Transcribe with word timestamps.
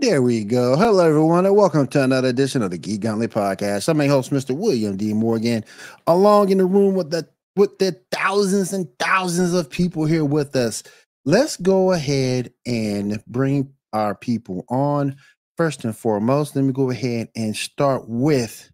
There 0.00 0.22
we 0.22 0.44
go. 0.44 0.76
Hello, 0.76 1.04
everyone, 1.04 1.44
and 1.44 1.56
welcome 1.56 1.88
to 1.88 2.04
another 2.04 2.28
edition 2.28 2.62
of 2.62 2.70
the 2.70 2.78
Geek 2.78 3.00
Gauntlet 3.00 3.32
Podcast. 3.32 3.88
I'm 3.88 4.00
your 4.00 4.08
host, 4.08 4.30
Mr. 4.30 4.56
William 4.56 4.96
D. 4.96 5.12
Morgan, 5.12 5.64
along 6.06 6.50
in 6.50 6.58
the 6.58 6.66
room 6.66 6.94
with 6.94 7.10
the 7.10 7.28
with 7.56 7.80
the 7.80 8.00
thousands 8.12 8.72
and 8.72 8.86
thousands 9.00 9.54
of 9.54 9.68
people 9.68 10.04
here 10.04 10.24
with 10.24 10.54
us. 10.54 10.84
Let's 11.24 11.56
go 11.56 11.90
ahead 11.90 12.52
and 12.64 13.20
bring 13.26 13.72
our 13.92 14.14
people 14.14 14.64
on. 14.68 15.16
First 15.56 15.84
and 15.84 15.96
foremost, 15.96 16.54
let 16.54 16.64
me 16.64 16.72
go 16.72 16.90
ahead 16.90 17.30
and 17.34 17.56
start 17.56 18.04
with 18.06 18.70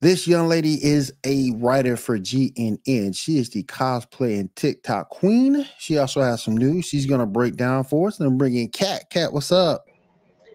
this 0.00 0.26
young 0.26 0.48
lady 0.48 0.84
is 0.84 1.14
a 1.24 1.52
writer 1.54 1.96
for 1.96 2.18
GNN. 2.18 3.16
She 3.16 3.38
is 3.38 3.50
the 3.50 3.62
cosplay 3.62 4.40
and 4.40 4.54
TikTok 4.56 5.10
queen. 5.10 5.64
She 5.78 5.96
also 5.96 6.22
has 6.22 6.42
some 6.42 6.56
news 6.56 6.86
she's 6.86 7.06
going 7.06 7.20
to 7.20 7.26
break 7.26 7.54
down 7.54 7.84
for 7.84 8.08
us. 8.08 8.18
And 8.18 8.28
I'm 8.28 8.36
bringing 8.36 8.68
Kat. 8.68 9.04
Kat, 9.10 9.32
what's 9.32 9.52
up? 9.52 9.84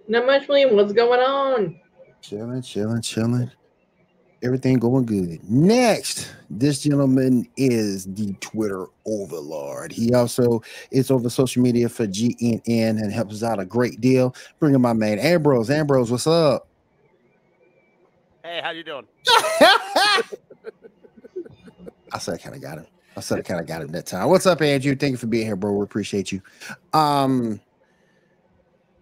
Not 0.07 0.25
much, 0.25 0.47
William. 0.47 0.75
What's 0.75 0.93
going 0.93 1.19
on? 1.19 1.79
Chilling, 2.21 2.61
chilling, 2.61 3.01
chilling. 3.01 3.51
Everything 4.43 4.77
going 4.77 5.05
good. 5.05 5.43
Next, 5.49 6.31
this 6.49 6.83
gentleman 6.83 7.47
is 7.57 8.05
the 8.05 8.33
Twitter 8.39 8.85
overlord. 9.05 9.91
He 9.91 10.13
also 10.13 10.61
is 10.91 11.09
over 11.09 11.29
social 11.29 11.63
media 11.63 11.89
for 11.89 12.05
GNN 12.05 12.61
and 13.01 13.11
helps 13.11 13.35
us 13.35 13.43
out 13.43 13.59
a 13.59 13.65
great 13.65 13.99
deal. 13.99 14.35
Bringing 14.59 14.81
my 14.81 14.93
man 14.93 15.17
Ambrose. 15.19 15.69
Ambrose, 15.69 16.11
what's 16.11 16.27
up? 16.27 16.67
Hey, 18.43 18.61
how 18.63 18.69
you 18.69 18.83
doing? 18.83 19.07
I 22.13 22.19
said 22.19 22.35
I 22.35 22.37
kind 22.37 22.55
of 22.55 22.61
got 22.61 22.77
him. 22.77 22.87
I 23.17 23.19
said 23.19 23.39
I 23.39 23.41
kind 23.41 23.59
of 23.59 23.65
got 23.65 23.81
him 23.81 23.87
that 23.89 24.05
time. 24.05 24.29
What's 24.29 24.45
up, 24.45 24.61
Andrew? 24.61 24.95
Thank 24.95 25.11
you 25.11 25.17
for 25.17 25.27
being 25.27 25.47
here, 25.47 25.55
bro. 25.55 25.73
We 25.73 25.83
appreciate 25.83 26.31
you. 26.31 26.41
Um, 26.93 27.59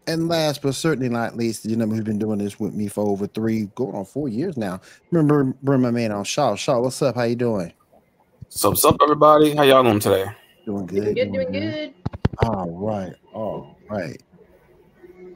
and 0.08 0.28
last 0.28 0.61
but 0.61 0.75
certainly 0.75 1.09
not 1.09 1.36
least, 1.36 1.64
the 1.64 1.70
gentleman 1.70 1.98
who's 1.98 2.06
been 2.06 2.20
doing 2.20 2.39
this 2.39 2.59
with 2.59 2.73
me 2.73 2.88
for 2.88 3.06
over 3.06 3.28
three, 3.28 3.66
going 3.75 3.95
on 3.95 4.06
four 4.06 4.30
years 4.30 4.58
now. 4.58 4.80
Remember, 5.12 5.56
bring 5.64 5.81
my 5.81 5.92
man 5.92 6.12
on 6.12 6.23
Shaw. 6.23 6.56
Shaw, 6.56 6.80
what's 6.80 7.02
up? 7.02 7.16
How 7.16 7.23
you 7.23 7.36
doing? 7.36 7.73
So 8.50 8.70
what's 8.70 8.86
up, 8.86 8.97
everybody? 9.02 9.56
How 9.56 9.64
y'all 9.64 9.84
doing 9.84 10.00
today? 10.00 10.25
Doing 10.66 10.86
Doing 10.86 11.03
good. 11.03 11.16
good, 11.16 11.34
doing 11.34 11.52
good. 11.52 11.94
All 12.39 12.70
right. 12.72 13.14
All 13.34 13.78
right. 13.89 14.22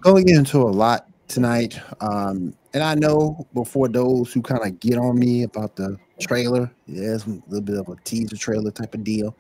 Going 0.02 0.30
into 0.30 0.60
a 0.60 0.70
lot 0.70 1.08
tonight. 1.28 1.80
Um, 2.02 2.54
and 2.74 2.84
I 2.84 2.96
know 2.96 3.48
before 3.54 3.88
those 3.88 4.32
who 4.32 4.42
kind 4.42 4.64
of 4.64 4.80
get 4.80 4.98
on 4.98 5.18
me 5.18 5.44
about 5.44 5.76
the 5.76 5.98
trailer, 6.20 6.72
yeah, 6.86 7.16
it's 7.16 7.26
a 7.26 7.42
little 7.48 7.62
bit 7.62 7.78
of 7.78 7.90
a 7.90 7.96
teaser 8.04 8.38
trailer 8.38 8.72
type 8.72 8.94
of 8.94 9.04
deal, 9.04 9.36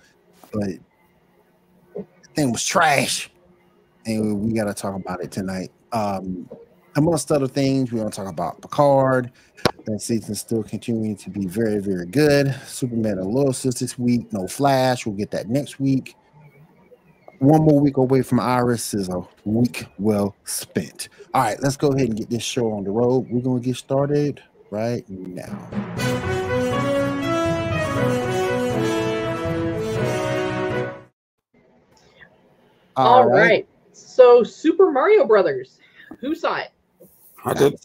but 0.51 0.69
the 1.95 2.05
thing 2.35 2.51
was 2.51 2.65
trash. 2.65 3.29
And 4.05 4.41
we 4.41 4.53
got 4.53 4.65
to 4.65 4.73
talk 4.73 4.95
about 4.95 5.21
it 5.21 5.31
tonight. 5.31 5.71
Um, 5.91 6.49
amongst 6.95 7.31
other 7.31 7.47
things, 7.47 7.91
we're 7.91 7.99
going 7.99 8.11
to 8.11 8.15
talk 8.15 8.27
about 8.27 8.61
Picard. 8.61 9.31
That 9.85 9.99
season's 9.99 10.39
still 10.39 10.63
continuing 10.63 11.15
to 11.17 11.29
be 11.29 11.45
very, 11.45 11.79
very 11.79 12.05
good. 12.05 12.53
Superman 12.65 13.19
and 13.19 13.27
Lois 13.27 13.65
is 13.65 13.75
this 13.75 13.97
week. 13.99 14.31
No 14.33 14.47
Flash. 14.47 15.05
We'll 15.05 15.15
get 15.15 15.31
that 15.31 15.49
next 15.49 15.79
week. 15.79 16.15
One 17.39 17.61
more 17.61 17.79
week 17.79 17.97
away 17.97 18.21
from 18.21 18.41
Iris 18.41 18.93
is 18.93 19.07
a 19.07 19.21
week 19.45 19.85
well 19.97 20.35
spent. 20.43 21.07
All 21.33 21.43
right, 21.43 21.61
let's 21.61 21.77
go 21.77 21.89
ahead 21.89 22.09
and 22.09 22.17
get 22.17 22.29
this 22.29 22.43
show 22.43 22.73
on 22.73 22.83
the 22.83 22.91
road. 22.91 23.27
We're 23.29 23.41
going 23.41 23.61
to 23.61 23.65
get 23.65 23.77
started 23.77 24.43
right 24.71 25.07
now. 25.09 25.69
All 32.97 33.29
right. 33.29 33.65
So, 34.19 34.43
Super 34.43 34.91
Mario 34.91 35.23
Brothers. 35.23 35.79
Who 36.19 36.35
saw 36.35 36.57
it? 36.57 36.71
I 37.45 37.53
did. 37.53 37.79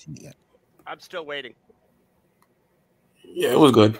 I'm 0.85 0.99
still 0.99 1.25
waiting. 1.25 1.55
Yeah, 3.23 3.53
it 3.53 3.59
was 3.61 3.71
good. 3.71 3.97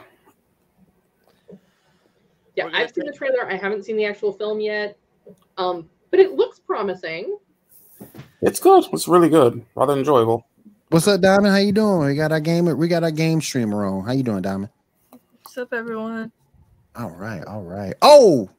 Yeah, 2.57 2.71
I've 2.73 2.91
seen 2.91 3.07
the 3.07 3.13
trailer. 3.13 3.49
I 3.49 3.55
haven't 3.55 3.85
seen 3.85 3.97
the 3.97 4.05
actual 4.05 4.33
film 4.33 4.59
yet. 4.59 4.99
Um, 5.59 5.89
but 6.11 6.19
it 6.19 6.33
looks 6.33 6.59
promising. 6.59 7.39
It's 8.43 8.59
good. 8.59 8.85
It's 8.93 9.07
really 9.07 9.29
good. 9.29 9.65
Rather 9.77 9.93
enjoyable. 9.93 10.45
What's 10.89 11.07
up, 11.07 11.21
Diamond? 11.21 11.55
How 11.55 11.61
you 11.61 11.71
doing? 11.71 12.05
We 12.05 12.17
got 12.17 12.33
our 12.33 12.41
game. 12.41 12.65
We 12.77 12.89
got 12.89 13.05
our 13.05 13.13
game 13.13 13.41
streamer 13.41 13.87
on. 13.87 14.05
How 14.07 14.11
you 14.11 14.25
doing, 14.25 14.43
Diamond? 14.43 14.71
What's 15.45 15.57
up, 15.57 15.73
everyone? 15.73 16.33
All 16.97 17.11
right, 17.11 17.45
all 17.45 17.63
right. 17.63 17.95
Oh, 18.03 18.51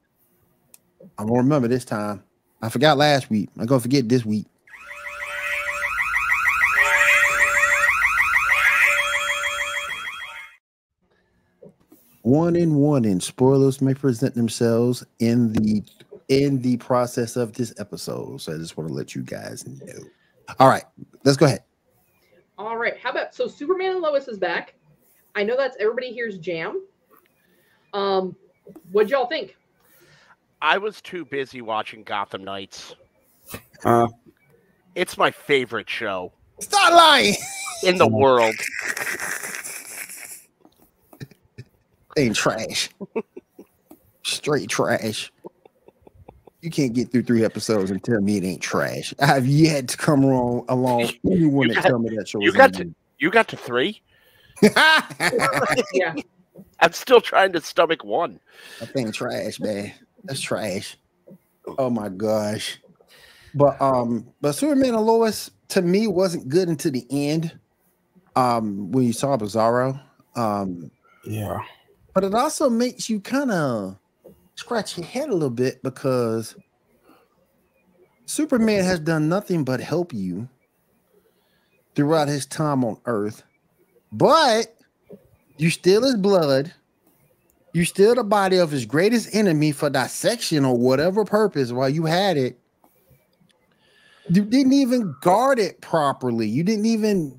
I'm 1.17 1.27
gonna 1.27 1.39
remember 1.39 1.67
this 1.67 1.83
time. 1.83 2.23
I 2.65 2.69
forgot 2.69 2.97
last 2.97 3.29
week. 3.29 3.49
I'm 3.59 3.67
gonna 3.67 3.79
forget 3.79 4.09
this 4.09 4.25
week. 4.25 4.47
One 12.23 12.55
in 12.55 12.73
one, 12.73 13.05
and 13.05 13.21
spoilers 13.21 13.83
may 13.83 13.93
present 13.93 14.33
themselves 14.33 15.05
in 15.19 15.53
the 15.53 15.83
in 16.29 16.59
the 16.63 16.77
process 16.77 17.35
of 17.35 17.53
this 17.53 17.71
episode. 17.77 18.41
So 18.41 18.55
I 18.55 18.57
just 18.57 18.77
want 18.77 18.87
to 18.87 18.95
let 18.95 19.13
you 19.13 19.21
guys 19.21 19.67
know. 19.67 20.03
All 20.59 20.67
right, 20.67 20.83
let's 21.23 21.37
go 21.37 21.45
ahead. 21.45 21.63
All 22.57 22.77
right. 22.77 22.97
How 22.97 23.11
about 23.11 23.35
so 23.35 23.47
Superman 23.47 23.91
and 23.91 24.01
Lois 24.01 24.27
is 24.27 24.39
back? 24.39 24.73
I 25.35 25.43
know 25.43 25.55
that's 25.55 25.77
everybody 25.79 26.13
here's 26.13 26.39
jam. 26.39 26.83
Um, 27.93 28.35
what'd 28.91 29.11
y'all 29.11 29.27
think? 29.27 29.55
I 30.65 30.79
was 30.79 30.99
too 30.99 31.25
busy 31.25 31.61
watching 31.61 32.01
Gotham 32.01 32.43
Knights. 32.43 32.95
Uh, 33.83 34.07
It's 34.95 35.15
my 35.15 35.29
favorite 35.29 35.87
show 35.87 36.33
Stop 36.59 36.91
lying. 36.91 37.35
in 37.83 37.99
the 37.99 38.07
world. 38.07 38.55
Ain't 42.17 42.35
trash. 42.35 42.89
Straight 44.23 44.67
trash. 44.67 45.31
You 46.61 46.71
can't 46.71 46.93
get 46.93 47.11
through 47.11 47.23
three 47.23 47.45
episodes 47.45 47.91
and 47.91 48.03
tell 48.03 48.19
me 48.21 48.37
it 48.37 48.43
ain't 48.43 48.61
trash. 48.61 49.13
I've 49.19 49.45
yet 49.45 49.89
to 49.89 49.97
come 49.97 50.25
wrong 50.25 50.65
along 50.67 51.11
anyone 51.29 51.67
You 51.67 51.75
that 51.75 51.83
got- 51.83 51.89
tell 51.89 51.99
me 51.99 52.15
that 52.15 52.27
show 52.27 52.39
you 52.41 52.49
is 52.49 52.55
got 52.55 52.79
any 52.79 52.95
You 53.19 53.29
got 53.29 53.47
to 53.49 53.57
three. 53.57 54.01
Yeah. 55.93 56.15
I'm 56.79 56.93
still 56.93 57.21
trying 57.21 57.51
to 57.53 57.61
stomach 57.61 58.03
one. 58.03 58.39
that 58.79 58.89
thing 58.93 59.11
trash, 59.11 59.59
man. 59.59 59.93
That's 60.25 60.41
trash. 60.41 60.97
Oh 61.77 61.89
my 61.89 62.09
gosh. 62.09 62.79
But 63.53 63.81
um, 63.81 64.27
but 64.41 64.53
Superman 64.53 64.95
and 64.95 65.05
Lois 65.05 65.51
to 65.69 65.81
me 65.81 66.07
wasn't 66.07 66.49
good 66.49 66.67
until 66.67 66.91
the 66.91 67.05
end. 67.09 67.57
Um, 68.35 68.91
when 68.91 69.05
you 69.05 69.13
saw 69.13 69.37
Bizarro. 69.37 69.99
Um, 70.35 70.91
yeah. 71.25 71.59
but 72.13 72.25
it 72.25 72.33
also 72.33 72.69
makes 72.69 73.09
you 73.09 73.21
kind 73.21 73.49
of 73.49 73.97
scratch 74.55 74.97
your 74.97 75.05
head 75.05 75.29
a 75.29 75.33
little 75.33 75.49
bit 75.49 75.81
because 75.81 76.55
Superman 78.25 78.83
has 78.83 78.99
done 78.99 79.29
nothing 79.29 79.63
but 79.63 79.79
help 79.79 80.13
you 80.13 80.49
throughout 81.95 82.28
his 82.28 82.45
time 82.45 82.83
on 82.83 82.99
Earth, 83.05 83.43
but 84.11 84.75
you 85.57 85.69
steal 85.69 86.03
his 86.03 86.16
blood, 86.16 86.73
you 87.75 87.83
steal 87.83 88.16
the 88.16 88.23
body 88.23 88.55
of 88.55 88.72
his 88.72 88.85
greatest 88.85 89.35
enemy 89.35 89.73
for 89.73 89.89
dissection 89.89 90.63
or 90.63 90.77
whatever 90.77 91.25
purpose 91.25 91.73
while 91.73 91.89
you 91.89 92.05
had 92.05 92.37
it. 92.37 92.57
You 94.29 94.43
didn't 94.43 94.72
even 94.72 95.13
guard 95.19 95.59
it 95.59 95.81
properly. 95.81 96.47
You 96.47 96.63
didn't 96.63 96.85
even 96.85 97.37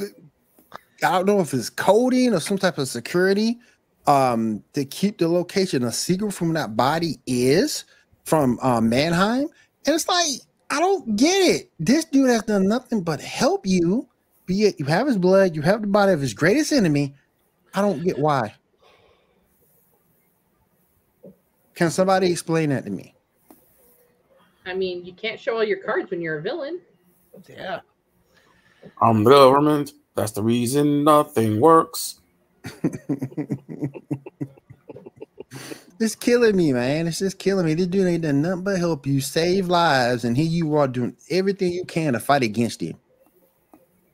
I 0.00 1.10
don't 1.10 1.26
know 1.26 1.40
if 1.40 1.52
it's 1.52 1.68
coding 1.68 2.32
or 2.32 2.40
some 2.40 2.56
type 2.56 2.78
of 2.78 2.88
security 2.88 3.58
um 4.06 4.64
to 4.72 4.86
keep 4.86 5.18
the 5.18 5.28
location 5.28 5.84
a 5.84 5.92
secret 5.92 6.32
from 6.32 6.54
that 6.54 6.74
body 6.74 7.20
is 7.26 7.84
from 8.24 8.58
um 8.62 8.88
Mannheim. 8.88 9.46
And 9.84 9.94
it's 9.94 10.08
like, 10.08 10.40
I 10.70 10.80
don't 10.80 11.16
get 11.16 11.36
it. 11.36 11.70
This 11.78 12.06
dude 12.06 12.30
has 12.30 12.44
done 12.44 12.66
nothing 12.66 13.02
but 13.02 13.20
help 13.20 13.66
you. 13.66 14.08
Be 14.46 14.62
it 14.62 14.80
you 14.80 14.86
have 14.86 15.06
his 15.06 15.18
blood, 15.18 15.54
you 15.54 15.60
have 15.60 15.82
the 15.82 15.86
body 15.86 16.12
of 16.12 16.20
his 16.22 16.32
greatest 16.32 16.72
enemy. 16.72 17.14
I 17.74 17.82
don't 17.82 18.02
get 18.02 18.18
why. 18.18 18.54
Can 21.76 21.90
somebody 21.90 22.32
explain 22.32 22.70
that 22.70 22.84
to 22.84 22.90
me? 22.90 23.14
I 24.64 24.74
mean, 24.74 25.04
you 25.04 25.12
can't 25.12 25.38
show 25.38 25.54
all 25.54 25.64
your 25.64 25.78
cards 25.78 26.10
when 26.10 26.20
you're 26.20 26.38
a 26.38 26.42
villain. 26.42 26.80
Yeah. 27.48 27.80
I'm 29.00 29.22
the 29.22 29.30
government. 29.30 29.92
That's 30.16 30.32
the 30.32 30.42
reason 30.42 31.04
nothing 31.04 31.60
works. 31.60 32.20
It's 35.98 36.14
killing 36.14 36.56
me, 36.56 36.72
man. 36.72 37.06
It's 37.06 37.20
just 37.20 37.38
killing 37.38 37.64
me. 37.64 37.74
This 37.74 37.86
dude 37.86 38.06
ain't 38.06 38.22
done 38.22 38.42
nothing 38.42 38.64
but 38.64 38.78
help 38.78 39.06
you 39.06 39.20
save 39.20 39.68
lives, 39.68 40.24
and 40.24 40.36
here 40.36 40.46
you 40.46 40.74
are 40.76 40.86
doing 40.86 41.16
everything 41.30 41.72
you 41.72 41.84
can 41.86 42.12
to 42.12 42.20
fight 42.20 42.42
against 42.42 42.82
him, 42.82 42.98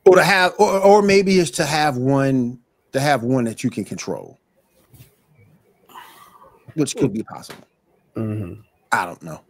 or 0.05 0.15
to 0.15 0.23
have, 0.23 0.53
or, 0.57 0.79
or 0.79 1.01
maybe 1.01 1.37
it's 1.39 1.51
to 1.51 1.65
have 1.65 1.97
one 1.97 2.59
to 2.93 3.01
have 3.01 3.23
one 3.23 3.43
that 3.45 3.65
you 3.65 3.69
can 3.69 3.83
control, 3.83 4.39
which 6.75 6.95
could 6.95 7.13
be 7.13 7.23
possible. 7.23 7.67
Mhm. 8.15 8.63
I 8.91 9.05
don't 9.05 9.21
know, 9.23 9.41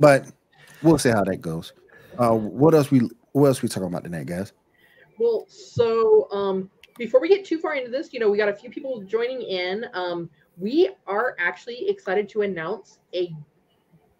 but 0.00 0.26
we'll 0.82 0.98
see 0.98 1.10
how 1.10 1.24
that 1.24 1.40
goes. 1.40 1.72
Uh, 2.18 2.34
what 2.34 2.74
else 2.74 2.90
we 2.90 3.08
what 3.32 3.46
else 3.46 3.62
we 3.62 3.68
talking 3.68 3.88
about 3.88 4.04
tonight, 4.04 4.26
guys? 4.26 4.52
Well, 5.18 5.46
so 5.48 6.30
um, 6.32 6.70
before 6.96 7.20
we 7.20 7.28
get 7.28 7.44
too 7.44 7.58
far 7.58 7.74
into 7.74 7.90
this, 7.90 8.12
you 8.12 8.20
know, 8.20 8.30
we 8.30 8.38
got 8.38 8.48
a 8.48 8.54
few 8.54 8.70
people 8.70 9.02
joining 9.02 9.42
in. 9.42 9.86
Um, 9.94 10.30
we 10.56 10.90
are 11.06 11.36
actually 11.38 11.88
excited 11.88 12.28
to 12.30 12.42
announce 12.42 12.98
a 13.14 13.32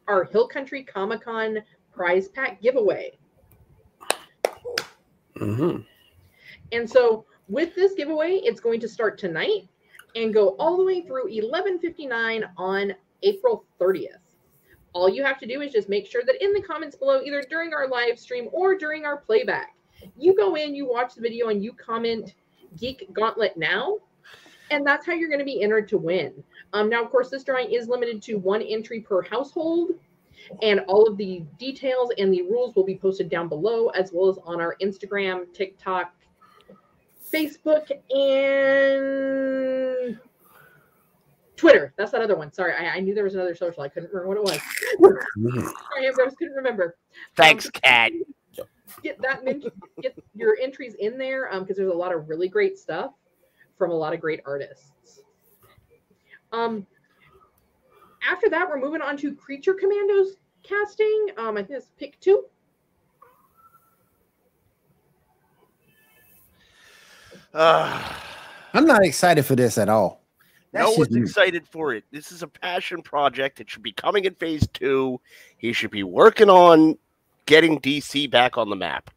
our 0.06 0.24
Hill 0.24 0.48
Country 0.48 0.82
Comic 0.84 1.22
Con 1.22 1.58
prize 1.92 2.28
pack 2.28 2.60
giveaway. 2.62 3.18
Mhm. 5.34 5.84
And 6.72 6.88
so 6.88 7.24
with 7.48 7.74
this 7.74 7.94
giveaway, 7.94 8.34
it's 8.44 8.60
going 8.60 8.80
to 8.80 8.88
start 8.88 9.18
tonight 9.18 9.68
and 10.14 10.32
go 10.32 10.56
all 10.58 10.76
the 10.76 10.84
way 10.84 11.02
through 11.02 11.28
11:59 11.28 12.44
on 12.56 12.94
April 13.22 13.64
30th. 13.80 14.18
All 14.92 15.08
you 15.08 15.22
have 15.24 15.38
to 15.38 15.46
do 15.46 15.60
is 15.60 15.72
just 15.72 15.88
make 15.88 16.06
sure 16.06 16.22
that 16.24 16.42
in 16.42 16.52
the 16.52 16.62
comments 16.62 16.96
below, 16.96 17.20
either 17.22 17.42
during 17.48 17.74
our 17.74 17.88
live 17.88 18.18
stream 18.18 18.48
or 18.52 18.76
during 18.76 19.04
our 19.04 19.18
playback, 19.18 19.76
you 20.16 20.34
go 20.34 20.54
in, 20.54 20.74
you 20.74 20.88
watch 20.88 21.14
the 21.14 21.20
video, 21.20 21.48
and 21.48 21.62
you 21.62 21.72
comment 21.72 22.34
Geek 22.76 23.12
Gauntlet 23.12 23.56
now, 23.56 23.98
and 24.70 24.86
that's 24.86 25.06
how 25.06 25.12
you're 25.12 25.28
going 25.28 25.38
to 25.40 25.44
be 25.44 25.62
entered 25.62 25.88
to 25.88 25.98
win. 25.98 26.42
Um, 26.72 26.88
now, 26.88 27.02
of 27.02 27.10
course, 27.10 27.30
this 27.30 27.44
drawing 27.44 27.72
is 27.72 27.88
limited 27.88 28.22
to 28.22 28.36
one 28.36 28.62
entry 28.62 29.00
per 29.00 29.22
household, 29.22 29.92
and 30.62 30.80
all 30.88 31.08
of 31.08 31.16
the 31.16 31.42
details 31.58 32.10
and 32.18 32.32
the 32.32 32.42
rules 32.42 32.74
will 32.74 32.84
be 32.84 32.96
posted 32.96 33.28
down 33.28 33.48
below, 33.48 33.88
as 33.88 34.12
well 34.12 34.28
as 34.28 34.38
on 34.44 34.60
our 34.60 34.76
Instagram, 34.82 35.52
TikTok, 35.52 36.14
Facebook, 37.32 37.90
and 38.10 40.18
Twitter. 41.56 41.94
That's 41.96 42.10
that 42.12 42.22
other 42.22 42.36
one. 42.36 42.52
Sorry, 42.52 42.74
I, 42.74 42.96
I 42.96 43.00
knew 43.00 43.14
there 43.14 43.24
was 43.24 43.34
another 43.34 43.54
social. 43.54 43.82
I 43.82 43.88
couldn't 43.88 44.12
remember 44.12 44.28
what 44.28 44.36
it 44.38 44.44
was. 44.44 44.60
Sorry, 45.92 46.06
Ambrose, 46.06 46.34
couldn't 46.38 46.54
remember. 46.54 46.96
Thanks, 47.36 47.68
Kat. 47.70 48.12
Get 49.02 49.20
that 49.20 49.44
get 50.00 50.16
your 50.34 50.56
entries 50.60 50.94
in 50.94 51.18
there 51.18 51.52
um 51.52 51.62
because 51.62 51.76
there's 51.76 51.92
a 51.92 51.94
lot 51.94 52.14
of 52.14 52.28
really 52.28 52.48
great 52.48 52.78
stuff 52.78 53.12
from 53.76 53.90
a 53.90 53.94
lot 53.94 54.14
of 54.14 54.20
great 54.20 54.40
artists. 54.46 55.20
Um, 56.52 56.86
after 58.28 58.48
that, 58.48 58.68
we're 58.68 58.80
moving 58.80 59.02
on 59.02 59.16
to 59.18 59.34
Creature 59.34 59.74
Commandos 59.74 60.36
casting. 60.62 61.28
Um, 61.36 61.56
I 61.56 61.62
think 61.62 61.78
it's 61.78 61.90
pick 61.98 62.18
two. 62.20 62.44
Uh, 67.58 68.12
I'm 68.72 68.86
not 68.86 69.02
excited 69.04 69.44
for 69.44 69.56
this 69.56 69.78
at 69.78 69.88
all. 69.88 70.22
no 70.72 70.86
That's 70.86 70.98
one's 70.98 71.10
me. 71.10 71.22
excited 71.22 71.66
for 71.66 71.92
it. 71.92 72.04
This 72.12 72.30
is 72.30 72.44
a 72.44 72.46
passion 72.46 73.02
project. 73.02 73.58
It 73.60 73.68
should 73.68 73.82
be 73.82 73.90
coming 73.92 74.24
in 74.26 74.34
phase 74.34 74.64
two. 74.72 75.20
He 75.56 75.72
should 75.72 75.90
be 75.90 76.04
working 76.04 76.48
on 76.48 76.96
getting 77.46 77.80
DC 77.80 78.30
back 78.30 78.56
on 78.56 78.70
the 78.70 78.76
map. 78.76 79.10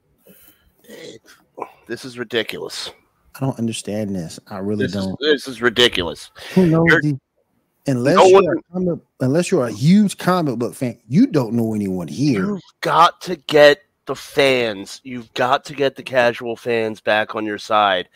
This 1.88 2.04
is 2.04 2.18
ridiculous. 2.18 2.90
I 3.36 3.40
don't 3.46 3.58
understand 3.60 4.16
this. 4.16 4.40
I 4.48 4.58
really 4.58 4.86
This 4.88 4.94
don't. 4.94 5.18
this 5.20 5.48
is 5.48 5.62
ridiculous. 5.62 6.32
Who 6.56 6.66
knows? 6.66 6.86
You're- 6.90 7.20
unless 7.88 8.16
No 8.16 8.26
you're 8.26 8.42
one- 8.44 8.58
comic, 8.74 9.00
unless 9.20 9.52
you're 9.52 9.68
a 9.68 9.72
huge 9.72 10.18
comic 10.18 10.58
book 10.58 10.74
fan, 10.74 11.00
you 11.08 11.28
don't 11.28 11.54
know 11.54 11.74
anyone 11.76 12.08
here. 12.08 12.46
You've 12.48 12.62
got 12.82 13.22
to 13.22 13.36
get 13.36 13.82
the 14.06 14.16
fans. 14.16 15.02
You've 15.04 15.34
got 15.34 15.66
to 15.66 15.74
get 15.74 15.96
the 15.96 16.04
casual 16.04 16.56
fans 16.56 17.02
back 17.02 17.36
on 17.36 17.46
your 17.46 17.58
side. 17.58 18.10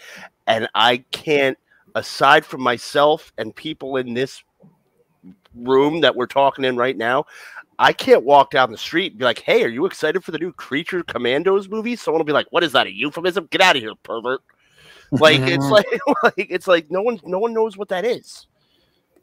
And 0.47 0.67
I 0.75 0.97
can't, 1.11 1.57
aside 1.95 2.45
from 2.45 2.61
myself 2.61 3.31
and 3.37 3.55
people 3.55 3.97
in 3.97 4.13
this 4.13 4.43
room 5.55 6.01
that 6.01 6.15
we're 6.15 6.27
talking 6.27 6.65
in 6.65 6.75
right 6.75 6.97
now, 6.97 7.25
I 7.77 7.93
can't 7.93 8.23
walk 8.23 8.51
down 8.51 8.71
the 8.71 8.77
street 8.77 9.11
and 9.13 9.19
be 9.19 9.25
like, 9.25 9.39
hey, 9.39 9.63
are 9.63 9.69
you 9.69 9.85
excited 9.85 10.23
for 10.23 10.31
the 10.31 10.39
new 10.39 10.53
Creature 10.53 11.03
Commandos 11.03 11.67
movie? 11.67 11.95
Someone 11.95 12.19
will 12.19 12.25
be 12.25 12.31
like, 12.33 12.47
what 12.51 12.63
is 12.63 12.71
that, 12.71 12.87
a 12.87 12.93
euphemism? 12.93 13.47
Get 13.51 13.61
out 13.61 13.75
of 13.75 13.81
here, 13.81 13.95
pervert. 14.03 14.41
Like 15.11 15.41
it's 15.41 15.63
mm-hmm. 15.65 15.71
like 15.71 16.23
like 16.23 16.47
it's 16.49 16.67
like 16.67 16.89
no 16.89 17.01
one 17.01 17.19
no 17.23 17.39
one 17.39 17.53
knows 17.53 17.77
what 17.77 17.89
that 17.89 18.05
is. 18.05 18.47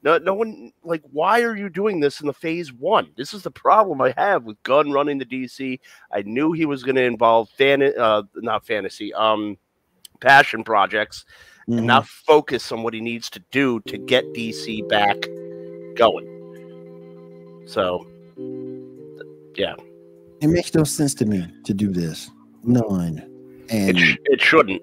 No, 0.04 0.18
no 0.18 0.34
one 0.34 0.72
like 0.82 1.02
why 1.12 1.42
are 1.42 1.56
you 1.56 1.68
doing 1.68 2.00
this 2.00 2.20
in 2.20 2.26
the 2.26 2.32
phase 2.32 2.72
one? 2.72 3.08
This 3.16 3.32
is 3.32 3.42
the 3.42 3.50
problem 3.52 4.00
I 4.00 4.12
have 4.16 4.44
with 4.44 4.60
Gunn 4.64 4.90
running 4.90 5.18
the 5.18 5.24
DC. 5.24 5.78
I 6.12 6.22
knew 6.22 6.50
he 6.52 6.66
was 6.66 6.82
going 6.82 6.96
to 6.96 7.02
involve 7.04 7.48
fan 7.50 7.82
uh 7.82 8.22
not 8.36 8.66
fantasy 8.66 9.14
um 9.14 9.56
passion 10.20 10.64
projects 10.64 11.24
Mhm. 11.68 11.78
and 11.78 11.86
not 11.86 12.08
focus 12.08 12.72
on 12.72 12.82
what 12.82 12.94
he 12.94 13.00
needs 13.00 13.30
to 13.30 13.40
do 13.52 13.78
to 13.86 13.96
get 13.96 14.24
DC 14.34 14.82
back 14.88 15.16
going. 15.96 16.26
So 17.66 18.04
yeah, 19.54 19.74
It 20.40 20.48
makes 20.48 20.74
no 20.74 20.82
sense 20.82 21.14
to 21.14 21.26
me 21.26 21.46
to 21.64 21.72
do 21.74 21.92
this. 21.92 22.28
None. 22.64 23.18
it 23.68 23.70
And 23.70 23.98
sh- 23.98 24.16
it 24.24 24.40
shouldn't. 24.40 24.82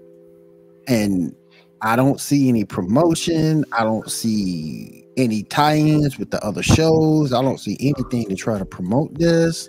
and 0.88 1.36
I 1.82 1.96
don't 1.96 2.20
see 2.20 2.50
any 2.50 2.64
promotion. 2.66 3.64
I 3.74 3.84
don't 3.84 4.10
see 4.10 5.06
any 5.20 5.44
tie-ins 5.44 6.18
with 6.18 6.32
the 6.32 6.44
other 6.44 6.64
shows. 6.64 7.34
I 7.34 7.42
don't 7.42 7.60
see 7.60 7.78
anything 7.80 8.28
to 8.30 8.36
try 8.36 8.58
to 8.58 8.66
promote 8.66 9.18
this. 9.18 9.68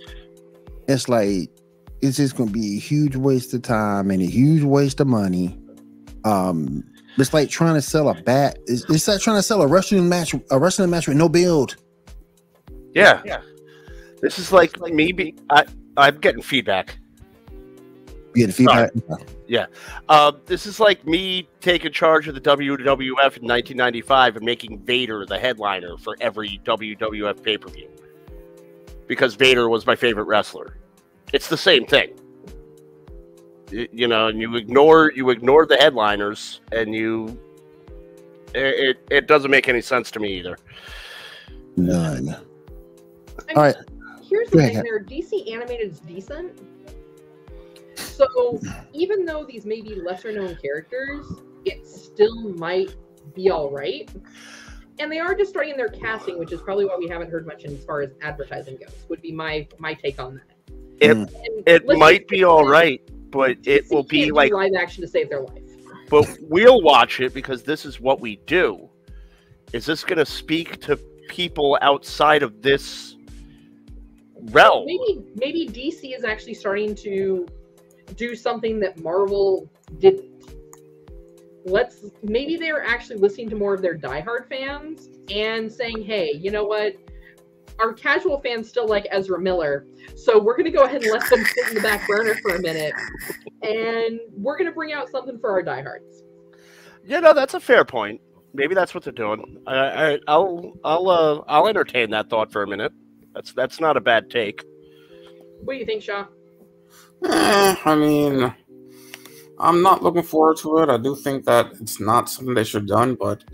It's 0.88 1.08
like 1.08 1.50
it's 2.00 2.16
just 2.16 2.36
going 2.36 2.48
to 2.48 2.52
be 2.52 2.76
a 2.76 2.80
huge 2.80 3.16
waste 3.16 3.52
of 3.54 3.62
time 3.62 4.10
and 4.10 4.22
a 4.22 4.26
huge 4.26 4.62
waste 4.62 5.00
of 5.00 5.06
money. 5.06 5.58
Um, 6.24 6.84
it's 7.18 7.34
like 7.34 7.50
trying 7.50 7.74
to 7.74 7.82
sell 7.82 8.08
a 8.08 8.14
bat. 8.22 8.58
It's, 8.66 8.88
it's 8.88 9.06
like 9.08 9.20
trying 9.20 9.36
to 9.36 9.42
sell 9.42 9.62
a 9.62 9.66
wrestling 9.66 10.08
match, 10.08 10.34
a 10.50 10.58
wrestling 10.58 10.90
match 10.90 11.08
with 11.08 11.16
no 11.16 11.28
build. 11.28 11.76
Yeah. 12.94 13.20
Yeah. 13.24 13.42
This 14.22 14.38
is 14.38 14.52
like 14.52 14.78
maybe 14.80 15.34
I 15.50 15.64
I'm 15.96 16.18
getting 16.18 16.42
feedback. 16.42 16.98
You 18.34 18.46
get 18.46 18.46
the 18.46 18.52
feedback. 18.52 18.90
Uh, 20.08 20.32
this 20.46 20.66
is 20.66 20.78
like 20.78 21.04
me 21.06 21.48
taking 21.60 21.92
charge 21.92 22.28
of 22.28 22.34
the 22.34 22.40
WWF 22.40 23.36
in 23.36 23.46
1995 23.46 24.36
and 24.36 24.44
making 24.44 24.78
Vader 24.80 25.26
the 25.26 25.38
headliner 25.38 25.96
for 25.96 26.16
every 26.20 26.60
WWF 26.64 27.42
pay 27.42 27.58
per 27.58 27.68
view 27.68 27.88
because 29.08 29.34
Vader 29.34 29.68
was 29.68 29.86
my 29.86 29.96
favorite 29.96 30.24
wrestler. 30.24 30.76
It's 31.32 31.48
the 31.48 31.56
same 31.56 31.84
thing, 31.84 32.10
Y- 33.72 33.88
you 33.92 34.06
know. 34.06 34.28
And 34.28 34.40
you 34.40 34.54
ignore 34.56 35.12
you 35.14 35.30
ignore 35.30 35.66
the 35.66 35.76
headliners, 35.76 36.60
and 36.70 36.94
you 36.94 37.38
it 38.54 38.96
it, 38.96 38.98
it 39.10 39.26
doesn't 39.26 39.50
make 39.50 39.68
any 39.68 39.80
sense 39.80 40.12
to 40.12 40.20
me 40.20 40.38
either. 40.38 40.56
None. 41.76 42.28
I 42.28 43.42
mean, 43.48 43.56
All 43.56 43.62
right. 43.64 43.76
Here's 44.28 44.50
the 44.50 44.58
thing: 44.58 44.74
there, 44.74 45.00
DC 45.02 45.52
animated 45.52 45.90
is 45.90 45.98
decent. 46.00 46.56
So 48.20 48.60
even 48.92 49.24
though 49.24 49.46
these 49.46 49.64
may 49.64 49.80
be 49.80 49.94
lesser 49.94 50.30
known 50.30 50.56
characters, 50.56 51.24
it 51.64 51.86
still 51.86 52.50
might 52.50 52.94
be 53.34 53.50
all 53.50 53.70
right. 53.70 54.10
And 54.98 55.10
they 55.10 55.18
are 55.18 55.34
just 55.34 55.48
starting 55.48 55.78
their 55.78 55.88
casting, 55.88 56.38
which 56.38 56.52
is 56.52 56.60
probably 56.60 56.84
why 56.84 56.96
we 56.98 57.08
haven't 57.08 57.30
heard 57.30 57.46
much 57.46 57.64
as 57.64 57.82
far 57.82 58.02
as 58.02 58.10
advertising 58.20 58.76
goes. 58.76 58.94
Would 59.08 59.22
be 59.22 59.32
my 59.32 59.66
my 59.78 59.94
take 59.94 60.20
on 60.20 60.34
that. 60.34 60.74
It 61.00 61.16
Mm. 61.16 61.34
And 61.46 61.66
it 61.66 61.86
might 61.98 62.28
be 62.28 62.38
say 62.38 62.42
all 62.42 62.66
that 62.66 62.70
right, 62.70 63.00
but 63.30 63.56
it 63.64 63.90
will 63.90 64.02
be 64.02 64.30
like 64.30 64.52
live 64.52 64.72
action 64.78 65.00
to 65.00 65.08
save 65.08 65.30
their 65.30 65.40
life. 65.40 65.62
but 66.10 66.28
we'll 66.42 66.82
watch 66.82 67.20
it 67.20 67.32
because 67.32 67.62
this 67.62 67.86
is 67.86 68.00
what 68.00 68.20
we 68.20 68.36
do. 68.46 68.90
Is 69.72 69.86
this 69.86 70.04
going 70.04 70.18
to 70.18 70.26
speak 70.26 70.82
to 70.82 70.98
people 71.30 71.78
outside 71.80 72.42
of 72.42 72.60
this 72.60 73.16
realm? 74.50 74.84
Maybe 74.84 75.24
maybe 75.36 75.66
DC 75.68 76.14
is 76.14 76.24
actually 76.24 76.54
starting 76.54 76.94
to 76.96 77.46
do 78.16 78.34
something 78.34 78.80
that 78.80 79.00
Marvel 79.00 79.70
didn't. 79.98 80.26
Let's 81.64 82.06
maybe 82.22 82.56
they're 82.56 82.84
actually 82.84 83.16
listening 83.16 83.50
to 83.50 83.56
more 83.56 83.74
of 83.74 83.82
their 83.82 83.98
diehard 83.98 84.48
fans 84.48 85.08
and 85.30 85.70
saying, 85.70 86.02
"Hey, 86.04 86.32
you 86.32 86.50
know 86.50 86.64
what? 86.64 86.94
Our 87.78 87.92
casual 87.92 88.40
fans 88.40 88.68
still 88.68 88.86
like 88.86 89.06
Ezra 89.10 89.40
Miller, 89.40 89.86
so 90.14 90.38
we're 90.38 90.56
going 90.56 90.70
to 90.70 90.76
go 90.76 90.84
ahead 90.84 91.02
and 91.02 91.12
let 91.12 91.28
them 91.30 91.44
sit 91.44 91.68
in 91.68 91.74
the 91.74 91.80
back 91.80 92.06
burner 92.06 92.34
for 92.42 92.56
a 92.56 92.60
minute, 92.60 92.92
and 93.62 94.20
we're 94.32 94.56
going 94.56 94.68
to 94.68 94.74
bring 94.74 94.92
out 94.92 95.08
something 95.10 95.38
for 95.38 95.50
our 95.50 95.62
diehards." 95.62 96.22
Yeah, 97.04 97.20
no, 97.20 97.32
that's 97.32 97.54
a 97.54 97.60
fair 97.60 97.84
point. 97.84 98.20
Maybe 98.52 98.74
that's 98.74 98.94
what 98.94 99.04
they're 99.04 99.12
doing. 99.12 99.62
I, 99.66 99.76
I, 100.12 100.18
I'll, 100.26 100.72
I'll, 100.84 101.08
uh, 101.08 101.40
I'll 101.46 101.68
entertain 101.68 102.10
that 102.10 102.28
thought 102.28 102.52
for 102.52 102.62
a 102.62 102.66
minute. 102.66 102.92
That's 103.32 103.52
that's 103.52 103.80
not 103.80 103.96
a 103.96 104.00
bad 104.00 104.28
take. 104.28 104.64
What 105.62 105.74
do 105.74 105.78
you 105.78 105.86
think, 105.86 106.02
Shaw? 106.02 106.26
Eh, 107.24 107.76
I 107.84 107.94
mean, 107.96 108.54
I'm 109.58 109.82
not 109.82 110.02
looking 110.02 110.22
forward 110.22 110.56
to 110.58 110.78
it. 110.78 110.88
I 110.88 110.96
do 110.96 111.14
think 111.16 111.44
that 111.44 111.72
it's 111.80 112.00
not 112.00 112.28
something 112.30 112.54
they 112.54 112.64
should 112.64 112.82
have 112.82 112.88
done, 112.88 113.14
but 113.14 113.44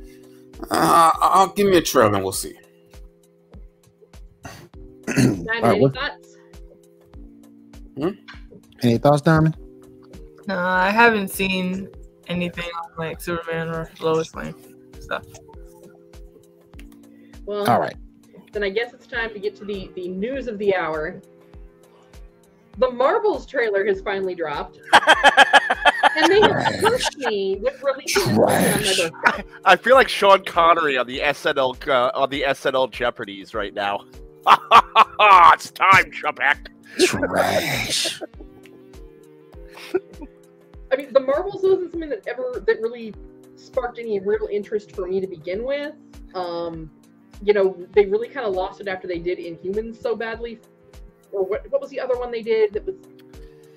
uh, 0.71 1.11
I'll 1.21 1.49
give 1.49 1.67
me 1.69 1.77
a 1.79 1.83
trailer 1.83 2.15
and 2.15 2.23
we'll 2.23 2.33
see. 2.33 2.55
Diamond, 5.07 5.49
All 5.49 5.55
right, 5.63 5.65
any 5.65 5.81
what- 5.81 5.95
thoughts? 5.95 6.37
Any 8.83 8.99
thoughts, 8.99 9.23
Diamond? 9.23 9.57
No, 10.47 10.59
I 10.59 10.91
haven't 10.91 11.29
seen 11.29 11.89
anything 12.29 12.69
on 12.83 12.91
like 12.99 13.21
Superman 13.21 13.69
or 13.69 13.91
Lois 14.01 14.35
Lane 14.35 14.55
stuff. 15.01 15.25
Well, 17.47 17.69
All 17.69 17.81
right. 17.81 17.97
then 18.53 18.63
I 18.63 18.69
guess 18.69 18.93
it's 18.93 19.07
time 19.07 19.33
to 19.33 19.39
get 19.39 19.57
to 19.57 19.65
the 19.65 19.91
the 19.95 20.09
news 20.09 20.47
of 20.47 20.59
the 20.59 20.75
hour. 20.77 21.21
The 22.79 22.91
Marvels 22.91 23.47
trailer 23.47 23.87
has 23.87 24.03
finally 24.03 24.35
dropped, 24.35 24.79
and 24.93 26.31
they 26.31 26.41
have 26.41 26.81
pushed 26.81 27.17
me 27.17 27.59
with 27.63 27.83
releasing 27.83 28.23
this 28.29 28.37
movie 28.37 28.67
on 28.67 28.81
my 28.83 28.83
Trash. 28.83 29.11
birthday. 29.11 29.45
I 29.65 29.77
feel 29.77 29.95
like 29.95 30.09
Sean 30.09 30.45
Connery 30.45 30.99
on 30.99 31.07
the 31.07 31.21
SNL 31.21 31.89
uh, 31.89 32.11
on 32.15 32.29
the 32.29 32.43
SNL 32.43 32.91
Jeopardies 32.91 33.55
right 33.55 33.73
now. 33.73 34.05
it's 35.55 35.71
time, 35.71 36.11
Trebek. 36.11 36.67
Trash. 37.07 38.21
I 40.93 40.97
mean, 40.97 41.13
the 41.13 41.21
Marvels 41.21 41.63
wasn't 41.63 41.93
something 41.93 42.11
that 42.11 42.27
ever 42.27 42.63
that 42.67 42.81
really 42.81 43.15
sparked 43.57 43.99
any 43.99 44.21
real 44.21 44.49
interest 44.53 44.95
for 44.95 45.07
me 45.07 45.21
to 45.21 45.27
begin 45.27 45.65
with. 45.65 45.95
Um, 46.35 46.91
you 47.43 47.53
know, 47.53 47.77
they 47.93 48.07
really 48.07 48.29
kind 48.29 48.47
of 48.47 48.55
lost 48.55 48.81
it 48.81 48.89
after 48.89 49.09
they 49.09 49.19
did 49.19 49.39
Inhumans 49.39 50.01
so 50.01 50.15
badly. 50.15 50.61
Or 51.33 51.45
what? 51.45 51.71
What 51.71 51.81
was 51.81 51.91
the 51.91 52.01
other 52.01 52.17
one 52.19 52.31
they 52.31 52.43
did? 52.43 52.73
That 52.75 52.87
was 52.87 52.95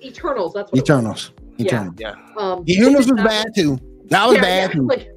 Eternals. 0.02 0.52
That's 0.54 0.70
what. 0.72 0.78
it 0.78 0.82
was. 0.82 0.90
Eternals. 0.90 1.32
Yeah. 1.56 1.66
Eternals. 1.66 1.94
Yeah. 1.98 2.14
Um, 2.36 2.64
The 2.64 2.74
Humans 2.74 2.92
they 2.92 2.98
was 2.98 3.06
did 3.06 3.16
not- 3.16 3.26
bad 3.26 3.46
too. 3.54 3.78
That 4.06 4.26
was 4.26 4.34
yeah, 4.36 4.40
bad 4.42 4.70
yeah, 4.70 4.74
too. 4.74 4.86
Like, 4.86 5.08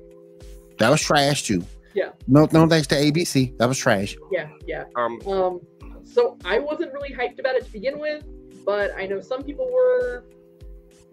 That 0.77 0.89
was 0.89 1.01
trash 1.01 1.43
too. 1.43 1.63
Yeah. 1.95 2.09
No, 2.27 2.47
no 2.51 2.67
thanks 2.67 2.87
to 2.87 2.95
ABC. 2.95 3.57
That 3.57 3.67
was 3.67 3.77
trash. 3.77 4.15
yeah, 4.31 4.49
yeah. 4.67 4.85
Um, 4.95 5.19
Um, 5.27 5.61
so 6.03 6.37
I 6.45 6.59
wasn't 6.59 6.91
really 6.93 7.11
hyped 7.13 7.39
about 7.39 7.55
it 7.55 7.65
to 7.65 7.71
begin 7.71 7.99
with, 7.99 8.23
but 8.65 8.91
I 8.97 9.05
know 9.07 9.19
some 9.21 9.43
people 9.43 9.71
were. 9.71 10.25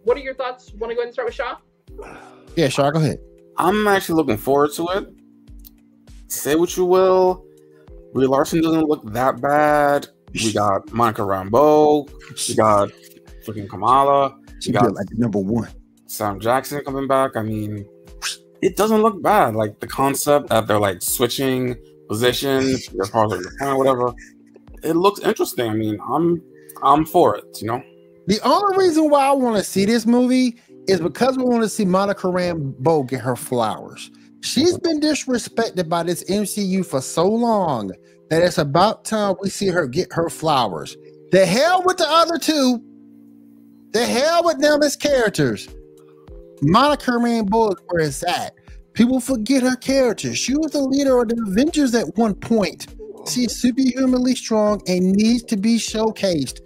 What 0.04 0.16
are 0.16 0.20
your 0.20 0.34
thoughts? 0.34 0.72
Want 0.74 0.90
to 0.90 0.94
go 0.94 1.00
ahead 1.02 1.08
and 1.08 1.12
start 1.12 1.26
with 1.26 1.34
Shaw? 1.34 1.56
Yeah, 2.56 2.68
Shaw, 2.68 2.90
Go 2.90 2.98
ahead. 2.98 3.18
I'm 3.58 3.86
actually 3.86 4.14
looking 4.16 4.38
forward 4.38 4.72
to 4.72 4.88
it. 4.88 5.08
Say 6.28 6.54
what 6.54 6.74
you 6.76 6.84
will, 6.86 7.44
Brie 8.14 8.26
Larson 8.26 8.62
doesn't 8.62 8.86
look 8.88 9.04
that 9.12 9.40
bad. 9.40 10.08
We 10.34 10.52
got 10.52 10.92
Monica 10.92 11.22
Rambeau. 11.22 12.08
We 12.48 12.54
got 12.54 12.90
freaking 13.46 13.68
Kamala. 13.68 14.36
She 14.60 14.72
got 14.72 14.92
like 14.92 15.06
number 15.12 15.38
one. 15.38 15.68
Sam 16.06 16.40
Jackson 16.40 16.84
coming 16.84 17.08
back. 17.08 17.36
I 17.36 17.42
mean, 17.42 17.86
it 18.62 18.76
doesn't 18.76 19.02
look 19.02 19.22
bad. 19.22 19.54
Like 19.54 19.80
the 19.80 19.86
concept 19.86 20.48
that 20.48 20.66
they're 20.66 20.78
like 20.78 21.02
switching 21.02 21.76
positions, 22.08 22.86
their 22.88 23.06
parts 23.06 23.34
of 23.34 23.42
the 23.42 23.76
whatever. 23.76 24.12
It 24.82 24.96
looks 24.96 25.20
interesting. 25.20 25.70
I 25.70 25.74
mean, 25.74 25.98
I'm 26.08 26.42
I'm 26.82 27.04
for 27.04 27.36
it. 27.36 27.44
You 27.60 27.68
know. 27.68 27.82
The 28.26 28.40
only 28.42 28.78
reason 28.78 29.10
why 29.10 29.26
I 29.26 29.32
want 29.32 29.56
to 29.56 29.64
see 29.64 29.84
this 29.84 30.06
movie 30.06 30.56
is 30.86 31.00
because 31.00 31.36
we 31.36 31.44
want 31.44 31.62
to 31.62 31.68
see 31.68 31.84
Monica 31.84 32.26
Rambeau 32.26 33.08
get 33.08 33.20
her 33.20 33.36
flowers. 33.36 34.10
She's 34.42 34.78
been 34.78 35.00
disrespected 35.00 35.88
by 35.88 36.02
this 36.02 36.24
MCU 36.24 36.84
for 36.84 37.00
so 37.00 37.28
long 37.28 37.92
that 38.30 38.42
it's 38.42 38.58
about 38.58 39.04
time 39.04 39.34
we 39.42 39.50
see 39.50 39.68
her 39.68 39.86
get 39.86 40.12
her 40.12 40.30
flowers. 40.30 40.96
The 41.32 41.44
hell 41.44 41.82
with 41.84 41.98
the 41.98 42.08
other 42.08 42.38
two. 42.38 42.82
The 43.92 44.06
hell 44.06 44.44
with 44.44 44.60
them 44.60 44.82
as 44.82 44.96
characters. 44.96 45.68
Monica 46.62 47.10
Rambeau 47.10 47.72
is 47.72 47.78
where 47.88 48.04
it's 48.04 48.22
at. 48.22 48.54
People 48.94 49.20
forget 49.20 49.62
her 49.62 49.76
character. 49.76 50.34
She 50.34 50.56
was 50.56 50.72
the 50.72 50.80
leader 50.80 51.20
of 51.20 51.28
the 51.28 51.42
Avengers 51.46 51.94
at 51.94 52.16
one 52.16 52.34
point. 52.34 52.86
She's 53.28 53.56
superhumanly 53.60 54.34
strong 54.34 54.80
and 54.86 55.12
needs 55.12 55.42
to 55.44 55.56
be 55.56 55.76
showcased. 55.76 56.60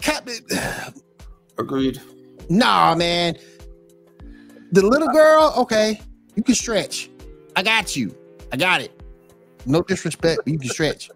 Captain, 0.00 0.38
Agreed. 1.58 2.00
nah, 2.48 2.94
man. 2.94 3.36
The 4.72 4.84
little 4.86 5.08
girl, 5.08 5.52
okay, 5.58 6.00
you 6.34 6.42
can 6.42 6.54
stretch. 6.54 7.10
I 7.56 7.62
got 7.62 7.94
you. 7.94 8.14
I 8.52 8.56
got 8.56 8.80
it. 8.80 9.01
No 9.66 9.82
disrespect, 9.82 10.40
but 10.44 10.52
you 10.52 10.58
can 10.58 10.68
stretch. 10.70 11.10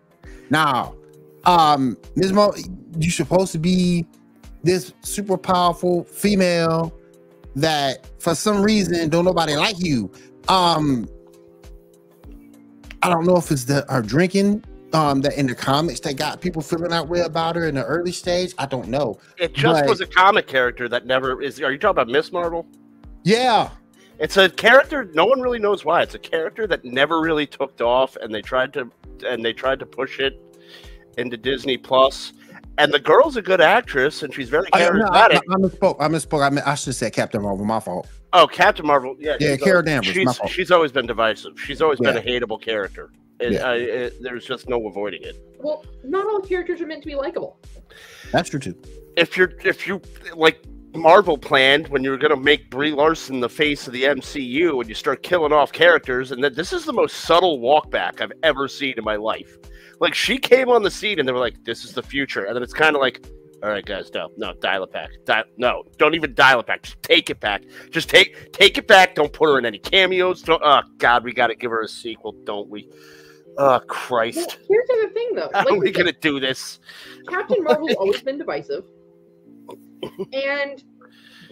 Now, 0.51 0.95
um, 1.45 1.97
Ms. 2.15 2.33
Mo, 2.33 2.53
you're 2.99 3.11
supposed 3.11 3.53
to 3.53 3.59
be 3.59 4.07
this 4.63 4.93
super 5.03 5.37
powerful 5.37 6.05
female 6.05 6.93
that 7.55 8.09
for 8.21 8.35
some 8.35 8.63
reason 8.63 9.09
don't 9.09 9.25
nobody 9.25 9.55
like 9.57 9.77
you. 9.79 10.11
Um, 10.49 11.09
I 13.03 13.09
don't 13.11 13.25
know 13.27 13.37
if 13.37 13.51
it's 13.51 13.65
the 13.65 13.85
her 13.89 14.03
drinking 14.03 14.65
um 14.93 15.21
that 15.21 15.37
in 15.37 15.47
the 15.47 15.55
comics 15.55 15.99
that 16.01 16.17
got 16.17 16.41
people 16.41 16.63
feeling 16.63 16.91
that 16.91 17.09
way 17.09 17.21
about 17.21 17.57
her 17.57 17.67
in 17.67 17.75
the 17.75 17.85
early 17.85 18.13
stage. 18.13 18.55
I 18.59 18.67
don't 18.67 18.89
know. 18.89 19.19
it 19.37 19.53
just 19.53 19.81
But- 19.83 19.89
was 19.89 20.01
a 20.01 20.07
comic 20.07 20.47
character 20.47 20.89
that 20.89 21.07
never 21.07 21.41
is. 21.43 21.61
Are 21.61 21.73
you 21.73 21.79
talking 21.79 21.91
about 22.03 22.09
Miss 22.09 22.33
Marvel? 22.33 22.67
Yeah, 23.25 23.71
It's 24.19 24.37
a 24.37 24.49
character 24.49 25.05
no 25.15 25.27
one 25.27 25.41
really 25.41 25.59
knows 25.59 25.85
why. 25.85 26.03
It's 26.03 26.15
a 26.15 26.19
character 26.19 26.67
that 26.67 26.85
never 26.85 27.21
really 27.21 27.47
took 27.47 27.81
off, 27.81 28.17
and 28.17 28.35
they 28.35 28.43
tried 28.43 28.73
to 28.75 28.91
and 29.27 29.45
they 29.45 29.53
tried 29.53 29.79
to 29.81 29.87
push 29.87 30.19
it 30.21 30.41
into 31.19 31.37
Disney 31.37 31.77
Plus. 31.79 32.33
And 32.79 32.93
the 32.93 32.99
girl's 32.99 33.37
a 33.37 33.43
good 33.43 33.63
actress, 33.63 34.23
and 34.23 34.33
she's 34.35 34.51
very 34.51 34.69
oh, 34.75 34.79
I, 34.79 34.91
no, 34.91 35.07
I, 35.11 35.29
charismatic. 35.29 35.41
I 35.51 35.55
misspoke. 35.57 35.97
I 35.99 36.09
misspoke. 36.09 36.47
I, 36.47 36.51
meant, 36.51 36.67
I 36.67 36.75
should 36.75 36.89
have 36.89 36.97
said 36.97 37.13
Captain 37.15 37.41
Marvel. 37.41 37.65
My 37.65 37.81
fault. 37.81 38.07
oh, 38.35 38.47
Captain 38.47 38.87
Marvel, 38.87 39.17
yeah, 39.19 39.37
Yeah, 39.41 39.55
she's 39.55 39.63
Carol 39.65 39.79
al- 39.79 39.83
Danvers, 39.85 40.09
my 40.09 40.13
She's 40.13 40.37
fault. 40.37 40.51
she's 40.51 40.71
always 40.71 40.93
been 40.93 41.07
divisive. 41.07 41.59
She's 41.59 41.81
always 41.81 41.99
been 42.01 42.17
a 42.19 42.21
hateable 42.21 42.61
character. 42.61 43.11
It, 43.41 43.53
Yeah. 43.55 43.69
I, 43.71 43.75
it, 43.77 44.23
there's 44.23 44.45
just 44.45 44.69
no 44.69 44.87
avoiding 44.87 45.23
it. 45.23 45.37
Well, 45.59 45.85
not 46.05 46.27
all 46.27 46.41
characters 46.41 46.83
are 46.83 46.87
meant 46.87 47.03
to 47.03 47.07
be 47.07 47.15
likable. 47.15 47.59
That's 48.31 48.51
true 48.51 48.61
too. 48.61 48.75
if 49.17 49.37
you're 49.39 49.53
if 49.65 49.87
you 49.87 50.03
like 50.35 50.63
Marvel 50.97 51.39
planned 51.39 51.89
when 51.89 52.03
you 52.05 52.11
were 52.11 52.17
gonna 52.19 52.37
make 52.37 52.71
Brie 52.71 52.93
Larson 52.93 53.41
the 53.41 53.49
face 53.49 53.87
of 53.87 53.93
the 53.93 54.05
MCU 54.05 54.81
and 54.81 54.89
you 54.89 54.95
start 54.95 55.23
killing 55.23 55.53
off 55.53 55.73
characters, 55.73 56.33
and 56.33 56.43
that 56.45 56.55
this 56.57 56.73
is 56.73 56.85
the 56.85 56.93
most 56.93 57.17
subtle 57.19 57.59
walkback 57.61 58.21
I've 58.21 58.33
ever 58.43 58.69
seen 58.69 58.95
in 58.97 59.05
my 59.05 59.17
life. 59.17 59.57
Like 60.01 60.15
she 60.15 60.39
came 60.39 60.69
on 60.69 60.83
the 60.83 60.91
scene 60.91 61.19
and 61.19 61.29
they 61.29 61.33
were 61.33 61.39
like, 61.39 61.63
"This 61.65 61.85
is 61.85 61.93
the 61.93 62.03
future," 62.03 62.45
and 62.45 62.55
then 62.57 62.63
it's 62.63 62.73
kind 62.75 62.95
of 62.97 63.01
like, 63.01 63.25
"All 63.63 63.71
right, 63.71 63.85
guys, 63.85 64.11
no, 64.15 64.29
no, 64.37 64.53
dial 64.61 64.85
it 64.85 64.93
back. 64.93 65.11
Dial, 65.25 65.45
no, 65.57 65.85
don't 65.99 66.15
even 66.15 66.35
dial 66.35 66.61
it 66.61 66.67
back. 66.67 66.83
Just 66.83 67.03
take 67.03 67.31
it 67.31 67.41
back. 67.41 67.63
Just 67.91 68.09
take 68.11 68.53
take 68.53 68.79
it 68.79 68.87
back. 68.89 69.15
Don't 69.15 69.33
put 69.33 69.49
her 69.49 69.59
in 69.59 69.65
any 69.67 69.79
cameos. 69.79 70.43
Don't. 70.43 70.63
Oh 70.65 70.83
God, 70.99 71.25
we 71.25 71.33
got 71.33 71.49
to 71.49 71.55
give 71.55 71.71
her 71.71 71.83
a 71.83 71.89
sequel, 71.89 72.33
don't 72.45 72.69
we? 72.69 72.91
Oh 73.59 73.81
Well, 73.81 73.81
Christ, 73.81 74.59
here's 74.69 74.87
the 74.89 75.11
thing, 75.15 75.35
though. 75.35 75.51
how 75.55 75.65
Like 75.65 75.73
are 75.73 75.79
we 75.79 75.91
gonna 75.91 76.13
do 76.13 76.41
this? 76.41 76.79
Captain 77.29 77.63
Marvel's 77.65 77.95
always 77.95 78.23
been 78.23 78.39
divisive, 78.39 78.85
and 80.33 80.83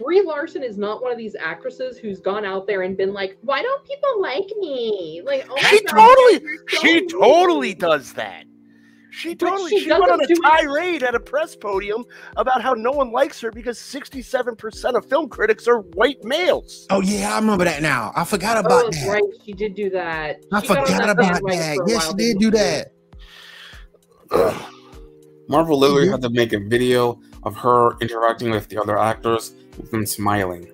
Brie 0.03 0.21
Larson 0.21 0.61
is 0.63 0.77
not 0.77 1.01
one 1.01 1.11
of 1.11 1.17
these 1.17 1.35
actresses 1.35 1.97
who's 1.97 2.19
gone 2.19 2.43
out 2.45 2.67
there 2.67 2.81
and 2.81 2.97
been 2.97 3.13
like, 3.13 3.37
"Why 3.41 3.61
don't 3.61 3.83
people 3.85 4.21
like 4.21 4.47
me?" 4.59 5.21
Like, 5.25 5.47
oh 5.49 5.55
She 5.57 5.81
God, 5.83 5.97
totally- 6.15 6.41
you're 6.43 6.63
so 6.69 6.77
She 6.81 6.93
mean. 6.95 7.07
totally 7.07 7.73
does 7.73 8.13
that. 8.13 8.43
She 9.11 9.33
But 9.33 9.47
totally 9.47 9.69
she 9.69 9.79
she, 9.85 9.89
went 9.89 10.03
on 10.03 10.19
a 10.19 10.27
doesn't 10.27 10.37
it- 10.37 10.41
tirade 10.43 11.01
at 11.03 11.15
a 11.15 11.19
press 11.21 11.55
podium 11.55 12.03
about 12.35 12.61
how 12.61 12.73
no 12.73 12.91
one 12.91 13.13
likes 13.13 13.39
her 13.39 13.49
because 13.49 13.79
67% 13.79 14.97
of 14.97 15.05
film 15.05 15.29
critics 15.29 15.69
are 15.69 15.79
white 15.93 16.21
males. 16.25 16.85
Oh 16.89 16.99
yeah, 17.01 17.33
I 17.33 17.39
remember 17.39 17.63
that 17.63 17.81
now. 17.81 18.11
I 18.17 18.25
forgot 18.25 18.57
Oh, 18.57 18.59
about 18.59 18.83
that's 18.91 19.05
that. 19.05 19.11
right. 19.13 19.23
She 19.45 19.53
did 19.53 19.73
do 19.75 19.89
that. 19.91 20.43
I 20.51 20.59
She 20.59 20.67
forgot 20.67 20.87
that 20.89 21.09
about 21.09 21.41
that. 21.47 21.77
Yes, 21.87 22.07
while, 22.07 22.17
she 22.17 22.17
did 22.17 22.39
do 22.39 22.51
that. 22.51 22.91
Marvel 25.47 25.79
literally 25.79 26.07
Mhm. 26.07 26.11
had 26.11 26.21
to 26.23 26.29
make 26.29 26.51
a 26.53 26.59
video 26.59 27.19
of 27.45 27.55
her 27.57 27.97
interacting 27.99 28.51
with 28.51 28.67
the 28.69 28.81
other 28.81 28.97
actors 28.97 29.53
with 29.77 29.91
them 29.91 30.05
smiling. 30.05 30.71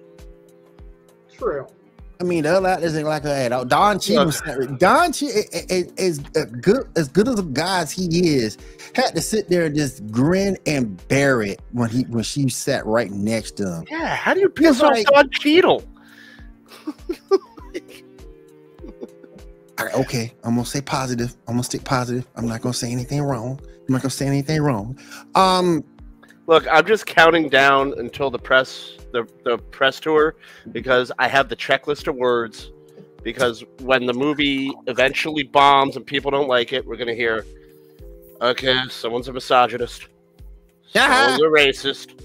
True. 1.38 1.68
I 2.20 2.24
mean, 2.24 2.44
the 2.44 2.56
other 2.56 2.68
actors 2.68 2.96
ain't 2.96 3.08
like 3.08 3.24
her 3.24 3.30
at 3.30 3.51
all. 3.51 3.66
Don 3.66 4.00
Cheadle, 4.00 4.28
was- 4.28 4.42
Don 4.78 5.12
Cheadle 5.12 5.42
is, 5.51 5.92
is 5.98 6.22
as 6.36 6.46
good 6.51 6.88
as 6.96 7.08
good 7.08 7.28
as 7.28 7.40
a 7.40 7.44
guy 7.44 7.80
as 7.82 7.92
he 7.92 8.36
is. 8.36 8.58
Had 8.94 9.16
to 9.16 9.22
sit 9.22 9.50
there 9.50 9.66
and 9.66 9.75
just 9.75 10.06
grin 10.12 10.56
and 10.68 11.06
bear 11.08 11.42
it 11.42 11.60
when 11.72 11.90
he 11.90 12.04
when 12.04 12.24
she 12.24 12.48
sat 12.50 12.86
right 12.86 13.10
next 13.10 13.58
to 13.58 13.63
him. 13.78 13.86
Yeah, 13.90 14.16
how 14.16 14.36
do 14.36 14.40
you 14.40 14.50
piss 14.50 14.75
It's 14.78 14.82
off 14.84 14.92
like- 14.92 15.08
Don 15.08 15.30
Cheadle? 15.32 15.84
I, 19.78 19.88
okay, 19.94 20.32
I'm 20.44 20.54
gonna 20.56 20.66
say 20.66 20.82
positive. 20.82 21.36
I'm 21.48 21.56
gonna 21.56 21.63
stick 21.63 21.84
positive. 21.84 22.28
I'm 22.36 22.48
not 22.48 22.62
gonna 22.62 22.74
say 22.74 22.92
anything 22.92 23.22
wrong. 23.24 23.60
I'm 23.63 23.94
not 23.94 24.01
gonna 24.04 24.12
say 24.12 24.28
anything 24.28 24.62
wrong. 24.62 24.98
Um, 25.34 25.84
Look, 26.48 26.65
I'm 26.71 26.86
just 26.86 27.05
counting 27.05 27.50
down 27.50 27.93
until 27.98 28.29
the 28.29 28.39
press 28.39 28.98
the, 29.12 29.27
the 29.43 29.57
press 29.57 30.00
tour 30.00 30.36
because 30.71 31.12
I 31.19 31.27
have 31.27 31.50
the 31.50 31.55
checklist 31.55 32.07
of 32.07 32.15
words 32.15 32.71
because 33.24 33.63
when 33.81 34.05
the 34.05 34.13
movie 34.13 34.71
eventually 34.88 35.43
bombs 35.43 35.95
and 35.98 36.05
people 36.05 36.31
don't 36.31 36.48
like 36.48 36.74
it, 36.74 36.86
we're 36.86 36.98
gonna 36.98 37.13
hear 37.13 37.45
okay, 38.41 38.75
someone's 38.89 39.27
a 39.27 39.33
misogynist. 39.33 40.07
Someone's 40.88 41.41
a 41.41 41.45
racist. 41.45 42.19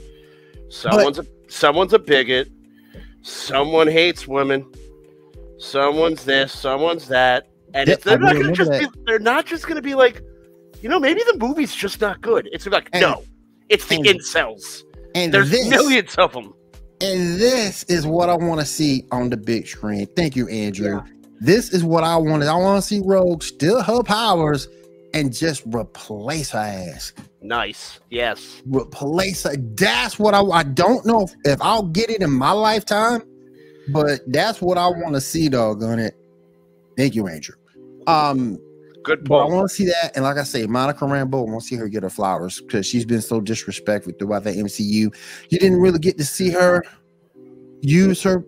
Someone's 0.70 1.18
a 1.18 1.26
someone's 1.48 1.92
a 1.92 1.98
bigot. 1.98 2.48
Someone 3.22 3.86
hates 3.88 4.26
women. 4.26 4.64
Someone's 5.58 6.24
this. 6.24 6.52
Someone's 6.52 7.08
that. 7.08 7.48
And 7.74 7.88
Yeah, 7.88 7.94
it's, 7.94 8.04
they're 8.04 8.14
I 8.18 8.32
not 8.32 8.36
gonna 8.36 8.52
just 8.52 8.70
that. 8.70 8.92
be, 8.92 9.00
they're 9.04 9.18
not 9.18 9.46
just 9.46 9.66
gonna 9.66 9.82
be 9.82 9.94
like, 9.94 10.22
you 10.80 10.88
know, 10.88 10.98
maybe 10.98 11.20
the 11.30 11.36
movie's 11.38 11.74
just 11.74 12.00
not 12.00 12.20
good. 12.20 12.48
It's 12.52 12.66
like, 12.66 12.88
And- 12.92 13.02
no, 13.02 13.24
it's 13.68 13.86
the 13.86 13.96
and 13.96 14.06
incels. 14.06 14.82
And 15.14 15.32
There's 15.32 15.50
this, 15.50 15.68
millions 15.68 16.14
of 16.16 16.32
them. 16.32 16.54
and 17.00 17.38
this 17.40 17.84
is 17.84 18.06
what 18.06 18.28
I 18.28 18.36
want 18.36 18.60
to 18.60 18.66
see 18.66 19.04
on 19.12 19.30
the 19.30 19.36
big 19.36 19.66
screen. 19.66 20.06
Thank 20.16 20.36
you, 20.36 20.48
Andrew. 20.48 21.02
This 21.40 21.72
is 21.72 21.84
what 21.84 22.04
I 22.04 22.16
wanted. 22.16 22.48
I 22.48 22.56
want 22.56 22.82
to 22.82 22.86
see 22.86 23.00
Rogue 23.04 23.42
still 23.42 23.82
her 23.82 24.02
powers 24.02 24.68
and 25.14 25.34
just 25.34 25.62
replace 25.66 26.50
her 26.50 26.58
ass. 26.58 27.12
Nice. 27.42 28.00
Yes. 28.10 28.62
Replace 28.66 29.44
her. 29.44 29.56
That's 29.56 30.18
what 30.18 30.34
I. 30.34 30.40
I 30.42 30.62
don't 30.62 31.04
know 31.06 31.22
if, 31.22 31.34
if 31.44 31.62
I'll 31.62 31.82
get 31.84 32.10
it 32.10 32.22
in 32.22 32.30
my 32.32 32.52
lifetime, 32.52 33.22
but 33.90 34.20
that's 34.28 34.60
what 34.60 34.78
I 34.78 34.88
want 34.88 35.14
to 35.14 35.20
see. 35.20 35.48
dog. 35.48 35.82
On 35.82 35.98
it. 35.98 36.14
Thank 36.96 37.14
you, 37.14 37.26
Andrew. 37.28 37.54
Um, 38.06 38.58
Good 39.06 39.22
But 39.22 39.38
I 39.38 39.44
want 39.44 39.70
to 39.70 39.74
see 39.74 39.84
that, 39.84 40.16
and 40.16 40.24
like 40.24 40.36
I 40.36 40.42
say, 40.42 40.66
Monica 40.66 41.04
Rambeau, 41.04 41.46
I 41.46 41.50
want 41.52 41.62
to 41.62 41.66
see 41.68 41.76
her 41.76 41.88
get 41.88 42.02
her 42.02 42.10
flowers 42.10 42.60
because 42.60 42.86
she's 42.86 43.04
been 43.04 43.22
so 43.22 43.40
disrespectful 43.40 44.12
throughout 44.18 44.42
the 44.42 44.50
MCU. 44.50 45.14
You 45.48 45.58
didn't 45.58 45.78
really 45.78 46.00
get 46.00 46.18
to 46.18 46.24
see 46.24 46.50
her 46.50 46.82
use 47.82 48.20
her 48.24 48.44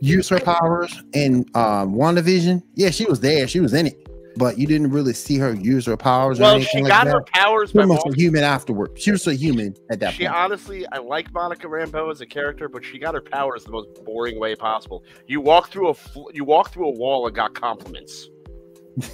use 0.00 0.28
her 0.30 0.40
powers 0.40 1.00
in 1.12 1.46
um 1.54 1.94
WandaVision. 1.94 2.60
Yeah, 2.74 2.90
she 2.90 3.04
was 3.04 3.20
there, 3.20 3.46
she 3.46 3.60
was 3.60 3.72
in 3.72 3.86
it, 3.86 4.08
but 4.36 4.58
you 4.58 4.66
didn't 4.66 4.90
really 4.90 5.12
see 5.12 5.38
her 5.38 5.54
use 5.54 5.86
her 5.86 5.96
powers. 5.96 6.40
Well, 6.40 6.58
she 6.58 6.82
like 6.82 6.90
got 6.90 7.04
that. 7.04 7.12
her 7.12 7.22
powers 7.22 7.70
She 7.70 7.78
by 7.78 7.86
was 7.86 8.02
a 8.04 8.16
human 8.16 8.42
afterward. 8.42 8.98
She 9.00 9.12
was 9.12 9.28
a 9.28 9.34
human 9.36 9.76
at 9.92 10.00
that 10.00 10.06
point. 10.06 10.16
She 10.16 10.24
point. 10.24 10.36
honestly, 10.36 10.86
I 10.90 10.98
like 10.98 11.32
Monica 11.32 11.68
Rambeau 11.68 12.10
as 12.10 12.20
a 12.20 12.26
character, 12.26 12.68
but 12.68 12.84
she 12.84 12.98
got 12.98 13.14
her 13.14 13.20
powers 13.20 13.62
the 13.62 13.70
most 13.70 14.04
boring 14.04 14.40
way 14.40 14.56
possible. 14.56 15.04
You 15.28 15.40
walk 15.40 15.70
through 15.70 15.90
a 15.90 15.94
you 16.32 16.42
walk 16.42 16.72
through 16.72 16.88
a 16.88 16.98
wall 16.98 17.28
and 17.28 17.36
got 17.36 17.54
compliments. 17.54 18.28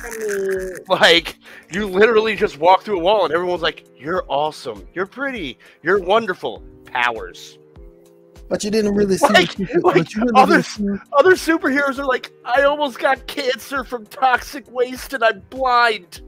I 0.00 0.10
mean, 0.18 0.70
Like 0.88 1.36
you 1.72 1.86
literally 1.86 2.36
just 2.36 2.58
walk 2.58 2.82
through 2.82 2.98
a 2.98 3.02
wall 3.02 3.24
and 3.24 3.34
everyone's 3.34 3.62
like, 3.62 3.86
"You're 3.96 4.24
awesome. 4.28 4.86
You're 4.94 5.06
pretty. 5.06 5.58
You're 5.82 6.00
wonderful." 6.00 6.62
Powers. 6.84 7.58
But 8.48 8.64
you 8.64 8.70
didn't 8.70 8.94
really 8.94 9.18
see. 9.18 9.26
Like- 9.26 9.50
what 9.58 9.58
you, 9.58 9.80
like 9.82 10.14
you 10.14 10.22
really 10.22 10.32
others- 10.34 10.76
didn't 10.76 10.96
see- 10.98 11.02
Other 11.18 11.32
superheroes 11.32 11.98
are 11.98 12.06
like, 12.06 12.32
"I 12.44 12.62
almost 12.62 12.98
got 12.98 13.26
cancer 13.26 13.84
from 13.84 14.06
toxic 14.06 14.70
waste 14.70 15.12
and 15.12 15.22
I'm 15.22 15.40
blind." 15.50 16.22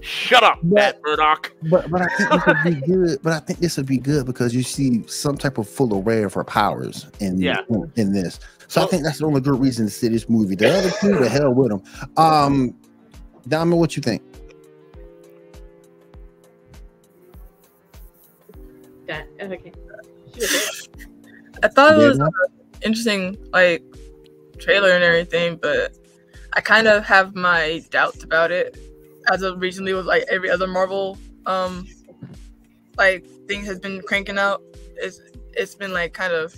Shut 0.00 0.42
up, 0.42 0.58
But- 0.62 0.74
Matt 0.74 1.00
Murdock. 1.04 1.52
But 1.70 1.90
but 1.90 2.02
I 2.02 2.06
think 2.16 2.28
this 2.30 2.46
would 2.46 2.64
be 2.64 2.86
good. 2.86 3.18
But 3.22 3.32
I 3.32 3.38
think 3.40 3.58
this 3.58 3.76
would 3.76 3.86
be 3.86 3.98
good 3.98 4.26
because 4.26 4.54
you 4.54 4.62
see 4.62 5.04
some 5.08 5.36
type 5.36 5.58
of 5.58 5.68
full 5.68 6.00
array 6.00 6.22
of 6.22 6.34
her 6.34 6.44
powers 6.44 7.06
in 7.20 7.38
Yeah. 7.40 7.60
in, 7.70 7.92
in 7.96 8.12
this. 8.12 8.38
So 8.68 8.82
I 8.82 8.86
think 8.86 9.02
that's 9.04 9.18
the 9.18 9.26
only 9.26 9.40
good 9.40 9.58
reason 9.60 9.86
to 9.86 9.90
see 9.92 10.08
this 10.08 10.28
movie. 10.28 10.54
The 10.56 10.76
other 10.78 10.90
two, 11.00 11.18
the 11.18 11.28
hell 11.28 11.52
with 11.54 11.68
them. 11.70 11.82
Um, 12.16 12.74
Diamond, 13.48 13.78
what 13.80 13.96
you 13.96 14.02
think? 14.02 14.22
that, 19.06 19.26
okay. 19.40 19.72
She 20.34 20.40
was 20.40 20.88
there. 20.96 21.06
I 21.62 21.68
thought 21.68 21.94
it 22.00 22.08
was 22.08 22.18
no? 22.18 22.28
interesting 22.82 23.36
like 23.52 23.82
trailer 24.58 24.90
and 24.90 25.04
everything, 25.04 25.56
but 25.56 25.96
I 26.54 26.60
kind 26.60 26.86
of 26.86 27.04
have 27.04 27.34
my 27.34 27.84
doubts 27.90 28.24
about 28.24 28.50
it. 28.50 28.76
As 29.30 29.42
of 29.42 29.60
recently, 29.60 29.92
with 29.92 30.06
like 30.06 30.24
every 30.30 30.50
other 30.50 30.66
Marvel 30.66 31.18
um 31.46 31.86
like 32.96 33.24
thing 33.46 33.64
has 33.64 33.78
been 33.78 34.00
cranking 34.02 34.38
out, 34.38 34.62
it's 34.96 35.20
it's 35.52 35.74
been 35.74 35.92
like 35.92 36.12
kind 36.12 36.32
of 36.32 36.54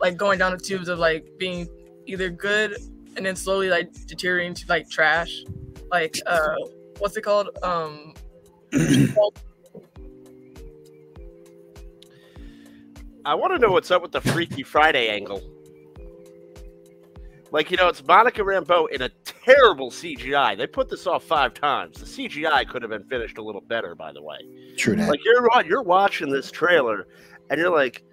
like 0.00 0.16
going 0.16 0.38
down 0.38 0.52
the 0.52 0.58
tubes 0.58 0.88
of 0.88 0.98
like 0.98 1.26
being 1.38 1.68
either 2.06 2.30
good 2.30 2.76
and 3.16 3.26
then 3.26 3.36
slowly 3.36 3.68
like 3.68 3.92
deteriorating 4.06 4.54
to 4.54 4.64
like 4.68 4.88
trash. 4.88 5.44
Like 5.90 6.16
uh 6.26 6.54
what's 6.98 7.16
it 7.16 7.22
called? 7.22 7.50
Um 7.62 8.14
I 13.24 13.34
want 13.34 13.52
to 13.52 13.58
know 13.58 13.72
what's 13.72 13.90
up 13.90 14.00
with 14.02 14.12
the 14.12 14.20
Freaky 14.20 14.62
Friday 14.62 15.08
angle. 15.08 15.42
Like, 17.50 17.70
you 17.70 17.76
know, 17.76 17.88
it's 17.88 18.04
Monica 18.04 18.42
Rambeau 18.42 18.90
in 18.90 19.02
a 19.02 19.08
terrible 19.24 19.90
CGI. 19.90 20.56
They 20.56 20.66
put 20.66 20.88
this 20.88 21.06
off 21.06 21.24
five 21.24 21.54
times. 21.54 21.98
The 21.98 22.06
CGI 22.06 22.68
could 22.68 22.82
have 22.82 22.90
been 22.90 23.04
finished 23.04 23.38
a 23.38 23.42
little 23.42 23.62
better, 23.62 23.94
by 23.94 24.12
the 24.12 24.22
way. 24.22 24.36
True 24.76 24.96
that. 24.96 25.08
Like, 25.08 25.24
you're 25.24 25.48
you're 25.64 25.82
watching 25.82 26.30
this 26.30 26.50
trailer, 26.50 27.06
and 27.50 27.58
you're 27.58 27.74
like, 27.74 28.04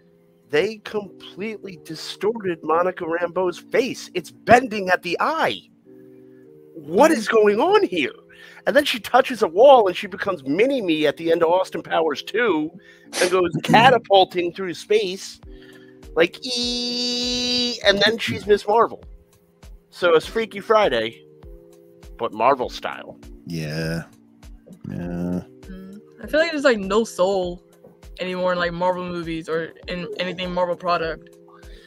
they 0.49 0.77
completely 0.77 1.79
distorted 1.83 2.59
Monica 2.63 3.03
Rambeau's 3.03 3.59
face. 3.59 4.09
It's 4.13 4.31
bending 4.31 4.89
at 4.89 5.01
the 5.01 5.17
eye. 5.19 5.59
What 6.75 7.11
is 7.11 7.27
going 7.27 7.59
on 7.59 7.83
here? 7.83 8.13
And 8.67 8.75
then 8.75 8.85
she 8.85 8.99
touches 8.99 9.41
a 9.41 9.47
wall 9.47 9.87
and 9.87 9.95
she 9.95 10.07
becomes 10.07 10.43
mini 10.43 10.81
me 10.81 11.07
at 11.07 11.17
the 11.17 11.31
end 11.31 11.41
of 11.41 11.49
Austin 11.49 11.81
Powers 11.81 12.21
2 12.23 12.69
and 13.21 13.31
goes 13.31 13.51
catapulting 13.63 14.53
through 14.53 14.73
space 14.73 15.39
like 16.15 16.37
ee 16.45 17.77
and 17.85 18.01
then 18.01 18.17
she's 18.17 18.47
Miss 18.47 18.67
Marvel. 18.67 19.03
So 19.95 20.13
it's 20.13 20.25
Freaky 20.25 20.59
Friday, 20.59 21.23
but 22.17 22.33
Marvel 22.33 22.69
style. 22.69 23.17
yeah, 23.45 24.03
yeah. 24.89 25.39
Mm, 25.69 26.01
I 26.21 26.27
feel 26.27 26.41
like 26.41 26.51
there's 26.51 26.65
like 26.65 26.79
no 26.79 27.05
soul 27.05 27.63
anymore 28.19 28.51
in 28.51 28.59
like 28.59 28.73
Marvel 28.73 29.05
movies 29.05 29.47
or 29.47 29.71
in 29.87 30.13
anything 30.19 30.53
Marvel 30.53 30.75
product. 30.75 31.37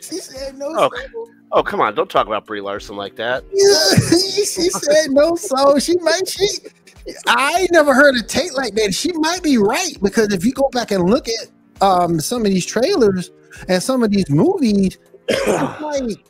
She 0.01 0.21
said 0.21 0.57
no. 0.57 0.69
Oh. 0.71 0.91
soul. 1.13 1.29
Oh 1.53 1.63
come 1.63 1.83
on, 1.83 1.95
don't 1.95 2.09
talk 2.09 2.27
about 2.27 2.47
Brie 2.47 2.63
Larson 2.63 2.97
like 2.97 3.15
that. 3.17 3.45
Yeah, 3.53 4.09
she 4.09 4.71
said 4.71 5.11
no 5.11 5.37
soul. 5.37 5.79
She 5.79 5.99
might. 5.99 6.27
She. 6.27 6.49
I 7.27 7.69
never 7.73 7.93
heard 7.93 8.15
a 8.17 8.23
take 8.23 8.57
like 8.57 8.75
that. 8.77 8.95
She 8.95 9.13
might 9.13 9.43
be 9.43 9.59
right 9.59 9.99
because 10.03 10.33
if 10.33 10.47
you 10.47 10.55
go 10.55 10.71
back 10.71 10.93
and 10.93 11.11
look 11.11 11.27
at 11.29 11.83
um 11.83 12.21
some 12.21 12.47
of 12.47 12.51
these 12.51 12.65
trailers 12.65 13.33
and 13.69 13.83
some 13.83 14.03
of 14.03 14.11
these 14.11 14.31
movies, 14.31 14.97
like 15.47 16.25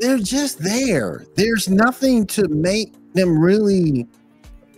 they're 0.00 0.18
just 0.18 0.58
there. 0.58 1.24
There's 1.34 1.68
nothing 1.68 2.26
to 2.28 2.48
make 2.48 2.92
them 3.14 3.38
really 3.38 4.06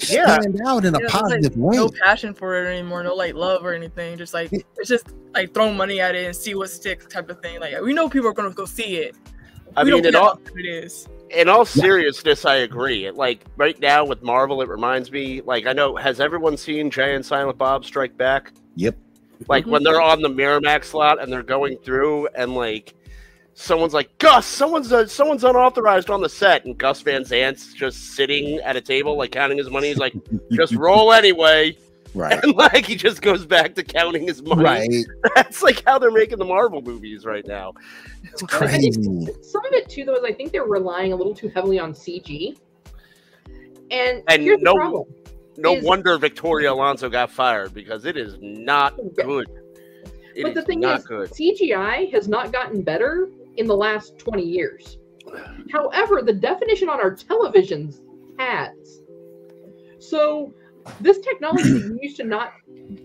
Yeah. 0.09 0.39
stand 0.39 0.61
out 0.67 0.85
in 0.85 0.95
a 0.95 0.99
Yeah, 0.99 1.01
there's, 1.01 1.13
like, 1.15 1.23
positive 1.23 1.57
way. 1.57 1.77
No 1.77 1.89
passion 1.89 2.35
for 2.35 2.55
it 2.63 2.69
anymore. 2.69 3.03
No 3.03 3.15
like 3.15 3.35
love 3.35 3.65
or 3.65 3.75
anything. 3.75 4.17
Just 4.17 4.35
like 4.35 4.53
it's 4.53 4.89
just 4.89 5.07
like 5.35 5.53
throw 5.53 5.73
money 5.73 6.01
at 6.01 6.15
it 6.15 6.27
and 6.27 6.37
see 6.37 6.55
what 6.55 6.71
sticks 6.71 7.07
type 7.07 7.29
of 7.31 7.41
thing. 7.41 7.61
Like 7.61 7.81
we 7.81 7.93
know 7.93 8.09
people 8.09 8.29
are 8.29 8.33
gonna 8.33 8.51
go 8.51 8.65
see 8.65 8.99
it. 8.99 9.17
I 9.77 9.85
we 9.85 9.93
mean, 9.93 10.07
in 10.07 10.15
all 10.15 10.41
it 10.57 10.67
is. 10.67 11.09
in 11.31 11.49
all 11.49 11.65
seriousness, 11.65 12.45
I 12.45 12.57
agree. 12.57 13.11
Like 13.11 13.45
right 13.57 13.79
now 13.81 14.05
with 14.05 14.23
Marvel, 14.23 14.63
it 14.63 14.69
reminds 14.69 15.11
me. 15.11 15.41
Like 15.41 15.67
I 15.67 15.73
know, 15.73 15.97
has 15.97 16.21
everyone 16.21 16.57
seen 16.57 16.91
Jay 16.91 17.15
and 17.15 17.25
Silent 17.25 17.59
Bob 17.59 17.85
Strike 17.85 18.17
Back? 18.17 18.53
Yep. 18.77 18.97
Like 19.49 19.67
when 19.67 19.83
mm-hmm. 19.83 19.93
they're 19.93 20.03
on 20.03 20.23
the 20.23 20.29
Miramax 20.29 20.95
lot 20.95 21.21
and 21.23 21.33
they're 21.33 21.43
going 21.43 21.77
through, 21.79 22.29
and 22.35 22.55
like 22.55 22.95
someone's 23.59 23.93
like, 23.95 24.17
"Gus, 24.19 24.47
someone's 24.47 24.93
uh, 24.93 25.07
someone's 25.07 25.45
unauthorized 25.45 26.11
on 26.11 26.21
the 26.21 26.29
set," 26.29 26.65
and 26.65 26.79
Gus 26.79 27.03
Van 27.03 27.25
Sant's 27.25 27.75
just 27.75 28.15
sitting 28.15 28.59
at 28.61 28.77
a 28.77 28.81
table, 28.81 29.17
like 29.17 29.33
counting 29.33 29.59
his 29.59 29.69
money. 29.71 29.89
He's 29.89 29.99
like, 29.99 30.15
"Just 30.53 30.75
roll 30.75 31.13
anyway," 31.13 31.77
Right. 32.15 32.43
and 32.43 32.55
like 32.55 32.87
he 32.87 32.95
just 32.95 33.21
goes 33.21 33.45
back 33.45 33.75
to 33.75 33.83
counting 33.85 34.27
his 34.27 34.43
money. 34.43 34.63
Right. 34.63 34.89
That's 35.35 35.63
like 35.63 35.83
how 35.85 35.99
they're 35.99 36.11
making 36.11 36.39
the 36.39 36.45
Marvel 36.45 36.81
movies 36.81 37.25
right 37.25 37.47
now. 37.47 37.75
It's 38.25 38.43
crazy. 38.43 38.93
Some 39.43 39.65
of 39.65 39.73
it 39.73 39.89
too, 39.89 40.05
though, 40.05 40.15
is 40.15 40.25
I 40.25 40.33
think 40.33 40.53
they're 40.53 40.65
relying 40.65 41.13
a 41.13 41.17
little 41.17 41.35
too 41.35 41.49
heavily 41.49 41.79
on 41.79 41.93
CG. 41.93 42.57
And, 43.91 44.23
And 44.29 44.43
here's 44.43 44.61
no- 44.61 44.73
the 44.73 44.79
problem. 44.79 45.05
No 45.57 45.75
Is- 45.75 45.83
wonder 45.85 46.17
Victoria 46.19 46.73
Alonso 46.73 47.09
got 47.09 47.31
fired 47.33 47.75
because 47.75 48.05
it 48.05 48.17
is 48.17 48.37
not 48.41 48.95
good. 49.17 49.49
It 50.37 50.45
but 50.45 50.55
the 50.55 50.61
is 50.61 50.67
thing 50.67 50.79
not 50.79 51.01
is, 51.01 51.05
good. 51.07 51.31
CGI 51.31 52.13
has 52.13 52.29
not 52.29 52.53
gotten 52.53 52.83
better 52.83 53.29
in 53.59 53.67
the 53.67 53.77
last 53.77 54.19
20 54.19 54.43
years. 54.43 54.99
However, 55.71 56.23
the 56.23 56.33
definition 56.33 56.89
on 56.89 57.01
our 57.01 57.15
televisions 57.15 58.01
has. 58.39 59.03
So, 59.99 60.55
this 61.01 61.19
technology 61.19 61.99
used 62.03 62.17
to 62.17 62.25
not 62.25 62.53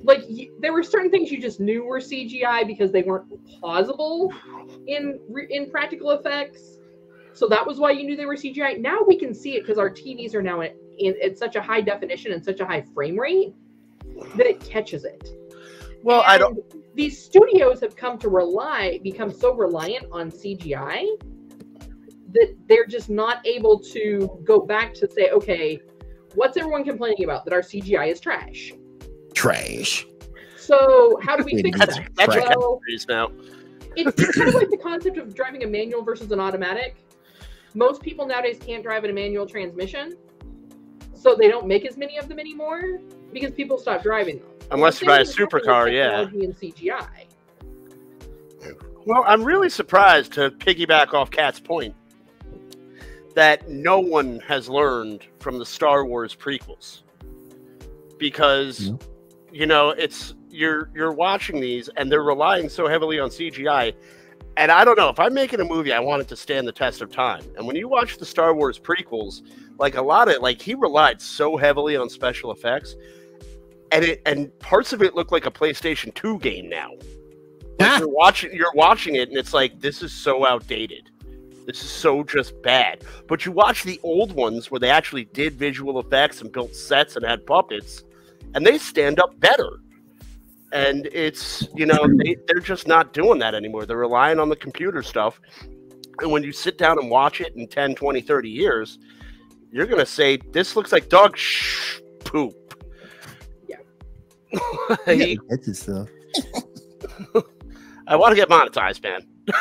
like. 0.03 0.23
there 0.59 0.71
were 0.71 0.83
certain 0.83 1.11
things 1.11 1.31
you 1.31 1.41
just 1.41 1.59
knew 1.59 1.83
were 1.83 1.99
CGI 1.99 2.65
because 2.65 2.91
they 2.91 3.01
weren't 3.01 3.25
plausible 3.59 4.31
in 4.87 5.19
in 5.49 5.69
practical 5.69 6.11
effects. 6.11 6.79
So 7.33 7.47
that 7.49 7.65
was 7.65 7.79
why 7.79 7.91
you 7.91 8.03
knew 8.05 8.15
they 8.15 8.27
were 8.27 8.35
CGI. 8.35 8.79
Now 8.79 8.99
we 9.05 9.17
can 9.17 9.33
see 9.33 9.55
it 9.55 9.61
because 9.61 9.79
our 9.79 9.89
TVs 9.89 10.35
are 10.35 10.41
now 10.41 10.61
at, 10.61 10.75
in 10.99 11.15
at 11.21 11.37
such 11.37 11.55
a 11.55 11.61
high 11.61 11.81
definition 11.81 12.31
and 12.31 12.45
such 12.45 12.59
a 12.59 12.65
high 12.65 12.85
frame 12.93 13.19
rate 13.19 13.53
that 14.35 14.45
it 14.45 14.61
catches 14.61 15.03
it. 15.03 15.29
Well, 16.03 16.23
I 16.27 16.37
don't. 16.37 16.59
These 16.95 17.23
studios 17.23 17.79
have 17.79 17.95
come 17.95 18.17
to 18.19 18.29
rely, 18.29 18.99
become 19.03 19.31
so 19.31 19.55
reliant 19.55 20.05
on 20.11 20.29
CGI 20.29 21.05
that 22.33 22.55
they're 22.67 22.85
just 22.85 23.09
not 23.09 23.45
able 23.47 23.79
to 23.79 24.39
go 24.43 24.59
back 24.59 24.93
to 24.95 25.09
say, 25.09 25.29
okay, 25.29 25.79
what's 26.35 26.57
everyone 26.57 26.83
complaining 26.83 27.23
about? 27.23 27.45
That 27.45 27.53
our 27.53 27.61
CGI 27.61 28.11
is 28.11 28.19
trash. 28.19 28.73
trash. 29.33 30.05
So 30.57 31.19
how 31.21 31.35
do 31.37 31.43
we 31.43 31.61
fix 31.61 31.79
That's, 31.79 31.95
that? 31.97 32.09
that's 32.15 32.35
Well, 32.35 32.79
catchphrase 32.89 33.07
now. 33.07 33.31
it's, 33.95 34.21
it's 34.21 34.37
kind 34.37 34.49
of 34.49 34.55
like 34.55 34.69
the 34.69 34.77
concept 34.77 35.17
of 35.17 35.33
driving 35.33 35.63
a 35.63 35.67
manual 35.67 36.03
versus 36.03 36.31
an 36.31 36.39
automatic. 36.39 36.95
Most 37.75 38.01
people 38.01 38.25
nowadays 38.27 38.59
can't 38.59 38.83
drive 38.83 39.03
in 39.03 39.09
a 39.09 39.13
manual 39.13 39.45
transmission, 39.47 40.15
so 41.13 41.35
they 41.35 41.47
don't 41.47 41.67
make 41.67 41.85
as 41.85 41.97
many 41.97 42.17
of 42.17 42.27
them 42.27 42.39
anymore 42.39 42.99
because 43.31 43.51
people 43.51 43.77
stop 43.77 44.03
driving 44.03 44.39
them. 44.39 44.47
Unless 44.71 45.01
you 45.01 45.07
buy 45.07 45.19
a 45.19 45.23
supercar, 45.23 45.91
yeah. 45.93 46.21
And 46.21 46.55
CGI. 46.55 47.25
Well, 49.05 49.23
I'm 49.27 49.43
really 49.43 49.69
surprised 49.69 50.33
to 50.33 50.49
piggyback 50.51 51.13
off 51.13 51.29
Kat's 51.29 51.59
point 51.59 51.93
that 53.35 53.67
no 53.67 53.99
one 53.99 54.39
has 54.41 54.69
learned 54.69 55.25
from 55.39 55.59
the 55.59 55.65
Star 55.65 56.05
Wars 56.05 56.35
prequels 56.35 57.01
because 58.17 58.89
No. 58.91 58.99
you 59.51 59.65
know 59.65 59.89
it's 59.89 60.35
you're 60.49 60.89
you're 60.93 61.11
watching 61.11 61.59
these 61.59 61.89
and 61.97 62.11
they're 62.11 62.23
relying 62.23 62.69
so 62.69 62.87
heavily 62.87 63.19
on 63.19 63.29
CGI 63.29 63.93
and 64.55 64.71
I 64.71 64.85
don't 64.85 64.97
know 64.97 65.09
if 65.09 65.19
I'm 65.19 65.33
making 65.33 65.59
a 65.61 65.65
movie 65.65 65.91
I 65.91 65.99
want 65.99 66.21
it 66.21 66.27
to 66.29 66.35
stand 66.35 66.67
the 66.67 66.71
test 66.71 67.01
of 67.01 67.11
time 67.11 67.43
and 67.57 67.65
when 67.65 67.75
you 67.75 67.87
watch 67.89 68.17
the 68.19 68.25
Star 68.25 68.53
Wars 68.53 68.79
prequels 68.79 69.41
like 69.79 69.95
a 69.95 70.01
lot 70.01 70.29
of 70.29 70.41
like 70.43 70.61
he 70.61 70.75
relied 70.75 71.19
so 71.19 71.57
heavily 71.57 71.97
on 71.97 72.09
special 72.09 72.51
effects 72.51 72.95
and 73.93 74.03
it 74.03 74.21
and 74.25 74.57
parts 74.59 74.91
of 74.91 75.01
it 75.01 75.15
look 75.15 75.31
like 75.31 75.45
a 75.45 75.51
PlayStation 75.51 76.13
2 76.13 76.39
game 76.39 76.69
now. 76.69 76.91
Like 77.79 77.99
you're 77.99 78.09
watching 78.09 78.53
you're 78.53 78.73
watching 78.75 79.15
it 79.15 79.29
and 79.29 79.37
it's 79.37 79.53
like 79.53 79.79
this 79.79 80.03
is 80.03 80.13
so 80.13 80.45
outdated. 80.45 81.09
This 81.65 81.83
is 81.83 81.89
so 81.89 82.23
just 82.23 82.61
bad. 82.61 83.03
But 83.27 83.45
you 83.45 83.51
watch 83.51 83.83
the 83.83 83.99
old 84.03 84.33
ones 84.33 84.69
where 84.69 84.79
they 84.79 84.89
actually 84.89 85.25
did 85.25 85.53
visual 85.53 85.99
effects 85.99 86.41
and 86.41 86.51
built 86.51 86.75
sets 86.75 87.15
and 87.15 87.25
had 87.25 87.45
puppets 87.45 88.03
and 88.53 88.65
they 88.65 88.77
stand 88.77 89.19
up 89.19 89.37
better. 89.39 89.79
And 90.71 91.07
it's 91.11 91.67
you 91.75 91.85
know 91.85 92.07
they, 92.23 92.35
they're 92.47 92.59
just 92.59 92.87
not 92.87 93.11
doing 93.11 93.39
that 93.39 93.55
anymore. 93.55 93.85
They're 93.85 93.97
relying 93.97 94.39
on 94.39 94.49
the 94.49 94.55
computer 94.55 95.01
stuff. 95.01 95.41
And 96.19 96.31
when 96.31 96.43
you 96.43 96.51
sit 96.51 96.77
down 96.77 96.99
and 96.99 97.09
watch 97.09 97.41
it 97.41 97.55
in 97.55 97.67
10 97.67 97.95
20 97.95 98.21
30 98.21 98.49
years 98.49 98.99
you're 99.73 99.87
going 99.87 99.99
to 99.99 100.05
say 100.05 100.37
this 100.51 100.75
looks 100.75 100.91
like 100.91 101.09
dog 101.09 101.35
sh- 101.35 101.99
poop. 102.23 102.53
Yeah, 105.07 105.35
that's 105.49 105.65
his 105.65 105.79
stuff. 105.79 106.07
i 108.07 108.15
want 108.15 108.31
to 108.31 108.35
get 108.35 108.49
monetized 108.49 109.03
man 109.03 109.21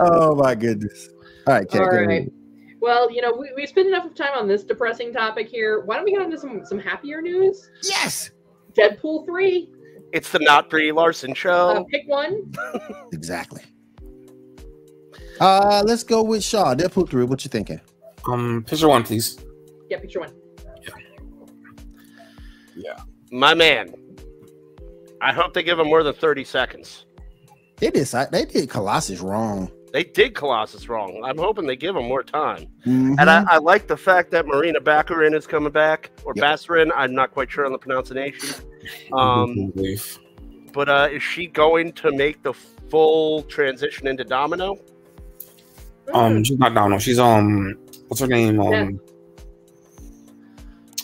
oh 0.00 0.34
my 0.36 0.54
goodness. 0.54 1.08
All 1.46 1.54
right, 1.54 1.68
Kat, 1.68 1.80
All 1.80 1.90
go 1.90 1.96
right. 1.96 2.10
ahead. 2.10 2.30
Well, 2.80 3.10
you 3.10 3.22
know, 3.22 3.32
we, 3.32 3.50
we 3.56 3.66
spent 3.66 3.88
enough 3.88 4.06
of 4.06 4.14
time 4.14 4.32
on 4.34 4.48
this 4.48 4.64
depressing 4.64 5.12
topic 5.12 5.48
here. 5.48 5.82
Why 5.84 5.96
don't 5.96 6.04
we 6.04 6.12
get 6.12 6.22
on 6.22 6.30
to 6.30 6.38
some, 6.38 6.64
some 6.64 6.78
happier 6.78 7.20
news? 7.20 7.70
Yes. 7.82 8.30
Deadpool 8.74 9.26
3, 9.26 9.70
it's 10.12 10.30
the 10.30 10.38
not 10.40 10.70
Brie 10.70 10.92
Larson 10.92 11.32
uh, 11.32 11.34
show 11.34 11.86
pick 11.90 12.02
one. 12.06 12.52
Exactly. 13.12 13.62
Uh 15.40 15.82
let's 15.86 16.02
go 16.02 16.22
with 16.22 16.44
Shaw. 16.44 16.74
Deadpool 16.74 17.08
3. 17.08 17.24
What 17.24 17.44
you 17.44 17.48
thinking? 17.48 17.80
Um, 18.28 18.64
picture 18.66 18.88
one, 18.88 19.02
please. 19.02 19.38
Yeah, 19.88 19.98
picture 19.98 20.20
one. 20.20 20.32
Yeah. 20.82 20.94
Yeah. 22.76 23.00
My 23.30 23.54
man. 23.54 23.94
I 25.22 25.32
hope 25.32 25.52
they 25.52 25.62
give 25.62 25.78
him 25.78 25.86
more 25.88 26.02
than 26.02 26.14
30 26.14 26.44
seconds. 26.44 27.04
They 27.76 27.90
did 27.90 28.06
they 28.30 28.44
did 28.44 28.68
Colossus 28.70 29.20
wrong. 29.20 29.70
They 29.92 30.04
did 30.04 30.34
Colossus 30.34 30.88
wrong. 30.88 31.20
I'm 31.24 31.36
hoping 31.36 31.66
they 31.66 31.76
give 31.76 31.96
him 31.96 32.04
more 32.04 32.22
time. 32.22 32.66
Mhm. 32.86 33.16
And 33.18 33.28
I, 33.28 33.44
I 33.48 33.58
like 33.58 33.86
the 33.86 33.96
fact 33.96 34.30
that 34.30 34.46
Marina 34.46 34.80
Baccarin 34.80 35.34
is 35.34 35.46
coming 35.46 35.72
back, 35.72 36.10
or 36.24 36.32
Yep. 36.36 36.44
Bassarin. 36.44 36.90
I'm 36.94 37.14
not 37.14 37.32
quite 37.32 37.50
sure 37.50 37.66
on 37.66 37.72
the 37.72 37.78
pronunciation. 37.78 38.64
Um, 39.12 39.72
but 40.72 40.88
uh, 40.88 41.08
is 41.10 41.22
she 41.22 41.46
going 41.48 41.92
to 41.94 42.12
make 42.12 42.42
the 42.42 42.54
full 42.88 43.42
transition 43.42 44.06
into 44.06 44.24
Domino? 44.24 44.76
Um, 46.14 46.44
she's 46.44 46.58
not 46.58 46.74
Domino. 46.74 46.98
She's 46.98 47.18
um, 47.18 47.76
what's 48.08 48.20
her 48.20 48.26
name? 48.26 48.60
Um, 48.60 49.00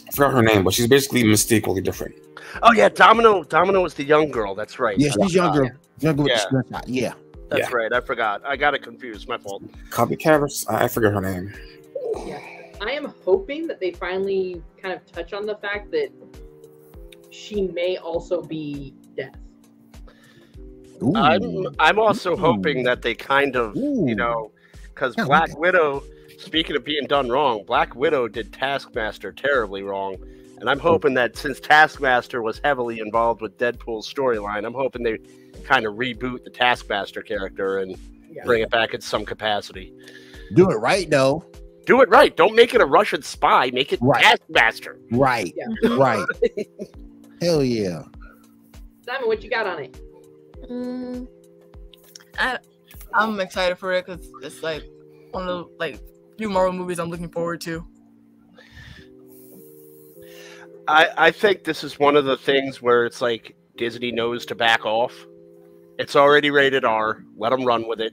I 0.06 0.10
forgot 0.12 0.32
her 0.32 0.42
name, 0.42 0.64
but 0.64 0.74
she's 0.74 0.86
basically 0.88 1.24
mystiquely 1.24 1.80
different. 1.80 2.14
Oh 2.62 2.72
yeah, 2.72 2.88
Domino. 2.88 3.44
Domino 3.44 3.84
is 3.84 3.94
the 3.94 4.04
young 4.04 4.30
girl. 4.30 4.54
That's 4.54 4.78
right. 4.78 4.98
yeah, 4.98 5.10
she's 5.22 5.34
younger. 5.34 5.78
Younger 6.00 6.22
with 6.22 6.32
Yeah. 6.32 6.44
the 6.50 6.56
screenshot. 6.62 6.82
Yeah. 6.86 7.12
That's 7.48 7.70
Yeah. 7.70 7.76
right. 7.76 7.92
I 7.92 8.00
forgot. 8.00 8.42
I 8.44 8.56
got 8.56 8.74
it 8.74 8.82
confused. 8.82 9.28
My 9.28 9.38
fault. 9.38 9.62
Copycat. 9.90 10.40
or- 10.40 10.74
I 10.74 10.84
I 10.84 10.88
forget 10.88 11.12
her 11.12 11.20
name. 11.20 11.52
Yeah. 12.26 12.40
I 12.80 12.90
am 12.92 13.12
hoping 13.24 13.66
that 13.68 13.80
they 13.80 13.92
finally 13.92 14.62
kind 14.80 14.94
of 14.94 15.04
touch 15.10 15.32
on 15.32 15.46
the 15.46 15.56
fact 15.56 15.90
that 15.92 16.10
she 17.30 17.62
may 17.68 17.96
also 17.98 18.42
be 18.42 18.94
death. 19.16 19.34
Ooh. 21.02 21.14
I'm 21.14 21.66
I'm 21.78 21.98
also 21.98 22.32
Ooh. 22.32 22.36
hoping 22.36 22.82
that 22.84 23.02
they 23.02 23.14
kind 23.14 23.54
of 23.56 23.76
Ooh. 23.76 24.04
you 24.06 24.14
know 24.14 24.50
because 24.96 25.14
Yeah, 25.16 25.24
Black 25.26 25.50
okay. 25.50 25.54
Widow. 25.58 26.02
Speaking 26.38 26.74
of 26.76 26.84
being 26.84 27.06
done 27.06 27.28
wrong, 27.30 27.64
Black 27.64 27.94
Widow 27.94 28.26
did 28.28 28.52
Taskmaster 28.52 29.32
terribly 29.32 29.82
wrong, 29.82 30.16
and 30.60 30.68
I'm 30.68 30.78
hoping 30.78 31.14
that 31.14 31.36
since 31.36 31.60
Taskmaster 31.60 32.42
was 32.42 32.60
heavily 32.64 32.98
involved 32.98 33.40
with 33.40 33.56
Deadpool's 33.58 34.12
storyline, 34.12 34.66
I'm 34.66 34.74
hoping 34.74 35.02
they 35.02 35.18
kind 35.64 35.86
of 35.86 35.94
reboot 35.94 36.44
the 36.44 36.50
Taskmaster 36.50 37.22
character 37.22 37.78
and 37.78 37.96
Yeah. 38.30 38.44
bring 38.44 38.62
it 38.62 38.70
back 38.70 38.92
in 38.92 39.00
some 39.00 39.24
capacity. 39.24 39.94
Do 40.54 40.70
it 40.70 40.74
right 40.76 41.08
though. 41.08 41.44
Do 41.86 42.02
it 42.02 42.08
right. 42.10 42.36
Don't 42.36 42.54
make 42.54 42.74
it 42.74 42.80
a 42.82 42.86
Russian 42.86 43.22
spy. 43.22 43.70
Make 43.72 43.92
it 43.94 43.98
Right. 44.02 44.22
Taskmaster. 44.22 44.98
Right. 45.12 45.54
Yeah. 45.56 45.96
Right. 45.96 46.26
Hell 47.40 47.62
yeah. 47.64 48.02
Simon, 49.06 49.28
what 49.28 49.42
you 49.42 49.48
got 49.48 49.66
on 49.66 49.82
it? 49.84 50.00
Mm, 50.68 51.28
I, 52.38 52.58
I'm 53.16 53.40
excited 53.40 53.76
for 53.78 53.92
it 53.92 54.06
because 54.06 54.30
it's 54.42 54.62
like 54.62 54.84
one 55.30 55.48
of 55.48 55.48
the 55.68 55.76
like 55.78 56.00
few 56.38 56.50
Marvel 56.50 56.72
movies 56.74 56.98
I'm 56.98 57.08
looking 57.10 57.30
forward 57.30 57.60
to. 57.62 57.86
I, 60.88 61.08
I 61.16 61.30
think 61.30 61.64
this 61.64 61.82
is 61.82 61.98
one 61.98 62.16
of 62.16 62.24
the 62.24 62.36
things 62.36 62.80
where 62.80 63.06
it's 63.06 63.20
like 63.20 63.56
Disney 63.76 64.12
knows 64.12 64.46
to 64.46 64.54
back 64.54 64.84
off. 64.86 65.12
It's 65.98 66.14
already 66.14 66.50
rated 66.50 66.84
R. 66.84 67.24
Let 67.36 67.50
them 67.50 67.64
run 67.64 67.88
with 67.88 68.00
it. 68.00 68.12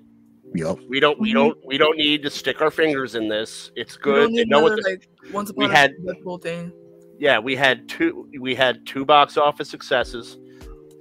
Yup. 0.55 0.79
We 0.87 0.99
don't 0.99 1.19
we 1.19 1.31
Mhm. 1.31 1.33
don't 1.33 1.57
we 1.65 1.77
don't 1.77 1.97
need 1.97 2.23
to 2.23 2.29
stick 2.29 2.61
our 2.61 2.71
fingers 2.71 3.15
in 3.15 3.27
this. 3.27 3.71
It's 3.75 3.97
We 3.97 4.03
don't 4.11 4.13
good. 4.13 4.29
They 4.29 4.33
need 4.37 4.47
know 4.49 4.61
what 4.61 4.71
another, 4.73 4.81
the, 4.83 4.89
like 4.89 5.33
once 5.33 5.51
we 5.55 5.65
upon 5.65 5.75
a 5.75 5.77
had- 5.79 5.93
Deadpool 6.05 6.41
thing. 6.41 6.71
yeah, 7.19 7.39
we 7.39 7.55
had 7.55 7.89
two 7.89 8.29
we 8.39 8.55
had 8.55 8.85
two 8.85 9.03
box 9.05 9.37
office 9.37 9.69
successes. 9.69 10.37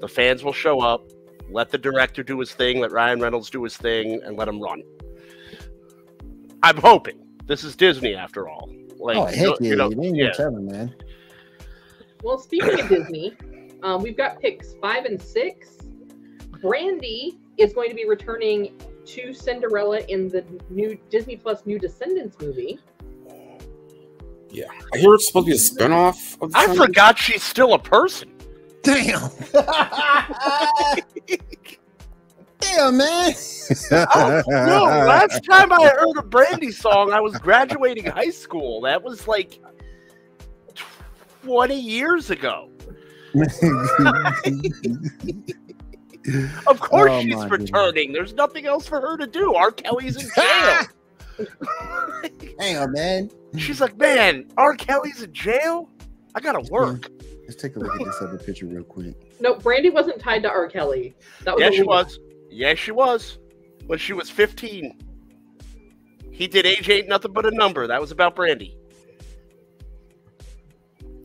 The 0.01 0.09
fans 0.09 0.43
will 0.43 0.53
show 0.55 0.81
up. 0.81 1.07
Let 1.51 1.71
the 1.71 1.79
director 1.79 2.23
do 2.23 2.39
his 2.39 2.53
thing, 2.53 2.81
let 2.81 2.93
Ryan 2.93 3.21
Reynolds 3.21 3.51
do 3.51 3.63
his 3.65 3.77
thing, 3.77 4.23
and 4.25 4.37
let 4.37 4.49
him 4.49 4.61
run. 4.61 4.83
I'm 6.63 6.77
hoping. 6.77 7.19
This 7.47 7.65
is 7.65 7.77
Disney 7.77 8.15
after 8.15 8.49
all. 8.49 8.71
Like 8.99 9.17
oh 9.17 9.29
you 9.29 9.37
heck 9.37 9.47
know- 9.49 9.57
you 9.61 9.77
know, 9.77 9.91
you 9.91 10.03
ain't 10.03 10.17
yeah. 10.17 10.25
gonna 10.25 10.35
tell 10.35 10.57
him, 10.57 10.67
man. 10.67 10.95
Well, 12.23 12.39
speaking 12.39 12.81
of 12.81 12.89
Disney, 12.89 13.37
um, 13.83 14.03
we've 14.03 14.17
got 14.17 14.41
picks 14.41 14.75
five 14.81 15.05
and 15.07 15.21
six. 15.21 15.77
Brandy 16.61 17.39
is 17.59 17.73
going 17.73 17.91
to 17.91 17.97
be 17.97 18.09
returning 18.09 18.81
to 19.05 19.35
Cinderella 19.35 19.99
in 20.09 20.29
the 20.29 20.45
new 20.71 20.97
Disney 21.11 21.37
Plus 21.37 21.67
New 21.67 21.79
Descendants 21.79 22.37
movie. 22.41 22.79
Yeah, 24.51 24.67
I 24.95 24.99
hear 24.99 25.15
it's 25.15 25.27
supposed 25.27 25.47
to 25.47 25.51
be 25.51 25.57
a 25.57 25.89
spinoff 25.89 26.41
of. 26.41 26.53
I 26.55 26.75
forgot 26.77 27.19
she's 27.19 27.43
still 27.43 27.75
a 27.75 27.79
person. 27.79 28.32
Damn. 28.83 29.31
Damn, 32.61 32.97
man. 32.97 33.35
Oh, 33.91 34.43
no, 34.49 34.85
last 34.85 35.45
time 35.45 35.73
I 35.73 35.89
heard 35.99 36.17
a 36.17 36.23
Brandy 36.23 36.71
song, 36.71 37.13
I 37.13 37.21
was 37.21 37.37
graduating 37.39 38.07
high 38.07 38.31
school. 38.31 38.81
That 38.83 39.03
was 39.03 39.27
like 39.29 39.59
20 41.45 41.79
years 41.79 42.31
ago. 42.31 42.71
Of 46.69 46.79
course 46.79 47.11
Oh, 47.11 47.21
she's 47.21 47.35
my 47.35 47.47
returning. 47.49 48.13
There's 48.13 48.33
nothing 48.35 48.65
else 48.67 48.87
for 48.87 49.01
her 49.01 49.17
to 49.17 49.27
do. 49.27 49.55
R. 49.55 49.73
Kelly's 49.73 50.23
in 50.23 50.31
jail. 50.37 50.87
Damn, 52.61 52.93
man. 52.93 53.29
she's 53.59 53.81
like, 53.81 53.97
man, 53.97 54.47
R. 54.57 54.75
Kelly's 54.77 55.23
in 55.23 55.33
jail? 55.33 55.89
I 56.37 56.41
gotta 56.41 56.61
work. 56.71 57.09
Let's 57.43 57.57
take 57.61 57.77
a 57.77 57.79
look 57.81 57.95
at 58.01 58.05
this 58.07 58.17
other 58.21 58.39
picture 58.39 58.67
real 58.67 58.85
quick. 58.85 59.15
No, 59.41 59.55
Brandy 59.57 59.91
wasn't 59.91 60.21
tied 60.21 60.43
to 60.45 60.51
R. 60.51 60.69
Kelly. 60.69 61.15
That 61.45 61.55
was 61.57 61.63
Yeah, 61.63 61.71
she 61.71 61.83
was. 61.83 62.19
Yeah, 62.51 62.75
she 62.75 62.91
was. 62.93 63.39
When 63.87 63.99
she 63.99 64.13
was 64.13 64.31
15. 64.31 64.99
He 66.31 66.47
did 66.47 66.65
Age 66.67 66.89
Ain't 66.89 67.09
Nothing 67.09 67.33
But 67.33 67.47
a 67.47 67.51
Number. 67.51 67.87
That 67.87 68.01
was 68.01 68.11
about 68.11 68.37
Brandy. 68.37 68.77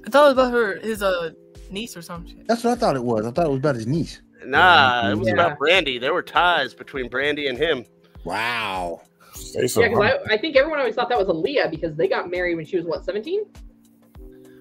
I 0.05 0.09
thought 0.09 0.31
it 0.31 0.35
was 0.35 0.45
about 0.47 0.51
her 0.53 0.77
his 0.79 1.03
uh 1.03 1.31
niece 1.69 1.95
or 1.97 2.01
something. 2.01 2.43
That's 2.47 2.63
what 2.63 2.71
I 2.71 2.75
thought 2.75 2.95
it 2.95 3.03
was. 3.03 3.25
I 3.25 3.31
thought 3.31 3.45
it 3.45 3.49
was 3.49 3.59
about 3.59 3.75
his 3.75 3.87
niece. 3.87 4.21
Nah, 4.45 5.09
it 5.11 5.17
was 5.17 5.27
Yeah. 5.27 5.33
about 5.33 5.57
Brandy. 5.57 5.97
There 5.99 6.13
were 6.13 6.21
ties 6.21 6.73
between 6.73 7.09
Brandy 7.09 7.47
and 7.47 7.57
him. 7.57 7.83
Wow. 8.23 9.01
Say. 9.33 9.61
Yeah, 9.81 9.89
because 9.89 10.11
I, 10.29 10.33
I 10.33 10.37
think 10.37 10.55
everyone 10.55 10.79
always 10.79 10.95
thought 10.95 11.09
that 11.09 11.17
was 11.17 11.27
Aaliyah 11.27 11.69
because 11.69 11.95
they 11.95 12.07
got 12.07 12.29
married 12.31 12.55
when 12.55 12.65
she 12.65 12.77
was 12.77 12.85
what, 12.85 13.05
17? 13.05 13.43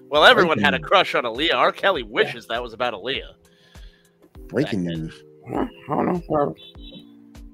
Well, 0.09 0.23
everyone 0.23 0.59
had 0.59 0.73
a 0.73 0.79
crush 0.79 1.15
on 1.15 1.23
Aaliyah. 1.23 1.55
R. 1.55 1.71
Kelly 1.71 2.03
wishes 2.03 2.47
that 2.47 2.61
was 2.63 2.73
about 2.73 2.93
Aaliyah. 2.93 3.33
Breaking 4.47 4.83
news. 4.83 5.23
I 5.53 5.67
don't 5.87 6.29
know. 6.29 6.55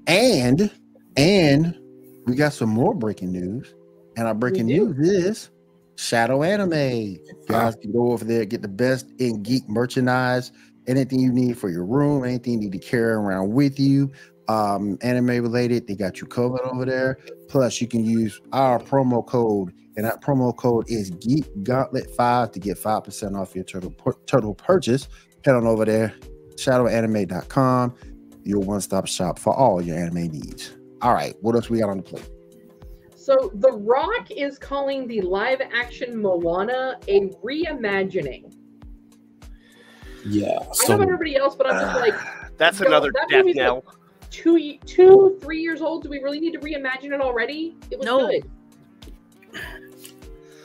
And 0.06 0.70
and 1.16 1.78
we 2.26 2.34
got 2.34 2.52
some 2.52 2.68
more 2.70 2.94
breaking 2.94 3.32
news. 3.32 3.74
And 4.16 4.28
our 4.28 4.34
breaking 4.34 4.66
news 4.66 4.98
is 4.98 5.50
Shadow 5.96 6.42
Anime. 6.42 7.18
Guys 7.48 7.76
can 7.76 7.92
go 7.92 8.12
over 8.12 8.24
there, 8.24 8.44
get 8.44 8.62
the 8.62 8.68
best 8.68 9.06
in 9.18 9.42
geek 9.42 9.68
merchandise, 9.68 10.52
anything 10.86 11.20
you 11.20 11.32
need 11.32 11.58
for 11.58 11.68
your 11.68 11.84
room, 11.84 12.24
anything 12.24 12.54
you 12.54 12.70
need 12.70 12.72
to 12.72 12.78
carry 12.78 13.12
around 13.12 13.52
with 13.52 13.78
you. 13.80 14.12
Um, 14.46 14.98
anime 15.00 15.42
related, 15.42 15.86
they 15.86 15.94
got 15.96 16.20
you 16.20 16.26
covered 16.26 16.60
over 16.62 16.84
there. 16.84 17.18
Plus, 17.48 17.80
you 17.80 17.88
can 17.88 18.04
use 18.04 18.40
our 18.52 18.78
promo 18.78 19.26
code, 19.26 19.72
and 19.96 20.04
that 20.04 20.20
promo 20.22 20.56
code 20.56 20.90
is 20.90 21.10
Geek 21.10 21.44
Gauntlet 21.62 22.10
5 22.16 22.50
to 22.52 22.58
get 22.60 22.78
5% 22.78 23.38
off 23.38 23.54
your 23.54 23.64
total, 23.64 23.90
total 24.26 24.54
purchase. 24.54 25.08
Head 25.44 25.54
on 25.54 25.66
over 25.66 25.84
there, 25.84 26.14
shadowanime.com, 26.56 27.94
your 28.44 28.60
one-stop 28.60 29.06
shop 29.06 29.38
for 29.38 29.54
all 29.54 29.80
your 29.82 29.96
anime 29.96 30.28
needs. 30.28 30.74
All 31.02 31.12
right, 31.14 31.34
what 31.42 31.54
else 31.54 31.68
we 31.70 31.78
got 31.80 31.90
on 31.90 31.98
the 31.98 32.02
plate? 32.02 32.28
So 33.14 33.50
The 33.54 33.72
Rock 33.72 34.30
is 34.30 34.58
calling 34.58 35.06
the 35.06 35.20
live 35.22 35.60
action 35.74 36.16
Moana 36.20 36.98
a 37.08 37.28
reimagining. 37.42 38.52
yeah. 40.26 40.58
I 40.58 40.88
know 40.88 40.94
about 40.96 41.02
everybody 41.02 41.36
else, 41.36 41.54
but 41.54 41.66
I'm 41.72 41.80
just 41.80 42.00
like, 42.00 42.14
That's 42.56 42.80
No, 42.80 42.86
another 42.86 43.10
that 43.14 43.28
death 43.30 43.38
movie's 43.44 43.56
like- 43.56 43.64
knell. 43.64 43.84
two, 44.30 45.38
three 45.40 45.60
years 45.60 45.80
old. 45.80 46.02
Do 46.04 46.08
we 46.08 46.20
really 46.20 46.38
need 46.40 46.52
to 46.52 46.58
reimagine 46.60 47.12
it 47.12 47.20
already? 47.20 47.76
It 47.90 47.98
was 47.98 48.06
No. 48.06 48.26
good. 48.28 48.50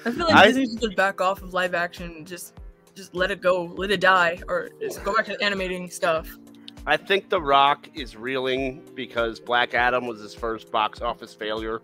I 0.05 0.11
feel 0.11 0.25
like 0.27 0.35
I- 0.35 0.47
Disney 0.47 0.65
should 0.67 0.81
just 0.81 0.95
back 0.95 1.21
off 1.21 1.41
of 1.41 1.53
live 1.53 1.73
action. 1.73 2.25
Just, 2.25 2.53
just 2.95 3.13
let 3.15 3.31
it 3.31 3.41
go, 3.41 3.65
let 3.77 3.91
it 3.91 4.01
die, 4.01 4.39
or 4.47 4.69
just 4.81 5.03
go 5.03 5.15
back 5.15 5.25
to 5.25 5.41
animating 5.43 5.89
stuff. 5.89 6.37
I 6.85 6.97
think 6.97 7.29
The 7.29 7.41
Rock 7.41 7.89
is 7.93 8.15
reeling 8.15 8.83
because 8.95 9.39
Black 9.39 9.73
Adam 9.73 10.07
was 10.07 10.21
his 10.21 10.33
first 10.33 10.71
box 10.71 11.01
office 11.01 11.33
failure. 11.33 11.81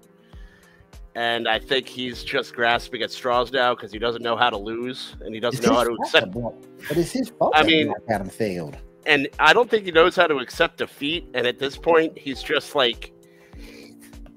And 1.16 1.48
I 1.48 1.60
think 1.60 1.88
he's 1.88 2.24
just 2.24 2.54
grasping 2.54 3.02
at 3.02 3.12
straws 3.12 3.52
now 3.52 3.74
because 3.74 3.92
he 3.92 4.00
doesn't 4.00 4.22
know 4.22 4.36
how 4.36 4.50
to 4.50 4.58
lose 4.58 5.16
and 5.22 5.34
he 5.34 5.40
doesn't 5.40 5.60
It's 5.60 5.68
know 5.68 5.76
how 5.76 5.84
to 5.86 5.94
accept. 5.94 6.34
that 6.34 6.54
But 6.90 6.98
it's 6.98 7.12
his 7.12 7.30
fault 7.30 7.54
I 7.56 7.64
mean- 7.64 7.88
Black 7.88 8.02
Adam 8.10 8.30
failed. 8.30 8.78
And 9.06 9.28
I 9.40 9.54
don't 9.54 9.70
think 9.70 9.86
he 9.86 9.92
knows 9.92 10.16
how 10.16 10.26
to 10.28 10.38
accept 10.38 10.78
defeat. 10.80 11.28
And 11.36 11.46
at 11.46 11.60
this 11.60 11.78
point, 11.78 12.18
he's 12.18 12.42
just 12.42 12.74
like, 12.76 13.12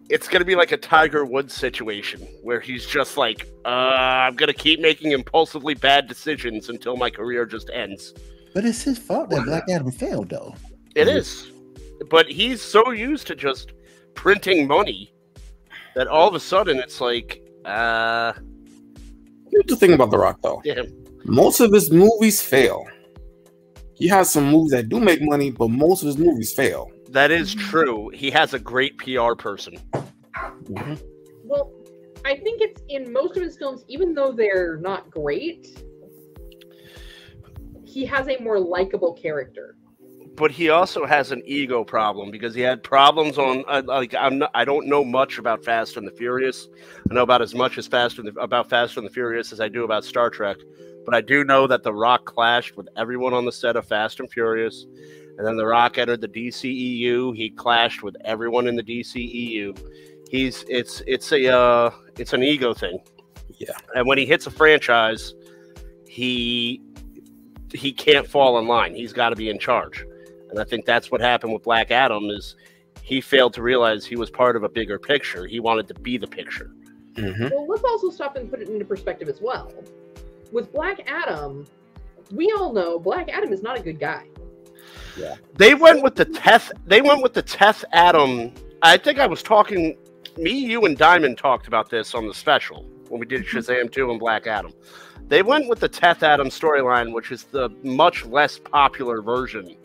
it's 0.09 0.27
going 0.29 0.41
to 0.41 0.45
be 0.47 0.55
like 0.55 0.73
a 0.73 0.77
Tiger 0.77 1.25
Woods 1.25 1.55
situation 1.55 2.21
where 2.43 2.61
he's 2.61 2.87
just 2.87 3.17
like, 3.17 3.47
uh, 3.65 3.69
I'm 3.69 4.37
going 4.37 4.49
to 4.49 4.59
keep 4.59 4.81
making 4.81 5.13
impulsively 5.13 5.75
bad 5.75 6.09
decisions 6.09 6.69
until 6.69 6.97
my 6.97 7.11
career 7.11 7.45
just 7.45 7.71
ends. 7.71 8.15
But 8.55 8.65
it's 8.65 8.83
his 8.83 8.99
fault 8.99 9.31
that 9.31 9.45
Black 9.45 9.65
Adam 9.71 9.91
failed, 9.91 10.31
though. 10.31 10.55
It 10.95 11.09
is. 11.09 11.51
But 12.11 12.27
he's 12.27 12.63
so 12.63 12.91
used 12.91 13.27
to 13.27 13.35
just 13.35 13.73
printing 14.15 14.67
money 14.67 15.13
that 15.95 16.09
all 16.09 16.27
of 16.29 16.35
a 16.35 16.41
sudden 16.41 16.79
it's 16.79 17.01
like, 17.01 17.43
uh, 17.65 18.33
here's 19.51 19.67
the 19.67 19.77
thing 19.77 19.93
about 19.93 20.11
The 20.11 20.19
Rock, 20.19 20.41
though. 20.43 20.63
damn. 20.65 20.87
Most 21.25 21.61
of 21.61 21.73
his 21.73 21.91
movies 21.91 22.41
fail. 22.41 22.87
He 23.95 24.09
has 24.09 24.31
some 24.31 24.51
movies 24.51 24.71
that 24.71 24.89
do 24.89 25.01
make 25.01 25.21
money, 25.21 25.51
but 25.51 25.69
most 25.69 26.03
of 26.03 26.07
his 26.07 26.17
movies 26.17 26.53
fail. 26.55 26.91
That 27.11 27.31
is 27.31 27.55
true. 27.55 28.11
He 28.11 28.31
has 28.31 28.55
a 28.55 28.59
great 28.59 28.99
PR 28.99 29.35
person. 29.35 29.79
Well, 31.43 31.73
I 32.25 32.37
think 32.37 32.61
it's 32.61 32.83
in 32.89 33.13
most 33.13 33.37
of 33.37 33.43
his 33.43 33.57
films, 33.57 33.85
even 33.89 34.13
though 34.13 34.33
they're 34.33 34.77
not 34.77 35.11
great, 35.11 35.83
he 37.85 38.05
has 38.05 38.29
a 38.29 38.39
more 38.43 38.61
likable 38.61 39.15
character. 39.15 39.77
But 40.37 40.53
he 40.53 40.69
also 40.69 41.05
has 41.05 41.33
an 41.33 41.43
ego 41.47 41.83
problem 41.83 42.31
because 42.31 42.55
he 42.55 42.61
had 42.61 42.83
problems 42.83 43.39
on 43.39 43.65
uh, 43.67 43.83
like 43.85 44.15
I'm 44.15 44.39
not, 44.39 44.51
I 44.55 44.65
don't 44.65 44.87
know 44.87 45.03
much 45.03 45.39
about 45.39 45.65
Fast 45.65 45.97
and 45.97 46.07
the 46.07 46.13
Furious. 46.13 46.69
I 47.11 47.15
know 47.15 47.23
about 47.23 47.43
as 47.43 47.55
much 47.55 47.77
as 47.77 47.89
Fast 47.89 48.19
and 48.19 48.29
the, 48.29 48.41
about 48.41 48.69
Fast 48.69 48.97
and 48.99 49.07
the 49.07 49.11
Furious 49.11 49.53
as 49.53 49.61
I 49.61 49.69
do 49.69 49.83
about 49.83 50.05
Star 50.05 50.31
Trek. 50.31 50.59
But 51.05 51.15
I 51.15 51.23
do 51.23 51.43
know 51.43 51.67
that 51.67 51.83
The 51.83 51.93
Rock 51.93 52.27
clashed 52.27 52.77
with 52.77 52.87
everyone 52.97 53.33
on 53.33 53.47
the 53.47 53.53
set 53.53 53.75
of 53.77 53.87
Fast 53.87 54.21
and 54.21 54.31
Furious, 54.31 54.87
and 55.39 55.47
then 55.47 55.57
The 55.57 55.65
Rock 55.67 55.99
entered 55.99 56.21
the 56.21 56.29
DCEU. 56.29 57.35
He 57.35 57.49
clashed 57.51 58.03
with 58.03 58.17
everyone 58.25 58.67
in 58.67 58.75
the 58.75 58.83
DCEU. 58.83 59.79
He's 60.29 60.65
it's 60.69 61.01
it's 61.07 61.33
a 61.33 61.57
uh, 61.57 61.91
it's 62.19 62.33
an 62.33 62.43
ego 62.43 62.75
thing. 62.75 62.99
Yeah. 63.55 63.71
And 63.95 64.07
when 64.07 64.19
he 64.19 64.27
hits 64.27 64.47
a 64.49 64.51
franchise, 64.51 65.35
he 66.07 66.83
he 67.73 67.93
can't 67.93 68.27
fall 68.27 68.59
in 68.59 68.67
line. 68.67 68.95
He's 68.95 69.13
got 69.13 69.31
to 69.31 69.37
be 69.37 69.49
in 69.49 69.61
charge. 69.61 70.05
And 70.51 70.59
I 70.59 70.65
think 70.65 70.85
that's 70.85 71.11
what 71.11 71.21
happened 71.21 71.53
with 71.53 71.63
Black 71.63 71.93
Adam 71.93 72.25
is 72.31 72.57
he 73.03 73.21
failed 73.21 73.55
to 73.55 73.63
realize 73.63 74.05
he 74.05 74.17
was 74.17 74.31
part 74.31 74.57
of 74.57 74.65
a 74.65 74.69
bigger 74.69 74.99
picture. 74.99 75.47
He 75.47 75.61
wanted 75.61 75.87
to 75.89 75.95
be 75.95 76.19
the 76.19 76.27
picture. 76.27 76.73
Mhm. 77.15 77.51
Well, 77.53 77.67
let's 77.69 77.85
also 77.85 78.11
stop 78.11 78.37
and 78.37 78.51
put 78.51 78.61
it 78.61 78.69
into 78.69 78.85
perspective 78.85 79.29
as 79.29 79.41
well. 79.41 79.73
With 80.51 80.73
Black 80.73 81.09
Adam, 81.09 81.65
we 82.33 82.53
all 82.57 82.73
know 82.73 82.99
Black 82.99 83.29
Adam 83.29 83.53
is 83.53 83.63
not 83.63 83.79
a 83.79 83.83
good 83.83 84.01
guy. 84.01 84.27
They 85.55 85.75
went 85.75 86.03
with 86.03 86.15
the 86.15 86.25
Teth. 86.25 86.71
They 86.87 87.01
went 87.01 87.23
with 87.23 87.35
the 87.35 87.43
Teth 87.43 87.85
Adam. 87.93 88.53
I 88.83 88.97
think 88.97 89.19
I 89.19 89.27
was 89.27 89.43
talking. 89.43 89.97
Me, 90.37 90.53
you, 90.53 90.85
and 90.85 90.97
Diamond 90.97 91.37
talked 91.37 91.67
about 91.67 91.91
this 91.91 92.15
on 92.15 92.29
the 92.29 92.35
special 92.35 92.85
when 93.09 93.19
we 93.19 93.27
did 93.27 93.45
mm-hmm. 93.45 93.59
Shazam 93.59 93.91
two 93.91 94.11
and 94.11 94.21
Black 94.21 94.47
Adam. 94.47 94.73
They 95.27 95.43
went 95.43 95.69
with 95.69 95.81
the 95.81 95.89
Teth 95.89 96.23
Adam 96.23 96.49
storyline, 96.49 97.13
which 97.13 97.33
is 97.33 97.45
the 97.45 97.71
much 97.83 98.25
less 98.25 98.59
popular 98.59 99.21
version 99.21 99.77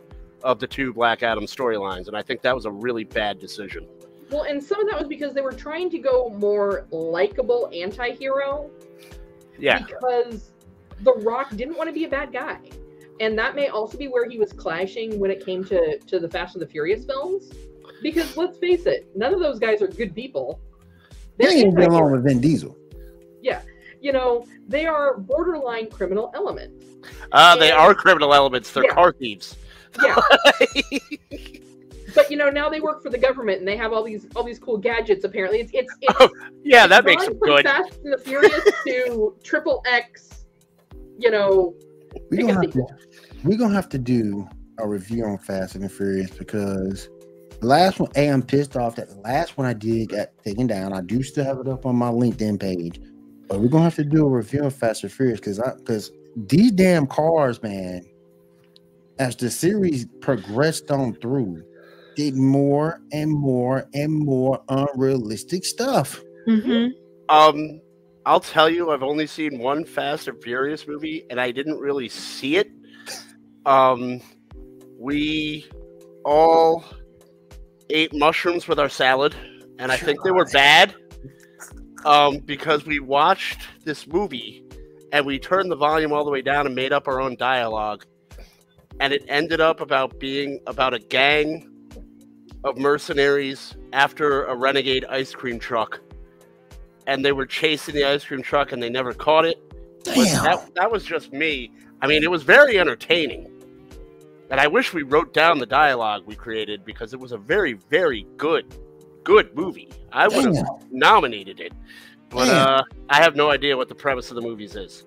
of 0.43 0.59
the 0.59 0.67
two 0.67 0.93
Black 0.93 1.23
Adam 1.23 1.45
storylines, 1.45 2.07
and 2.07 2.15
I 2.15 2.21
think 2.21 2.41
that 2.41 2.53
was 2.53 2.65
a 2.65 2.71
really 2.71 3.03
bad 3.03 3.39
decision. 3.39 3.87
Well, 4.29 4.43
and 4.43 4.63
some 4.63 4.79
of 4.81 4.89
that 4.89 4.99
was 4.99 5.07
because 5.07 5.33
they 5.33 5.41
were 5.41 5.51
trying 5.51 5.89
to 5.91 5.99
go 5.99 6.29
more 6.29 6.85
likable 6.91 7.69
anti-hero 7.73 8.69
Yeah, 9.57 9.79
because 9.79 10.51
The 11.01 11.13
Rock 11.13 11.55
didn't 11.55 11.77
want 11.77 11.87
to 11.87 11.93
be 11.93 12.05
a 12.05 12.09
bad 12.09 12.31
guy. 12.33 12.59
And 13.19 13.37
that 13.37 13.55
may 13.55 13.67
also 13.67 13.97
be 13.97 14.07
where 14.07 14.27
he 14.29 14.37
was 14.39 14.51
clashing 14.53 15.19
when 15.19 15.29
it 15.31 15.45
came 15.45 15.63
to, 15.65 15.97
to 15.99 16.19
the 16.19 16.27
Fast 16.29 16.55
and 16.55 16.61
the 16.61 16.67
Furious 16.67 17.05
films. 17.05 17.51
Because 18.01 18.35
let's 18.35 18.57
face 18.57 18.85
it, 18.85 19.07
none 19.15 19.33
of 19.33 19.39
those 19.39 19.59
guys 19.59 19.81
are 19.81 19.87
good 19.87 20.13
people. 20.15 20.59
They 21.37 21.45
They're 21.45 21.53
ain't 21.53 21.59
even 21.67 21.75
get 21.75 21.89
along 21.89 22.11
with 22.11 22.23
Vin 22.23 22.41
Diesel. 22.41 22.75
Yeah, 23.41 23.61
you 24.01 24.11
know, 24.11 24.45
they 24.67 24.85
are 24.85 25.17
borderline 25.17 25.89
criminal 25.89 26.31
elements. 26.35 26.85
uh, 27.31 27.55
they 27.55 27.71
are 27.71 27.93
criminal 27.95 28.33
elements. 28.33 28.71
They're 28.71 28.83
Yeah. 28.85 28.93
car 28.93 29.13
thieves. 29.13 29.55
Yeah. 30.01 30.19
But 32.15 32.29
you 32.29 32.37
know, 32.37 32.49
now 32.51 32.69
they 32.69 32.79
work 32.79 33.01
for 33.01 33.09
the 33.09 33.17
government 33.17 33.57
and 33.59 33.67
they 33.67 33.75
have 33.77 33.91
all 33.91 34.03
these 34.03 34.27
all 34.35 34.43
these 34.43 34.59
cool 34.59 34.77
gadgets. 34.77 35.23
Apparently, 35.25 35.61
it's 35.61 35.71
it's, 35.73 35.91
it's 36.01 36.15
Oh, 36.19 36.29
yeah, 36.63 36.85
that 36.85 37.05
makes 37.05 37.23
gone 37.23 37.31
them 37.31 37.39
from 37.39 37.49
good. 37.49 37.63
Fast 37.65 37.99
and 38.03 38.13
the 38.13 38.17
Furious 38.19 38.63
to 38.85 39.35
Triple 39.43 39.81
X. 39.87 40.45
You 41.17 41.31
know, 41.31 41.73
We're 42.29 42.47
gonna 42.47 42.53
have 42.53 42.71
to 42.71 42.85
we're 43.43 43.57
gonna 43.57 43.73
have 43.73 43.89
to 43.89 43.97
do 43.97 44.47
a 44.79 44.87
review 44.87 45.25
on 45.25 45.37
Fast 45.37 45.75
and 45.75 45.83
the 45.83 45.89
Furious 45.89 46.31
because 46.31 47.09
the 47.59 47.67
last 47.67 47.99
one, 47.99 48.11
hey, 48.15 48.29
I'm 48.29 48.41
pissed 48.41 48.75
off 48.75 48.95
that 48.95 49.09
the 49.09 49.19
last 49.21 49.57
one 49.57 49.67
I 49.67 49.73
did 49.73 50.09
got 50.09 50.29
taken 50.43 50.67
down. 50.67 50.93
I 50.93 51.01
do 51.01 51.23
still 51.23 51.45
have 51.45 51.59
it 51.59 51.67
up 51.67 51.85
on 51.85 51.95
my 51.95 52.09
LinkedIn 52.09 52.59
page, 52.59 52.99
but 53.47 53.59
we're 53.59 53.69
gonna 53.69 53.83
have 53.83 53.95
to 53.95 54.03
do 54.03 54.25
a 54.25 54.29
review 54.29 54.63
of 54.63 54.75
Fast 54.75 55.03
and 55.03 55.11
Furious 55.11 55.39
because 55.39 55.59
I 55.59 55.73
because 55.75 56.11
these 56.35 56.71
damn 56.71 57.07
cars, 57.07 57.61
man, 57.61 58.05
as 59.19 59.35
the 59.35 59.49
series 59.49 60.05
progressed 60.21 60.91
on 60.91 61.13
through, 61.15 61.63
did 62.15 62.35
more 62.35 63.01
and 63.11 63.31
more 63.31 63.85
and 63.93 64.11
more 64.11 64.61
unrealistic 64.69 65.65
stuff. 65.65 66.21
Mm-hmm. 66.47 66.89
Um, 67.29 67.81
I'll 68.25 68.39
tell 68.39 68.69
you, 68.69 68.91
I've 68.91 69.03
only 69.03 69.27
seen 69.27 69.59
one 69.59 69.83
Fast 69.83 70.27
and 70.27 70.41
Furious 70.41 70.87
movie, 70.87 71.25
and 71.29 71.41
I 71.41 71.51
didn't 71.51 71.79
really 71.79 72.07
see 72.07 72.55
it. 72.55 72.71
Um, 73.65 74.21
we 74.97 75.67
all 76.23 76.85
ate 77.89 78.13
mushrooms 78.13 78.67
with 78.67 78.79
our 78.79 78.89
salad, 78.89 79.35
and 79.77 79.91
I 79.91 79.97
think 79.97 80.23
they 80.23 80.31
were 80.31 80.45
bad. 80.45 80.95
Um, 82.05 82.39
because 82.39 82.85
we 82.85 82.99
watched 82.99 83.61
this 83.85 84.07
movie, 84.07 84.63
and 85.13 85.25
we 85.25 85.39
turned 85.39 85.71
the 85.71 85.75
volume 85.75 86.11
all 86.11 86.25
the 86.25 86.31
way 86.31 86.41
down 86.41 86.65
and 86.65 86.75
made 86.75 86.91
up 86.91 87.07
our 87.07 87.21
own 87.21 87.35
dialogue, 87.37 88.05
and 88.99 89.13
it 89.13 89.23
ended 89.27 89.61
up 89.61 89.79
about 89.79 90.19
being 90.19 90.59
about 90.67 90.93
a 90.93 90.99
gang 90.99 91.69
of 92.63 92.77
mercenaries 92.77 93.75
after 93.91 94.45
a 94.45 94.55
renegade 94.55 95.05
ice 95.05 95.33
cream 95.33 95.59
truck 95.59 96.01
and 97.07 97.23
they 97.23 97.31
were 97.31 97.45
chasing 97.45 97.95
the 97.95 98.03
ice 98.05 98.23
cream 98.23 98.41
truck 98.41 98.71
and 98.71 98.81
they 98.81 98.89
never 98.89 99.13
caught 99.13 99.45
it. 99.45 99.57
But 100.05 100.15
Damn. 100.15 100.43
that, 100.43 100.75
that 100.75 100.91
was 100.91 101.03
just 101.03 101.31
me. 101.31 101.71
I 102.01 102.07
mean, 102.07 102.23
it 102.23 102.31
was 102.31 102.43
very 102.43 102.79
entertaining. 102.79 103.49
And 104.51 104.59
I 104.59 104.67
wish 104.67 104.93
we 104.93 105.03
wrote 105.03 105.33
down 105.33 105.57
the 105.57 105.65
dialogue 105.65 106.23
we 106.25 106.35
created 106.35 106.85
because 106.85 107.13
it 107.13 107.19
was 107.19 107.31
a 107.31 107.37
very, 107.37 107.73
very 107.73 108.27
good 108.37 108.75
good 109.23 109.55
movie. 109.55 109.89
I 110.11 110.27
would 110.27 110.45
have 110.45 110.65
nominated 110.91 111.59
it, 111.61 111.71
but 112.29 112.49
uh, 112.49 112.83
I 113.09 113.21
have 113.21 113.35
no 113.35 113.49
idea 113.49 113.77
what 113.77 113.87
the 113.87 113.95
premise 113.95 114.29
of 114.29 114.35
the 114.35 114.41
movies 114.41 114.75
is. 114.75 115.05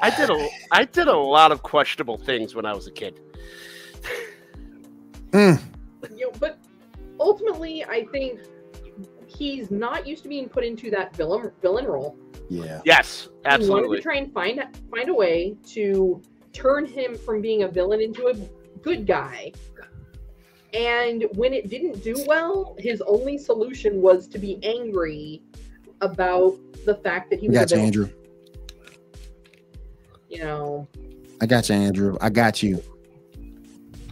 I 0.00 0.10
did 0.16 0.30
a 0.30 0.48
I 0.70 0.84
did 0.84 1.08
a 1.08 1.16
lot 1.16 1.50
of 1.52 1.62
questionable 1.62 2.16
things 2.16 2.54
when 2.54 2.64
I 2.64 2.72
was 2.72 2.86
a 2.86 2.92
kid. 2.92 3.20
Mm, 5.30 5.60
You 6.16 6.26
know, 6.26 6.32
but 6.38 6.58
ultimately, 7.18 7.84
I 7.84 8.04
think 8.12 8.40
he's 9.26 9.70
not 9.70 10.06
used 10.06 10.22
to 10.22 10.28
being 10.28 10.48
put 10.48 10.64
into 10.64 10.90
that 10.90 11.14
villain 11.16 11.50
villain 11.62 11.86
role. 11.86 12.16
yeah. 12.48 12.80
Yes, 12.84 13.28
absolutely. 13.44 13.66
He 13.66 13.88
wanted 13.88 13.96
to 13.96 14.02
try 14.02 14.16
and 14.16 14.32
find 14.32 14.64
find 14.90 15.08
a 15.08 15.14
way 15.14 15.56
to 15.68 16.22
turn 16.52 16.86
him 16.86 17.16
from 17.16 17.40
being 17.40 17.64
a 17.64 17.68
villain 17.68 18.00
into 18.00 18.28
a 18.28 18.34
good 18.82 19.06
guy. 19.06 19.52
And 20.72 21.24
when 21.34 21.52
it 21.52 21.70
didn't 21.70 22.02
do 22.02 22.22
well, 22.26 22.76
his 22.78 23.00
only 23.06 23.38
solution 23.38 24.02
was 24.02 24.26
to 24.28 24.38
be 24.38 24.58
angry 24.62 25.42
about 26.00 26.58
the 26.84 26.96
fact 26.96 27.30
that 27.30 27.40
he 27.40 27.48
I 27.48 27.62
was 27.62 27.72
a 27.72 27.74
got 27.74 27.76
you. 27.76 27.86
Andrew. 27.86 28.10
You 30.28 30.38
know, 30.38 30.88
I 31.40 31.46
got 31.46 31.68
you, 31.68 31.74
Andrew. 31.76 32.16
I 32.20 32.30
got 32.30 32.62
you. 32.62 32.82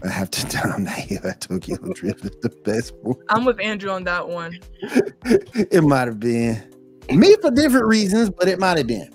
I 0.05 0.09
have 0.11 0.31
to 0.31 0.47
down 0.47 0.85
that 0.85 0.99
hill 0.99 1.27
at 1.27 1.41
Tokyo 1.41 1.77
Drift 1.95 2.25
is 2.25 2.37
the 2.43 2.51
best 2.65 2.93
movie. 3.03 3.21
I'm 3.31 3.45
with 3.45 3.59
Andrew 3.61 3.91
on 3.91 4.05
that 4.05 4.29
one. 4.29 4.59
it 4.83 5.83
might 5.83 6.09
have 6.09 6.21
been 6.21 6.63
me 7.11 7.37
for 7.41 7.51
different 7.51 7.87
reasons, 7.87 8.31
but 8.31 8.49
it 8.49 8.59
might 8.59 8.79
have 8.79 8.87
been. 8.87 9.11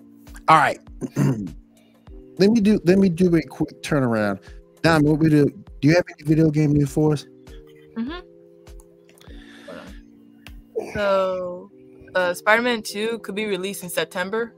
All 0.48 0.58
right. 0.58 0.80
let 1.16 2.50
me 2.50 2.60
do 2.60 2.80
let 2.86 2.98
me 2.98 3.10
do 3.10 3.36
a 3.36 3.42
quick 3.42 3.82
turnaround. 3.82 4.40
Dom, 4.82 5.04
what 5.04 5.20
we 5.20 5.30
do? 5.30 5.46
Do 5.82 5.88
you 5.88 5.96
have 5.96 6.06
any 6.18 6.28
video 6.28 6.50
game 6.50 6.74
news 6.74 6.92
for 6.92 7.14
us? 7.14 7.26
hmm 7.96 8.20
So, 10.94 11.70
uh, 12.16 12.34
Spider-Man 12.34 12.82
2 12.82 13.20
could 13.20 13.36
be 13.36 13.46
released 13.46 13.84
in 13.84 13.90
September. 13.90 14.56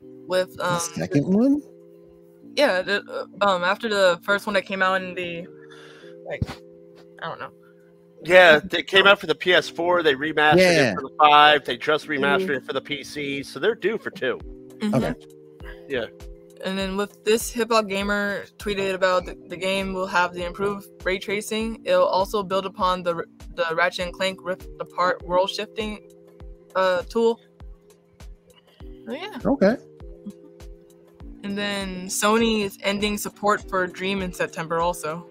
With 0.00 0.56
The 0.56 0.72
um, 0.74 0.80
second 0.80 1.26
one? 1.26 1.62
Yeah, 2.56 2.82
the, 2.82 3.26
uh, 3.40 3.46
um, 3.46 3.64
after 3.64 3.88
the 3.88 4.20
first 4.22 4.46
one 4.46 4.54
that 4.54 4.62
came 4.62 4.82
out 4.82 5.02
in 5.02 5.14
the 5.14 5.46
like, 6.28 6.42
I 7.22 7.28
don't 7.28 7.40
know. 7.40 7.50
Yeah, 8.24 8.60
they 8.62 8.82
came 8.84 9.06
out 9.06 9.18
for 9.20 9.26
the 9.26 9.34
PS4. 9.34 10.04
They 10.04 10.14
remastered 10.14 10.56
Yeah. 10.58 10.92
it 10.92 10.94
for 10.94 11.02
the 11.02 11.14
five. 11.18 11.64
They 11.64 11.76
just 11.76 12.06
remastered 12.06 12.56
it 12.58 12.64
for 12.64 12.72
the 12.72 12.80
PC, 12.80 13.44
so 13.44 13.58
they're 13.58 13.74
due 13.74 13.98
for 13.98 14.10
two. 14.10 14.38
Mhm. 14.78 14.94
Okay. 14.94 15.14
Yeah. 15.88 16.06
And 16.64 16.78
then 16.78 16.96
with 16.96 17.24
this, 17.24 17.50
Hip 17.50 17.72
Hop 17.72 17.88
Gamer 17.88 18.44
tweeted 18.58 18.94
about 18.94 19.26
the, 19.26 19.36
the 19.48 19.56
game 19.56 19.92
will 19.92 20.06
have 20.06 20.32
the 20.32 20.44
improved 20.44 20.86
ray 21.04 21.18
tracing. 21.18 21.82
It'll 21.84 22.06
also 22.06 22.44
build 22.44 22.66
upon 22.66 23.02
the 23.02 23.24
the 23.54 23.66
Ratchet 23.74 24.06
and 24.06 24.14
Clank 24.14 24.38
Rift 24.42 24.68
Apart 24.80 25.26
world 25.26 25.50
shifting 25.50 26.08
uh, 26.76 27.02
tool. 27.02 27.40
Oh 29.08 29.12
yeah. 29.12 29.38
Okay. 29.44 29.76
And 31.42 31.58
then 31.58 32.06
Sony 32.06 32.62
is 32.62 32.78
ending 32.82 33.18
support 33.18 33.68
for 33.68 33.86
Dream 33.86 34.22
in 34.22 34.32
September 34.32 34.80
also. 34.80 35.26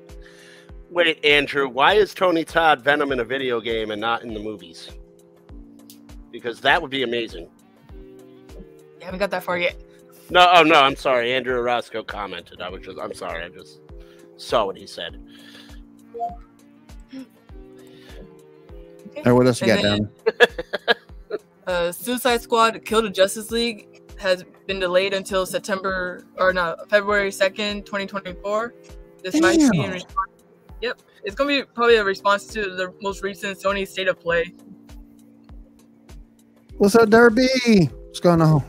Wait, 0.90 1.24
Andrew, 1.24 1.70
why 1.70 1.94
is 1.94 2.14
Tony 2.14 2.44
Todd 2.44 2.82
Venom 2.82 3.14
in 3.14 3.22
a 3.22 3.24
video 3.24 3.62
game 3.62 3.92
and 3.92 4.02
not 4.02 4.24
in 4.24 4.34
the 4.34 4.40
movies? 4.40 4.90
Because 6.32 6.60
that 6.62 6.82
would 6.82 6.92
be 6.92 7.04
amazing. 7.04 7.50
You 9.00 9.06
haven't 9.06 9.20
got 9.20 9.32
that 9.32 9.44
far 9.44 9.58
yet. 9.58 9.82
No, 10.30 10.50
oh 10.54 10.64
no, 10.64 10.82
I'm 10.82 10.96
sorry. 10.96 11.34
Andrew 11.34 11.58
Orozco 11.58 12.04
commented. 12.04 12.62
I 12.62 12.70
was 12.70 12.82
just, 12.82 13.00
I'm 13.00 13.14
sorry. 13.14 13.44
I 13.44 13.50
just 13.50 13.80
saw 14.36 14.66
what 14.66 14.78
he 14.78 14.86
said. 14.86 15.18
All 19.18 19.24
right, 19.26 19.32
what 19.34 19.48
else 19.48 19.62
you 19.62 19.68
got 19.68 19.84
And 19.84 20.08
down? 20.08 20.12
Uh, 21.68 21.92
Suicide 21.92 22.42
Squad 22.42 22.84
Kill 22.84 23.04
the 23.04 23.10
Justice 23.10 23.52
League 23.52 23.91
has 24.22 24.46
been 24.68 24.80
delayed 24.80 25.14
until 25.14 25.46
September 25.46 26.26
or 26.38 26.54
no 26.54 26.76
February 26.90 27.32
second, 27.32 27.86
twenty 27.86 28.06
twenty 28.06 28.34
four. 28.42 28.74
This 29.24 29.40
might 29.42 29.58
be 29.72 29.84
in 29.84 29.92
response. 29.92 30.32
Yep, 30.82 31.02
it's 31.24 31.36
gonna 31.36 31.48
be 31.48 31.64
probably 31.64 31.98
a 31.98 32.04
response 32.04 32.46
to 32.48 32.76
the 32.76 32.94
most 33.02 33.24
recent 33.24 33.60
Sony 33.60 33.88
State 33.88 34.08
of 34.08 34.20
Play. 34.20 34.54
What's 36.78 36.96
up, 36.96 37.10
Derby? 37.10 37.90
What's 38.08 38.20
going 38.20 38.42
on? 38.42 38.64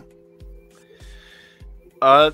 Uh, 2.03 2.31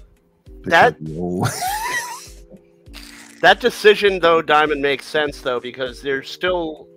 That- 0.64 0.96
that 3.42 3.60
decision 3.60 4.18
though, 4.18 4.42
Diamond 4.42 4.82
makes 4.82 5.06
sense 5.06 5.40
though 5.40 5.60
because 5.60 6.02
they're 6.02 6.22
still 6.22 6.87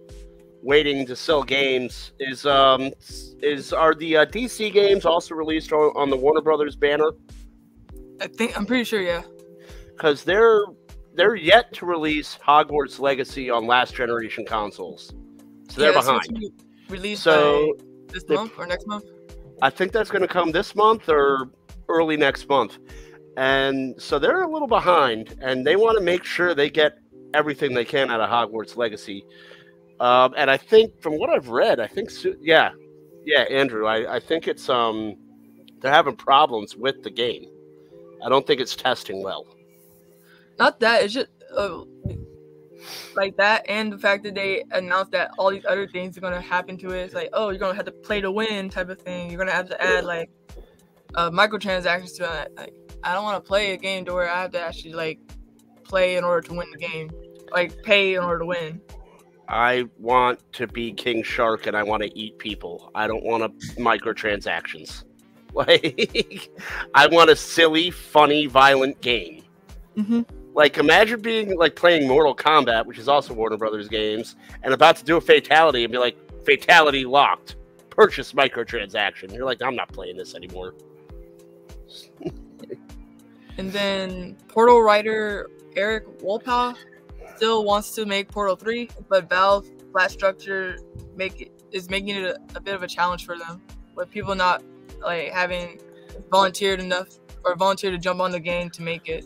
waiting 0.61 1.05
to 1.07 1.15
sell 1.15 1.43
games. 1.43 2.13
Is 2.19 2.45
um 2.45 2.91
is 3.41 3.73
are 3.73 3.93
the 3.95 4.17
uh, 4.17 4.25
DC 4.25 4.71
games 4.71 5.05
also 5.05 5.35
released 5.35 5.71
on, 5.71 5.91
on 5.95 6.09
the 6.09 6.17
Warner 6.17 6.41
Brothers 6.41 6.75
banner? 6.75 7.11
I 8.19 8.27
think 8.27 8.57
I'm 8.57 8.65
pretty 8.65 8.83
sure. 8.83 9.01
Yeah. 9.01 9.23
Because 9.87 10.23
they're 10.23 10.61
they're 11.13 11.35
yet 11.35 11.73
to 11.73 11.85
release 11.85 12.37
Hogwarts 12.45 12.99
Legacy 12.99 13.49
on 13.49 13.67
last 13.67 13.95
generation 13.95 14.45
consoles, 14.45 15.13
so 15.69 15.81
they're 15.81 15.91
yeah, 15.91 16.01
supposed 16.01 16.29
behind. 16.33 16.61
Released 16.89 17.23
So 17.23 17.73
this 18.07 18.23
they- 18.23 18.35
month 18.35 18.53
or 18.57 18.65
next 18.67 18.87
month. 18.87 19.05
I 19.61 19.69
think 19.69 19.91
that's 19.91 20.09
going 20.09 20.23
to 20.23 20.27
come 20.27 20.51
this 20.51 20.75
month 20.75 21.07
or 21.07 21.51
early 21.87 22.17
next 22.17 22.49
month. 22.49 22.79
And 23.37 24.01
so 24.01 24.17
they're 24.17 24.41
a 24.41 24.51
little 24.51 24.67
behind, 24.67 25.37
and 25.39 25.65
they 25.65 25.75
want 25.75 25.97
to 25.99 26.03
make 26.03 26.23
sure 26.23 26.55
they 26.55 26.69
get 26.69 26.97
everything 27.33 27.73
they 27.73 27.85
can 27.85 28.09
out 28.09 28.19
of 28.19 28.29
Hogwarts 28.29 28.75
Legacy. 28.75 29.23
Um, 30.01 30.33
and 30.35 30.49
I 30.49 30.57
think, 30.57 30.99
from 30.99 31.19
what 31.19 31.29
I've 31.29 31.49
read, 31.49 31.79
I 31.79 31.85
think, 31.85 32.09
yeah, 32.41 32.71
yeah, 33.23 33.41
Andrew, 33.41 33.85
I, 33.85 34.15
I 34.15 34.19
think 34.19 34.47
it's 34.47 34.67
um, 34.67 35.15
they're 35.79 35.93
having 35.93 36.15
problems 36.15 36.75
with 36.75 37.03
the 37.03 37.11
game. 37.11 37.45
I 38.25 38.29
don't 38.29 38.47
think 38.47 38.59
it's 38.59 38.75
testing 38.75 39.21
well. 39.21 39.45
Not 40.57 40.79
that 40.79 41.03
it's 41.03 41.13
just 41.13 41.27
uh, 41.55 41.83
like 43.15 43.37
that, 43.37 43.63
and 43.69 43.93
the 43.93 43.97
fact 43.99 44.23
that 44.23 44.33
they 44.33 44.63
announced 44.71 45.11
that 45.11 45.29
all 45.37 45.51
these 45.51 45.65
other 45.65 45.87
things 45.87 46.17
are 46.17 46.21
gonna 46.21 46.41
happen 46.41 46.79
to 46.79 46.89
it. 46.89 47.03
It's 47.03 47.13
like, 47.13 47.29
oh, 47.33 47.49
you're 47.49 47.59
gonna 47.59 47.75
have 47.75 47.85
to 47.85 47.91
play 47.91 48.21
to 48.21 48.31
win 48.31 48.69
type 48.71 48.89
of 48.89 48.99
thing. 48.99 49.29
You're 49.29 49.37
gonna 49.37 49.51
have 49.51 49.69
to 49.69 49.79
add 49.83 50.03
like 50.03 50.31
uh, 51.13 51.29
microtransactions 51.29 52.17
to 52.17 52.41
it. 52.41 52.53
Like, 52.57 52.73
I 53.03 53.13
don't 53.13 53.23
want 53.23 53.43
to 53.43 53.47
play 53.47 53.73
a 53.73 53.77
game 53.77 54.05
to 54.05 54.13
where 54.13 54.27
I 54.27 54.41
have 54.41 54.51
to 54.53 54.61
actually 54.61 54.93
like 54.93 55.19
play 55.83 56.15
in 56.17 56.23
order 56.23 56.47
to 56.47 56.55
win 56.55 56.71
the 56.71 56.79
game, 56.79 57.11
like 57.51 57.83
pay 57.83 58.15
in 58.15 58.23
order 58.23 58.39
to 58.39 58.45
win. 58.47 58.81
I 59.51 59.83
want 59.99 60.39
to 60.53 60.65
be 60.65 60.93
King 60.93 61.23
Shark 61.23 61.67
and 61.67 61.75
I 61.75 61.83
want 61.83 62.03
to 62.03 62.17
eat 62.17 62.37
people. 62.37 62.89
I 62.95 63.05
don't 63.05 63.23
want 63.23 63.43
to 63.43 63.67
microtransactions. 63.75 65.03
Like, 65.53 66.49
I 66.95 67.07
want 67.07 67.29
a 67.29 67.35
silly, 67.35 67.91
funny, 67.91 68.45
violent 68.45 69.01
game. 69.01 69.43
Mm-hmm. 69.97 70.21
Like, 70.53 70.77
imagine 70.77 71.19
being 71.19 71.57
like 71.57 71.75
playing 71.75 72.07
Mortal 72.07 72.33
Kombat, 72.33 72.85
which 72.85 72.97
is 72.97 73.09
also 73.09 73.33
Warner 73.33 73.57
Brothers 73.57 73.89
games, 73.89 74.37
and 74.63 74.73
about 74.73 74.95
to 74.95 75.03
do 75.03 75.17
a 75.17 75.21
fatality 75.21 75.83
and 75.83 75.91
be 75.91 75.97
like, 75.97 76.15
fatality 76.45 77.03
locked, 77.03 77.57
purchase 77.89 78.31
microtransaction. 78.31 79.33
You're 79.33 79.43
like, 79.43 79.61
I'm 79.61 79.75
not 79.75 79.91
playing 79.91 80.15
this 80.15 80.35
anymore. 80.35 80.73
And 83.57 83.73
then 83.73 84.37
Portal 84.47 84.81
writer 84.81 85.49
Eric 85.75 86.07
Wolpaw 86.19 86.77
still 87.41 87.63
wants 87.63 87.89
to 87.95 88.05
make 88.05 88.27
Portal 88.27 88.55
3, 88.55 88.87
but 89.09 89.27
Valve 89.27 89.65
flat 89.91 90.11
structure 90.11 90.77
make 91.15 91.41
it, 91.41 91.51
is 91.71 91.89
making 91.89 92.09
it 92.09 92.23
a, 92.23 92.39
a 92.53 92.59
bit 92.59 92.75
of 92.75 92.83
a 92.83 92.87
challenge 92.87 93.25
for 93.25 93.35
them, 93.35 93.59
with 93.95 94.11
people 94.11 94.35
not 94.35 94.61
like 95.01 95.31
having 95.31 95.81
volunteered 96.29 96.79
enough 96.79 97.07
or 97.43 97.55
volunteered 97.55 97.93
to 97.93 97.97
jump 97.97 98.19
on 98.19 98.29
the 98.29 98.39
game 98.39 98.69
to 98.69 98.83
make 98.83 99.09
it. 99.09 99.25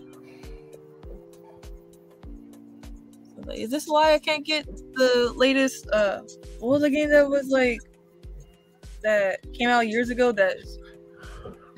Like, 3.46 3.60
is 3.60 3.70
this 3.70 3.86
why 3.86 4.14
I 4.14 4.20
can't 4.20 4.46
get 4.46 4.66
the 4.94 5.34
latest? 5.36 5.90
Uh, 5.90 6.22
what 6.60 6.70
was 6.70 6.82
the 6.84 6.90
game 6.90 7.10
that 7.10 7.30
was 7.30 7.50
like 7.50 7.82
that 9.04 9.40
came 9.52 9.68
out 9.68 9.90
years 9.90 10.10
ago 10.10 10.32
that 10.32 10.56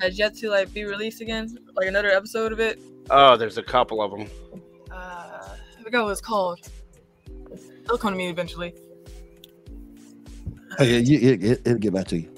has 0.00 0.16
yet 0.16 0.36
to 0.36 0.50
like 0.50 0.72
be 0.72 0.84
released 0.84 1.20
again? 1.20 1.58
Like 1.74 1.88
another 1.88 2.10
episode 2.10 2.52
of 2.52 2.60
it. 2.60 2.78
Oh, 3.10 3.36
there's 3.36 3.58
a 3.58 3.62
couple 3.62 4.00
of 4.00 4.12
them. 4.12 4.28
Uh, 4.88 5.27
forgot 5.88 6.04
what 6.04 6.10
it's 6.10 6.20
called. 6.20 6.60
It'll 7.84 7.96
come 7.96 8.12
to 8.12 8.16
me 8.18 8.28
eventually. 8.28 8.74
Oh, 10.78 10.84
yeah, 10.84 10.98
you, 10.98 11.18
it, 11.18 11.42
it, 11.42 11.60
it'll 11.64 11.78
get 11.78 11.94
back 11.94 12.08
to 12.08 12.18
you. 12.20 12.30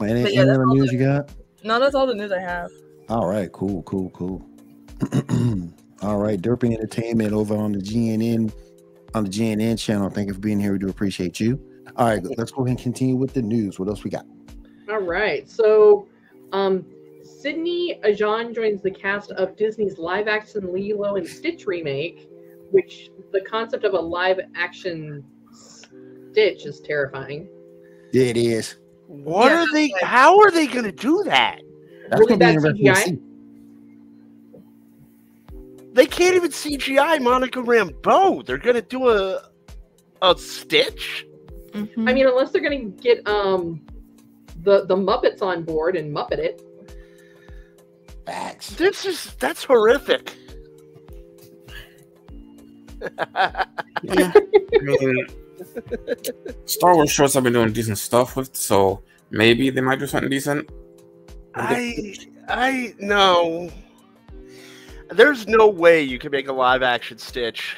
Well, 0.00 0.10
Any, 0.10 0.34
yeah, 0.34 0.40
any 0.40 0.50
other 0.50 0.66
news 0.66 0.90
the- 0.90 0.96
you 0.96 1.04
got? 1.04 1.30
No, 1.62 1.78
that's 1.78 1.94
all 1.94 2.06
the 2.08 2.14
news 2.14 2.32
I 2.32 2.40
have. 2.40 2.70
All 3.08 3.28
right, 3.28 3.52
cool, 3.52 3.82
cool, 3.84 4.10
cool. 4.10 4.44
All 6.02 6.16
right, 6.18 6.40
Derpy 6.40 6.72
Entertainment 6.74 7.32
over 7.32 7.54
on 7.56 7.72
the 7.72 7.78
GNN 7.78 8.52
on 9.14 9.24
the 9.24 9.30
GNN 9.30 9.78
channel. 9.78 10.08
Thank 10.10 10.28
you 10.28 10.34
for 10.34 10.40
being 10.40 10.58
here. 10.58 10.72
We 10.72 10.78
do 10.78 10.88
appreciate 10.88 11.38
you. 11.38 11.60
All 11.96 12.06
right, 12.06 12.22
let's 12.38 12.50
go 12.50 12.62
ahead 12.62 12.76
and 12.76 12.78
continue 12.78 13.16
with 13.16 13.34
the 13.34 13.42
news. 13.42 13.78
What 13.78 13.88
else 13.88 14.02
we 14.04 14.10
got? 14.10 14.24
All 14.88 15.00
right. 15.00 15.48
So, 15.50 16.08
um, 16.52 16.86
Sydney 17.40 17.98
Agudong 18.04 18.54
joins 18.54 18.82
the 18.82 18.90
cast 18.90 19.30
of 19.32 19.56
Disney's 19.56 19.96
live 19.96 20.28
action 20.28 20.72
Lilo 20.74 21.16
and 21.16 21.26
Stitch 21.26 21.66
remake, 21.66 22.28
which 22.70 23.10
the 23.32 23.40
concept 23.40 23.84
of 23.84 23.94
a 23.94 23.98
live 23.98 24.40
action 24.54 25.24
Stitch 26.32 26.66
is 26.66 26.80
terrifying. 26.80 27.48
It 28.12 28.36
is. 28.36 28.76
What 29.06 29.50
Yeah, 29.50 29.62
are 29.62 29.72
they? 29.72 29.90
like- 29.90 30.02
How 30.02 30.38
are 30.38 30.50
they 30.50 30.66
going 30.66 30.84
to 30.84 30.92
do 30.92 31.22
that? 31.24 31.60
That's 32.10 32.20
Really 32.20 32.36
gonna 32.36 32.60
be 32.60 32.84
interesting 32.84 33.16
CGI? 33.16 33.20
They 35.92 36.06
can't 36.06 36.36
even 36.36 36.50
CGI 36.50 37.18
Monica 37.22 37.60
Rambeau. 37.60 38.44
They're 38.44 38.58
going 38.58 38.76
to 38.76 38.82
do 38.82 39.08
a 39.08 39.42
a 40.22 40.36
Stitch. 40.36 41.26
Mhm. 41.72 42.08
I 42.08 42.12
mean, 42.12 42.26
unless 42.26 42.50
they're 42.50 42.60
going 42.60 42.94
to 42.94 43.02
get 43.02 43.26
um 43.26 43.80
the 44.62 44.84
the 44.84 44.94
Muppets 44.96 45.40
on 45.40 45.64
board 45.64 45.96
and 45.96 46.14
Muppet 46.14 46.38
it. 46.38 46.62
Facts. 48.26 48.70
This 48.70 49.04
is 49.04 49.34
that's 49.38 49.64
horrific. 49.64 50.34
Yeah. 54.02 54.32
I 54.34 54.80
mean, 54.82 55.26
Star 56.66 56.94
Wars 56.94 57.10
shorts 57.10 57.34
have 57.34 57.44
been 57.44 57.52
doing 57.52 57.72
decent 57.72 57.98
stuff 57.98 58.36
with, 58.36 58.54
so 58.56 59.02
maybe 59.30 59.70
they 59.70 59.80
might 59.80 59.98
do 59.98 60.06
something 60.06 60.30
decent. 60.30 60.68
I 61.54 62.14
I 62.48 62.94
no. 62.98 63.70
There's 65.10 65.48
no 65.48 65.66
way 65.68 66.02
you 66.02 66.18
can 66.18 66.30
make 66.30 66.48
a 66.48 66.52
live 66.52 66.82
action 66.82 67.18
Stitch. 67.18 67.76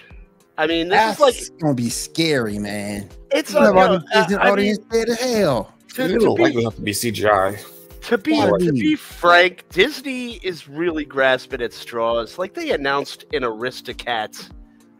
I 0.58 0.66
mean, 0.66 0.88
this 0.88 1.16
That's 1.18 1.36
is 1.38 1.50
like 1.50 1.60
gonna 1.60 1.74
be 1.74 1.88
scary, 1.88 2.58
man. 2.58 3.08
it's 3.30 3.52
You 3.52 3.58
a, 3.58 3.62
have 3.62 3.76
all 3.76 3.88
no, 3.88 3.98
the 3.98 4.04
uh, 4.18 4.22
Disney 4.26 4.36
I- 4.36 4.40
I 4.40 4.44
mean, 4.44 4.52
audience 4.52 4.78
scared 4.88 5.08
to 5.08 5.14
hell. 5.14 5.74
to, 5.94 6.02
It'll 6.04 6.36
to 6.36 6.42
likely 6.42 6.58
be, 6.58 6.64
have 6.64 6.74
to 6.76 6.82
be 6.82 6.92
CGI. 6.92 7.58
To 8.02 8.18
be 8.18 8.32
Gotta 8.32 8.72
be. 8.72 8.80
be 8.80 8.96
frank, 8.96 9.64
Disney 9.70 10.34
is 10.36 10.68
really 10.68 11.04
grasping 11.04 11.62
at 11.62 11.72
straws. 11.72 12.38
Like 12.38 12.54
they 12.54 12.70
announced 12.70 13.24
an 13.32 13.42
Aristocats 13.42 14.50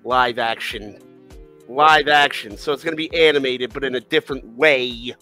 live 0.05 0.39
action, 0.39 0.99
live 1.69 2.09
action. 2.09 2.57
So 2.57 2.73
it's 2.73 2.83
going 2.83 2.93
to 2.93 2.97
be 2.97 3.15
animated, 3.15 3.73
but 3.73 3.85
in 3.85 3.95
a 3.95 4.01
different 4.01 4.45
way. 4.57 5.15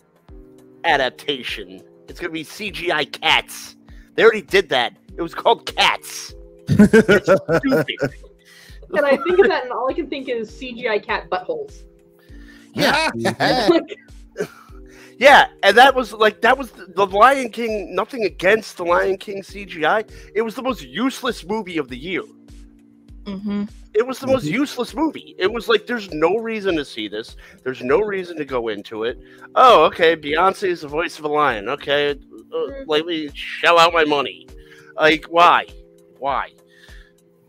Adaptation. 0.85 1.83
It's 2.09 2.19
going 2.19 2.31
to 2.31 2.33
be 2.33 2.45
CGI 2.45 3.13
cats. 3.13 3.77
They 4.15 4.23
already 4.23 4.43
did 4.43 4.69
that. 4.71 4.97
It 5.17 5.23
was 5.23 5.35
called 5.35 5.67
Cats. 5.67 6.35
And 8.93 9.07
I 9.07 9.17
think 9.19 9.39
of 9.39 9.47
that, 9.47 9.63
and 9.63 9.73
all 9.73 9.89
I 9.89 9.93
can 9.93 10.09
think 10.09 10.29
is 10.29 10.51
CGI 10.51 11.05
cat 11.05 11.31
buttholes. 11.31 11.85
Yeah. 12.75 13.09
Like, 13.69 13.97
Yeah, 15.21 15.49
and 15.63 15.77
that 15.77 15.95
was 15.95 16.15
like 16.15 16.41
that 16.41 16.57
was 16.57 16.71
the, 16.71 16.87
the 16.87 17.07
Lion 17.07 17.51
King. 17.51 17.95
Nothing 17.95 18.25
against 18.25 18.79
the 18.79 18.87
Lion 18.87 19.19
King 19.19 19.43
CGI. 19.43 20.11
It 20.35 20.41
was 20.41 20.55
the 20.55 20.63
most 20.63 20.83
useless 20.83 21.45
movie 21.45 21.77
of 21.77 21.89
the 21.89 21.97
year. 21.97 22.23
Mhm. 23.25 23.69
It 23.93 24.07
was 24.07 24.19
the 24.19 24.27
most 24.27 24.47
useless 24.47 24.95
movie. 24.95 25.35
It 25.39 25.53
was 25.53 25.69
like 25.69 25.87
there's 25.87 26.11
no 26.11 26.37
reason 26.37 26.75
to 26.77 26.87
see 26.87 27.07
this. 27.07 27.37
There's 27.63 27.83
no 27.83 28.01
reason 28.01 28.39
to 28.39 28.47
go 28.47 28.69
into 28.69 29.05
it. 29.05 29.19
Oh, 29.57 29.85
okay, 29.85 30.17
Beyonce 30.17 30.69
is 30.69 30.81
the 30.81 30.89
voice 30.89 31.19
of 31.19 31.27
a 31.27 31.29
lion. 31.29 31.69
Okay, 31.69 32.13
uh, 32.13 32.85
let 32.87 33.05
me 33.05 33.29
shell 33.35 33.79
out 33.79 33.93
my 33.93 34.05
money. 34.05 34.47
Like 34.97 35.27
why? 35.27 35.67
Why? 36.19 36.53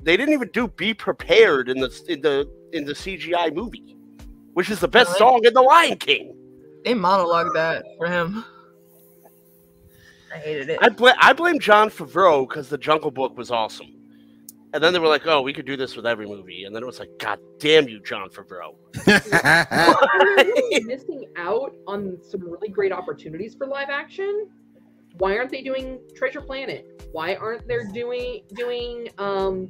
They 0.03 0.17
didn't 0.17 0.33
even 0.33 0.49
do 0.49 0.67
"Be 0.67 0.93
Prepared" 0.93 1.69
in 1.69 1.79
the 1.79 2.03
in 2.09 2.19
the 2.19 2.49
in 2.73 2.83
the 2.83 2.93
CGI 2.93 3.53
movie, 3.53 3.95
which 4.55 4.69
is 4.69 4.81
the 4.81 4.89
best 4.89 5.17
song 5.17 5.45
in 5.45 5.53
the 5.53 5.61
Lion 5.61 5.97
King. 5.97 6.35
They 6.83 6.93
monologued 6.93 7.53
that 7.53 7.83
for 7.97 8.07
him. 8.07 8.43
I 10.33 10.37
hated 10.37 10.69
it. 10.69 10.79
I 10.81 10.89
blame 10.89 11.15
I 11.19 11.33
blame 11.33 11.59
Jon 11.59 11.89
Favreau 11.89 12.47
because 12.47 12.69
the 12.69 12.77
Jungle 12.77 13.11
Book 13.11 13.37
was 13.37 13.51
awesome, 13.51 13.93
and 14.73 14.83
then 14.83 14.93
they 14.93 14.99
were 14.99 15.07
like, 15.07 15.27
"Oh, 15.27 15.41
we 15.41 15.53
could 15.53 15.65
do 15.65 15.75
this 15.75 15.95
with 15.95 16.05
every 16.05 16.25
movie," 16.25 16.63
and 16.63 16.75
then 16.75 16.81
it 16.81 16.85
was 16.85 16.99
like, 16.99 17.09
"God 17.19 17.39
damn 17.59 17.89
you, 17.89 17.99
Jon 18.01 18.29
Favreau!" 18.29 18.75
they're 19.05 20.45
really 20.45 20.83
missing 20.85 21.25
out 21.35 21.75
on 21.85 22.17
some 22.21 22.41
really 22.41 22.69
great 22.69 22.91
opportunities 22.91 23.55
for 23.55 23.67
live 23.67 23.89
action. 23.89 24.49
Why 25.17 25.37
aren't 25.37 25.51
they 25.51 25.61
doing 25.61 25.99
Treasure 26.15 26.41
Planet? 26.41 27.03
Why 27.11 27.35
aren't 27.35 27.67
they 27.67 27.77
doing 27.93 28.43
doing 28.53 29.09
um 29.17 29.67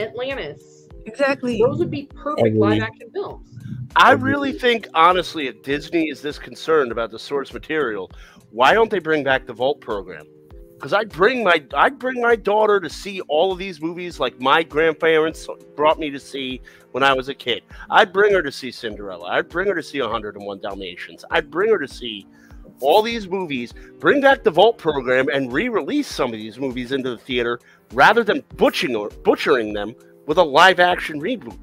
Atlantis? 0.00 0.88
exactly. 1.06 1.58
Those 1.58 1.78
would 1.78 1.90
be 1.90 2.08
perfect 2.14 2.56
live 2.56 2.82
action 2.82 3.10
films. 3.12 3.51
I 3.94 4.12
really 4.12 4.52
think, 4.52 4.88
honestly, 4.94 5.48
if 5.48 5.62
Disney 5.62 6.08
is 6.08 6.22
this 6.22 6.38
concerned 6.38 6.92
about 6.92 7.10
the 7.10 7.18
source 7.18 7.52
material, 7.52 8.10
why 8.50 8.72
don't 8.72 8.90
they 8.90 8.98
bring 8.98 9.22
back 9.22 9.46
the 9.46 9.52
Vault 9.52 9.80
program? 9.80 10.26
Because 10.74 10.92
I 10.92 11.04
bring 11.04 11.44
my 11.44 11.62
I 11.74 11.90
bring 11.90 12.20
my 12.20 12.34
daughter 12.34 12.80
to 12.80 12.90
see 12.90 13.20
all 13.22 13.52
of 13.52 13.58
these 13.58 13.80
movies 13.80 14.18
like 14.18 14.40
my 14.40 14.62
grandparents 14.62 15.46
brought 15.76 15.98
me 15.98 16.10
to 16.10 16.18
see 16.18 16.60
when 16.90 17.04
I 17.04 17.12
was 17.12 17.28
a 17.28 17.34
kid. 17.34 17.62
I'd 17.90 18.12
bring 18.12 18.32
her 18.32 18.42
to 18.42 18.50
see 18.50 18.72
Cinderella. 18.72 19.28
I'd 19.28 19.48
bring 19.48 19.68
her 19.68 19.74
to 19.74 19.82
see 19.82 20.00
101 20.00 20.60
Dalmatians. 20.60 21.24
I'd 21.30 21.50
bring 21.50 21.70
her 21.70 21.78
to 21.78 21.86
see 21.86 22.26
all 22.80 23.02
these 23.02 23.28
movies. 23.28 23.72
Bring 24.00 24.20
back 24.20 24.42
the 24.42 24.50
Vault 24.50 24.76
program 24.78 25.28
and 25.28 25.52
re-release 25.52 26.08
some 26.08 26.32
of 26.32 26.38
these 26.38 26.58
movies 26.58 26.90
into 26.92 27.10
the 27.10 27.18
theater 27.18 27.60
rather 27.92 28.24
than 28.24 28.42
butchering 28.56 28.96
or 28.96 29.10
butchering 29.22 29.72
them 29.72 29.94
with 30.26 30.38
a 30.38 30.42
live 30.42 30.80
action 30.80 31.20
reboot. 31.20 31.58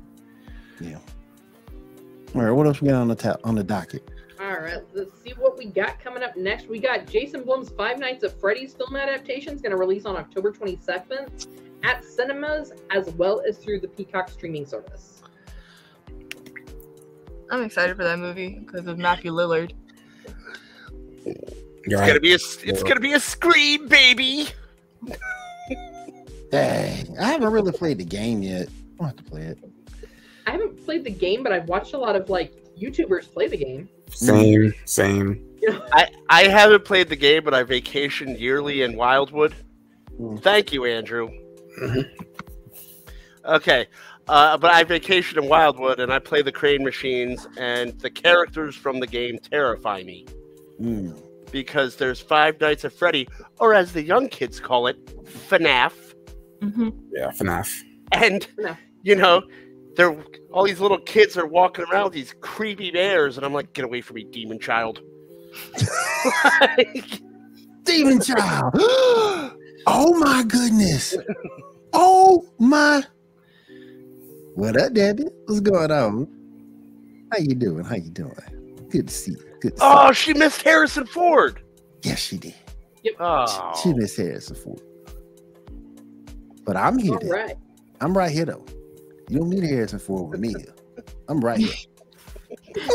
All 2.35 2.41
right, 2.41 2.51
what 2.51 2.67
else 2.67 2.81
we 2.81 2.89
got 2.89 3.01
on 3.01 3.07
the 3.07 3.15
top 3.15 3.39
on 3.43 3.55
the 3.55 3.63
docket? 3.63 4.07
All 4.39 4.57
right, 4.59 4.77
let's 4.93 5.11
see 5.21 5.33
what 5.37 5.57
we 5.57 5.65
got 5.65 5.99
coming 5.99 6.23
up 6.23 6.37
next. 6.37 6.67
We 6.67 6.79
got 6.79 7.07
Jason 7.07 7.43
Blum's 7.43 7.69
Five 7.69 7.99
Nights 7.99 8.23
at 8.23 8.39
Freddy's 8.39 8.73
film 8.73 8.95
adaptation 8.95 9.53
is 9.53 9.61
going 9.61 9.71
to 9.71 9.77
release 9.77 10.05
on 10.05 10.15
October 10.15 10.51
27th 10.51 11.47
at 11.83 12.05
cinemas 12.05 12.71
as 12.91 13.09
well 13.11 13.41
as 13.47 13.57
through 13.57 13.79
the 13.81 13.87
Peacock 13.87 14.29
streaming 14.29 14.65
service. 14.65 15.21
I'm 17.51 17.63
excited 17.63 17.97
for 17.97 18.03
that 18.03 18.19
movie 18.19 18.59
because 18.59 18.85
of 18.87 18.97
Matthew 18.97 19.31
Lillard. 19.31 19.71
You're 21.25 21.35
It's 21.35 21.93
right. 21.95 22.07
gonna 22.07 22.19
be 22.19 22.31
a 22.33 22.35
it's 22.35 22.83
gonna 22.83 22.99
be 22.99 23.13
a 23.13 23.19
scream, 23.19 23.87
baby. 23.87 24.47
Dang, 26.51 27.17
I 27.17 27.31
haven't 27.31 27.51
really 27.51 27.71
played 27.71 27.97
the 27.97 28.05
game 28.05 28.43
yet. 28.43 28.69
I'll 28.99 29.07
have 29.07 29.15
to 29.15 29.23
play 29.23 29.41
it. 29.43 29.57
I 30.47 30.51
haven't 30.51 30.83
played 30.85 31.03
the 31.03 31.11
game, 31.11 31.43
but 31.43 31.51
I've 31.51 31.67
watched 31.67 31.93
a 31.93 31.97
lot 31.97 32.15
of 32.15 32.29
like 32.29 32.53
YouTubers 32.79 33.31
play 33.31 33.47
the 33.47 33.57
game. 33.57 33.89
Same, 34.09 34.73
same. 34.85 35.45
I 35.93 36.07
I 36.29 36.43
haven't 36.43 36.85
played 36.85 37.09
the 37.09 37.15
game, 37.15 37.43
but 37.43 37.53
I 37.53 37.63
vacation 37.63 38.35
yearly 38.37 38.81
in 38.81 38.95
Wildwood. 38.95 39.53
Mm. 40.19 40.41
Thank 40.41 40.71
you, 40.73 40.85
Andrew. 40.85 41.29
Mhm. 41.81 42.09
Okay, 43.45 43.87
uh, 44.27 44.57
but 44.57 44.71
I 44.71 44.83
vacation 44.83 45.41
in 45.41 45.49
Wildwood 45.49 45.99
and 45.99 46.11
I 46.11 46.19
play 46.19 46.41
the 46.41 46.51
crane 46.51 46.83
machines, 46.83 47.47
and 47.57 47.97
the 47.99 48.09
characters 48.09 48.75
from 48.75 48.99
the 48.99 49.07
game 49.07 49.37
terrify 49.39 50.03
me 50.03 50.25
Mm. 50.81 51.17
because 51.51 51.95
there's 51.95 52.19
Five 52.19 52.59
Nights 52.61 52.85
at 52.85 52.93
Freddy, 52.93 53.27
or 53.59 53.73
as 53.73 53.93
the 53.93 54.01
young 54.03 54.27
kids 54.29 54.59
call 54.59 54.87
it, 54.87 54.97
FNAF, 55.49 55.93
hmm 56.61 56.89
Yeah, 57.13 57.31
FNAF. 57.31 57.69
and 58.11 58.47
FNAF. 58.57 58.77
you 59.03 59.15
know. 59.15 59.41
They're 59.95 60.15
all 60.51 60.65
these 60.65 60.79
little 60.79 60.99
kids 60.99 61.37
are 61.37 61.45
walking 61.47 61.85
around 61.85 62.05
with 62.05 62.13
these 62.13 62.33
creepy 62.41 62.91
bears, 62.91 63.37
and 63.37 63.45
I'm 63.45 63.53
like, 63.53 63.73
"Get 63.73 63.85
away 63.85 64.01
from 64.01 64.15
me, 64.15 64.23
demon 64.25 64.59
child!" 64.59 65.01
Like, 66.61 67.21
Demon 67.83 68.21
Child. 68.21 68.73
oh 69.87 70.15
my 70.19 70.43
goodness. 70.47 71.15
Oh 71.93 72.45
my. 72.59 73.03
What 74.55 74.77
up, 74.79 74.93
Debbie? 74.93 75.25
What's 75.45 75.61
going 75.61 75.91
on? 75.91 76.27
How 77.31 77.39
you 77.39 77.55
doing? 77.55 77.83
How 77.83 77.95
you 77.95 78.11
doing? 78.11 78.33
Good 78.89 79.07
to 79.07 79.13
see 79.13 79.31
you. 79.31 79.37
Good 79.61 79.75
to 79.75 79.79
see 79.79 79.85
Oh, 79.87 80.11
she 80.11 80.33
missed 80.33 80.61
Harrison 80.61 81.05
Ford. 81.07 81.61
Yes, 82.03 82.19
she 82.19 82.37
did. 82.37 82.53
Oh, 83.19 83.73
She 83.81 83.93
missed 83.93 84.17
Harrison 84.17 84.55
Ford. 84.55 84.81
But 86.65 86.77
I'm 86.77 86.97
here. 86.99 87.13
All 87.13 87.19
Deb. 87.19 87.31
right. 87.31 87.55
I'm 88.01 88.15
right 88.15 88.31
here 88.31 88.45
though. 88.45 88.65
You 89.29 89.39
don't 89.39 89.49
need 89.49 89.63
Harrison 89.63 89.99
Ford 89.99 90.31
with 90.31 90.39
me. 90.39 90.53
I'm 91.27 91.39
right 91.39 91.59
here. 91.59 91.73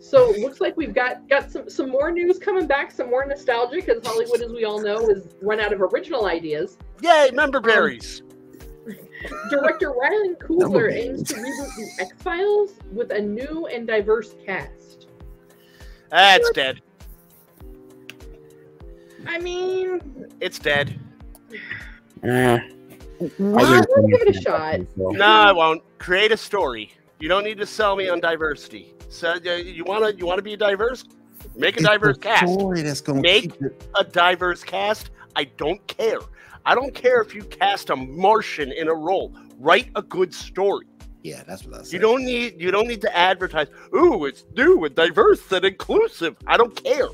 So 0.00 0.30
looks 0.40 0.60
like 0.60 0.76
we've 0.76 0.92
got 0.92 1.26
got 1.26 1.50
some 1.50 1.70
some 1.70 1.88
more 1.88 2.10
news 2.10 2.38
coming 2.38 2.66
back, 2.66 2.90
some 2.90 3.08
more 3.08 3.24
nostalgia 3.24 3.76
because 3.76 4.06
Hollywood, 4.06 4.42
as 4.42 4.52
we 4.52 4.64
all 4.66 4.78
know, 4.78 4.98
has 5.08 5.26
run 5.40 5.58
out 5.58 5.72
of 5.72 5.80
original 5.80 6.26
ideas. 6.26 6.76
yay, 7.00 7.30
member 7.32 7.62
berries. 7.62 8.20
Director 9.48 9.92
Ryan 9.92 10.36
Coogler 10.40 10.92
aims 10.92 11.22
to 11.28 11.36
reboot 11.36 11.76
the 11.76 11.90
X 12.00 12.22
Files 12.22 12.72
with 12.92 13.10
a 13.12 13.20
new 13.22 13.66
and 13.68 13.86
diverse 13.86 14.34
cast. 14.44 15.06
That's 16.10 16.50
dead. 16.50 16.82
I 19.26 19.38
mean, 19.38 20.28
It's 20.40 20.58
dead. 20.58 21.00
Eh, 22.22 22.58
What? 23.38 23.64
I 23.64 23.84
We'll 23.96 24.08
give 24.08 24.22
it 24.22 24.36
a 24.36 24.40
shot. 24.40 24.80
So, 24.96 25.10
No, 25.10 25.24
I 25.26 25.52
won't. 25.52 25.82
Create 25.98 26.32
a 26.32 26.36
story. 26.36 26.92
You 27.20 27.28
don't 27.28 27.44
need 27.44 27.58
to 27.58 27.66
sell 27.66 27.94
me 27.96 28.08
on 28.08 28.20
diversity. 28.20 28.94
So 29.08 29.32
uh, 29.32 29.50
you 29.52 29.84
want 29.84 30.04
to 30.04 30.16
you 30.18 30.26
want 30.26 30.38
to 30.38 30.42
be 30.42 30.56
diverse? 30.56 31.04
Make 31.54 31.74
a 31.76 31.78
It's 31.80 31.86
diverse 31.88 32.16
the 32.16 32.22
cast. 32.22 32.52
story 32.52 32.82
that's 32.82 33.00
gonna 33.00 33.20
Make- 33.20 33.52
keep 33.52 33.62
it. 33.62 33.84
A 33.96 34.04
diverse 34.04 34.64
cast. 34.64 35.10
I 35.36 35.44
don't 35.44 35.84
care. 35.86 36.18
I 36.64 36.74
don't 36.74 36.94
care 36.94 37.20
if 37.20 37.34
you 37.34 37.42
cast 37.44 37.90
a 37.90 37.96
Martian 37.96 38.72
in 38.72 38.88
a 38.88 38.94
role. 38.94 39.32
Write 39.58 39.90
a 39.96 40.02
good 40.02 40.32
story. 40.34 40.86
Yeah, 41.22 41.42
that's 41.46 41.64
what 41.64 41.78
I 41.80 41.82
said. 41.82 41.92
You 41.92 41.98
don't 42.00 42.24
need 42.24 42.60
you 42.60 42.70
don't 42.70 42.88
need 42.88 43.00
to 43.02 43.16
advertise. 43.16 43.68
Ooh, 43.94 44.24
it's 44.24 44.44
new 44.56 44.84
and 44.84 44.94
diverse 44.94 45.40
and 45.52 45.64
inclusive. 45.64 46.36
I 46.46 46.56
don't 46.56 46.74
care. 46.82 47.08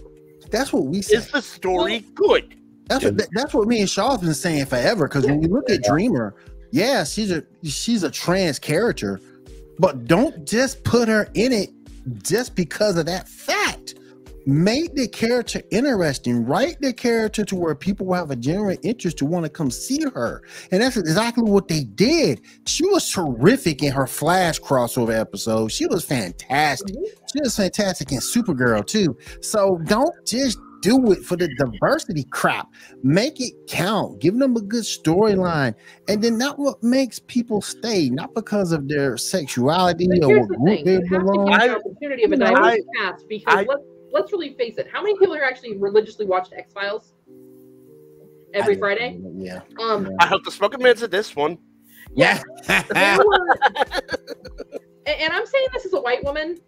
That's 0.50 0.72
what 0.72 0.84
we 0.86 1.02
said. 1.02 1.18
Is 1.18 1.30
the 1.30 1.42
story 1.42 2.00
good? 2.14 2.54
That's 2.88 3.04
what 3.04 3.28
that's 3.32 3.54
what 3.54 3.68
me 3.68 3.80
and 3.80 3.90
Shaw's 3.90 4.20
been 4.20 4.34
saying 4.34 4.66
forever. 4.66 5.06
Because 5.06 5.26
when 5.26 5.40
we 5.40 5.46
look 5.46 5.68
at 5.70 5.82
Dreamer, 5.82 6.34
yeah, 6.70 7.04
she's 7.04 7.30
a 7.30 7.44
she's 7.62 8.02
a 8.02 8.10
trans 8.10 8.58
character, 8.58 9.20
but 9.78 10.06
don't 10.06 10.46
just 10.46 10.82
put 10.84 11.08
her 11.08 11.28
in 11.34 11.52
it 11.52 11.70
just 12.22 12.54
because 12.54 12.96
of 12.96 13.06
that 13.06 13.28
fact. 13.28 13.94
Make 14.46 14.94
the 14.94 15.06
character 15.06 15.60
interesting. 15.70 16.46
Write 16.46 16.80
the 16.80 16.94
character 16.94 17.44
to 17.44 17.54
where 17.54 17.74
people 17.74 18.06
will 18.06 18.14
have 18.14 18.30
a 18.30 18.36
genuine 18.36 18.78
interest 18.82 19.18
to 19.18 19.26
want 19.26 19.44
to 19.44 19.50
come 19.50 19.70
see 19.70 20.02
her. 20.14 20.42
And 20.72 20.80
that's 20.80 20.96
exactly 20.96 21.44
what 21.44 21.68
they 21.68 21.84
did. 21.84 22.40
She 22.66 22.86
was 22.86 23.10
terrific 23.10 23.82
in 23.82 23.92
her 23.92 24.06
Flash 24.06 24.58
crossover 24.58 25.14
episode. 25.14 25.70
She 25.70 25.84
was 25.84 26.02
fantastic. 26.02 26.96
She 27.30 27.40
was 27.42 27.56
fantastic 27.56 28.10
in 28.10 28.20
Supergirl 28.20 28.86
too. 28.86 29.18
So 29.42 29.82
don't 29.84 30.14
just 30.26 30.58
do 30.80 31.12
it 31.12 31.24
for 31.24 31.36
the 31.36 31.48
diversity 31.58 32.24
crap. 32.30 32.68
Make 33.02 33.40
it 33.40 33.52
count. 33.68 34.20
Give 34.20 34.38
them 34.38 34.56
a 34.56 34.60
good 34.60 34.84
storyline, 34.84 35.74
and 36.08 36.22
then 36.22 36.38
not 36.38 36.58
what 36.58 36.82
makes 36.82 37.18
people 37.18 37.60
stay, 37.60 38.08
not 38.10 38.34
because 38.34 38.72
of 38.72 38.88
their 38.88 39.16
sexuality 39.16 40.08
or 40.22 40.28
here's 40.28 40.40
what 40.40 40.48
the 40.48 40.56
group 40.56 40.66
thing: 40.66 40.84
they 40.84 40.92
you 40.92 41.00
have 41.00 41.08
to 41.08 41.18
belong. 41.18 41.46
give 41.46 41.60
I- 41.60 41.68
the 41.68 41.76
opportunity 41.76 42.24
of 42.24 42.32
a 42.32 42.36
diverse 42.36 42.80
cast 42.96 43.28
because 43.28 43.54
I- 43.56 43.62
let's 43.62 43.82
let's 44.12 44.32
really 44.32 44.54
face 44.54 44.78
it. 44.78 44.88
How 44.90 45.02
many 45.02 45.18
people 45.18 45.34
are 45.34 45.44
actually 45.44 45.76
religiously 45.76 46.26
watched 46.26 46.52
X 46.56 46.72
Files 46.72 47.12
every 48.54 48.76
I- 48.76 48.78
Friday? 48.78 49.20
Yeah. 49.36 49.60
Um, 49.80 50.10
I 50.20 50.26
hope 50.26 50.44
the 50.44 50.50
smoking 50.50 50.82
man's 50.82 51.02
at 51.02 51.10
this 51.10 51.34
one. 51.36 51.58
Yeah. 52.14 52.42
were, 52.68 52.74
and, 52.94 52.96
and 55.06 55.32
I'm 55.32 55.46
saying 55.46 55.66
this 55.74 55.84
as 55.86 55.92
a 55.92 56.00
white 56.00 56.24
woman. 56.24 56.58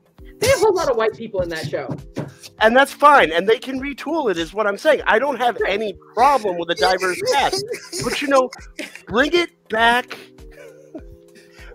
There's 0.41 0.55
a 0.55 0.59
whole 0.59 0.75
lot 0.75 0.91
of 0.91 0.97
white 0.97 1.15
people 1.15 1.43
in 1.43 1.49
that 1.51 1.69
show. 1.69 1.95
And 2.61 2.75
that's 2.77 2.93
fine. 2.93 3.31
And 3.33 3.49
they 3.49 3.59
can 3.59 3.81
retool 3.81 4.31
it, 4.31 4.37
is 4.39 4.53
what 4.55 4.67
I'm 4.67 4.77
saying. 4.79 5.03
I 5.07 5.19
don't 5.19 5.37
have 5.37 5.57
any 5.67 5.93
problem 6.15 6.57
with 6.59 6.71
a 6.71 6.75
diverse 6.75 7.21
cast. 7.33 7.65
But 8.05 8.21
you 8.23 8.29
know, 8.29 8.51
bring 9.07 9.33
it 9.35 9.51
back. 9.69 10.19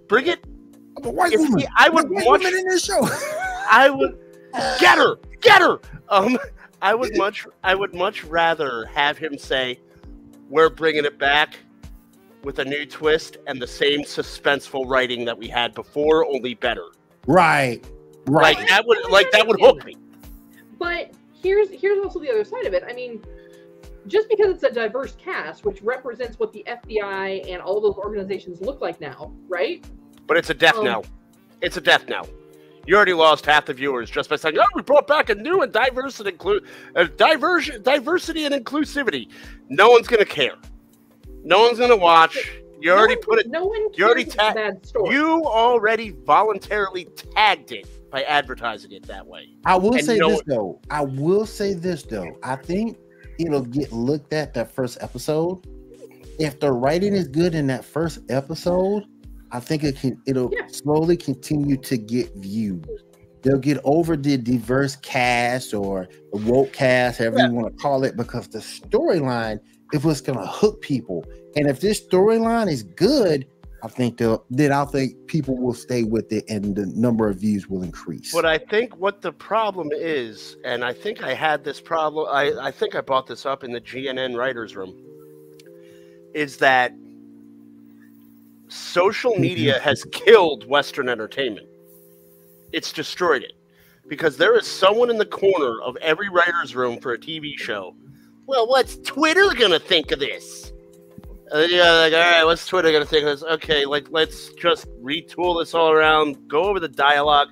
Bring 0.07 0.27
it. 0.27 0.43
I'm 0.97 1.05
a 1.05 1.09
white 1.11 1.33
If 1.33 1.39
woman. 1.41 1.59
he- 1.59 1.67
I 1.77 1.89
would 1.89 2.05
I'm 2.05 2.11
white 2.13 2.25
much- 2.25 2.43
woman 2.43 2.57
in 2.59 2.67
this 2.67 2.85
show. 2.85 2.99
I 3.69 3.89
would 3.89 4.17
get 4.79 4.97
her, 4.97 5.15
get 5.41 5.61
her. 5.61 5.79
Um, 6.09 6.37
I 6.81 6.93
would 6.93 7.17
much, 7.17 7.47
I 7.63 7.73
would 7.75 7.93
much 7.95 8.23
rather 8.25 8.85
have 8.85 9.17
him 9.17 9.37
say, 9.37 9.79
"We're 10.49 10.69
bringing 10.69 11.03
it 11.05 11.17
back 11.17 11.57
with 12.43 12.59
a 12.59 12.65
new 12.65 12.85
twist 12.85 13.37
and 13.47 13.59
the 13.61 13.65
same 13.67 14.01
suspenseful 14.01 14.85
writing 14.87 15.25
that 15.25 15.37
we 15.37 15.47
had 15.47 15.73
before, 15.73 16.25
only 16.25 16.53
better." 16.53 16.85
right. 17.25 17.83
Right. 18.27 18.57
Like 18.57 18.67
that 18.67 18.85
would, 18.85 18.97
like 19.11 19.31
that 19.31 19.47
would 19.47 19.59
hook 19.59 19.85
me. 19.85 19.95
But 20.79 21.11
here's 21.41 21.69
here's 21.69 22.03
also 22.03 22.19
the 22.19 22.29
other 22.29 22.43
side 22.43 22.65
of 22.65 22.73
it. 22.73 22.83
I 22.87 22.93
mean, 22.93 23.23
just 24.07 24.29
because 24.29 24.53
it's 24.53 24.63
a 24.63 24.71
diverse 24.71 25.15
cast, 25.15 25.65
which 25.65 25.81
represents 25.81 26.39
what 26.39 26.51
the 26.53 26.65
FBI 26.67 27.49
and 27.51 27.61
all 27.61 27.79
those 27.81 27.95
organizations 27.95 28.61
look 28.61 28.81
like 28.81 28.99
now, 29.01 29.31
right? 29.47 29.83
But 30.27 30.37
it's 30.37 30.49
a 30.49 30.53
death 30.53 30.77
Um, 30.77 30.85
knell. 30.85 31.05
It's 31.61 31.77
a 31.77 31.81
death 31.81 32.07
knell. 32.07 32.27
You 32.87 32.95
already 32.95 33.13
lost 33.13 33.45
half 33.47 33.65
the 33.65 33.73
viewers 33.73 34.09
just 34.11 34.29
by 34.29 34.35
saying, 34.35 34.57
"Oh, 34.59 34.65
we 34.75 34.81
brought 34.83 35.07
back 35.07 35.29
a 35.29 35.35
new 35.35 35.61
and 35.61 35.71
diverse 35.71 36.19
and 36.19 36.27
include 36.29 36.65
uh, 36.95 37.05
diversion, 37.17 37.81
diversity 37.81 38.45
and 38.45 38.53
inclusivity." 38.53 39.29
No 39.69 39.89
one's 39.89 40.07
gonna 40.07 40.25
care. 40.25 40.53
No 41.43 41.61
one's 41.61 41.79
gonna 41.79 41.95
watch. 41.95 42.37
You 42.79 42.89
No 42.91 42.97
already 42.97 43.15
one- 43.15 43.23
put 43.23 43.39
it. 43.39 43.47
No 43.49 43.65
one 43.65 43.89
cares 43.91 43.97
you 43.97 44.05
already 44.05 44.21
if 44.21 44.27
it's 44.27 44.35
ta- 44.35 44.51
a 44.51 44.53
bad 44.53 44.85
story. 44.85 45.15
You 45.15 45.43
already 45.45 46.09
voluntarily 46.25 47.05
tagged 47.33 47.71
it 47.71 47.87
by 48.15 48.23
advertising 48.23 48.93
it 48.93 49.05
that 49.07 49.27
way. 49.27 49.49
I 49.65 49.75
will 49.75 49.95
And 49.95 50.05
say 50.05 50.17
no- 50.17 50.29
this 50.29 50.41
though. 50.47 50.79
I 50.89 51.01
will 51.03 51.45
say 51.45 51.73
this 51.73 52.03
though. 52.03 52.37
I 52.43 52.55
think 52.55 52.97
it'll 53.39 53.65
get 53.65 53.91
looked 53.91 54.31
at 54.31 54.53
that 54.53 54.71
first 54.71 54.97
episode. 55.01 55.67
If 56.39 56.61
the 56.61 56.71
writing 56.71 57.13
is 57.13 57.27
good 57.27 57.53
in 57.55 57.67
that 57.67 57.83
first 57.83 58.19
episode, 58.29 59.03
I 59.51 59.59
think 59.59 59.83
it 59.83 59.97
can 59.97 60.17
it'll 60.25 60.49
Yeah. 60.53 60.65
slowly 60.67 61.17
continue 61.17 61.75
to 61.75 61.97
get 61.97 62.33
viewed. 62.37 62.87
They'll 63.41 63.57
get 63.59 63.79
over 63.83 64.15
the 64.15 64.37
diverse 64.37 64.95
cast 64.95 65.73
or 65.73 66.07
the 66.31 66.39
woke 66.49 66.71
cast, 66.71 67.19
however 67.19 67.39
you 67.39 67.51
want 67.51 67.67
to 67.67 67.83
call 67.83 68.05
it, 68.05 68.15
because 68.15 68.47
the 68.47 68.59
storyline 68.59 69.59
is 69.91 70.05
what's 70.05 70.21
gonna 70.21 70.47
hook 70.47 70.79
people. 70.81 71.25
And 71.57 71.67
if 71.67 71.81
this 71.81 72.01
storyline 72.01 72.71
is 72.71 72.81
good, 72.83 73.45
I 73.85 73.87
think 73.87 74.17
they'll 74.17 74.43
then 74.49 74.71
I 74.71 74.83
think 74.85 75.27
people 75.27 75.55
will 75.57 75.75
stay 75.75 76.01
with 76.01 76.31
it 76.31 76.43
and 76.49 76.75
the 76.75 76.87
number 76.87 77.29
of 77.29 77.37
views 77.37 77.69
will 77.69 77.83
increase. 77.83 78.33
But 78.33 78.43
I 78.43 78.57
think 78.57 78.97
what 78.97 79.21
the 79.21 79.31
problem 79.31 79.89
is, 79.93 80.57
and 80.65 80.83
I 80.83 80.91
think 80.91 81.21
I 81.21 81.35
had 81.35 81.63
this 81.63 81.79
problem, 81.79 82.27
I, 82.31 82.51
I 82.59 82.71
think 82.71 82.95
I 82.95 83.01
brought 83.01 83.27
this 83.27 83.45
up 83.45 83.63
in 83.63 83.71
the 83.71 83.79
GNN 83.79 84.35
writers' 84.35 84.75
room, 84.75 84.95
is 86.33 86.57
that 86.57 86.93
social 88.69 89.35
media 89.35 89.77
has 89.81 90.03
killed 90.05 90.67
Western 90.67 91.07
entertainment. 91.07 91.67
It's 92.73 92.91
destroyed 92.91 93.43
it. 93.43 93.53
Because 94.07 94.35
there 94.35 94.57
is 94.57 94.65
someone 94.65 95.11
in 95.11 95.19
the 95.19 95.27
corner 95.27 95.79
of 95.83 95.95
every 95.97 96.29
writer's 96.29 96.75
room 96.75 96.99
for 96.99 97.13
a 97.13 97.19
TV 97.19 97.55
show. 97.55 97.95
Well, 98.47 98.67
what's 98.67 98.97
Twitter 98.97 99.53
gonna 99.55 99.79
think 99.79 100.11
of 100.11 100.17
this? 100.17 100.64
Uh, 101.53 101.59
yeah, 101.69 101.91
like, 101.91 102.13
all 102.13 102.19
right, 102.19 102.43
what's 102.43 102.65
Twitter 102.65 102.91
gonna 102.91 103.05
think 103.05 103.23
of 103.25 103.39
this? 103.39 103.43
Okay, 103.43 103.85
like, 103.85 104.07
let's 104.09 104.49
just 104.53 104.87
retool 105.01 105.61
this 105.61 105.73
all 105.73 105.91
around, 105.91 106.47
go 106.47 106.63
over 106.63 106.79
the 106.79 106.87
dialogue. 106.87 107.49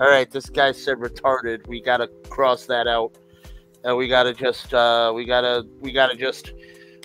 All 0.00 0.08
right, 0.08 0.30
this 0.30 0.50
guy 0.50 0.72
said 0.72 0.98
retarded. 0.98 1.66
We 1.66 1.80
gotta 1.80 2.08
cross 2.28 2.66
that 2.66 2.86
out. 2.86 3.16
And 3.84 3.96
we 3.96 4.08
gotta 4.08 4.34
just, 4.34 4.74
uh, 4.74 5.12
we 5.14 5.24
gotta, 5.24 5.64
we 5.80 5.92
gotta 5.92 6.16
just, 6.16 6.52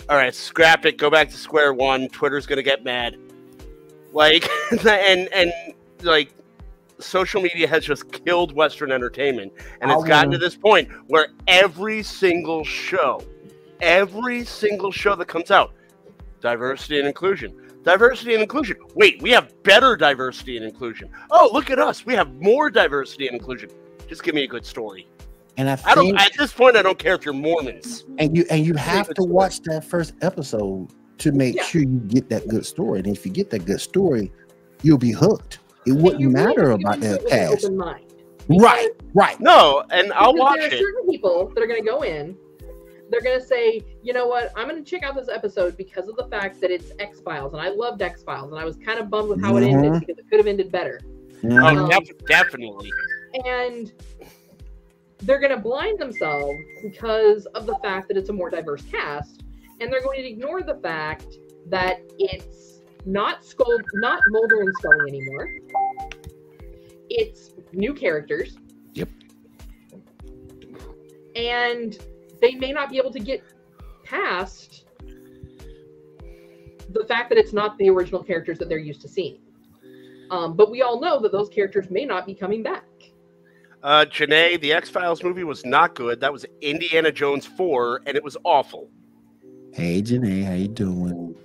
all 0.10 0.18
right, 0.18 0.34
scrap 0.34 0.86
it. 0.86 0.98
Go 0.98 1.10
back 1.10 1.30
to 1.30 1.38
square 1.38 1.74
one. 1.74 2.10
Twitter's 2.10 2.48
gonna 2.48 2.64
get 2.64 2.84
mad. 2.84 3.18
Like, 4.12 4.50
and 4.86 5.30
and 5.32 5.54
like, 6.02 6.34
social 7.00 7.42
media 7.42 7.68
has 7.68 7.86
just 7.86 8.12
killed 8.12 8.54
Western 8.54 8.92
entertainment, 8.92 9.54
and 9.82 9.92
it's 9.92 10.04
gotten 10.04 10.32
wanna- 10.32 10.40
this 10.40 10.56
point 10.56 10.90
where 11.08 11.28
every 11.48 12.02
single 12.04 12.64
show, 12.64 13.24
every 13.80 14.44
single 14.44 14.92
show 14.92 15.16
that 15.16 15.28
comes 15.28 15.52
out, 15.52 15.74
diversity 16.42 17.00
and 17.00 17.08
inclusion. 17.08 17.56
Diversity 17.84 18.34
and 18.34 18.42
inclusion. 18.44 18.78
Wait, 18.96 19.22
we 19.22 19.32
have 19.32 19.52
better 19.64 19.96
diversity 19.96 20.58
and 20.58 20.66
inclusion. 20.66 21.10
Oh, 21.32 21.50
look 21.54 21.70
at 21.70 21.80
us. 21.80 22.06
We 22.06 22.14
have 22.16 22.34
more 22.36 22.70
diversity 22.70 23.28
and 23.28 23.36
inclusion. 23.38 23.70
Just 24.08 24.24
give 24.24 24.36
me 24.36 24.44
a 24.44 24.48
good 24.48 24.66
story. 24.66 25.08
and 25.58 25.70
I 25.70 25.78
I 25.86 25.96
don't 25.96 26.16
at 26.18 26.32
this 26.38 26.54
point 26.54 26.76
I 26.78 26.82
don't 26.82 26.98
care 26.98 27.14
if 27.16 27.26
you're 27.26 27.34
Mormons. 27.34 28.06
and 28.20 28.36
you 28.36 28.46
and 28.50 28.66
you 28.66 28.74
have 28.76 29.08
to 29.10 29.14
story. 29.16 29.32
watch 29.32 29.62
that 29.64 29.84
first 29.84 30.14
episode 30.22 30.90
to 31.20 31.32
make 31.32 31.56
Yeah. 31.56 31.64
sure 31.64 31.82
you 31.82 32.00
get 32.08 32.30
that 32.30 32.48
good 32.48 32.66
story. 32.66 33.00
And 33.00 33.08
if 33.08 33.26
you 33.26 33.32
get 33.32 33.50
that 33.52 33.66
good 33.66 33.82
story, 33.82 34.32
you'll 34.82 34.98
be 34.98 35.12
hooked. 35.12 35.60
It 35.86 35.92
wouldn't 35.94 36.22
you 36.22 36.30
really 36.30 36.46
matter 36.46 36.72
have 36.72 36.80
about 36.80 37.00
that 37.02 37.14
it 37.22 37.24
with 37.24 37.34
an 37.34 37.40
cast. 37.50 37.66
open 37.66 37.78
mind. 37.78 38.06
Right, 38.50 38.90
right. 39.14 39.40
No, 39.40 39.84
and 39.92 40.12
I'll 40.14 40.34
Because 40.34 40.40
watch 40.40 40.60
there 40.60 40.70
are 40.70 40.74
it. 40.74 40.80
certain 40.80 41.08
people 41.10 41.52
that 41.54 41.62
are 41.64 41.68
going 41.68 41.84
to 41.84 41.90
go 41.90 42.02
in. 42.02 42.36
They're 43.12 43.22
going 43.22 43.40
to 43.40 43.46
say, 43.46 43.82
you 44.02 44.14
know 44.14 44.26
what? 44.26 44.52
I'm 44.56 44.70
going 44.70 44.82
to 44.82 44.90
check 44.90 45.04
out 45.04 45.16
this 45.16 45.28
episode 45.28 45.76
because 45.76 46.08
of 46.08 46.16
the 46.16 46.26
fact 46.28 46.62
that 46.62 46.72
it's 46.72 46.92
X 46.98 47.20
Files, 47.20 47.52
and 47.54 47.62
I 47.62 47.68
loved 47.70 48.02
X 48.02 48.24
Files, 48.24 48.52
and 48.52 48.60
I 48.60 48.64
was 48.64 48.78
kind 48.78 49.00
of 49.00 49.10
bummed 49.10 49.28
with 49.30 49.42
how 49.42 49.58
it 49.58 49.64
ended 49.64 49.92
Mhm. 49.92 50.00
because 50.00 50.18
it 50.18 50.26
could 50.30 50.40
have 50.40 50.48
ended 50.48 50.72
better. 50.72 51.00
Mhm. 51.42 51.62
Oh, 51.62 51.84
Um, 51.84 51.90
def- 51.90 52.18
definitely. 52.26 52.90
And 53.46 53.92
they're 55.24 55.40
going 55.40 55.52
to 55.52 55.62
blind 55.62 56.00
themselves 56.00 56.58
because 56.82 57.46
of 57.48 57.66
the 57.66 57.76
fact 57.84 58.08
that 58.08 58.16
it's 58.18 58.30
a 58.30 58.34
more 58.34 58.50
diverse 58.50 58.82
cast, 58.84 59.44
and 59.82 59.92
they're 59.92 60.02
going 60.02 60.22
to 60.22 60.28
ignore 60.28 60.62
the 60.64 60.76
fact 60.76 61.38
that 61.68 62.00
it's 62.18 62.82
not 63.06 63.44
Skull, 63.44 63.78
not 63.96 64.22
Mulder 64.30 64.62
and 64.62 64.74
Scully 64.80 65.10
anymore. 65.10 65.50
It's 67.10 67.52
new 67.74 67.94
characters. 67.94 68.58
Yep. 68.94 69.10
And 71.36 71.98
they 72.42 72.56
may 72.56 72.72
not 72.72 72.90
be 72.90 72.98
able 72.98 73.12
to 73.12 73.20
get 73.20 73.44
past 74.04 74.86
the 76.90 77.06
fact 77.08 77.30
that 77.30 77.38
it's 77.38 77.54
not 77.54 77.78
the 77.78 77.90
original 77.90 78.24
characters 78.24 78.58
that 78.60 78.68
they're 78.68 78.78
used 78.78 79.02
to 79.02 79.08
seeing. 79.08 79.40
Um, 80.30 80.56
but 80.56 80.72
we 80.72 80.82
all 80.82 81.00
know 81.00 81.20
that 81.22 81.32
those 81.32 81.50
characters 81.50 81.90
may 81.90 82.06
not 82.06 82.26
be 82.26 82.34
coming 82.34 82.64
back. 82.64 82.86
Uh, 83.84 84.06
Janae, 84.06 84.60
the 84.62 84.74
X 84.74 84.90
Files 84.90 85.24
movie 85.24 85.44
was 85.44 85.66
not 85.66 85.96
good. 85.96 86.20
That 86.20 86.32
was 86.32 86.46
Indiana 86.62 87.12
Jones 87.12 87.46
4, 87.46 88.02
and 88.06 88.16
it 88.16 88.24
was 88.24 88.38
awful. 88.44 88.90
Hey 89.74 90.02
Janae, 90.02 90.44
how 90.44 90.54
you 90.54 90.68
doing? 90.68 91.36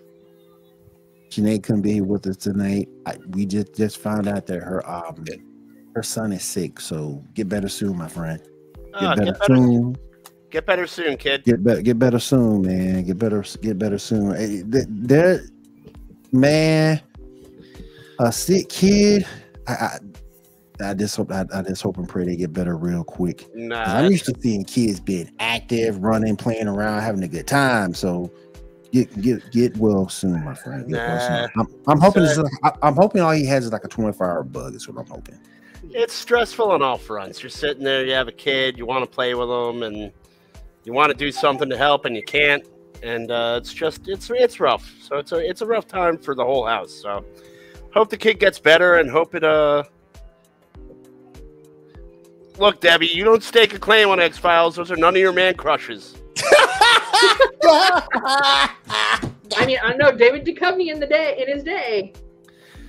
Janae 1.30 1.62
couldn't 1.62 1.82
be 1.82 1.94
here 1.94 2.04
with 2.04 2.26
us 2.26 2.36
tonight. 2.36 2.88
I, 3.06 3.16
we 3.30 3.46
just 3.46 3.74
just 3.74 3.98
found 3.98 4.26
out 4.26 4.46
that 4.46 4.62
her 4.62 4.88
um 4.88 5.24
her 5.94 6.02
son 6.02 6.32
is 6.32 6.42
sick, 6.42 6.80
so 6.80 7.22
get 7.34 7.48
better 7.48 7.68
soon, 7.68 7.96
my 7.96 8.08
friend. 8.08 8.40
Get 8.40 8.94
Ah, 8.94 9.14
better, 9.14 9.32
get, 9.32 9.40
better, 9.40 9.56
soon. 9.56 9.96
Get 10.56 10.64
better 10.64 10.86
soon, 10.86 11.18
kid. 11.18 11.44
Get 11.44 11.62
better. 11.62 11.82
Get 11.82 11.98
better 11.98 12.18
soon, 12.18 12.62
man. 12.62 13.04
Get 13.04 13.18
better. 13.18 13.44
Get 13.60 13.78
better 13.78 13.98
soon. 13.98 14.34
Hey, 14.34 14.62
th- 14.62 14.86
There, 14.88 15.42
man. 16.32 17.00
a 18.18 18.32
sick 18.32 18.70
kid. 18.70 19.26
I, 19.68 19.72
I, 19.72 19.98
I 20.88 20.94
just 20.94 21.14
hope 21.16 21.30
I, 21.30 21.44
I 21.52 21.60
just 21.62 21.82
hope 21.82 21.98
and 21.98 22.08
pray 22.08 22.24
they 22.24 22.36
get 22.36 22.52
better 22.54 22.76
real 22.76 23.04
quick. 23.04 23.46
Nah, 23.54 23.82
I'm 23.84 24.10
used 24.10 24.24
to 24.26 24.34
seeing 24.40 24.64
kids 24.64 24.98
being 25.00 25.30
active, 25.40 26.02
running, 26.02 26.36
playing 26.36 26.68
around, 26.68 27.02
having 27.02 27.22
a 27.22 27.28
good 27.28 27.46
time. 27.46 27.92
So 27.94 28.30
get 28.92 29.20
get 29.20 29.50
get 29.52 29.76
well 29.76 30.08
soon, 30.08 30.42
my 30.44 30.54
friend. 30.54 30.88
Get 30.88 30.96
well 30.96 31.20
soon. 31.20 31.50
Nah. 31.54 31.62
I'm, 31.62 31.74
I'm 31.88 32.00
hoping 32.00 32.22
it's 32.24 32.36
Sir. 32.36 32.42
like, 32.44 32.52
I, 32.82 32.86
I'm 32.86 32.94
hoping 32.94 33.20
all 33.20 33.32
he 33.32 33.44
has 33.46 33.66
is 33.66 33.72
like 33.72 33.84
a 33.84 33.88
24 33.88 34.26
hour 34.30 34.42
bug. 34.42 34.74
Is 34.74 34.88
what 34.88 34.98
I'm 34.98 35.06
hoping. 35.06 35.38
it's 35.90 36.14
stressful 36.14 36.70
on 36.70 36.82
all 36.82 36.98
fronts. 36.98 37.42
You're 37.42 37.50
sitting 37.50 37.82
there, 37.84 38.04
you 38.06 38.12
have 38.12 38.28
a 38.28 38.32
kid, 38.32 38.76
you 38.78 38.86
want 38.86 39.02
to 39.04 39.10
play 39.10 39.34
with 39.34 39.48
them, 39.48 39.82
and 39.82 40.12
you 40.86 40.92
want 40.92 41.10
to 41.10 41.18
do 41.18 41.30
something 41.32 41.68
to 41.68 41.76
help, 41.76 42.04
and 42.04 42.16
you 42.16 42.22
can't. 42.22 42.64
And 43.02 43.30
uh, 43.30 43.58
it's 43.60 43.74
just 43.74 44.08
it's 44.08 44.30
it's 44.30 44.60
rough. 44.60 44.90
So 45.02 45.18
it's 45.18 45.32
a 45.32 45.36
it's 45.36 45.60
a 45.60 45.66
rough 45.66 45.86
time 45.86 46.16
for 46.16 46.34
the 46.34 46.44
whole 46.44 46.64
house. 46.64 46.92
So 46.92 47.24
hope 47.92 48.08
the 48.08 48.16
kid 48.16 48.38
gets 48.38 48.58
better, 48.58 48.94
and 48.94 49.10
hope 49.10 49.34
it 49.34 49.44
uh. 49.44 49.82
Look, 52.58 52.80
Debbie, 52.80 53.08
you 53.08 53.22
don't 53.22 53.42
stake 53.42 53.74
a 53.74 53.78
claim 53.78 54.08
on 54.08 54.18
X 54.18 54.38
Files. 54.38 54.76
Those 54.76 54.90
are 54.90 54.96
none 54.96 55.14
of 55.14 55.20
your 55.20 55.32
man 55.32 55.56
crushes. 55.56 56.14
I 57.64 58.70
mean, 59.66 59.78
I 59.82 59.94
know 59.94 60.16
David 60.16 60.46
Duchovny 60.46 60.90
in 60.90 61.00
the 61.00 61.06
day 61.06 61.44
in 61.44 61.54
his 61.54 61.64
day. 61.64 62.14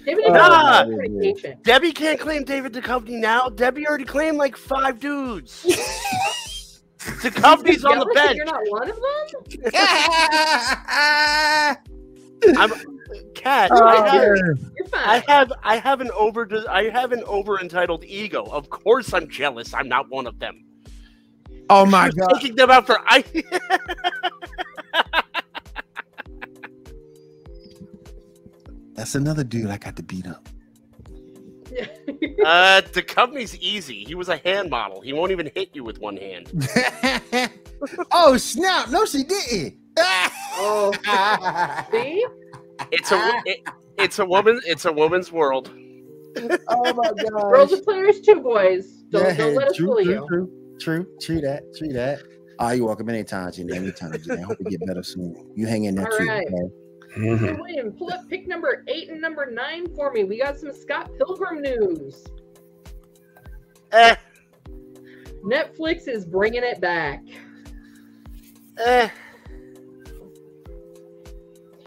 David 0.05 0.25
Duchovny. 0.25 1.63
Debbie 1.63 1.91
can't 1.91 2.19
claim 2.19 2.45
David 2.45 2.73
Duchovny 2.73 3.19
now. 3.19 3.49
Debbie 3.49 3.85
already 3.87 4.05
claimed 4.05 4.37
like 4.37 4.55
five 4.55 4.99
dudes. 4.99 5.65
Duchovny's 6.97 7.85
on 7.85 7.99
the 7.99 8.05
Jealous 8.05 8.15
bench. 8.15 8.37
You're 8.37 8.45
not 8.45 8.61
one 8.67 8.89
of 8.89 8.95
them. 8.95 9.03
I'm 12.57 12.71
cat. 13.33 13.71
Oh, 13.73 13.83
I 13.83 14.09
have, 14.09 14.37
I 14.93 15.23
have 15.27 15.51
I 15.63 15.77
have 15.77 16.01
an 16.01 16.11
over 16.11 16.47
I 16.69 16.89
have 16.89 17.11
an 17.11 17.23
over 17.25 17.59
entitled 17.59 18.03
ego. 18.03 18.43
Of 18.45 18.69
course 18.69 19.11
I'm 19.13 19.27
jealous. 19.29 19.73
I'm 19.73 19.89
not 19.89 20.09
one 20.09 20.27
of 20.27 20.37
them. 20.39 20.63
oh 21.69 21.85
my 21.85 22.09
god! 22.09 22.29
Taking 22.35 22.55
them 22.55 22.69
out 22.69 22.85
for 22.85 22.99
I 23.05 23.23
That's 28.93 29.15
another 29.15 29.43
dude 29.43 29.69
I 29.69 29.77
got 29.77 29.95
to 29.97 30.03
beat 30.03 30.27
up. 30.27 30.47
uh 32.45 32.81
the 32.93 33.03
company's 33.03 33.57
easy. 33.59 34.03
He 34.03 34.15
was 34.15 34.29
a 34.29 34.37
hand 34.37 34.69
model. 34.69 35.01
He 35.01 35.13
won't 35.13 35.31
even 35.31 35.49
hit 35.55 35.69
you 35.73 35.83
with 35.83 35.99
one 35.99 36.17
hand. 36.17 36.51
oh 38.11 38.37
snap! 38.37 38.89
No, 38.89 39.05
she 39.05 39.23
didn't. 39.23 39.77
oh, 39.97 40.91
see? 41.91 42.25
It's 42.91 43.11
a 43.11 43.41
it, 43.45 43.67
it's 43.97 44.19
a 44.19 44.25
woman 44.25 44.59
it's 44.65 44.85
a 44.85 44.91
woman's 44.93 45.31
world. 45.31 45.71
oh 46.67 46.93
my 46.93 47.11
god! 47.11 47.51
Girls 47.51 47.73
are 47.73 47.81
players 47.81 48.21
too, 48.21 48.41
boys. 48.41 49.03
Don't, 49.09 49.37
don't 49.37 49.55
let 49.55 49.69
us 49.69 49.77
true, 49.77 49.87
fool 49.87 50.03
true, 50.03 50.13
you. 50.13 50.25
true, 50.27 50.77
true, 50.79 51.07
true 51.21 51.41
that, 51.41 51.63
true 51.77 51.89
that. 51.89 52.19
Ah, 52.59 52.71
you're 52.71 52.87
welcome 52.87 53.07
anytime, 53.09 53.51
Jenny. 53.51 53.75
Anytime, 53.75 54.13
Jenny. 54.21 54.41
I 54.41 54.45
hope 54.45 54.57
you 54.59 54.65
get 54.65 54.85
better 54.87 55.03
soon. 55.03 55.51
You 55.55 55.67
hang 55.67 55.85
in 55.85 55.95
there 55.95 56.11
All 56.11 56.17
too. 56.17 56.25
right. 56.25 56.47
okay? 56.47 56.73
Mhm. 57.17 57.39
Hey, 57.39 57.53
William, 57.53 57.91
pull 57.93 58.11
up 58.11 58.27
pick 58.29 58.47
number 58.47 58.83
eight 58.87 59.09
and 59.09 59.19
number 59.19 59.45
nine 59.49 59.93
for 59.95 60.11
me. 60.11 60.23
We 60.23 60.39
got 60.39 60.57
some 60.59 60.71
Scott 60.71 61.09
Pilgrim 61.17 61.61
news. 61.61 62.25
Eh, 63.91 64.15
Netflix 65.43 66.07
is 66.07 66.25
bringing 66.25 66.63
it 66.63 66.79
back. 66.81 67.23
eh. 68.79 69.09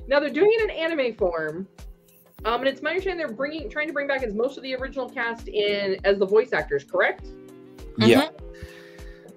Now 0.08 0.18
they're 0.18 0.28
doing 0.30 0.50
it 0.54 0.62
in 0.64 0.70
anime 0.70 1.14
form, 1.14 1.68
um, 2.44 2.60
and 2.60 2.66
it's 2.68 2.82
my 2.82 2.90
understanding 2.90 3.24
they're 3.24 3.36
bringing, 3.36 3.70
trying 3.70 3.86
to 3.86 3.92
bring 3.92 4.08
back 4.08 4.24
as 4.24 4.34
most 4.34 4.56
of 4.56 4.64
the 4.64 4.74
original 4.74 5.08
cast 5.08 5.46
in 5.46 5.98
as 6.04 6.18
the 6.18 6.26
voice 6.26 6.52
actors. 6.52 6.82
Correct? 6.82 7.26
Yeah. 7.98 8.30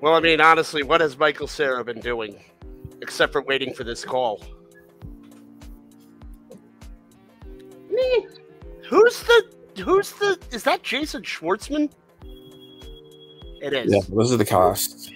Well, 0.02 0.16
I 0.16 0.20
mean, 0.20 0.42
honestly, 0.42 0.82
what 0.82 1.00
has 1.02 1.18
Michael 1.18 1.48
Cera 1.48 1.84
been 1.84 2.00
doing? 2.00 2.44
Except 3.02 3.32
for 3.34 3.42
waiting 3.44 3.74
for 3.74 3.84
this 3.84 4.04
call. 4.04 4.42
Who's 8.90 9.24
the 9.24 9.44
who's 9.84 10.12
the 10.14 10.38
is 10.52 10.64
that 10.64 10.84
Jason 10.84 11.22
Schwartzman? 11.24 11.92
It 13.62 13.74
is. 13.74 13.92
Yeah. 13.94 14.00
This 14.16 14.32
is 14.32 14.38
the 14.38 14.46
cast. 14.46 15.12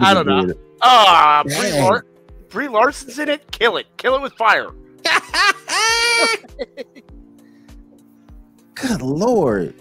I 0.00 0.14
don't 0.14 0.26
know. 0.26 0.52
Ah, 0.82 1.42
Brie, 1.44 1.54
Dang. 1.54 1.84
Lar- 1.84 2.06
Brie 2.48 2.68
Larson's 2.68 3.18
in 3.18 3.28
it. 3.28 3.50
Kill 3.52 3.76
it. 3.76 3.86
Kill 3.98 4.14
it 4.16 4.22
with 4.22 4.32
fire. 4.34 4.68
Good 8.74 9.02
lord, 9.02 9.74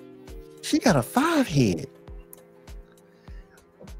she 0.61 0.77
got 0.79 0.95
a 0.97 1.01
five 1.01 1.47
head. 1.47 1.87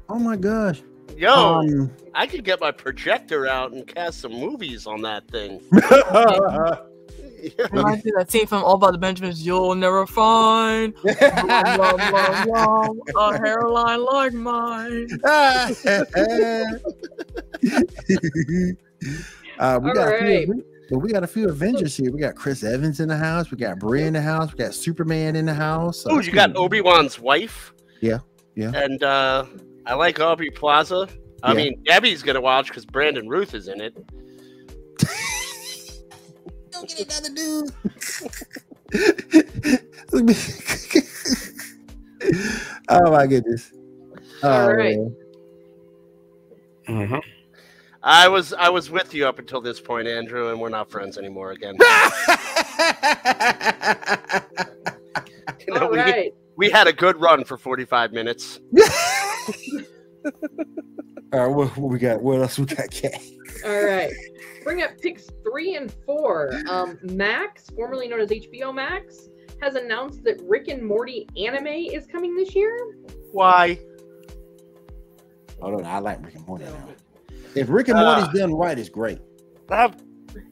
Oh 0.08 0.18
my 0.18 0.36
gosh. 0.36 0.82
Yo, 1.16 1.32
Um, 1.32 1.90
I 2.14 2.26
could 2.26 2.44
get 2.44 2.60
my 2.60 2.70
projector 2.70 3.46
out 3.46 3.72
and 3.72 3.86
cast 3.86 4.20
some 4.20 4.32
movies 4.32 4.86
on 4.86 5.00
that 5.02 5.26
thing. 5.28 5.60
Reminds 7.72 8.04
me 8.04 8.10
of 8.12 8.18
that 8.18 8.30
scene 8.30 8.46
from 8.46 8.62
All 8.64 8.74
About 8.74 8.92
the 8.92 8.98
Benjamins. 8.98 9.44
You'll 9.44 9.74
never 9.74 10.06
find 10.06 10.94
blah, 11.02 11.12
blah, 11.76 12.44
blah, 12.46 12.92
blah, 13.12 13.30
a 13.30 13.38
hairline 13.38 14.04
like 14.04 14.32
mine. 14.32 15.08
uh, 19.58 19.78
we 19.82 19.88
All 19.90 19.94
got 19.94 20.08
a 20.08 20.10
right. 20.20 20.46
few, 20.46 20.64
but 20.90 20.98
we 20.98 21.12
got 21.12 21.22
a 21.22 21.26
few 21.26 21.48
Avengers 21.48 21.96
here. 21.96 22.10
We 22.12 22.20
got 22.20 22.34
Chris 22.34 22.62
Evans 22.64 23.00
in 23.00 23.08
the 23.08 23.16
house. 23.16 23.50
We 23.50 23.56
got 23.58 23.78
Brie 23.78 24.04
in 24.04 24.12
the 24.14 24.22
house. 24.22 24.52
We 24.52 24.58
got 24.58 24.74
Superman 24.74 25.36
in 25.36 25.46
the 25.46 25.54
house. 25.54 26.04
Oh, 26.08 26.20
you 26.20 26.32
got 26.32 26.56
Obi 26.56 26.80
Wan's 26.80 27.18
wife. 27.18 27.72
Yeah, 28.00 28.18
yeah. 28.54 28.72
And 28.74 29.02
uh, 29.02 29.44
I 29.86 29.94
like 29.94 30.20
Aubrey 30.20 30.50
Plaza. 30.50 31.08
I 31.42 31.52
Yeah. 31.52 31.56
mean, 31.56 31.82
Debbie's 31.84 32.22
gonna 32.22 32.40
watch 32.40 32.68
because 32.68 32.84
Brandon 32.86 33.28
Routh 33.28 33.54
is 33.54 33.68
in 33.68 33.80
it. 33.80 33.96
Don't 36.72 36.88
get 36.88 37.06
another 37.06 37.30
dude. 37.34 37.70
Let 40.12 40.24
me- 40.24 40.34
oh 42.88 43.10
my 43.10 43.26
goodness. 43.26 43.72
All 44.42 44.50
Oh, 44.50 44.72
right. 44.72 44.96
man. 44.98 45.16
hmm 47.08 47.16
I 48.02 48.28
was 48.28 48.52
I 48.54 48.70
was 48.70 48.90
with 48.90 49.12
you 49.14 49.26
up 49.28 49.38
until 49.38 49.60
this 49.60 49.78
point, 49.80 50.08
Andrew, 50.08 50.48
and 50.50 50.58
we're 50.60 50.68
not 50.70 50.90
friends 50.90 51.18
anymore 51.18 51.52
again. 51.52 51.76
You 55.68 55.74
know, 55.74 55.82
All 55.82 55.90
we, 55.92 55.98
right. 55.98 56.34
we 56.56 56.70
had 56.70 56.86
a 56.88 56.92
good 56.92 57.20
run 57.20 57.44
for 57.44 57.56
45 57.56 58.12
minutes. 58.12 58.58
All 61.32 61.32
right, 61.32 61.46
what, 61.46 61.76
what 61.76 61.90
we 61.92 61.98
got? 61.98 62.20
What 62.22 62.40
else 62.40 62.58
we 62.58 62.66
got, 62.66 62.90
Kat? 62.90 63.20
All 63.64 63.84
right. 63.84 64.10
Bring 64.64 64.82
up 64.82 64.98
picks 65.00 65.26
three 65.42 65.76
and 65.76 65.92
four. 66.04 66.50
Um, 66.68 66.98
Max, 67.02 67.70
formerly 67.70 68.08
known 68.08 68.20
as 68.20 68.28
HBO 68.30 68.74
Max, 68.74 69.28
has 69.62 69.74
announced 69.74 70.22
that 70.24 70.40
Rick 70.46 70.68
and 70.68 70.82
Morty 70.82 71.26
anime 71.36 71.66
is 71.66 72.06
coming 72.06 72.34
this 72.36 72.54
year. 72.54 72.76
Why? 73.32 73.78
Oh 75.62 75.70
no, 75.70 75.84
I 75.84 75.98
like 75.98 76.24
Rick 76.24 76.36
and 76.36 76.46
Morty 76.46 76.64
now. 76.64 76.88
If 77.54 77.68
Rick 77.68 77.88
and 77.88 77.98
Uh, 77.98 78.16
Morty's 78.20 78.38
done 78.40 78.54
right, 78.54 78.78
it's 78.78 78.88
great. 78.88 79.18
I've 79.68 79.94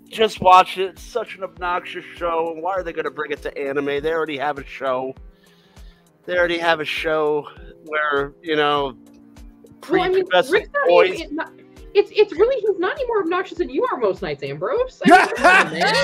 just 0.09 0.41
watched 0.41 0.79
it. 0.79 0.91
It's 0.91 1.03
such 1.03 1.37
an 1.37 1.45
obnoxious 1.45 2.05
show. 2.17 2.53
And 2.53 2.63
why 2.63 2.73
are 2.73 2.83
they 2.83 2.93
going 2.93 3.05
to 3.05 3.11
bring 3.11 3.31
it 3.31 3.43
to 3.43 3.57
anime? 3.59 3.87
They 3.87 4.13
already 4.13 4.37
have 4.39 4.59
a 4.59 4.65
show. 4.65 5.15
They 6.27 6.37
already 6.37 6.59
have 6.59 6.81
a 6.81 6.85
show 6.85 7.49
where 7.87 8.35
you 8.43 8.57
know 8.57 8.97
Well, 9.89 10.03
I 10.03 10.09
mean, 10.09 10.27
Rick's 10.31 10.51
not 10.51 10.89
boys. 10.89 11.21
even, 11.21 11.37
not, 11.37 11.53
it's 11.95 12.11
it's 12.15 12.33
really 12.33 12.61
he's 12.61 12.79
not 12.79 12.93
any 12.93 13.07
more 13.07 13.21
obnoxious 13.21 13.59
than 13.59 13.71
you 13.71 13.87
are 13.91 13.99
most 13.99 14.23
nights, 14.23 14.43
Ambrose. 14.43 15.01
I 15.07 15.11
mean, 15.11 15.37
come 15.37 15.67
on, 15.67 15.73
man. 15.73 15.95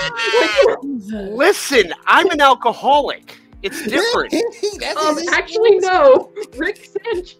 Like, 0.66 0.78
Listen, 1.32 1.92
I'm 2.06 2.30
an 2.30 2.40
alcoholic. 2.40 3.38
It's 3.62 3.82
different. 3.84 4.30
That's 4.78 4.98
um, 4.98 5.16
his 5.16 5.28
actually, 5.28 5.78
no. 5.78 6.32
Rick 6.56 6.76
Sanchez. 6.76 7.36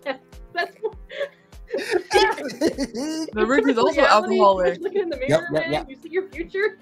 That's 0.53 0.77
The 1.75 3.45
Rick 3.47 3.69
is 3.69 3.79
also 3.79 4.03
alcoholic. 4.03 4.81
Looking 4.81 5.03
in 5.03 5.11
the 5.11 5.17
mirror, 5.17 5.29
Yep, 5.29 5.43
yep, 5.53 5.71
man. 5.71 5.87
You 5.89 5.97
see 5.97 6.09
your 6.09 6.29
future. 6.29 6.79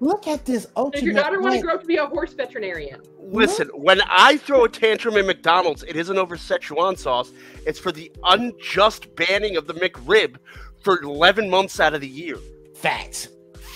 Look 0.00 0.26
at 0.26 0.44
this 0.44 0.66
Does 0.76 1.02
your 1.02 1.14
daughter 1.14 1.40
want 1.40 1.54
to 1.54 1.60
grow 1.62 1.74
up 1.74 1.80
to 1.80 1.86
be 1.86 1.96
a 1.96 2.06
horse 2.06 2.34
veterinarian? 2.34 3.00
Listen, 3.18 3.68
when 3.68 4.00
I 4.02 4.36
throw 4.36 4.64
a 4.64 4.68
tantrum 4.68 5.16
in 5.16 5.26
McDonald's, 5.26 5.82
it 5.84 5.96
isn't 5.96 6.18
over 6.18 6.36
Szechuan 6.36 6.98
sauce. 6.98 7.32
It's 7.66 7.78
for 7.78 7.92
the 7.92 8.12
unjust 8.24 9.14
banning 9.16 9.56
of 9.56 9.66
the 9.66 9.74
McRib 9.74 10.36
for 10.82 11.00
11 11.02 11.48
months 11.48 11.80
out 11.80 11.94
of 11.94 12.00
the 12.02 12.08
year. 12.08 12.36
Facts. 12.76 13.28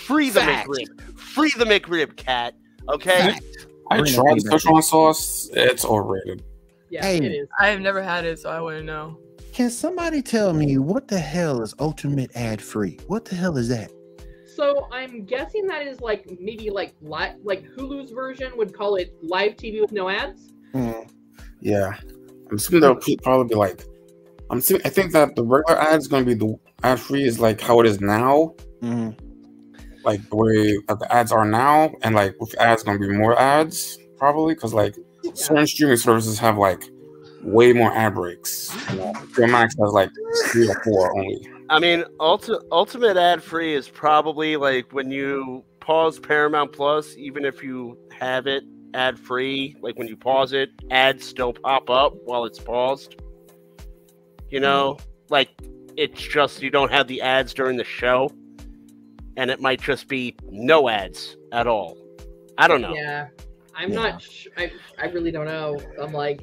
Free 0.06 0.30
the 0.30 0.40
Fact. 0.40 0.68
McRib. 0.68 1.18
Free 1.18 1.52
the 1.56 1.64
McRib, 1.64 2.16
cat. 2.16 2.54
Okay? 2.88 3.32
Facts. 3.32 3.66
I 3.90 3.98
Bring 3.98 4.12
that 4.12 4.20
tried 4.22 4.34
thing 4.34 4.44
the 4.44 4.50
back. 4.50 4.60
Szechuan 4.60 4.82
sauce. 4.84 5.48
It's 5.52 5.84
overrated. 5.84 6.44
Yeah, 6.90 7.04
Hey. 7.04 7.16
it 7.18 7.32
is. 7.32 7.48
I 7.58 7.68
have 7.68 7.80
never 7.80 8.02
had 8.02 8.24
it, 8.24 8.38
so 8.38 8.50
I 8.50 8.60
wouldn't 8.60 8.86
know. 8.86 9.18
Can 9.52 9.70
somebody 9.70 10.22
tell 10.22 10.52
me 10.52 10.78
what 10.78 11.08
the 11.08 11.18
hell 11.18 11.60
is 11.62 11.74
ultimate 11.80 12.30
ad 12.36 12.60
free? 12.62 12.98
What 13.08 13.24
the 13.24 13.34
hell 13.36 13.56
is 13.56 13.68
that? 13.68 13.90
So 14.60 14.88
I'm 14.92 15.24
guessing 15.24 15.66
that 15.68 15.86
is 15.86 16.02
like 16.02 16.26
maybe 16.38 16.68
like 16.68 16.94
li- 17.00 17.32
like 17.42 17.64
Hulu's 17.74 18.10
version 18.10 18.52
would 18.58 18.74
call 18.74 18.96
it 18.96 19.14
live 19.22 19.56
TV 19.56 19.80
with 19.80 19.90
no 19.90 20.10
ads. 20.10 20.52
Hmm. 20.74 20.92
Yeah, 21.60 21.94
I'm 22.50 22.56
assuming 22.56 22.82
they'll 22.82 23.16
probably 23.22 23.48
be 23.48 23.54
like. 23.54 23.82
I'm 24.50 24.58
assuming, 24.58 24.82
I 24.84 24.90
think 24.90 25.12
that 25.12 25.34
the 25.34 25.44
regular 25.44 25.80
ad 25.80 25.98
is 25.98 26.08
going 26.08 26.26
to 26.26 26.26
be 26.26 26.34
the 26.34 26.56
ad 26.82 27.00
free 27.00 27.24
is 27.24 27.40
like 27.40 27.58
how 27.58 27.80
it 27.80 27.86
is 27.86 28.02
now, 28.02 28.54
Mhm. 28.82 29.16
like 30.04 30.28
the 30.28 30.36
way 30.36 30.76
that 30.88 30.98
the 30.98 31.10
ads 31.10 31.32
are 31.32 31.46
now, 31.46 31.94
and 32.02 32.14
like 32.14 32.34
with 32.38 32.54
ads 32.60 32.82
going 32.82 33.00
to 33.00 33.08
be 33.08 33.14
more 33.16 33.38
ads 33.40 33.96
probably 34.18 34.52
because 34.54 34.74
like 34.74 34.94
certain 35.32 35.66
streaming 35.66 35.96
services 35.96 36.38
have 36.38 36.58
like 36.58 36.82
way 37.44 37.72
more 37.72 37.92
ad 37.92 38.14
breaks. 38.14 38.76
You 38.90 38.96
know, 38.96 39.46
Max 39.46 39.74
has 39.80 39.92
like 39.92 40.10
three 40.48 40.68
or 40.68 40.74
four 40.84 41.16
only. 41.18 41.48
I 41.70 41.78
mean, 41.78 42.02
ulti- 42.18 42.60
ultimate 42.72 43.16
ad 43.16 43.42
free 43.42 43.74
is 43.74 43.88
probably 43.88 44.56
like 44.56 44.92
when 44.92 45.10
you 45.12 45.64
pause 45.78 46.18
Paramount 46.18 46.72
Plus, 46.72 47.16
even 47.16 47.44
if 47.44 47.62
you 47.62 47.96
have 48.10 48.48
it 48.48 48.64
ad 48.92 49.16
free, 49.16 49.76
like 49.80 49.96
when 49.96 50.08
you 50.08 50.16
pause 50.16 50.52
it, 50.52 50.70
ads 50.90 51.24
still 51.24 51.52
pop 51.52 51.88
up 51.88 52.12
while 52.24 52.44
it's 52.44 52.58
paused. 52.58 53.14
You 54.50 54.58
know, 54.58 54.98
like 55.28 55.50
it's 55.96 56.20
just 56.20 56.60
you 56.60 56.70
don't 56.70 56.90
have 56.90 57.06
the 57.06 57.22
ads 57.22 57.54
during 57.54 57.76
the 57.76 57.84
show, 57.84 58.32
and 59.36 59.48
it 59.48 59.60
might 59.60 59.80
just 59.80 60.08
be 60.08 60.34
no 60.50 60.88
ads 60.88 61.36
at 61.52 61.68
all. 61.68 61.96
I 62.58 62.66
don't 62.66 62.80
know. 62.82 62.94
Yeah, 62.94 63.28
I'm 63.76 63.92
Yeah. 63.92 63.96
not. 64.10 64.22
Sh- 64.22 64.48
I 64.56 64.72
I 64.98 65.06
really 65.06 65.30
don't 65.30 65.46
know. 65.46 65.78
I'm 66.02 66.12
like, 66.12 66.40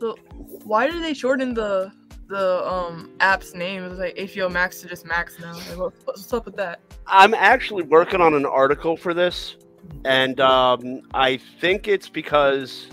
So 0.00 0.16
why 0.64 0.90
do 0.90 1.00
they 1.00 1.14
shorten 1.14 1.54
the 1.54 1.92
the 2.32 2.66
um 2.66 3.10
app's 3.20 3.54
name? 3.54 3.84
It's 3.84 3.98
like 3.98 4.16
HBO 4.16 4.50
Max 4.50 4.80
to 4.80 4.88
just 4.88 5.04
Max 5.04 5.38
now. 5.38 5.52
Like, 5.52 5.78
what, 5.78 5.92
what's 6.04 6.32
up 6.32 6.46
with 6.46 6.56
that? 6.56 6.80
I'm 7.06 7.34
actually 7.34 7.84
working 7.84 8.20
on 8.20 8.34
an 8.34 8.46
article 8.46 8.96
for 8.96 9.14
this, 9.14 9.56
and 10.04 10.40
um, 10.40 11.02
I 11.14 11.36
think 11.60 11.86
it's 11.86 12.08
because, 12.08 12.88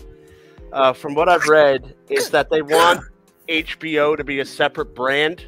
uh, 0.73 0.93
from 0.93 1.15
what 1.15 1.29
I've 1.29 1.47
read, 1.47 1.95
is 2.09 2.29
that 2.31 2.49
they 2.49 2.61
want 2.61 3.01
HBO 3.47 4.17
to 4.17 4.23
be 4.23 4.41
a 4.41 4.45
separate 4.45 4.93
brand, 4.93 5.47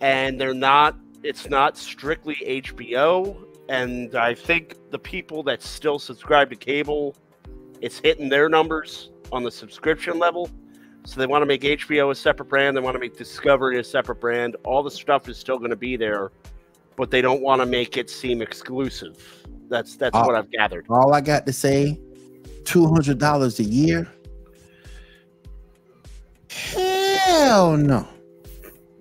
and 0.00 0.38
they're 0.38 0.52
not. 0.52 0.98
It's 1.22 1.48
not 1.48 1.78
strictly 1.78 2.36
HBO, 2.46 3.36
and 3.68 4.14
I 4.16 4.34
think 4.34 4.74
the 4.90 4.98
people 4.98 5.42
that 5.44 5.62
still 5.62 5.98
subscribe 5.98 6.50
to 6.50 6.56
cable, 6.56 7.16
it's 7.80 7.98
hitting 7.98 8.28
their 8.28 8.48
numbers 8.48 9.10
on 9.32 9.44
the 9.44 9.50
subscription 9.50 10.18
level. 10.18 10.50
So 11.06 11.20
they 11.20 11.26
want 11.26 11.42
to 11.42 11.46
make 11.46 11.62
HBO 11.62 12.10
a 12.10 12.14
separate 12.14 12.48
brand. 12.48 12.76
They 12.76 12.80
want 12.80 12.94
to 12.94 12.98
make 13.00 13.16
Discovery 13.16 13.78
a 13.78 13.84
separate 13.84 14.20
brand. 14.20 14.56
All 14.64 14.82
the 14.82 14.90
stuff 14.90 15.28
is 15.28 15.38
still 15.38 15.56
going 15.58 15.70
to 15.70 15.76
be 15.76 15.96
there 15.96 16.30
but 16.96 17.10
they 17.10 17.20
don't 17.20 17.42
want 17.42 17.60
to 17.60 17.66
make 17.66 17.96
it 17.96 18.10
seem 18.10 18.42
exclusive. 18.42 19.44
That's 19.68 19.96
that's 19.96 20.16
Uh, 20.16 20.24
what 20.24 20.34
I've 20.34 20.50
gathered. 20.50 20.86
All 20.88 21.12
I 21.14 21.20
got 21.20 21.46
to 21.46 21.52
say, 21.52 22.00
two 22.64 22.86
hundred 22.86 23.18
dollars 23.18 23.60
a 23.60 23.64
year. 23.64 24.10
Hell 26.50 27.76
no. 27.76 28.08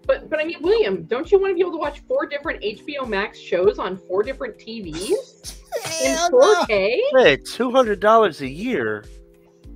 but 0.06 0.30
but 0.30 0.40
I 0.40 0.44
mean, 0.44 0.58
William, 0.62 1.04
don't 1.04 1.32
you 1.32 1.40
want 1.40 1.52
to 1.52 1.56
be 1.56 1.62
able 1.62 1.72
to 1.72 1.78
watch 1.78 2.02
four 2.08 2.26
different 2.26 2.62
HBO 2.62 3.08
Max 3.08 3.40
shows 3.40 3.80
on 3.80 3.98
four 3.98 4.24
different 4.24 4.58
TVs 4.58 5.62
in 6.04 6.18
4K? 6.32 7.00
Hey, 7.14 7.38
two 7.38 7.72
hundred 7.72 8.00
dollars 8.00 8.42
a 8.42 8.50
year. 8.50 9.06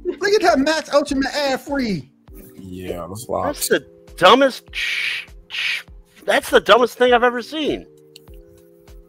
Look 0.03 0.33
at 0.33 0.41
that 0.41 0.59
Max 0.59 0.93
Ultimate 0.93 1.33
ad 1.33 1.61
free. 1.61 2.08
Yeah, 2.61 3.05
that's 3.07 3.27
a 3.27 3.31
lot. 3.31 3.45
That's 3.45 3.67
the 3.69 3.85
dumbest. 4.17 4.63
Sh- 4.73 5.27
sh- 5.47 5.83
that's 6.25 6.49
the 6.49 6.59
dumbest 6.59 6.97
thing 6.97 7.13
I've 7.13 7.23
ever 7.23 7.41
seen. 7.41 7.85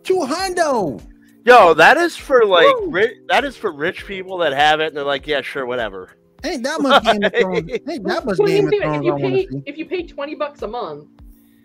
Two 0.05 0.21
hundo. 0.21 1.03
Yo, 1.45 1.75
that 1.75 1.97
is 1.97 2.17
for 2.17 2.45
like 2.45 2.67
ri- 2.87 3.21
that 3.29 3.45
is 3.45 3.57
for 3.57 3.73
rich 3.73 4.07
people 4.07 4.39
that 4.39 4.53
have 4.53 4.81
it, 4.81 4.89
and 4.89 4.97
they're 4.97 5.05
like, 5.05 5.27
yeah, 5.27 5.41
sure, 5.41 5.67
whatever. 5.67 6.11
Ain't 6.45 6.63
that 6.65 6.81
much 6.81 7.05
Game 7.05 7.23
of 7.23 7.33
Thrones? 7.35 7.71
Ain't 7.89 8.05
that 8.07 8.25
much 8.25 8.39
Well, 8.39 8.49
Game 8.49 8.67
of 8.67 8.75
Thrones 8.75 8.97
if 8.99 9.05
you 9.05 9.17
pay 9.17 9.63
if 9.67 9.79
you 9.79 9.87
pay 9.87 10.07
twenty 10.07 10.35
bucks 10.35 10.63
a 10.63 10.69
month 10.69 11.09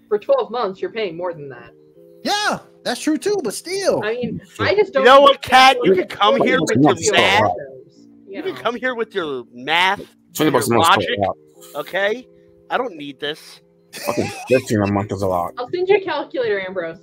for 0.07 0.17
twelve 0.19 0.51
months, 0.51 0.81
you're 0.81 0.91
paying 0.91 1.15
more 1.15 1.33
than 1.33 1.49
that. 1.49 1.71
Yeah, 2.23 2.59
that's 2.83 3.01
true 3.01 3.17
too. 3.17 3.37
But 3.43 3.53
still, 3.53 4.03
I 4.03 4.13
mean, 4.13 4.41
I 4.59 4.75
just 4.75 4.93
don't. 4.93 5.05
know 5.05 5.21
what, 5.21 5.35
understand 5.37 5.77
Kat? 5.77 5.85
You 5.85 5.95
can 5.95 6.07
come 6.07 6.41
here 6.41 6.59
with 6.61 6.71
your 6.75 7.13
math. 7.13 7.51
You 8.27 8.37
You 8.37 8.43
can 8.43 8.55
come 8.55 8.75
here 8.75 8.95
with 8.95 9.13
your 9.15 9.45
math, 9.53 10.01
Twenty 10.33 10.51
bucks 10.51 10.67
a 10.67 10.69
your 10.71 10.79
month. 10.79 10.89
logic. 10.89 11.19
A 11.73 11.77
lot. 11.77 11.87
okay? 11.87 12.27
I 12.69 12.77
don't 12.77 12.95
need 12.95 13.19
this. 13.19 13.61
Fucking 14.05 14.27
fifteen 14.49 14.81
a 14.81 14.87
month 14.91 15.11
is 15.13 15.21
a 15.21 15.27
lot. 15.27 15.53
I'll 15.57 15.69
send 15.69 15.87
you 15.87 15.97
a 15.97 16.01
calculator, 16.01 16.59
Ambrose. 16.65 16.99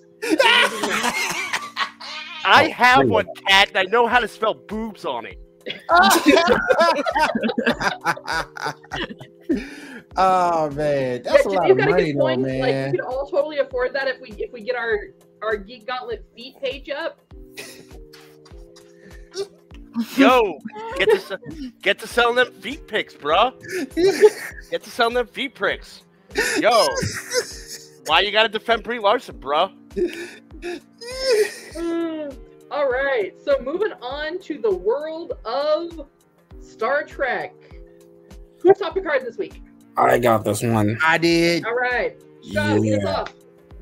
I 2.45 2.69
oh, 2.69 2.71
have 2.73 3.09
one 3.09 3.27
cat, 3.49 3.69
and 3.69 3.79
I 3.79 3.85
know 3.85 4.07
how 4.07 4.21
to 4.21 4.29
spell 4.29 4.55
boobs 4.55 5.05
on 5.05 5.27
it. 5.27 5.39
oh 10.17 10.71
man, 10.71 11.23
that's 11.23 11.47
a 11.47 11.51
Yeah, 11.51 11.59
lot 11.59 11.69
you've 11.69 11.79
of 11.79 11.79
got 11.79 11.89
a 11.89 11.91
money, 11.93 12.13
good 12.13 12.17
though, 12.21 12.21
point. 12.21 12.43
Like 12.43 12.77
we 12.77 12.77
man. 12.77 12.91
could 12.93 13.01
all 13.03 13.27
totally 13.31 13.59
afford 13.59 13.95
that 13.95 14.09
if 14.09 14.21
we 14.21 14.31
if 14.39 14.53
we 14.53 14.63
get 14.63 14.77
our 14.77 14.99
our 15.43 15.57
Geek 15.57 15.87
Gauntlet 15.87 16.25
feet 16.35 16.57
page 16.61 16.91
up. 16.91 17.21
Yo, 20.17 20.59
get 20.99 21.09
to 21.11 21.19
se- 21.21 21.73
get 21.83 21.99
to 21.99 22.07
selling 22.07 22.37
them 22.37 22.53
feet 22.55 22.87
pics, 22.87 23.15
bro. 23.15 23.53
Get 24.71 24.83
to 24.83 24.91
selling 24.91 25.15
them 25.15 25.27
feet 25.27 25.55
pics. 25.55 26.03
Yo, 26.59 26.71
why 28.07 28.21
you 28.21 28.31
gotta 28.33 28.49
defend 28.49 28.83
Brie 28.85 28.99
Larson, 28.99 29.39
bro? 29.39 29.71
Mm, 30.63 32.37
all 32.71 32.89
right, 32.91 33.33
so 33.45 33.59
moving 33.63 33.93
on 34.01 34.39
to 34.41 34.59
the 34.59 34.71
world 34.75 35.35
of 35.45 36.07
Star 36.61 37.03
Trek. 37.05 37.55
Who's 38.61 38.79
top 38.79 38.95
Picard 38.95 39.27
this 39.27 39.37
week? 39.37 39.61
I 39.97 40.19
got 40.19 40.45
this 40.45 40.63
one. 40.63 40.97
I 41.05 41.19
did. 41.19 41.67
All 41.67 41.75
right, 41.75 42.17
Shaw, 42.51 42.75
Yeah. 42.77 43.05
off. 43.09 43.35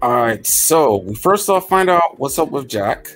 All 0.03 0.11
right, 0.13 0.45
so 0.47 0.97
we 0.97 1.15
first 1.15 1.49
off 1.49 1.69
find 1.69 1.89
out 1.91 2.19
what's 2.19 2.39
up 2.39 2.51
with 2.51 2.67
Jack. 2.69 3.09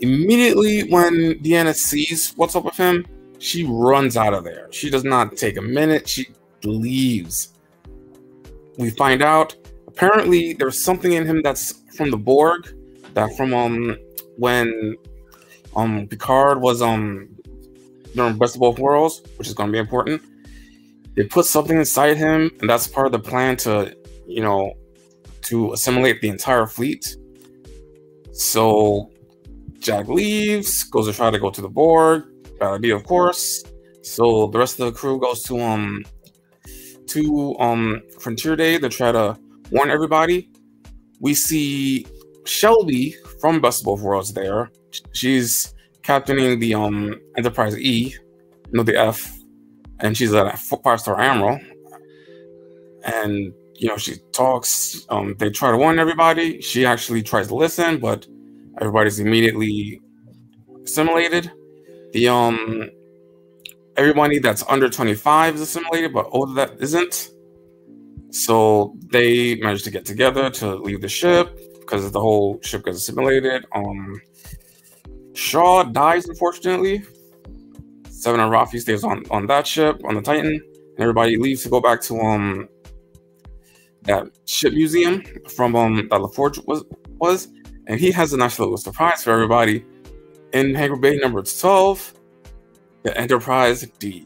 Immediately 0.00 0.90
when 0.90 1.38
Deanna 1.40 1.74
sees 1.74 2.32
what's 2.36 2.54
up 2.54 2.64
with 2.64 2.76
him, 2.76 3.06
she 3.38 3.64
runs 3.64 4.16
out 4.16 4.34
of 4.34 4.44
there. 4.44 4.68
She 4.70 4.90
does 4.90 5.04
not 5.04 5.36
take 5.36 5.56
a 5.56 5.62
minute. 5.62 6.08
She 6.08 6.26
leaves. 6.64 7.54
We 8.78 8.90
find 8.90 9.22
out 9.22 9.56
apparently 9.86 10.52
there's 10.52 10.82
something 10.82 11.12
in 11.12 11.26
him 11.26 11.42
that's 11.42 11.82
from 11.96 12.10
the 12.10 12.16
Borg, 12.16 12.76
that 13.14 13.34
from 13.36 13.54
um 13.54 13.96
when 14.36 14.96
um 15.74 16.06
Picard 16.08 16.60
was 16.60 16.82
um 16.82 17.28
during 18.14 18.36
Best 18.38 18.56
of 18.56 18.60
Both 18.60 18.78
Worlds, 18.78 19.22
which 19.36 19.48
is 19.48 19.54
going 19.54 19.68
to 19.68 19.72
be 19.72 19.78
important. 19.78 20.22
They 21.14 21.24
put 21.24 21.46
something 21.46 21.78
inside 21.78 22.16
him, 22.18 22.50
and 22.60 22.68
that's 22.68 22.86
part 22.86 23.06
of 23.06 23.12
the 23.12 23.18
plan 23.18 23.56
to, 23.58 23.96
you 24.26 24.42
know, 24.42 24.74
to 25.42 25.72
assimilate 25.72 26.20
the 26.20 26.28
entire 26.28 26.66
fleet. 26.66 27.16
So 28.32 29.10
Jack 29.86 30.08
leaves, 30.08 30.82
goes 30.82 31.06
to 31.06 31.12
try 31.12 31.30
to 31.30 31.38
go 31.38 31.48
to 31.48 31.60
the 31.60 31.68
Borg. 31.68 32.24
Bad 32.58 32.72
idea, 32.72 32.96
of 32.96 33.04
course. 33.04 33.62
So 34.02 34.48
the 34.48 34.58
rest 34.58 34.80
of 34.80 34.86
the 34.86 34.98
crew 34.98 35.20
goes 35.20 35.44
to 35.44 35.60
um 35.60 36.04
to 37.06 37.56
um 37.60 38.02
Frontier 38.18 38.56
Day 38.56 38.78
to 38.80 38.88
try 38.88 39.12
to 39.12 39.38
warn 39.70 39.90
everybody. 39.90 40.50
We 41.20 41.34
see 41.34 42.04
Shelby 42.44 43.14
from 43.40 43.60
Best 43.60 43.82
of 43.82 43.86
Both 43.86 44.00
Worlds 44.00 44.32
there. 44.32 44.72
She's 45.12 45.72
captaining 46.02 46.58
the 46.58 46.74
um 46.74 47.14
Enterprise 47.36 47.78
E, 47.78 48.12
no 48.72 48.82
the 48.82 48.96
F, 48.98 49.38
and 50.00 50.16
she's 50.16 50.32
a 50.32 50.50
five 50.82 51.00
star 51.00 51.20
admiral. 51.20 51.60
And 53.04 53.54
you 53.76 53.86
know, 53.86 53.98
she 53.98 54.16
talks. 54.32 55.06
Um, 55.10 55.36
they 55.38 55.50
try 55.50 55.70
to 55.70 55.76
warn 55.76 56.00
everybody. 56.00 56.60
She 56.60 56.84
actually 56.84 57.22
tries 57.22 57.46
to 57.48 57.54
listen, 57.54 58.00
but 58.00 58.26
everybody's 58.80 59.18
immediately 59.20 60.00
assimilated. 60.84 61.50
The 62.12 62.28
um, 62.28 62.90
everybody 63.96 64.38
that's 64.38 64.64
under 64.68 64.88
25 64.88 65.56
is 65.56 65.60
assimilated, 65.60 66.12
but 66.12 66.26
older 66.30 66.54
that 66.54 66.80
isn't. 66.80 67.30
So 68.30 68.94
they 69.06 69.56
manage 69.56 69.82
to 69.84 69.90
get 69.90 70.04
together 70.04 70.50
to 70.50 70.76
leave 70.76 71.00
the 71.00 71.08
ship 71.08 71.58
because 71.80 72.10
the 72.10 72.20
whole 72.20 72.60
ship 72.62 72.84
gets 72.84 72.98
assimilated. 72.98 73.64
Um, 73.72 74.20
Shaw 75.34 75.84
dies 75.84 76.28
unfortunately. 76.28 77.04
Seven 78.08 78.40
and 78.40 78.50
Raffi 78.50 78.80
stays 78.80 79.04
on 79.04 79.24
on 79.30 79.46
that 79.46 79.66
ship 79.66 80.00
on 80.04 80.14
the 80.14 80.22
Titan, 80.22 80.46
and 80.46 80.98
everybody 80.98 81.36
leaves 81.36 81.62
to 81.62 81.68
go 81.68 81.80
back 81.80 82.00
to 82.02 82.18
um 82.20 82.68
that 84.02 84.26
ship 84.46 84.72
museum 84.72 85.22
from 85.54 85.76
um 85.76 85.96
that 85.96 86.20
LaForge 86.20 86.66
was 86.66 86.84
was, 87.18 87.48
and 87.86 88.00
he 88.00 88.10
has 88.12 88.32
a 88.32 88.36
nice 88.36 88.58
little 88.58 88.76
surprise 88.76 89.22
for 89.22 89.30
everybody 89.30 89.84
in 90.52 90.74
Hangar 90.74 90.96
Bay 90.96 91.16
number 91.18 91.42
12, 91.42 92.14
the 93.02 93.16
Enterprise 93.18 93.86
D. 93.98 94.24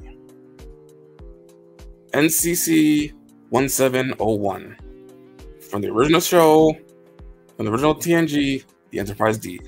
NCC 2.12 3.12
1701. 3.50 4.76
From 5.70 5.82
the 5.82 5.88
original 5.88 6.20
show, 6.20 6.76
from 7.56 7.66
the 7.66 7.72
original 7.72 7.94
TNG, 7.94 8.64
the 8.90 8.98
Enterprise 8.98 9.38
D. 9.38 9.60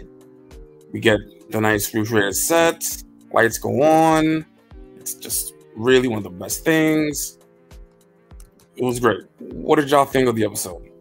We 0.93 1.01
get 1.01 1.19
the 1.51 1.61
nice 1.61 1.93
refrigerated 1.95 2.37
set, 2.37 2.85
lights 3.33 3.59
go 3.59 3.83
on. 3.83 4.45
It's 4.99 5.15
just 5.15 5.55
really 5.77 6.09
one 6.09 6.19
of 6.19 6.25
the 6.25 6.31
best 6.31 6.65
things. 6.65 7.39
It 8.77 8.85
was 8.85 9.01
great. 9.01 9.23
What 9.39 9.77
did 9.77 9.91
y'all 9.91 10.05
think 10.05 10.29
of 10.29 10.37
the 10.37 10.45
episode? 10.45 10.92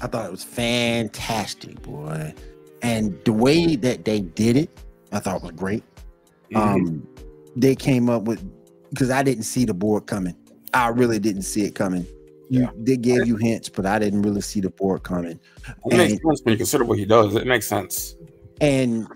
I 0.00 0.06
thought 0.06 0.26
it 0.26 0.30
was 0.30 0.44
fantastic, 0.44 1.80
boy. 1.82 2.34
And 2.82 3.18
the 3.24 3.32
way 3.32 3.76
that 3.76 4.04
they 4.04 4.20
did 4.20 4.56
it, 4.56 4.70
I 5.12 5.18
thought 5.18 5.42
was 5.42 5.52
great. 5.52 5.82
Um, 6.54 7.06
they 7.56 7.74
came 7.74 8.08
up 8.08 8.22
with 8.22 8.42
because 8.90 9.10
I 9.10 9.22
didn't 9.22 9.44
see 9.44 9.64
the 9.64 9.74
Borg 9.74 10.06
coming. 10.06 10.36
I 10.72 10.88
really 10.88 11.18
didn't 11.18 11.42
see 11.42 11.64
it 11.64 11.74
coming. 11.74 12.06
You, 12.48 12.60
Yeah. 12.62 12.70
They 12.76 12.96
gave 12.96 13.26
you 13.26 13.36
hints, 13.36 13.68
but 13.68 13.84
I 13.84 13.98
didn't 13.98 14.22
really 14.22 14.40
see 14.40 14.60
the 14.60 14.70
Borg 14.70 15.02
coming. 15.02 15.38
it 15.90 15.96
makes 15.96 16.12
and- 16.12 16.20
sense 16.22 16.40
when 16.44 16.52
you 16.52 16.56
consider 16.56 16.84
what 16.84 16.98
he 16.98 17.04
does. 17.04 17.34
It 17.34 17.46
makes 17.46 17.68
sense. 17.68 18.14
And 18.60 19.06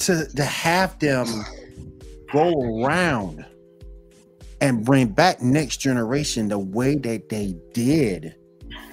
to 0.00 0.26
to 0.26 0.44
have 0.44 0.98
them 0.98 1.26
go 2.32 2.82
around 2.84 3.44
and 4.60 4.84
bring 4.84 5.08
back 5.08 5.42
next 5.42 5.78
generation 5.78 6.48
the 6.48 6.58
way 6.58 6.96
that 6.96 7.28
they 7.28 7.56
did, 7.72 8.34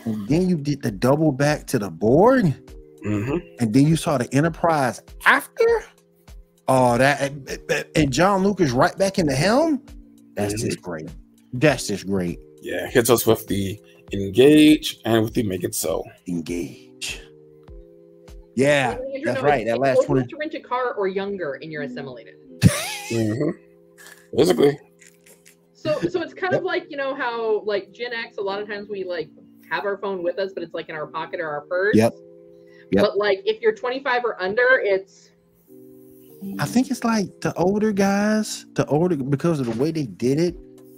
and 0.05 0.27
then 0.27 0.47
you 0.49 0.57
did 0.57 0.81
the 0.81 0.91
double 0.91 1.31
back 1.31 1.65
to 1.67 1.79
the 1.79 1.89
Borg. 1.89 2.53
hmm 3.03 3.37
and 3.59 3.73
then 3.73 3.87
you 3.87 3.95
saw 3.95 4.17
the 4.17 4.31
Enterprise 4.33 5.01
after. 5.25 5.65
Oh, 6.67 6.97
that 6.97 7.21
and- 7.21 7.85
and 7.95 8.11
John 8.13 8.43
Lucas 8.43 8.71
right 8.71 8.95
back 8.97 9.17
in 9.19 9.25
the 9.25 9.35
helm. 9.35 9.81
That's 10.35 10.53
Mhm. 10.61 10.65
just 10.65 10.81
great. 10.81 11.09
That's 11.53 11.87
just 11.87 12.05
great. 12.05 12.39
Yeah, 12.61 12.87
hits 12.87 13.09
us 13.09 13.25
with 13.25 13.47
the 13.47 13.79
engage 14.13 14.99
and 15.05 15.23
with 15.23 15.33
the 15.33 15.43
make 15.43 15.63
it 15.63 15.73
so. 15.75 16.03
Engage. 16.27 17.21
Yeah, 18.55 18.91
Andrew, 18.91 19.21
that's 19.23 19.41
no, 19.41 19.47
right. 19.47 19.65
That 19.65 19.79
last 19.79 19.97
older 19.99 20.07
twenty. 20.07 20.27
to 20.27 20.37
rent 20.37 20.53
a 20.55 20.59
car 20.59 20.93
or 20.93 21.07
younger, 21.07 21.53
and 21.61 21.71
you're 21.71 21.83
assimilated. 21.83 22.35
hmm 23.09 23.51
Basically, 24.35 24.77
So, 25.73 25.99
so 26.01 26.21
it's 26.21 26.33
kind 26.33 26.53
of 26.53 26.63
like 26.63 26.85
you 26.91 26.97
know 26.97 27.15
how 27.15 27.61
like 27.65 27.91
Gen 27.91 28.11
X. 28.13 28.37
A 28.37 28.41
lot 28.41 28.61
of 28.61 28.67
times 28.67 28.89
we 28.89 29.03
like 29.05 29.29
have 29.71 29.85
our 29.85 29.97
phone 29.97 30.23
with 30.23 30.39
us, 30.39 30.51
but 30.53 30.63
it's 30.63 30.73
like 30.73 30.89
in 30.89 30.95
our 30.95 31.07
pocket 31.07 31.39
or 31.39 31.47
our 31.49 31.61
purse. 31.61 31.95
Yep. 31.95 32.13
Yep. 32.91 33.03
But 33.03 33.17
like 33.17 33.41
if 33.45 33.61
you're 33.61 33.75
25 33.75 34.25
or 34.25 34.41
under, 34.41 34.79
it's 34.81 35.29
I 36.57 36.65
think 36.65 36.89
it's 36.89 37.03
like 37.03 37.41
the 37.41 37.53
older 37.55 37.91
guys, 37.91 38.65
the 38.73 38.85
older 38.85 39.15
because 39.17 39.59
of 39.59 39.65
the 39.65 39.81
way 39.81 39.91
they 39.91 40.05
did 40.05 40.39
it. 40.39 40.55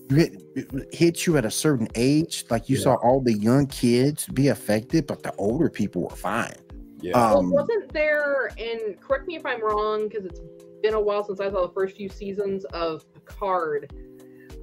Hit, 0.09 0.41
it 0.55 0.93
hit 0.93 1.25
you 1.25 1.37
at 1.37 1.45
a 1.45 1.51
certain 1.51 1.87
age. 1.95 2.43
Like 2.49 2.67
you 2.69 2.75
Yeah. 2.77 2.83
saw 2.83 2.95
all 2.95 3.21
the 3.21 3.33
young 3.33 3.65
kids 3.67 4.27
be 4.27 4.49
affected, 4.49 5.07
but 5.07 5.23
the 5.23 5.33
older 5.37 5.69
people 5.69 6.03
were 6.03 6.15
fine. 6.15 6.53
yeah. 7.01 7.13
Um, 7.13 7.49
well, 7.49 7.65
wasn't 7.65 7.91
there? 7.93 8.51
And 8.57 8.99
correct 9.01 9.25
me 9.27 9.35
if 9.37 9.45
I'm 9.45 9.63
wrong, 9.63 10.07
because 10.09 10.25
it's 10.25 10.41
been 10.83 10.93
a 10.95 10.99
while 10.99 11.23
since 11.23 11.39
I 11.39 11.49
saw 11.49 11.65
the 11.65 11.73
first 11.73 11.95
few 11.95 12.09
seasons 12.09 12.65
of 12.65 13.05
Picard. 13.13 13.91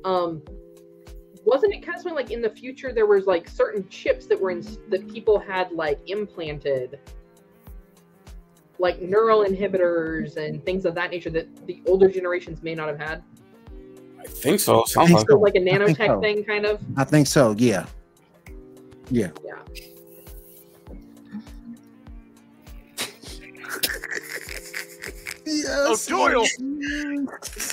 Um, 0.05 0.43
wasn't 1.49 1.72
it 1.72 1.82
kind 1.82 1.99
of 1.99 2.12
like 2.12 2.30
in 2.30 2.42
the 2.42 2.51
future 2.51 2.92
there 2.92 3.07
was 3.07 3.24
like 3.26 3.49
certain 3.49 3.88
chips 3.88 4.26
that 4.26 4.38
were 4.38 4.51
in 4.51 4.61
that 4.90 5.09
people 5.09 5.38
had 5.38 5.72
like 5.72 5.99
implanted, 6.07 7.01
like 8.78 9.01
neural 9.01 9.44
inhibitors 9.46 10.36
and 10.36 10.62
things 10.66 10.84
of 10.84 10.94
that 10.94 11.11
nature 11.11 11.30
that 11.30 11.66
the 11.66 11.80
older 11.86 12.09
generations 12.11 12.62
may 12.62 12.74
not 12.74 12.86
have 12.88 12.99
had. 12.99 13.22
I 14.20 14.24
think 14.26 14.61
so. 14.61 14.84
Sounds 14.84 15.09
think 15.09 15.18
like 15.20 15.26
So 15.28 15.34
so. 15.36 15.40
like 15.40 15.55
a 15.55 15.61
I 15.61 15.86
think 15.86 15.96
nanotech 15.99 16.07
so. 16.07 16.20
thing, 16.20 16.44
kind 16.44 16.66
of. 16.66 16.82
I 16.99 17.05
think 17.05 17.26
so. 17.26 17.55
Yeah. 17.57 17.86
Yeah. 19.11 19.30
Yeah. 19.42 19.55
Oh, 25.70 25.96
Doyle! 26.07 26.46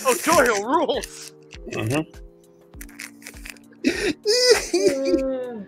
Oh, 0.07 0.15
Doyle 0.23 0.63
rules! 0.65 1.33
Mhm. 1.71 2.05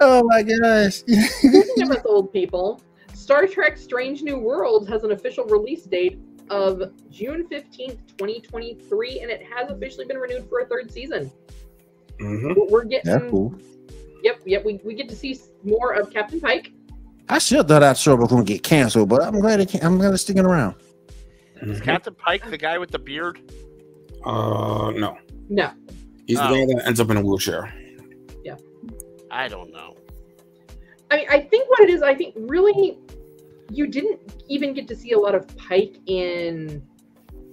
oh 0.00 0.22
my 0.24 0.42
gosh. 0.42 0.94
Speaking 0.96 1.82
of 1.82 1.90
us 1.90 2.02
old 2.04 2.32
people, 2.32 2.80
Star 3.14 3.46
Trek 3.46 3.76
Strange 3.76 4.22
New 4.22 4.38
Worlds 4.38 4.88
has 4.88 5.04
an 5.04 5.12
official 5.12 5.44
release 5.44 5.84
date 5.84 6.18
of 6.48 6.82
June 7.10 7.46
15th, 7.50 7.98
2023, 8.18 9.20
and 9.20 9.30
it 9.30 9.42
has 9.42 9.70
officially 9.70 10.04
been 10.06 10.18
renewed 10.18 10.48
for 10.48 10.60
a 10.60 10.66
third 10.66 10.90
season. 10.90 11.30
Mhm. 12.20 12.56
We're- 12.56 12.66
We're 12.70 12.84
getting, 12.84 13.10
That's 13.12 13.30
cool. 13.30 13.54
yep, 14.22 14.40
yep, 14.44 14.64
we, 14.64 14.80
we 14.84 14.94
get 14.94 15.08
to 15.08 15.16
see 15.16 15.38
more 15.64 15.94
of 15.94 16.10
Captain 16.10 16.40
Pike. 16.40 16.72
I 17.28 17.38
should 17.38 17.68
thought 17.68 17.78
that 17.80 17.96
show 17.96 18.16
was 18.16 18.28
gonna 18.30 18.42
get 18.44 18.62
canceled, 18.64 19.08
but 19.08 19.22
I'm 19.22 19.38
glad 19.40 19.60
it 19.60 19.68
can, 19.68 19.84
I'm 19.84 19.96
glad 19.98 20.12
it's 20.12 20.22
sticking 20.22 20.44
around. 20.44 20.74
Is 21.62 21.78
Mhm. 21.80 21.84
Captain 21.84 22.14
Pike 22.14 22.50
the 22.50 22.58
guy 22.58 22.78
with 22.78 22.90
the 22.90 22.98
beard? 22.98 23.38
Uh, 24.24 24.90
no. 24.96 25.16
No, 25.48 25.70
He's 26.30 26.38
the 26.38 26.44
Oh. 26.46 26.54
guy 26.54 26.66
that 26.74 26.86
ends 26.86 27.00
up 27.00 27.10
in 27.10 27.16
a 27.16 27.20
wheelchair. 27.22 27.72
Yeah. 28.44 28.56
I 29.32 29.48
don't 29.48 29.72
know. 29.72 29.96
I 31.10 31.16
mean, 31.16 31.26
I 31.28 31.40
think 31.40 31.68
what 31.68 31.80
it 31.80 31.90
is, 31.90 32.02
I 32.02 32.14
think 32.14 32.34
really 32.36 32.98
you 33.72 33.86
didn't 33.88 34.20
even 34.48 34.72
get 34.74 34.86
to 34.88 34.94
see 34.96 35.10
a 35.12 35.18
lot 35.18 35.34
of 35.34 35.44
Pike 35.56 35.96
in 36.06 36.82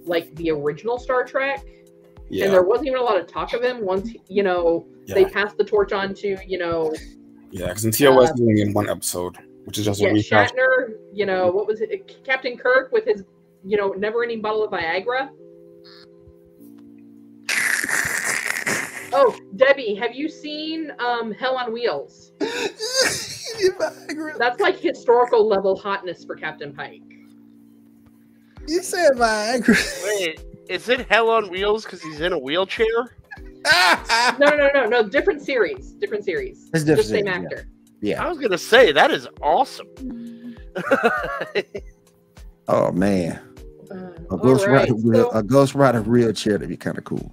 like 0.04 0.32
the 0.36 0.50
original 0.52 0.96
Star 0.98 1.24
Trek, 1.24 1.64
Yeah. 2.30 2.44
and 2.44 2.54
there 2.54 2.62
wasn't 2.62 2.86
even 2.88 3.00
a 3.00 3.02
lot 3.02 3.18
of 3.20 3.26
talk 3.26 3.52
of 3.52 3.62
him 3.62 3.84
once, 3.84 4.10
you 4.28 4.42
know, 4.44 4.86
they 5.08 5.24
passed 5.24 5.56
the 5.58 5.64
torch 5.64 5.92
on 5.92 6.14
to, 6.14 6.36
you 6.46 6.58
know, 6.58 6.94
Yeah. 7.50 7.66
Because 7.68 7.84
in 7.84 7.90
TOS, 7.90 8.30
Uh, 8.30 8.34
only 8.42 8.60
in 8.60 8.72
one 8.72 8.88
episode, 8.88 9.36
which 9.64 9.78
is 9.78 9.86
just 9.86 10.00
yeah, 10.00 10.10
a 10.10 10.12
rehash. 10.14 10.50
Shatner, 10.52 10.94
you 11.12 11.26
know, 11.26 11.50
what 11.50 11.66
was 11.66 11.80
it? 11.80 12.22
Captain 12.24 12.56
Kirk 12.56 12.92
with 12.92 13.06
his, 13.06 13.24
you 13.64 13.76
know, 13.76 13.88
never 13.90 14.22
ending 14.22 14.40
bottle 14.40 14.62
of 14.64 14.70
Viagra. 14.70 15.30
Oh, 19.12 19.34
Debbie, 19.56 19.94
have 19.94 20.14
you 20.14 20.28
seen 20.28 20.92
um, 20.98 21.32
Hell 21.32 21.56
on 21.56 21.72
Wheels? 21.72 22.32
That's 24.38 24.60
like 24.60 24.78
historical 24.78 25.48
level 25.48 25.76
hotness 25.76 26.24
for 26.24 26.36
Captain 26.36 26.72
Pike. 26.74 27.02
You 28.66 28.82
said 28.82 29.12
Viagra. 29.12 30.04
Wait, 30.18 30.40
is 30.68 30.88
it 30.88 31.08
Hell 31.08 31.30
on 31.30 31.50
Wheels 31.50 31.84
because 31.84 32.02
he's 32.02 32.20
in 32.20 32.32
a 32.32 32.38
wheelchair? 32.38 32.86
No, 33.64 34.34
no, 34.38 34.56
no, 34.56 34.68
no, 34.74 34.86
no. 34.86 35.02
Different 35.08 35.42
series. 35.42 35.92
Different 35.92 36.24
series. 36.24 36.68
It's 36.74 36.84
different 36.84 36.98
Just 36.98 37.08
same 37.10 37.26
series, 37.26 37.44
actor. 37.46 37.68
yeah. 38.00 38.22
I 38.24 38.28
was 38.28 38.38
gonna 38.38 38.58
say 38.58 38.92
that 38.92 39.10
is 39.10 39.26
awesome. 39.42 40.56
Oh 42.70 42.92
man. 42.92 43.40
Uh, 43.90 43.94
A 43.94 44.28
all 44.32 44.36
ghost 44.36 44.66
right, 44.66 44.80
rider 44.80 44.94
wheel, 44.94 45.30
so 45.30 45.38
a 45.38 45.42
ghost 45.42 45.74
rider 45.74 46.02
wheelchair 46.02 46.58
to 46.58 46.66
be 46.66 46.76
kind 46.76 46.98
of 46.98 47.04
cool. 47.04 47.32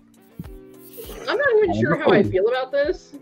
I'm 1.65 1.71
not 1.71 1.77
even 1.77 1.81
sure 1.81 1.97
how 1.97 2.11
I 2.11 2.23
feel 2.23 2.47
about 2.47 2.71
this, 2.71 3.15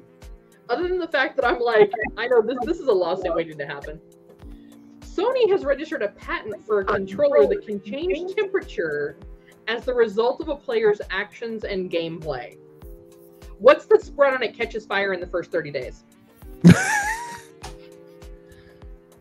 other 0.70 0.88
than 0.88 1.00
the 1.00 1.08
fact 1.08 1.36
that 1.38 1.46
I'm 1.46 1.60
like, 1.60 1.92
I 2.18 2.28
know 2.28 2.42
this 2.42 2.58
this 2.64 2.80
is 2.80 2.88
a 2.88 2.94
lawsuit 2.94 3.34
waiting 3.36 3.58
to 3.58 3.66
happen. 3.66 4.00
Sony 5.02 5.50
has 5.50 5.64
registered 5.64 6.02
a 6.02 6.10
patent 6.10 6.66
for 6.66 6.82
a 6.82 6.86
controller 6.86 7.48
that 7.48 7.66
can 7.66 7.82
change 7.82 8.34
temperature 8.36 9.16
as 9.68 9.86
the 9.86 9.94
result 9.94 10.42
of 10.42 10.50
a 10.50 10.56
player's 10.56 11.00
actions 11.10 11.64
and 11.64 11.90
gameplay. 11.92 12.58
What's 13.60 13.86
the 13.86 14.00
spread 14.00 14.34
on 14.34 14.44
it 14.44 14.58
catches 14.58 14.86
fire 14.86 15.14
in 15.14 15.20
the 15.20 15.28
first 15.28 15.52
30 15.52 15.72
days? 15.72 16.04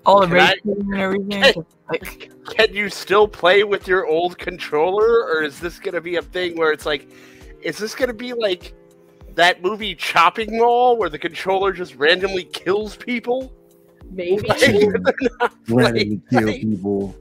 All 0.05 0.21
the 0.21 0.27
Can 0.27 0.37
I- 0.39 0.53
racing 0.53 0.81
and 0.81 0.95
everything. 0.97 1.67
Like, 1.91 2.33
Can 2.47 2.75
you 2.75 2.89
still 2.89 3.29
play 3.29 3.63
with 3.63 3.87
your 3.87 4.07
old 4.07 4.39
controller, 4.39 5.27
or 5.29 5.43
is 5.43 5.61
this 5.61 5.79
gonna 5.79 6.01
be 6.01 6.17
a 6.17 6.23
thing 6.23 6.57
where 6.57 6.73
it's 6.73 6.87
like, 6.87 7.09
is 7.61 7.79
this 7.79 7.95
gonna 7.95 8.15
be 8.15 8.33
like 8.33 8.75
that 9.35 9.63
movie 9.63 9.95
Chopping 9.95 10.59
Mall 10.59 10.97
where 10.97 11.09
the 11.09 11.19
controller 11.19 11.73
just 11.73 11.95
randomly 11.97 12.45
kills 12.45 12.97
people? 12.97 13.53
Maybe. 14.11 14.47
Randomly 15.69 16.21
kill 16.31 16.47
right. 16.47 16.61
people. 16.61 17.17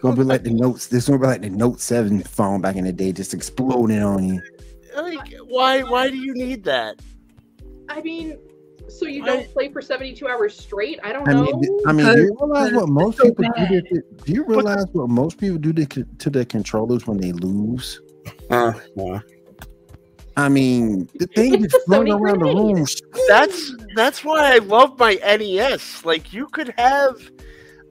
Gonna 0.00 0.16
be 0.16 0.22
like 0.22 0.42
the 0.42 0.50
notes. 0.50 0.86
This 0.86 1.06
gonna 1.06 1.18
be 1.18 1.26
like 1.26 1.42
the 1.42 1.50
Note 1.50 1.80
Seven 1.80 2.22
phone 2.22 2.60
back 2.60 2.76
in 2.76 2.84
the 2.84 2.92
day, 2.92 3.12
just 3.12 3.34
exploding 3.34 4.02
on 4.02 4.24
you. 4.24 4.42
Like, 4.96 5.34
why? 5.46 5.82
Why 5.82 6.08
do 6.08 6.16
you 6.16 6.34
need 6.34 6.64
that? 6.64 7.00
I 7.88 8.00
mean, 8.00 8.38
so 8.88 9.06
you 9.06 9.22
I- 9.22 9.26
don't 9.26 9.52
play 9.52 9.70
for 9.70 9.82
72 9.82 10.26
hours 10.26 10.58
straight? 10.58 10.98
I 11.02 11.12
don't 11.12 11.28
I 11.28 11.32
know. 11.32 11.44
mean, 11.44 11.80
I 11.86 11.92
mean, 11.92 12.06
do 12.06 12.22
you 12.22 12.36
realize 12.40 12.72
what 12.72 12.88
most 12.88 13.18
so 13.18 13.24
people 13.24 13.44
do? 13.68 13.80
To, 13.80 14.02
do 14.24 14.32
you 14.32 14.44
realize 14.44 14.86
what 14.92 15.08
most 15.08 15.38
people 15.38 15.58
do 15.58 15.72
to, 15.72 16.04
to 16.04 16.30
their 16.30 16.44
controllers 16.44 17.06
when 17.06 17.18
they 17.18 17.32
lose? 17.32 18.00
Uh, 18.48 18.72
yeah. 18.96 19.20
I 20.36 20.48
mean, 20.48 21.08
the 21.14 21.26
thing 21.34 21.64
is 21.64 21.72
the 21.72 21.82
floating 21.86 22.14
Sony 22.14 22.20
around 22.20 22.38
the 22.40 22.54
room. 22.54 22.86
That's 23.28 23.74
that's 23.94 24.24
why 24.24 24.54
I 24.54 24.58
love 24.58 24.98
my 24.98 25.14
NES. 25.14 26.04
Like 26.04 26.32
you 26.32 26.46
could 26.48 26.74
have 26.78 27.16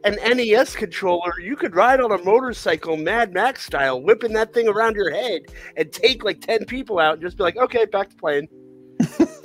an 0.03 0.15
NES 0.15 0.75
controller, 0.75 1.39
you 1.41 1.55
could 1.55 1.75
ride 1.75 1.99
on 1.99 2.11
a 2.11 2.17
motorcycle, 2.23 2.95
Mad 2.95 3.33
Max 3.33 3.65
style, 3.65 4.01
whipping 4.01 4.33
that 4.33 4.53
thing 4.53 4.67
around 4.67 4.95
your 4.95 5.11
head 5.11 5.41
and 5.75 5.91
take 5.91 6.23
like 6.23 6.41
ten 6.41 6.65
people 6.65 6.99
out 6.99 7.13
and 7.13 7.21
just 7.21 7.37
be 7.37 7.43
like, 7.43 7.57
okay, 7.57 7.85
back 7.85 8.09
to 8.09 8.15
playing. 8.15 8.47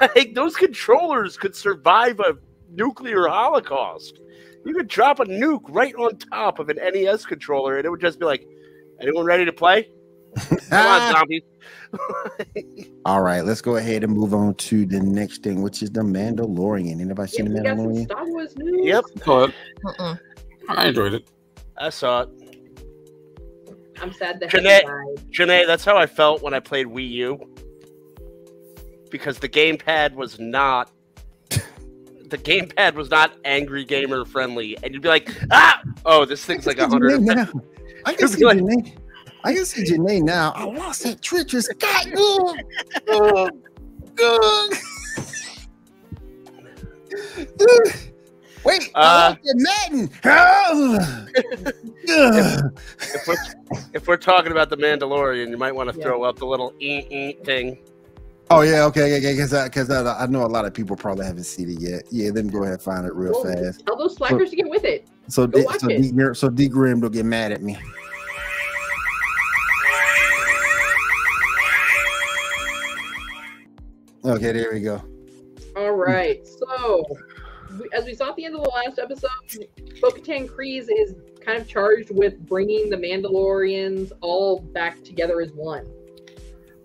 like 0.00 0.34
those 0.34 0.56
controllers 0.56 1.36
could 1.36 1.54
survive 1.54 2.20
a 2.20 2.36
nuclear 2.70 3.26
holocaust. 3.26 4.20
you 4.64 4.74
could 4.74 4.88
drop 4.88 5.20
a 5.20 5.24
nuke 5.24 5.64
right 5.68 5.94
on 5.94 6.16
top 6.16 6.58
of 6.58 6.68
an 6.68 6.76
NES 6.76 7.24
controller, 7.26 7.76
and 7.76 7.86
it 7.86 7.90
would 7.90 8.00
just 8.00 8.18
be 8.18 8.26
like, 8.26 8.46
"Anyone 9.00 9.24
ready 9.24 9.44
to 9.44 9.52
play? 9.52 9.88
Come 10.36 10.86
on, 10.86 11.12
zombies!" 11.12 11.42
All 13.04 13.22
right, 13.22 13.44
let's 13.44 13.60
go 13.60 13.76
ahead 13.76 14.04
and 14.04 14.12
move 14.12 14.34
on 14.34 14.54
to 14.54 14.84
the 14.86 15.00
next 15.00 15.42
thing, 15.42 15.62
which 15.62 15.82
is 15.82 15.90
the 15.90 16.00
Mandalorian. 16.02 17.00
Anybody 17.00 17.30
Yeah, 17.32 17.36
seen 17.36 17.52
the 17.52 17.60
we 17.60 17.62
got 17.62 17.76
some 17.76 17.86
Mandalorian? 17.86 18.04
Star 18.04 18.26
Wars 18.28 18.56
news. 18.56 18.86
yep, 18.86 19.04
But. 19.24 19.52
I 20.68 20.88
enjoyed 20.88 21.14
it. 21.14 21.28
I 21.78 21.90
saw 21.90 22.22
it. 22.22 22.28
I'm 24.00 24.12
sad 24.12 24.38
that 24.40 24.50
Jeanette- 24.50 24.84
Heavy. 24.86 25.30
Janae, 25.32 25.66
that's 25.66 25.84
how 25.84 25.96
I 25.96 26.06
felt 26.06 26.42
when 26.42 26.54
I 26.54 26.60
played 26.60 26.86
Wii 26.86 27.08
U. 27.10 27.54
Because 29.10 29.38
the 29.38 29.48
gamepad 29.48 30.14
was 30.14 30.38
not 30.38 30.90
the 31.50 32.36
gamepad 32.36 32.92
was 32.92 33.08
not 33.10 33.32
angry 33.46 33.84
gamer 33.86 34.26
friendly. 34.26 34.76
And 34.82 34.92
you'd 34.92 35.02
be 35.02 35.08
like, 35.08 35.30
ah 35.50 35.80
oh, 36.04 36.24
this 36.26 36.44
thing's 36.44 36.66
like 36.66 36.78
a 36.78 36.86
hundred. 36.86 37.26
I 38.04 38.12
can 38.12 38.20
You'd 38.20 38.28
see 38.30 38.44
like- 38.44 38.58
Janae. 38.58 38.96
I 39.44 39.54
can 39.54 39.64
see 39.64 39.84
Janae 39.84 40.22
now. 40.22 40.52
I 40.54 40.64
lost 40.64 41.04
that 41.04 41.22
treacherous 41.22 41.68
cat. 41.78 42.06
Ugh. 42.16 42.56
Ugh. 43.08 43.50
Ugh. 44.20 44.74
Ugh. 47.60 47.92
Wait, 48.64 48.90
I 48.94 49.00
Uh, 49.00 49.30
lost 49.30 49.40
Madden. 49.90 50.10
Ugh. 50.24 51.28
Ugh. 52.10 52.78
if 53.00 53.26
we're 53.28 53.36
if 53.94 54.08
we're 54.08 54.16
talking 54.16 54.50
about 54.52 54.70
the 54.70 54.76
Mandalorian, 54.76 55.48
you 55.50 55.56
might 55.56 55.74
want 55.74 55.90
to 55.92 55.96
Yeah. 55.98 56.04
throw 56.04 56.22
up 56.24 56.38
the 56.38 56.46
little 56.46 56.72
ee 56.80 57.06
ee 57.10 57.32
thing. 57.44 57.78
Oh 58.50 58.62
yeah, 58.62 58.84
okay, 58.86 59.18
okay, 59.18 59.32
because 59.34 59.52
because 59.64 59.90
I, 59.90 60.22
I, 60.22 60.26
know 60.26 60.42
a 60.44 60.46
lot 60.48 60.64
of 60.64 60.72
people 60.72 60.96
probably 60.96 61.26
haven't 61.26 61.44
seen 61.44 61.68
it 61.70 61.80
yet. 61.80 62.04
Yeah, 62.10 62.30
let 62.34 62.46
me 62.46 62.50
go 62.50 62.62
ahead 62.62 62.72
and 62.74 62.82
find 62.82 63.06
it 63.06 63.14
real 63.14 63.32
Well, 63.32 63.54
fast. 63.54 63.84
Tell 63.86 63.96
those 63.96 64.16
slackers 64.16 64.50
to 64.50 64.56
get 64.56 64.68
with 64.68 64.84
it. 64.84 65.06
So 65.28 65.46
go 65.46 65.58
D, 65.60 65.64
watch 65.66 65.80
so 65.80 65.88
it. 65.90 66.00
D, 66.00 66.10
Grim- 66.12 66.34
so 66.34 66.48
D 66.48 66.66
Grim 66.66 67.00
will 67.00 67.10
get 67.10 67.26
mad 67.26 67.52
at 67.52 67.62
me. 67.62 67.76
Okay, 74.28 74.52
there 74.52 74.70
we 74.74 74.80
go. 74.80 75.02
All 75.74 75.92
right. 75.92 76.46
So, 76.46 77.02
as 77.94 78.04
we 78.04 78.14
saw 78.14 78.28
at 78.28 78.36
the 78.36 78.44
end 78.44 78.56
of 78.56 78.62
the 78.62 78.68
last 78.68 78.98
episode, 78.98 79.30
Bo-Katan 80.02 80.46
Kryze 80.46 80.88
is 80.90 81.14
kind 81.40 81.58
of 81.58 81.66
charged 81.66 82.10
with 82.10 82.38
bringing 82.46 82.90
the 82.90 82.96
Mandalorians 82.96 84.12
all 84.20 84.60
back 84.60 85.02
together 85.02 85.40
as 85.40 85.50
one, 85.52 85.86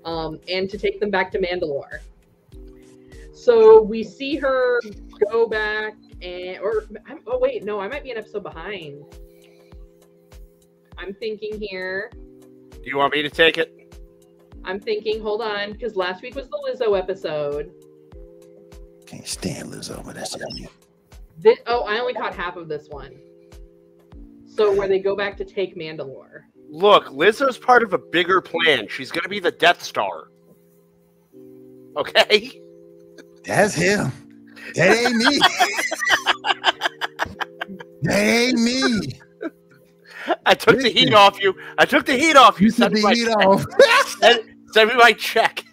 um, 0.06 0.40
and 0.48 0.70
to 0.70 0.78
take 0.78 1.02
them 1.02 1.12
back 1.12 1.32
to 1.32 1.40
Mandalore. 1.40 2.00
So 3.34 3.82
we 3.82 4.06
see 4.06 4.38
her 4.38 4.80
go 5.30 5.46
back 5.46 5.96
and, 6.22 6.60
or 6.60 6.86
I'm, 7.06 7.20
oh 7.28 7.40
wait, 7.40 7.66
no, 7.66 7.78
I 7.78 7.90
might 7.90 8.06
be 8.06 8.12
an 8.12 8.18
episode 8.18 8.44
behind. 8.44 9.04
I'm 10.98 11.14
thinking 11.16 11.60
here. 11.60 12.10
Do 12.72 12.84
you 12.86 12.96
want 12.96 13.12
me 13.12 13.22
to 13.22 13.30
take 13.30 13.58
it? 13.58 13.83
I'm 14.66 14.80
thinking. 14.80 15.22
Hold 15.22 15.42
on, 15.42 15.74
because 15.74 15.96
last 15.96 16.22
week 16.22 16.36
was 16.36 16.50
the 16.50 16.58
Lizzo 16.58 16.98
episode. 16.98 17.72
Can't 19.06 19.28
stand 19.28 19.72
Lizzo, 19.72 20.04
but 20.06 20.16
that's 20.16 20.32
just 20.32 20.54
me. 20.56 20.68
This, 21.40 21.60
oh, 21.68 21.82
I 21.82 22.00
only 22.00 22.14
caught 22.14 22.34
half 22.34 22.56
of 22.56 22.68
this 22.68 22.88
one. 22.90 23.20
So 24.46 24.74
where 24.74 24.88
they 24.88 25.00
go 25.00 25.16
back 25.16 25.36
to 25.38 25.46
take 25.46 25.76
Mandalore. 25.76 26.44
Look, 26.70 27.08
Lizzo's 27.08 27.58
part 27.58 27.84
of 27.84 27.94
a 27.94 27.98
bigger 27.98 28.42
plan. 28.42 28.88
She's 28.88 29.12
gonna 29.12 29.30
be 29.30 29.40
the 29.40 29.52
Death 29.52 29.84
Star. 29.84 30.30
Okay? 31.98 32.62
That's 33.44 33.74
him. 33.74 34.12
That 34.76 34.98
ain't 34.98 35.16
me. 35.16 35.40
that 38.04 38.20
ain't 38.20 38.60
me. 38.60 39.20
I 40.46 40.54
took 40.54 40.80
the 40.80 40.90
heat 40.90 41.14
off 41.14 41.42
you. 41.42 41.54
I 41.78 41.86
took 41.86 42.06
the 42.06 42.18
heat 42.18 42.36
off 42.36 42.60
you. 42.60 42.68
You 42.68 42.72
took 42.72 42.94
the 42.94 43.10
heat 43.10 43.28
off. 43.46 43.66
Send, 44.20 44.53
send 44.74 44.90
me 44.90 44.96
my 44.96 45.14
check. 45.14 45.64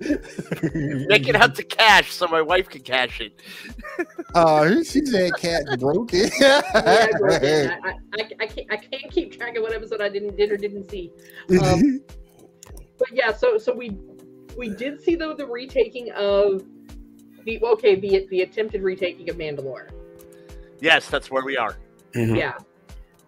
Make 0.00 1.28
it 1.28 1.36
out 1.36 1.54
to 1.56 1.62
cash 1.62 2.12
so 2.12 2.26
my 2.26 2.40
wife 2.40 2.70
can 2.70 2.80
cash 2.80 3.20
it. 3.20 3.42
Oh, 4.34 4.82
she 4.82 5.04
said 5.04 5.32
cat 5.36 5.64
broke 5.78 6.14
it. 6.14 6.32
Yeah, 6.40 6.62
I, 6.72 7.10
broke 7.18 7.42
it. 7.42 7.70
I, 7.84 7.90
I, 7.90 8.30
I, 8.40 8.46
can't, 8.46 8.72
I 8.72 8.76
can't 8.76 9.12
keep 9.12 9.36
track 9.36 9.56
of 9.56 9.62
what 9.62 9.74
episode 9.74 10.00
I 10.00 10.08
didn't 10.08 10.36
did 10.36 10.50
or 10.50 10.56
didn't 10.56 10.90
see. 10.90 11.12
Um, 11.62 12.00
But 12.98 13.08
yeah, 13.12 13.32
so 13.32 13.58
so 13.58 13.74
we 13.74 13.98
we 14.56 14.70
did 14.70 15.02
see 15.02 15.16
though 15.16 15.34
the 15.34 15.46
retaking 15.46 16.10
of 16.12 16.64
the 17.44 17.62
okay 17.62 17.94
the 17.96 18.26
the 18.30 18.42
attempted 18.42 18.82
retaking 18.82 19.28
of 19.28 19.36
Mandalore. 19.36 19.90
Yes, 20.80 21.08
that's 21.10 21.30
where 21.30 21.44
we 21.44 21.58
are. 21.58 21.76
Mhm. 22.14 22.36
Yeah. 22.38 22.56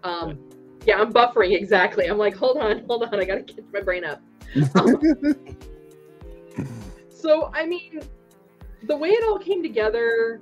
Um. 0.05 0.39
Yeah, 0.87 1.01
I'm 1.01 1.13
buffering 1.13 1.55
exactly. 1.55 2.07
I'm 2.07 2.19
like, 2.19 2.35
hold 2.35 2.57
on, 2.59 2.85
hold 2.87 3.05
on. 3.05 3.21
I 3.21 3.25
gotta 3.25 3.43
get 3.43 3.73
my 3.73 3.81
brain 3.81 4.05
up. 4.05 4.21
So 7.23 7.53
I 7.55 7.67
mean, 7.67 8.01
the 8.83 8.97
way 8.97 9.11
it 9.11 9.25
all 9.25 9.39
came 9.39 9.63
together, 9.63 10.41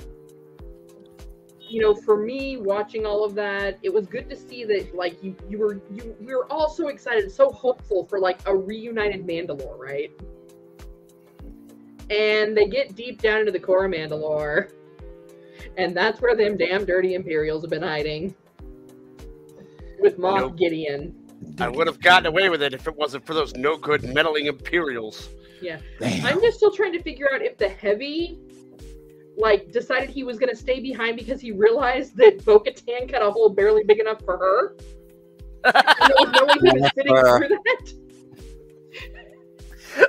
you 1.61 1.82
know, 1.82 1.94
for 1.94 2.16
me 2.16 2.56
watching 2.56 3.04
all 3.04 3.22
of 3.22 3.34
that, 3.34 3.78
it 3.82 3.92
was 3.92 4.06
good 4.06 4.30
to 4.30 4.36
see 4.36 4.64
that 4.64 4.94
like 4.94 5.22
you 5.22 5.36
you 5.48 5.58
were 5.58 5.82
you 5.92 6.16
we 6.18 6.34
were 6.34 6.50
all 6.50 6.70
so 6.70 6.88
excited, 6.88 7.30
so 7.30 7.50
hopeful 7.50 8.06
for 8.06 8.18
like 8.18 8.40
a 8.46 8.56
reunited 8.56 9.26
Mandalore, 9.26 9.78
right? 9.78 10.11
And 12.08 12.56
they 12.56 12.66
get 12.66 12.96
deep 12.96 13.20
down 13.20 13.40
into 13.40 13.52
the 13.52 13.61
core 13.61 13.84
of 13.84 13.92
Mandalore, 13.92 14.72
and 15.76 15.94
that's 15.94 16.22
where 16.22 16.34
them 16.34 16.56
damn 16.56 16.86
dirty 16.86 17.12
Imperials 17.12 17.62
have 17.62 17.70
been 17.70 17.82
hiding. 17.82 18.34
With 20.00 20.18
Moff 20.18 20.38
Nope. 20.38 20.56
Gideon. 20.56 21.14
I 21.59 21.68
would 21.68 21.86
have 21.86 22.01
gotten 22.01 22.26
away 22.26 22.49
with 22.49 22.62
it 22.62 22.74
if 22.74 22.86
it 22.86 22.97
wasn't 22.97 23.24
for 23.26 23.34
those 23.34 23.55
no 23.55 23.76
good 23.76 24.03
meddling 24.05 24.47
Imperials. 24.47 25.28
Damn. 25.62 25.80
I'm 26.26 26.41
just 26.41 26.57
still 26.57 26.70
trying 26.72 26.93
to 26.93 27.03
figure 27.03 27.28
out 27.34 27.43
if 27.43 27.59
the 27.59 27.68
heavy 27.68 28.38
like 29.36 29.70
decided 29.72 30.11
he 30.11 30.24
was 30.24 30.38
gonna 30.38 30.57
stay 30.57 30.80
behind 30.80 31.16
because 31.16 31.41
he 31.41 31.53
realized 31.53 32.16
that 32.16 32.45
Bo 32.45 32.61
Katan 32.61 33.11
cut 33.11 33.22
a 33.22 33.30
hole 33.30 33.49
barely 33.51 33.84
big 33.84 33.99
enough 34.01 34.22
for 34.24 34.36
her. 34.38 34.76
And 35.64 36.32
no 36.32 36.45
way 36.47 36.55
he 36.62 36.80
was 36.80 36.91
fitting 36.95 37.16
Uh, 37.16 37.38
through 37.38 37.49
that. 37.49 37.93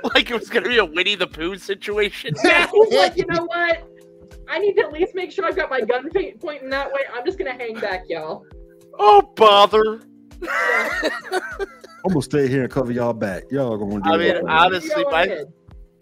like 0.14 0.30
it 0.30 0.38
was 0.38 0.48
going 0.48 0.62
to 0.62 0.68
be 0.68 0.78
a 0.78 0.84
Winnie 0.84 1.14
the 1.14 1.26
Pooh 1.26 1.56
situation. 1.56 2.34
Yeah, 2.44 2.70
he's 2.72 2.94
like, 2.94 3.16
you 3.16 3.26
know 3.26 3.44
what? 3.46 3.88
I 4.48 4.58
need 4.58 4.74
to 4.74 4.82
at 4.82 4.92
least 4.92 5.14
make 5.14 5.30
sure 5.32 5.44
I've 5.44 5.56
got 5.56 5.70
my 5.70 5.80
gun 5.80 6.08
pointing 6.40 6.68
that 6.70 6.92
way. 6.92 7.00
I'm 7.14 7.24
just 7.24 7.38
gonna 7.38 7.52
hang 7.52 7.74
back, 7.78 8.04
y'all. 8.08 8.44
Oh, 8.98 9.22
bother. 9.36 10.02
I'm 10.48 12.08
gonna 12.08 12.22
stay 12.22 12.48
here 12.48 12.62
and 12.62 12.70
cover 12.70 12.92
y'all 12.92 13.12
back. 13.12 13.44
Y'all 13.50 13.76
gonna 13.76 14.02
do 14.02 14.10
I 14.10 14.16
mean, 14.16 14.36
it. 14.36 14.44
honestly, 14.48 15.04
my, 15.10 15.44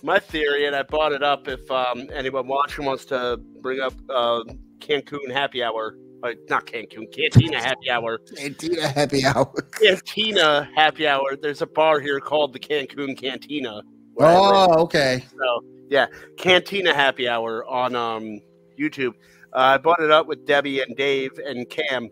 my 0.03 0.19
theory, 0.19 0.67
and 0.67 0.75
I 0.75 0.83
brought 0.83 1.13
it 1.13 1.23
up 1.23 1.47
if 1.47 1.71
um, 1.71 2.09
anyone 2.13 2.47
watching 2.47 2.87
wants 2.87 3.05
to 3.07 3.39
bring 3.61 3.81
up 3.81 3.93
uh, 4.09 4.43
Cancun 4.79 5.31
Happy 5.31 5.63
Hour. 5.63 5.97
Uh, 6.23 6.33
not 6.49 6.67
Cancun, 6.67 7.11
Cantina 7.13 7.59
Happy 7.63 7.91
Hour. 7.91 8.19
Cantina 8.37 8.89
happy 8.89 9.25
hour. 9.25 9.53
Cantina 9.83 10.69
Happy 10.75 11.07
Hour. 11.07 11.37
There's 11.41 11.63
a 11.63 11.67
bar 11.67 11.99
here 11.99 12.21
called 12.21 12.53
the 12.53 12.59
Cancun 12.59 13.17
Cantina. 13.19 13.83
where 14.15 14.29
I 14.29 14.35
live. 14.35 14.69
Oh, 14.71 14.83
okay. 14.83 15.25
So 15.31 15.65
yeah, 15.89 16.07
Cantina 16.37 16.95
Happy 16.95 17.29
Hour 17.29 17.67
on 17.67 17.95
um, 17.95 18.41
YouTube. 18.79 19.15
Uh, 19.53 19.75
I 19.75 19.79
brought 19.79 20.01
it 20.01 20.11
up 20.11 20.27
with 20.27 20.47
Debbie 20.47 20.81
and 20.81 20.97
Dave 20.97 21.33
and 21.45 21.69
Cam 21.69 22.09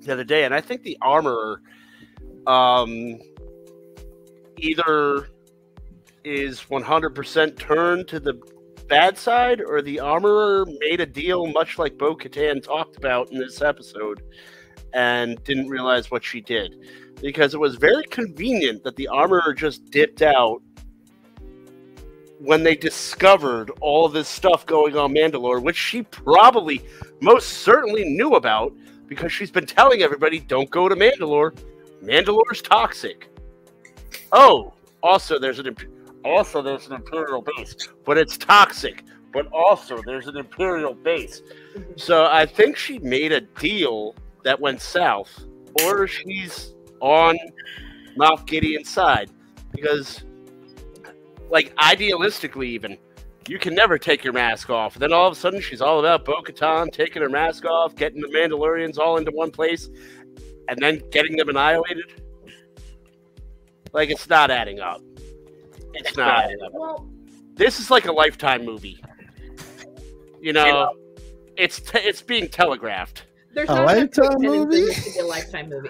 the 0.00 0.12
other 0.12 0.24
day, 0.24 0.44
and 0.44 0.54
I 0.54 0.60
think 0.60 0.82
the 0.82 0.96
armorer 1.00 1.60
um, 2.46 3.18
either 4.56 5.28
is 6.24 6.60
100% 6.62 7.58
turned 7.58 8.08
to 8.08 8.20
the 8.20 8.34
bad 8.88 9.18
side, 9.18 9.60
or 9.60 9.82
the 9.82 10.00
armorer 10.00 10.66
made 10.80 11.00
a 11.00 11.06
deal 11.06 11.46
much 11.46 11.78
like 11.78 11.98
Bo 11.98 12.16
Katan 12.16 12.62
talked 12.62 12.96
about 12.96 13.30
in 13.30 13.38
this 13.38 13.60
episode 13.60 14.22
and 14.94 15.42
didn't 15.44 15.68
realize 15.68 16.10
what 16.10 16.24
she 16.24 16.40
did. 16.40 16.76
Because 17.20 17.52
it 17.52 17.60
was 17.60 17.76
very 17.76 18.04
convenient 18.04 18.84
that 18.84 18.96
the 18.96 19.08
armorer 19.08 19.52
just 19.52 19.90
dipped 19.90 20.22
out 20.22 20.62
when 22.38 22.62
they 22.62 22.76
discovered 22.76 23.70
all 23.80 24.08
this 24.08 24.28
stuff 24.28 24.64
going 24.64 24.96
on 24.96 25.12
Mandalore, 25.12 25.62
which 25.62 25.76
she 25.76 26.02
probably 26.02 26.80
most 27.20 27.48
certainly 27.48 28.04
knew 28.04 28.34
about 28.34 28.72
because 29.08 29.32
she's 29.32 29.50
been 29.50 29.66
telling 29.66 30.02
everybody, 30.02 30.38
don't 30.38 30.70
go 30.70 30.88
to 30.88 30.94
Mandalore. 30.94 31.58
Mandalore's 32.02 32.62
toxic. 32.62 33.28
Oh, 34.32 34.74
also 35.02 35.38
there's 35.38 35.58
an 35.58 35.74
also 36.24 36.62
there's 36.62 36.86
an 36.86 36.94
imperial 36.94 37.42
base, 37.42 37.74
but 38.04 38.18
it's 38.18 38.36
toxic. 38.36 39.04
But 39.32 39.46
also 39.52 40.00
there's 40.06 40.26
an 40.26 40.36
imperial 40.36 40.94
base. 40.94 41.42
So 41.96 42.26
I 42.26 42.46
think 42.46 42.76
she 42.76 42.98
made 42.98 43.32
a 43.32 43.40
deal 43.40 44.14
that 44.44 44.58
went 44.58 44.80
south, 44.80 45.44
or 45.82 46.06
she's 46.06 46.74
on 47.00 47.36
Moff 48.16 48.46
Gideon's 48.46 48.88
side 48.88 49.30
because 49.72 50.24
like 51.50 51.74
idealistically 51.76 52.66
even 52.66 52.98
you 53.48 53.58
can 53.58 53.74
never 53.74 53.98
take 53.98 54.22
your 54.24 54.32
mask 54.32 54.70
off. 54.70 54.94
And 54.94 55.02
then 55.02 55.12
all 55.12 55.26
of 55.26 55.32
a 55.32 55.36
sudden, 55.36 55.60
she's 55.60 55.80
all 55.80 55.98
about 56.00 56.24
Bo 56.24 56.42
Katan 56.42 56.92
taking 56.92 57.22
her 57.22 57.28
mask 57.28 57.64
off, 57.64 57.94
getting 57.96 58.20
the 58.20 58.28
Mandalorians 58.28 58.98
all 58.98 59.16
into 59.16 59.30
one 59.30 59.50
place, 59.50 59.88
and 60.68 60.78
then 60.78 61.02
getting 61.10 61.36
them 61.36 61.48
annihilated. 61.48 62.22
Like, 63.92 64.10
it's 64.10 64.28
not 64.28 64.50
adding 64.50 64.80
up. 64.80 65.00
It's 65.94 66.16
not 66.16 66.44
adding 66.44 66.58
up. 66.62 66.72
Well, 66.74 67.08
This 67.54 67.80
is 67.80 67.90
like 67.90 68.06
a 68.06 68.12
lifetime 68.12 68.64
movie. 68.64 69.02
You 70.40 70.52
know, 70.52 70.94
it's 71.56 71.80
te- 71.80 71.98
it's 72.00 72.22
being 72.22 72.48
telegraphed. 72.48 73.24
there's 73.54 73.68
A 73.70 73.74
Lifetime 73.82 74.36
movie? 74.38 74.80
this 74.82 75.14
be 75.14 75.20
a 75.20 75.26
lifetime 75.26 75.68
movie. 75.70 75.88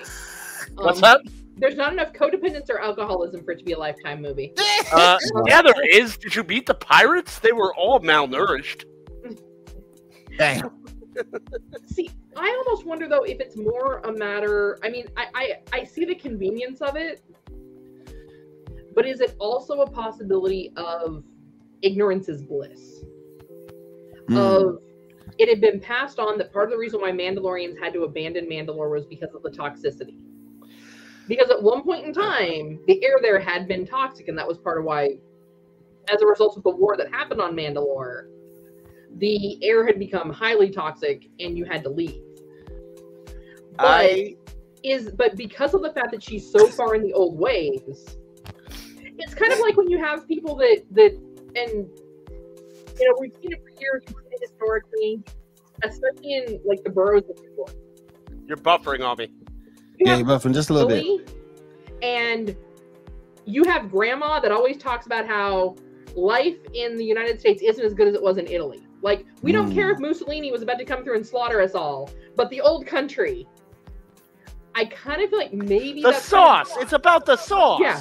What's 0.76 1.02
Um, 1.02 1.02
that? 1.02 1.20
There's 1.58 1.74
not 1.74 1.92
enough 1.92 2.12
codependence 2.12 2.70
or 2.70 2.80
alcoholism 2.80 3.44
for 3.44 3.52
it 3.52 3.58
to 3.58 3.64
be 3.64 3.72
a 3.72 3.78
lifetime 3.78 4.22
movie. 4.22 4.54
Uh, 4.90 5.18
yeah, 5.46 5.60
there 5.60 5.74
is. 5.90 6.16
Did 6.16 6.34
you 6.34 6.42
beat 6.42 6.64
the 6.64 6.72
pirates? 6.72 7.40
They 7.40 7.52
were 7.52 7.74
all 7.74 8.00
malnourished. 8.00 8.84
Damn. 10.38 10.70
See, 11.86 12.08
I 12.34 12.62
almost 12.64 12.86
wonder 12.86 13.06
though 13.06 13.24
if 13.24 13.38
it's 13.38 13.54
more 13.54 13.98
a 14.04 14.12
matter. 14.12 14.78
I 14.82 14.88
mean, 14.88 15.06
I, 15.18 15.26
I 15.34 15.80
I 15.80 15.84
see 15.84 16.06
the 16.06 16.14
convenience 16.14 16.80
of 16.80 16.96
it, 16.96 17.22
but 18.94 19.04
is 19.04 19.20
it 19.20 19.36
also 19.38 19.82
a 19.82 19.90
possibility 19.90 20.72
of 20.76 21.22
ignorance 21.82 22.30
is 22.30 22.42
bliss? 22.42 23.04
Mm. 24.30 24.38
Of 24.38 24.78
it 25.38 25.50
had 25.50 25.60
been 25.60 25.80
passed 25.80 26.18
on 26.18 26.38
that 26.38 26.50
part 26.50 26.66
of 26.66 26.70
the 26.70 26.78
reason 26.78 27.00
why 27.00 27.10
Mandalorians 27.10 27.78
had 27.78 27.92
to 27.92 28.04
abandon 28.04 28.46
Mandalore 28.46 28.90
was 28.90 29.04
because 29.04 29.34
of 29.34 29.42
the 29.42 29.50
toxicity. 29.50 30.27
Because 31.28 31.50
at 31.50 31.62
one 31.62 31.82
point 31.82 32.06
in 32.06 32.12
time, 32.12 32.80
the 32.86 33.04
air 33.04 33.18
there 33.20 33.38
had 33.38 33.68
been 33.68 33.86
toxic, 33.86 34.28
and 34.28 34.38
that 34.38 34.48
was 34.48 34.58
part 34.58 34.78
of 34.78 34.84
why, 34.84 35.18
as 36.08 36.22
a 36.22 36.26
result 36.26 36.56
of 36.56 36.62
the 36.62 36.70
war 36.70 36.96
that 36.96 37.12
happened 37.12 37.40
on 37.40 37.54
Mandalore, 37.54 38.28
the 39.18 39.62
air 39.62 39.86
had 39.86 39.98
become 39.98 40.30
highly 40.30 40.70
toxic 40.70 41.28
and 41.40 41.56
you 41.56 41.64
had 41.64 41.82
to 41.82 41.90
leave. 41.90 42.22
But 43.76 43.86
I 43.86 44.36
is 44.84 45.10
but 45.10 45.36
because 45.36 45.74
of 45.74 45.82
the 45.82 45.92
fact 45.92 46.10
that 46.12 46.22
she's 46.22 46.50
so 46.50 46.68
far 46.68 46.94
in 46.94 47.02
the 47.02 47.12
old 47.12 47.38
ways, 47.38 48.16
it's 49.18 49.34
kind 49.34 49.52
of 49.52 49.60
like 49.60 49.76
when 49.76 49.88
you 49.90 49.98
have 49.98 50.26
people 50.26 50.56
that 50.56 50.82
that 50.92 51.12
and 51.56 51.88
you 52.98 53.08
know 53.08 53.16
we've 53.20 53.34
seen 53.42 53.52
it 53.52 53.62
for 53.62 53.80
years 53.80 54.02
we've 54.06 54.16
seen 54.24 54.32
it 54.32 54.40
historically, 54.40 55.22
especially 55.84 56.34
in 56.34 56.60
like 56.64 56.82
the 56.84 56.90
boroughs 56.90 57.24
of 57.28 57.38
New 57.40 57.54
York. 57.56 57.74
you're 58.46 58.56
buffering 58.56 59.06
on 59.06 59.16
me. 59.18 59.30
You 59.98 60.06
Yeah, 60.06 60.16
you're 60.16 60.26
buffing 60.26 60.54
just 60.54 60.70
a 60.70 60.72
little 60.74 60.88
bit. 60.88 61.02
Philly, 61.02 61.24
and 62.02 62.56
you 63.44 63.64
have 63.64 63.90
grandma 63.90 64.40
that 64.40 64.52
always 64.52 64.76
talks 64.78 65.06
about 65.06 65.26
how 65.26 65.74
life 66.14 66.56
in 66.74 66.96
the 66.96 67.04
United 67.04 67.40
States 67.40 67.62
isn't 67.62 67.84
as 67.84 67.94
good 67.94 68.08
as 68.08 68.14
it 68.14 68.22
was 68.22 68.38
in 68.38 68.46
Italy. 68.46 68.82
Like, 69.02 69.26
we 69.42 69.52
don't 69.52 69.70
Mm. 69.70 69.74
care 69.74 69.90
if 69.90 69.98
Mussolini 69.98 70.50
was 70.52 70.62
about 70.62 70.78
to 70.78 70.84
come 70.84 71.04
through 71.04 71.16
and 71.16 71.26
slaughter 71.26 71.60
us 71.60 71.74
all, 71.74 72.10
but 72.36 72.50
the 72.50 72.60
old 72.60 72.86
country. 72.86 73.46
I 74.74 74.84
kind 74.86 75.22
of 75.22 75.30
feel 75.30 75.38
like 75.38 75.52
maybe 75.52 76.02
The 76.02 76.10
that's 76.12 76.24
sauce. 76.24 76.76
It's 76.78 76.92
about 76.92 77.26
the 77.26 77.36
sauce. 77.36 77.80
Yeah. 77.80 78.00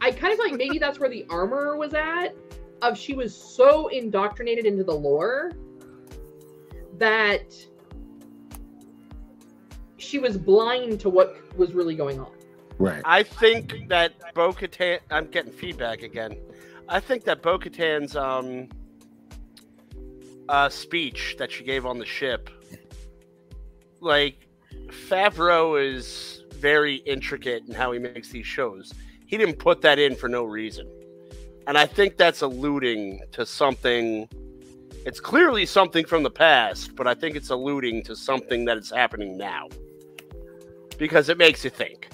I 0.00 0.10
kind 0.10 0.32
of 0.32 0.38
feel 0.38 0.50
like 0.50 0.58
maybe 0.58 0.78
that's 0.78 0.98
where 0.98 1.08
the 1.08 1.24
armor 1.30 1.76
was 1.76 1.94
at. 1.94 2.34
Of 2.80 2.98
she 2.98 3.14
was 3.14 3.32
so 3.32 3.86
indoctrinated 3.88 4.66
into 4.66 4.82
the 4.82 4.94
lore 4.94 5.52
that 6.98 7.54
she 10.02 10.18
was 10.18 10.36
blind 10.36 11.00
to 11.00 11.08
what 11.08 11.36
was 11.56 11.72
really 11.72 11.94
going 11.94 12.20
on. 12.20 12.32
Right. 12.78 13.02
I 13.04 13.22
think 13.22 13.88
that 13.88 14.34
Bo 14.34 14.52
Katan. 14.52 14.98
I'm 15.10 15.26
getting 15.26 15.52
feedback 15.52 16.02
again. 16.02 16.36
I 16.88 17.00
think 17.00 17.24
that 17.24 17.42
Bo 17.42 17.58
Katan's 17.58 18.16
um, 18.16 18.68
uh, 20.48 20.68
speech 20.68 21.36
that 21.38 21.50
she 21.50 21.64
gave 21.64 21.86
on 21.86 21.98
the 21.98 22.04
ship, 22.04 22.50
like 24.00 24.48
Favreau 24.88 25.80
is 25.80 26.42
very 26.54 26.96
intricate 26.96 27.64
in 27.68 27.74
how 27.74 27.92
he 27.92 27.98
makes 27.98 28.30
these 28.30 28.46
shows. 28.46 28.92
He 29.26 29.36
didn't 29.36 29.58
put 29.58 29.80
that 29.82 29.98
in 29.98 30.16
for 30.16 30.28
no 30.28 30.44
reason, 30.44 30.90
and 31.66 31.78
I 31.78 31.86
think 31.86 32.16
that's 32.16 32.42
alluding 32.42 33.20
to 33.32 33.46
something. 33.46 34.28
It's 35.06 35.20
clearly 35.20 35.66
something 35.66 36.04
from 36.04 36.22
the 36.22 36.30
past, 36.30 36.94
but 36.94 37.06
I 37.06 37.14
think 37.14 37.34
it's 37.36 37.50
alluding 37.50 38.04
to 38.04 38.14
something 38.14 38.64
that 38.66 38.76
is 38.76 38.90
happening 38.90 39.36
now 39.36 39.68
because 41.02 41.28
it 41.28 41.36
makes 41.36 41.64
you 41.64 41.70
think 41.70 42.08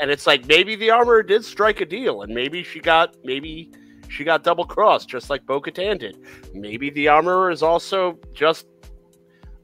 and 0.00 0.10
it's 0.10 0.26
like 0.26 0.46
maybe 0.46 0.76
the 0.76 0.90
armor 0.90 1.22
did 1.22 1.44
strike 1.44 1.80
a 1.80 1.86
deal, 1.86 2.22
and 2.22 2.34
maybe 2.34 2.62
she 2.62 2.80
got 2.80 3.16
maybe 3.24 3.70
she 4.08 4.24
got 4.24 4.42
double 4.42 4.64
crossed, 4.64 5.08
just 5.08 5.30
like 5.30 5.46
Bo 5.46 5.60
Katan 5.60 5.98
did. 5.98 6.18
Maybe 6.52 6.90
the 6.90 7.08
armor 7.08 7.50
is 7.50 7.62
also 7.62 8.18
just 8.32 8.66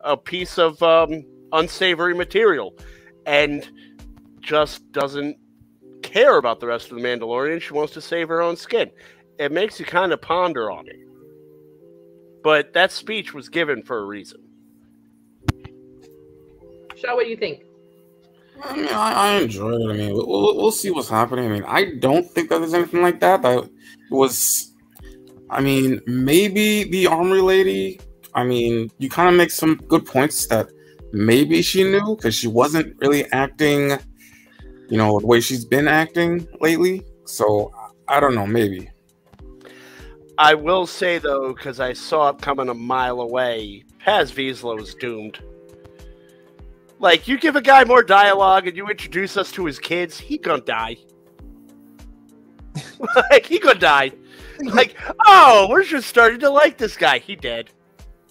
a 0.01 0.17
piece 0.17 0.59
of 0.59 0.83
um, 0.83 1.25
unsavory 1.53 2.15
material, 2.15 2.77
and 3.27 3.69
just 4.41 4.91
doesn't 4.93 5.37
care 6.03 6.39
about 6.39 6.61
the 6.61 6.67
rest 6.67 6.91
of 6.91 6.97
the 6.97 7.03
Mandalorian. 7.03 7.61
She 7.61 7.73
wants 7.73 7.93
to 7.95 8.01
save 8.01 8.29
her 8.29 8.41
own 8.41 8.57
skin. 8.57 8.91
It 9.39 9.53
makes 9.53 9.79
you 9.81 9.87
kind 9.87 10.13
of 10.13 10.21
ponder 10.21 10.71
on 10.71 10.87
it. 10.89 10.97
But 12.43 12.73
that 12.73 12.91
speech 12.91 13.35
was 13.35 13.49
given 13.49 13.83
for 13.83 13.99
a 13.99 14.05
reason. 14.05 14.41
Shaw, 16.97 17.15
what 17.15 17.25
do 17.25 17.31
you 17.31 17.37
think? 17.37 17.65
I 18.63 18.77
mean, 18.77 18.89
I, 18.89 19.13
I 19.13 19.33
enjoyed 19.41 19.81
it. 19.81 19.91
I 19.91 19.93
mean, 19.95 20.13
we'll, 20.13 20.57
we'll 20.57 20.71
see 20.73 20.91
what's 20.91 21.09
happening. 21.09 21.47
I 21.47 21.49
mean, 21.49 21.65
I 21.67 21.95
don't 21.99 22.29
think 22.31 22.51
that 22.51 22.59
there's 22.59 22.75
anything 22.75 23.03
like 23.03 23.21
that. 23.21 23.43
That 23.43 23.69
was, 24.11 24.75
I 25.49 25.61
mean, 25.61 26.01
maybe 26.07 26.85
the 26.85 27.07
armory 27.07 27.41
lady. 27.41 28.01
I 28.35 28.45
mean, 28.45 28.91
you 28.99 29.09
kind 29.09 29.29
of 29.29 29.35
make 29.35 29.51
some 29.51 29.77
good 29.89 30.07
points 30.07 30.47
that 30.49 30.69
maybe 31.13 31.63
she 31.63 31.85
knew 31.85 32.17
because 32.17 32.35
she 32.35 32.49
wasn't 32.49 32.97
really 33.01 33.25
acting, 33.33 33.99
you 34.89 34.97
know, 34.97 35.19
the 35.21 35.27
way 35.27 35.41
she's 35.41 35.65
been 35.65 35.89
acting 35.89 36.47
lately. 36.61 37.03
So 37.25 37.73
I 38.09 38.21
don't 38.21 38.35
know. 38.35 38.47
Maybe. 38.47 38.91
I 40.39 40.55
will 40.55 40.87
say 40.87 41.19
though, 41.19 41.53
because 41.53 41.81
I 41.81 41.93
saw 41.93 42.31
it 42.31 42.41
coming 42.41 42.69
a 42.69 42.75
mile 42.75 43.21
away, 43.21 43.85
Paz 43.99 44.33
Vizsla 44.33 44.81
is 44.81 44.95
doomed. 44.95 45.39
Like, 47.01 47.27
you 47.27 47.39
give 47.39 47.57
a 47.57 47.63
guy 47.63 47.83
more 47.85 48.03
dialogue 48.03 48.69
and 48.69 48.77
you 48.77 48.87
introduce 48.89 49.39
us 49.39 49.51
to 49.53 49.65
his 49.65 49.79
kids, 49.79 50.21
he 50.21 50.37
gonna 50.37 50.61
die. 50.61 50.99
like, 53.31 53.47
he 53.47 53.59
gonna 53.59 53.79
die. 53.79 54.13
Like, 54.63 54.95
oh, 55.27 55.67
we're 55.71 55.83
just 55.83 56.09
starting 56.09 56.41
to 56.41 56.51
like 56.51 56.77
this 56.77 56.99
guy. 56.99 57.19
He 57.19 57.37
dead. 57.37 57.71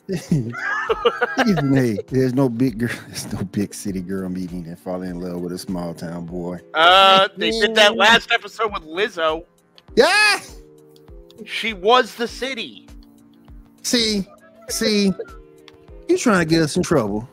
hey, 0.29 1.97
there's 2.07 2.33
no 2.33 2.47
big 2.47 2.77
girl, 2.77 2.89
there's 3.07 3.33
no 3.33 3.43
big 3.45 3.73
city 3.73 4.01
girl 4.01 4.29
meeting 4.29 4.65
and 4.67 4.77
fall 4.77 5.01
in 5.01 5.19
love 5.19 5.41
with 5.41 5.51
a 5.51 5.57
small 5.57 5.95
town 5.95 6.25
boy. 6.25 6.59
Uh, 6.75 7.27
they 7.37 7.51
did 7.51 7.73
that 7.75 7.95
last 7.95 8.31
episode 8.31 8.71
with 8.71 8.83
Lizzo. 8.83 9.45
Yeah. 9.95 10.39
She 11.45 11.73
was 11.73 12.15
the 12.15 12.27
city. 12.27 12.87
See, 13.81 14.27
see, 14.67 15.11
you 16.07 16.17
trying 16.17 16.39
to 16.39 16.45
get 16.45 16.61
us 16.61 16.77
in 16.77 16.83
trouble. 16.83 17.27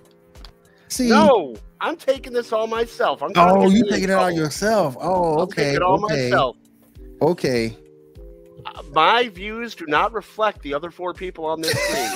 See, 0.88 1.08
No, 1.08 1.56
I'm 1.80 1.96
taking 1.96 2.32
this 2.32 2.52
all 2.52 2.66
myself. 2.66 3.22
I'm 3.22 3.32
oh, 3.36 3.68
you 3.68 3.84
taking 3.88 4.10
it 4.10 4.12
all 4.12 4.30
yourself. 4.30 4.96
Oh, 5.00 5.34
I'll 5.34 5.40
okay, 5.42 5.74
it 5.74 5.82
all 5.82 6.04
okay, 6.04 6.30
myself. 6.30 6.56
okay. 7.20 7.76
Uh, 8.64 8.82
my 8.92 9.28
views 9.28 9.74
do 9.74 9.86
not 9.86 10.12
reflect 10.12 10.62
the 10.62 10.74
other 10.74 10.90
four 10.90 11.12
people 11.14 11.44
on 11.44 11.60
this 11.60 11.72
screen. 11.72 12.10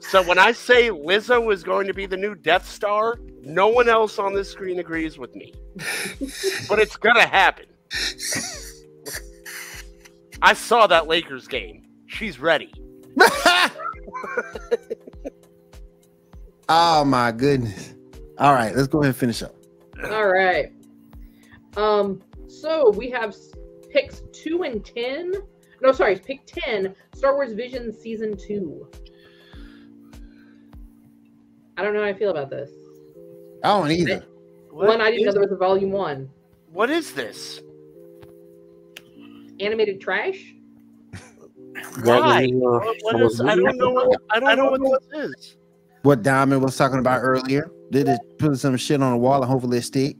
so 0.00 0.22
when 0.22 0.38
I 0.38 0.52
say 0.52 0.90
Lizzo 0.90 1.52
is 1.52 1.62
going 1.62 1.86
to 1.86 1.94
be 1.94 2.06
the 2.06 2.16
new 2.16 2.34
Death 2.34 2.68
Star, 2.68 3.18
no 3.42 3.68
one 3.68 3.88
else 3.88 4.18
on 4.18 4.34
this 4.34 4.50
screen 4.50 4.78
agrees 4.78 5.18
with 5.18 5.34
me. 5.34 5.52
but 6.68 6.78
it's 6.78 6.96
gonna 6.96 7.26
happen. 7.26 7.66
I 10.42 10.52
saw 10.54 10.86
that 10.86 11.06
Lakers 11.06 11.48
game. 11.48 11.86
She's 12.06 12.38
ready. 12.38 12.72
oh 16.68 17.04
my 17.04 17.32
goodness. 17.32 17.94
All 18.38 18.52
right, 18.52 18.74
let's 18.74 18.88
go 18.88 18.98
ahead 18.98 19.08
and 19.10 19.16
finish 19.16 19.42
up. 19.42 19.54
All 20.10 20.26
right. 20.26 20.72
Um, 21.76 22.22
so 22.48 22.90
we 22.90 23.10
have 23.10 23.34
picks 23.90 24.22
two 24.32 24.62
and 24.64 24.84
ten. 24.84 25.32
No, 25.82 25.92
sorry, 25.92 26.16
pick 26.16 26.40
ten. 26.46 26.94
Star 27.14 27.34
Wars 27.34 27.52
Vision 27.52 27.92
season 27.92 28.36
two. 28.36 28.88
I 31.76 31.82
don't 31.82 31.94
know 31.94 32.02
how 32.02 32.08
I 32.08 32.14
feel 32.14 32.30
about 32.30 32.50
this. 32.50 32.70
I 33.62 33.68
don't 33.68 33.90
either. 33.90 34.24
What 34.70 34.88
one, 34.88 35.00
I 35.00 35.10
didn't 35.10 35.26
know 35.26 35.32
there 35.32 35.42
was 35.42 35.52
a 35.52 35.56
volume 35.56 35.90
one. 35.92 36.28
what 36.72 36.90
is 36.90 37.12
this? 37.14 37.60
Animated 39.60 40.00
trash. 40.00 40.54
Why? 42.02 42.46
Congratulations, 42.46 42.60
What- 42.62 42.84
what 42.84 42.98
Star 43.00 43.20
Wars 43.20 43.32
is- 43.34 43.40
I 43.40 43.54
don't 43.56 43.76
know 43.78 43.90
what 43.90 44.20
I 44.30 44.40
don't 44.40 44.56
know 44.56 44.88
what 44.90 45.02
this 45.10 45.30
is. 45.30 45.56
What 46.04 46.22
Diamond 46.22 46.62
was 46.62 46.76
talking 46.76 46.98
about 46.98 47.20
earlier. 47.22 47.70
Did 47.90 48.08
it 48.08 48.20
put 48.38 48.58
some 48.58 48.76
shit 48.76 49.02
on 49.02 49.12
the 49.12 49.16
wall 49.18 49.40
and 49.42 49.50
hopefully 49.50 49.78
it 49.78 49.82
stick. 49.82 50.16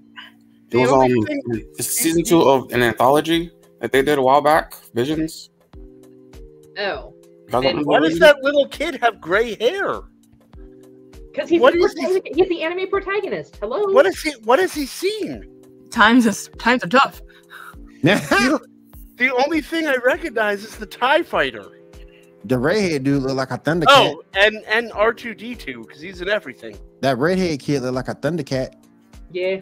It 0.70 0.78
was 0.78 0.88
The 0.88 0.94
only 0.94 1.12
um, 1.12 1.24
thing- 1.26 1.74
season 1.78 2.24
two 2.24 2.40
of 2.42 2.72
an 2.72 2.82
anthology 2.82 3.50
that 3.80 3.92
they 3.92 4.02
did 4.02 4.18
a 4.18 4.22
while 4.22 4.40
back, 4.40 4.74
Visions. 4.94 5.50
Oh, 6.78 7.12
You 7.14 7.50
guys 7.50 7.54
And 7.54 7.64
remember 7.64 7.82
Why 7.84 8.00
does 8.00 8.18
that 8.18 8.42
little 8.42 8.66
kid 8.68 8.96
have 9.02 9.20
gray 9.20 9.54
hair? 9.56 10.00
because 11.32 11.48
he's 11.50 11.60
What 11.60 11.74
the 11.74 11.80
is 11.80 11.92
he- 11.94 12.32
he's 12.34 12.48
the 12.48 12.62
anime 12.62 12.88
protagonist. 12.88 13.56
Hello. 13.60 13.92
What 13.92 14.06
is 14.06 14.20
he? 14.22 14.32
What 14.44 14.58
is 14.60 14.72
he 14.72 14.86
seen? 14.86 15.50
Times 15.90 16.26
is 16.26 16.48
times 16.58 16.82
are 16.82 16.88
tough. 16.88 17.20
The, 18.02 18.60
the 19.16 19.34
only 19.34 19.60
thing 19.60 19.86
I 19.86 19.96
recognize 20.04 20.64
is 20.64 20.76
the 20.76 20.86
Tie 20.86 21.22
Fighter. 21.22 21.64
The 22.44 22.58
redhead 22.58 23.04
dude 23.04 23.22
look 23.22 23.36
like 23.36 23.50
a 23.50 23.58
Thundercat. 23.58 23.86
Oh, 23.88 24.22
and 24.34 24.56
and 24.66 24.92
R 24.92 25.12
two 25.12 25.34
D 25.34 25.54
two 25.54 25.82
because 25.82 26.00
he's 26.00 26.20
in 26.20 26.28
everything. 26.28 26.78
That 27.00 27.18
redhead 27.18 27.60
kid 27.60 27.82
look 27.82 27.94
like 27.94 28.08
a 28.08 28.14
Thundercat. 28.14 28.74
Yeah. 29.30 29.60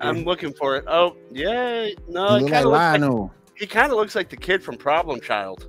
I'm 0.00 0.22
looking 0.24 0.52
for 0.52 0.76
it. 0.76 0.84
Oh, 0.86 1.16
yeah. 1.32 1.88
No, 2.06 2.36
he 2.36 2.36
it 2.36 2.42
look 2.42 2.50
like 2.50 2.52
kind 2.52 2.54
of 2.54 2.64
looks 2.64 2.64
like, 2.64 3.00
Lionel. 3.00 3.34
he 3.56 3.66
kind 3.66 3.90
of 3.90 3.98
looks 3.98 4.14
like 4.14 4.28
the 4.28 4.36
kid 4.36 4.62
from 4.62 4.76
Problem 4.76 5.20
Child. 5.20 5.66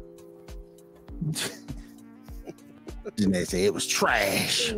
and 3.18 3.34
they 3.34 3.44
say 3.44 3.66
it 3.66 3.74
was 3.74 3.88
trash. 3.88 4.72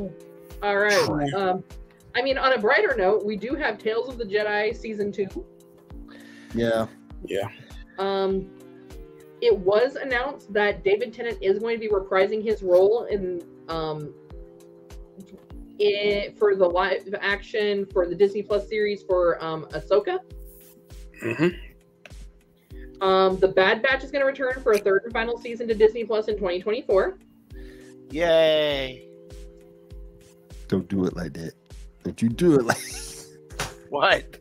All 0.64 0.78
right. 0.78 1.06
Trash. 1.06 1.34
Um, 1.34 1.64
I 2.16 2.22
mean, 2.22 2.38
on 2.38 2.54
a 2.54 2.58
brighter 2.58 2.96
note, 2.98 3.26
we 3.26 3.36
do 3.36 3.56
have 3.56 3.78
Tales 3.78 4.08
of 4.08 4.18
the 4.18 4.26
Jedi 4.26 4.76
season 4.76 5.12
two. 5.12 5.28
Yeah. 6.54 6.88
Yeah. 7.26 7.50
Um, 8.00 8.50
it 9.42 9.58
was 9.58 9.96
announced 9.96 10.54
that 10.54 10.84
David 10.84 11.14
Tennant 11.14 11.38
is 11.42 11.60
going 11.60 11.76
to 11.76 11.80
be 11.80 11.90
reprising 11.90 12.44
his 12.44 12.62
role 12.62 13.06
in 13.06 13.44
um, 13.70 14.14
it, 15.80 16.38
for 16.38 16.56
the 16.56 16.66
live 16.66 17.14
action 17.20 17.88
for 17.88 18.08
the 18.08 18.16
Disney 18.16 18.44
Plus 18.44 18.70
series 18.70 19.02
for 19.04 19.44
um, 19.44 19.66
Ahsoka. 19.72 20.20
hmm 21.22 21.48
Um, 23.04 23.40
the 23.40 23.48
Bad 23.48 23.82
Batch 23.82 24.04
is 24.04 24.12
going 24.12 24.22
to 24.22 24.28
return 24.28 24.62
for 24.62 24.74
a 24.74 24.78
third 24.78 25.04
and 25.06 25.14
final 25.14 25.38
season 25.38 25.68
to 25.68 25.74
Disney 25.74 26.04
Plus 26.04 26.28
in 26.28 26.36
2024. 26.36 27.18
Yay! 28.12 29.08
Don't 30.68 30.88
do 30.88 31.06
it 31.06 31.16
like 31.16 31.34
that. 31.34 31.54
Don't 32.04 32.22
you 32.22 32.30
do 32.30 32.60
it 32.60 32.66
like 32.66 32.78
What? 33.90 34.38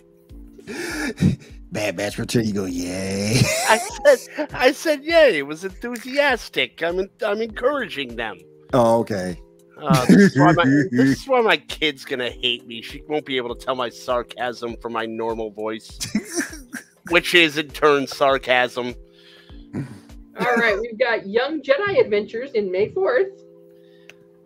Bad 1.73 1.97
Batch 1.97 2.19
Return. 2.19 2.45
You 2.45 2.53
go, 2.53 2.65
yay. 2.65 3.41
I 3.69 3.79
said, 4.17 4.49
I 4.53 4.73
said, 4.73 5.05
yay! 5.05 5.39
It 5.39 5.47
was 5.47 5.65
enthusiastic. 5.65 6.83
I'm, 6.83 7.09
I'm 7.25 7.41
encouraging 7.41 8.17
them. 8.17 8.39
oh, 8.73 9.01
okay. 9.01 9.41
Uh, 9.83 10.05
this, 10.07 10.33
is 10.33 10.39
why 10.39 10.53
my, 10.53 10.65
this 10.91 11.21
is 11.21 11.27
why 11.27 11.41
my 11.41 11.57
kid's 11.57 12.05
gonna 12.05 12.31
hate 12.31 12.67
me. 12.67 12.83
She 12.83 13.03
won't 13.09 13.25
be 13.25 13.37
able 13.39 13.55
to 13.55 13.65
tell 13.65 13.75
my 13.75 13.89
sarcasm 13.89 14.77
from 14.77 14.93
my 14.93 15.07
normal 15.07 15.51
voice, 15.51 15.99
which 17.09 17.35
is 17.35 17.57
in 17.57 17.71
turn 17.71 18.07
sarcasm. 18.07 18.95
All 19.75 20.55
right, 20.57 20.79
we've 20.79 20.99
got 20.99 21.27
Young 21.27 21.63
Jedi 21.63 21.99
Adventures 21.99 22.53
in 22.53 22.71
May 22.71 22.91
4th 22.91 23.41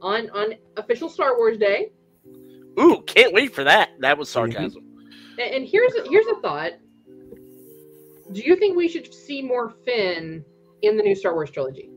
on 0.03 0.31
on 0.31 0.55
official 0.77 1.09
Star 1.09 1.37
Wars 1.37 1.59
Day. 1.59 1.91
Ooh, 2.79 3.03
can't 3.07 3.33
wait 3.33 3.55
for 3.55 3.65
that. 3.65 3.91
That 4.01 4.19
was 4.19 4.29
sarcasm. 4.29 4.85
And, 5.39 5.55
and 5.55 5.69
here's 5.69 5.95
a, 5.95 6.09
here's 6.09 6.27
a 6.27 6.41
thought. 6.41 6.73
Do 8.35 8.43
you 8.43 8.57
think 8.57 8.77
we 8.77 8.89
should 8.89 9.15
see 9.15 9.43
more 9.43 9.71
Finn 9.85 10.45
in 10.83 10.97
the 10.97 11.05
new 11.05 11.15
Star 11.15 11.35
Wars 11.35 11.53
trilogy? 11.53 11.89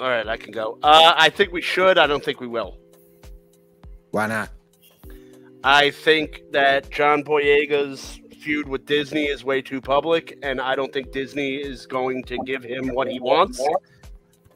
All 0.00 0.08
right, 0.08 0.26
I 0.26 0.36
can 0.36 0.50
go. 0.50 0.76
Uh, 0.82 1.14
I 1.16 1.30
think 1.30 1.52
we 1.52 1.62
should. 1.62 1.96
I 1.96 2.08
don't 2.08 2.22
think 2.22 2.40
we 2.40 2.48
will. 2.48 2.78
Why 4.10 4.26
not? 4.26 4.50
I 5.62 5.90
think 5.90 6.42
that 6.50 6.90
John 6.90 7.22
Boyega's 7.22 8.20
feud 8.40 8.68
with 8.68 8.86
Disney 8.86 9.26
is 9.26 9.44
way 9.44 9.62
too 9.62 9.80
public, 9.80 10.36
and 10.42 10.60
I 10.60 10.74
don't 10.74 10.92
think 10.92 11.12
Disney 11.12 11.54
is 11.54 11.86
going 11.86 12.24
to 12.24 12.38
give 12.44 12.64
him 12.64 12.88
what 12.88 13.08
he 13.08 13.20
wants. 13.20 13.64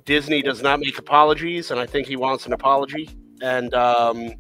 Disney 0.05 0.43
does 0.43 0.61
not 0.61 0.81
make 0.81 0.99
apologies, 0.99 1.71
and 1.71 1.79
I 1.79 1.87
think 1.87 2.09
he 2.09 2.17
wants 2.17 2.47
an 2.47 2.53
apology, 2.53 3.09
and 3.41 3.73
um, 3.75 4.35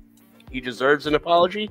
he 0.50 0.60
deserves 0.60 1.06
an 1.06 1.14
apology. 1.14 1.70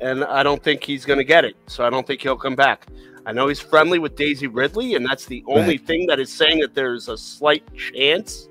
And 0.00 0.24
I 0.24 0.42
don't 0.42 0.62
think 0.62 0.84
he's 0.84 1.04
going 1.04 1.18
to 1.18 1.24
get 1.24 1.44
it, 1.44 1.56
so 1.66 1.84
I 1.84 1.90
don't 1.90 2.06
think 2.06 2.22
he'll 2.22 2.36
come 2.36 2.54
back. 2.54 2.86
I 3.26 3.32
know 3.32 3.48
he's 3.48 3.60
friendly 3.60 3.98
with 3.98 4.16
Daisy 4.16 4.46
Ridley, 4.46 4.94
and 4.94 5.04
that's 5.04 5.26
the 5.26 5.42
only 5.46 5.76
Right. 5.76 5.86
thing 5.86 6.06
that 6.06 6.18
is 6.20 6.32
saying 6.32 6.60
that 6.60 6.74
there's 6.74 7.08
a 7.08 7.16
slight 7.18 7.62
chance 7.76 8.48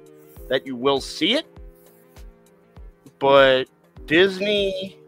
that 0.50 0.68
you 0.68 0.76
will 0.76 1.02
see 1.02 1.34
it. 1.36 1.46
But 3.20 3.66
Disney 4.06 5.00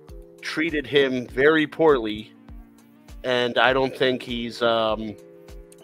treated 0.41 0.87
him 0.87 1.27
very 1.27 1.67
poorly, 1.67 2.31
and 3.23 3.57
I 3.57 3.73
don't 3.73 3.95
think 3.95 4.23
he's 4.23 4.61
um, 4.61 5.15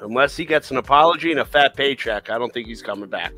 unless 0.01 0.35
he 0.35 0.45
gets 0.45 0.71
an 0.71 0.77
apology 0.77 1.31
and 1.31 1.41
a 1.41 1.45
fat 1.45 1.75
paycheck. 1.75 2.29
I 2.29 2.37
don't 2.39 2.51
think 2.53 2.67
he's 2.67 2.81
coming 2.81 3.09
back. 3.09 3.33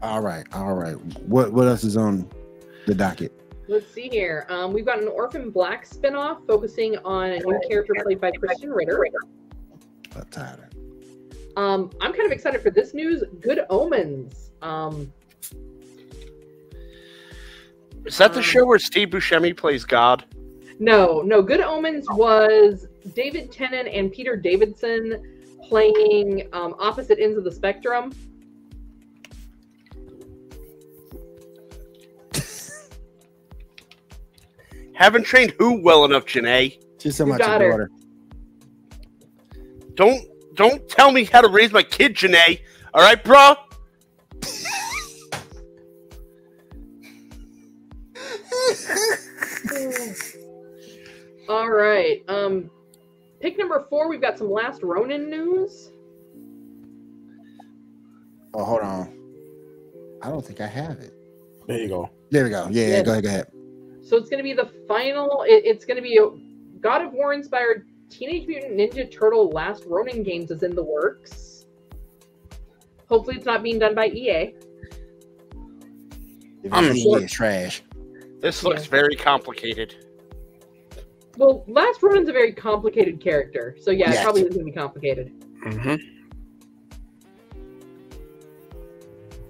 All 0.00 0.20
right. 0.20 0.46
All 0.52 0.74
right. 0.74 0.94
What 1.26 1.52
what 1.52 1.68
else 1.68 1.84
is 1.84 1.96
on 1.96 2.28
the 2.86 2.94
docket? 2.94 3.32
Let's 3.72 3.90
see 3.90 4.10
here. 4.10 4.44
Um, 4.50 4.74
we've 4.74 4.84
got 4.84 5.00
an 5.00 5.08
Orphan 5.08 5.50
Black 5.50 5.88
spinoff 5.88 6.46
focusing 6.46 6.98
on 7.06 7.30
a 7.30 7.38
new 7.38 7.58
character 7.70 7.94
played 8.04 8.20
by 8.20 8.30
Krysten 8.32 8.68
Ritter. 8.74 9.02
Tyler. 10.30 10.68
Um, 11.56 11.90
I'm 12.02 12.12
kind 12.12 12.26
of 12.26 12.32
excited 12.32 12.60
for 12.60 12.68
this 12.68 12.92
news. 12.92 13.24
Good 13.40 13.64
Omens. 13.70 14.50
Um, 14.60 15.10
Is 18.04 18.18
that 18.18 18.32
the 18.34 18.40
Um, 18.40 18.44
show 18.44 18.66
where 18.66 18.78
Steve 18.78 19.08
Buscemi 19.08 19.56
plays 19.56 19.86
God? 19.86 20.26
no, 20.78 21.22
no. 21.22 21.40
Good 21.40 21.60
Omens 21.60 22.04
was 22.10 22.88
David 23.14 23.50
Tennant 23.50 23.88
and 23.88 24.12
Peter 24.12 24.36
Davidson 24.36 25.46
playing 25.66 26.46
um, 26.52 26.74
opposite 26.78 27.18
ends 27.18 27.38
of 27.38 27.44
the 27.44 27.52
spectrum. 27.52 28.12
Haven't 35.02 35.24
trained 35.24 35.52
who 35.58 35.82
well 35.82 36.04
enough, 36.04 36.26
Janae. 36.26 36.78
Just 37.00 37.18
so 37.18 37.24
You 37.24 37.32
much 37.32 37.40
got 37.40 37.60
her. 37.60 37.70
daughter. 37.70 37.90
Don't 39.96 40.24
don't 40.54 40.88
tell 40.88 41.10
me 41.10 41.24
how 41.24 41.40
to 41.40 41.48
raise 41.48 41.72
my 41.72 41.82
kid, 41.82 42.14
Janae. 42.14 42.60
All 42.94 43.02
right, 43.02 43.22
bro. 43.24 43.56
All 51.48 51.68
right. 51.68 52.22
Um, 52.28 52.70
pick 53.40 53.58
number 53.58 53.84
four. 53.90 54.08
We've 54.08 54.20
got 54.20 54.38
some 54.38 54.52
Last 54.52 54.84
Ronin 54.84 55.28
news. 55.28 55.90
Oh, 58.54 58.64
hold 58.64 58.82
on. 58.82 59.18
I 60.22 60.28
don't 60.28 60.46
think 60.46 60.60
I 60.60 60.68
have 60.68 61.00
it. 61.00 61.12
There 61.66 61.78
you 61.78 61.88
go. 61.88 62.08
There 62.30 62.44
we 62.44 62.50
go. 62.50 62.68
Yeah, 62.70 62.86
yeah. 62.86 62.96
Yeah. 62.98 63.02
Go 63.02 63.10
ahead. 63.12 63.24
Go 63.24 63.28
ahead. 63.30 63.46
So 64.12 64.18
it's 64.18 64.28
going 64.28 64.40
to 64.40 64.44
be 64.44 64.52
the 64.52 64.70
final. 64.86 65.42
It, 65.48 65.64
it's 65.64 65.86
going 65.86 65.96
to 65.96 66.02
be 66.02 66.18
a 66.18 66.28
God 66.80 67.00
of 67.00 67.14
War 67.14 67.32
inspired 67.32 67.86
Teenage 68.10 68.46
Mutant 68.46 68.76
Ninja 68.76 69.10
Turtle 69.10 69.48
Last 69.48 69.84
Ronin 69.86 70.22
games 70.22 70.50
is 70.50 70.62
in 70.62 70.74
the 70.74 70.82
works. 70.82 71.64
Hopefully, 73.08 73.36
it's 73.36 73.46
not 73.46 73.62
being 73.62 73.78
done 73.78 73.94
by 73.94 74.08
EA. 74.08 74.54
I'm 76.70 76.84
it's 76.84 77.00
sure- 77.00 77.22
it's 77.22 77.32
trash. 77.32 77.82
This 78.40 78.62
looks 78.62 78.82
Yeah. 78.84 78.90
very 78.90 79.16
complicated. 79.16 79.94
Well, 81.38 81.64
Last 81.66 82.02
Ronin's 82.02 82.28
a 82.28 82.32
very 82.34 82.52
complicated 82.52 83.18
character, 83.18 83.78
so 83.80 83.90
yeah, 83.92 84.12
it 84.12 84.22
probably 84.22 84.42
is 84.42 84.48
going 84.48 84.58
to 84.58 84.64
be 84.66 84.72
complicated. 84.72 85.32
hmm 85.62 85.94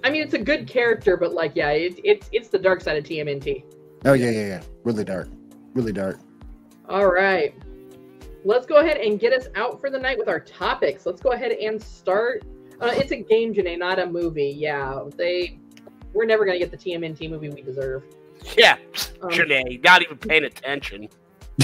I 0.05 0.11
mean, 0.11 0.23
it's 0.23 0.35
a 0.35 0.39
good 0.39 0.69
character, 0.69 1.17
but 1.17 1.33
like, 1.35 1.57
yeah, 1.57 1.71
it's 1.71 2.01
it's 2.05 2.29
it's 2.31 2.49
the 2.49 2.61
dark 2.61 2.81
side 2.81 2.97
of 2.97 3.03
TMNT. 3.03 3.65
Oh 4.05 4.15
yeah, 4.15 4.31
yeah, 4.31 4.47
yeah. 4.47 4.63
Really 4.85 5.05
dark. 5.05 5.29
Really 5.75 5.93
dark. 5.93 6.19
All 6.89 7.07
right. 7.07 7.55
Let's 8.45 8.67
go 8.67 8.77
ahead 8.77 8.97
and 8.97 9.21
get 9.21 9.33
us 9.33 9.47
out 9.55 9.81
for 9.81 9.89
the 9.89 9.99
night 9.99 10.19
with 10.19 10.29
our 10.29 10.41
topics. 10.41 11.07
Let's 11.07 11.21
go 11.23 11.31
ahead 11.31 11.53
and 11.53 11.81
start. 11.81 12.43
Uh, 12.81 12.91
it's 12.93 13.13
a 13.13 13.17
game, 13.17 13.55
Janae, 13.55 13.79
not 13.79 14.01
a 14.01 14.07
movie. 14.07 14.53
Yeah, 14.57 15.05
they. 15.17 15.59
We're 16.13 16.27
never 16.27 16.45
gonna 16.45 16.59
get 16.59 16.71
the 16.71 16.77
TMNT 16.77 17.31
movie 17.31 17.49
we 17.49 17.63
deserve. 17.63 18.03
Yeah, 18.59 18.77
Um, 19.23 19.31
Janae, 19.31 19.83
not 19.85 20.03
even 20.03 20.19
paying 20.19 20.45
attention. 20.45 21.09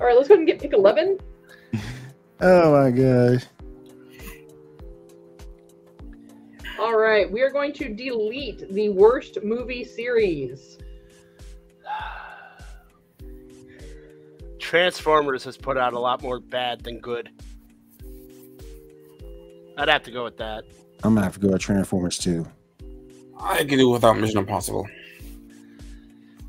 All 0.00 0.06
right, 0.06 0.16
let's 0.16 0.28
go 0.28 0.34
ahead 0.34 0.38
and 0.38 0.46
get 0.46 0.60
pick 0.60 0.72
eleven. 0.72 1.18
oh 2.40 2.72
my 2.72 2.90
gosh. 2.90 3.44
All 6.80 6.96
right, 6.96 7.30
we 7.30 7.42
are 7.42 7.50
going 7.50 7.74
to 7.74 7.90
delete 7.90 8.72
the 8.72 8.88
worst 8.88 9.36
movie 9.42 9.84
series. 9.84 10.78
Transformers 14.58 15.44
has 15.44 15.58
put 15.58 15.76
out 15.76 15.92
a 15.92 15.98
lot 15.98 16.22
more 16.22 16.40
bad 16.40 16.82
than 16.82 16.98
good. 16.98 17.28
I'd 19.76 19.90
have 19.90 20.04
to 20.04 20.10
go 20.10 20.24
with 20.24 20.38
that. 20.38 20.64
I'm 21.04 21.12
gonna 21.12 21.26
have 21.26 21.34
to 21.34 21.40
go 21.40 21.48
with 21.48 21.60
Transformers 21.60 22.16
too. 22.16 22.46
I 23.38 23.58
can 23.58 23.76
do 23.76 23.90
without 23.90 24.18
Mission 24.18 24.38
Impossible. 24.38 24.88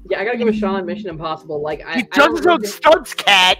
Yeah, 0.09 0.21
I 0.21 0.23
gotta 0.23 0.37
go 0.37 0.45
with 0.45 0.55
Sean. 0.55 0.85
Mission 0.85 1.09
Impossible. 1.09 1.61
Like 1.61 1.85
I, 1.85 1.95
He 1.95 2.07
I 2.13 2.17
don't, 2.17 2.29
does 2.31 2.37
his 2.37 2.47
own 2.47 2.63
stunts, 2.63 3.13
cat. 3.13 3.57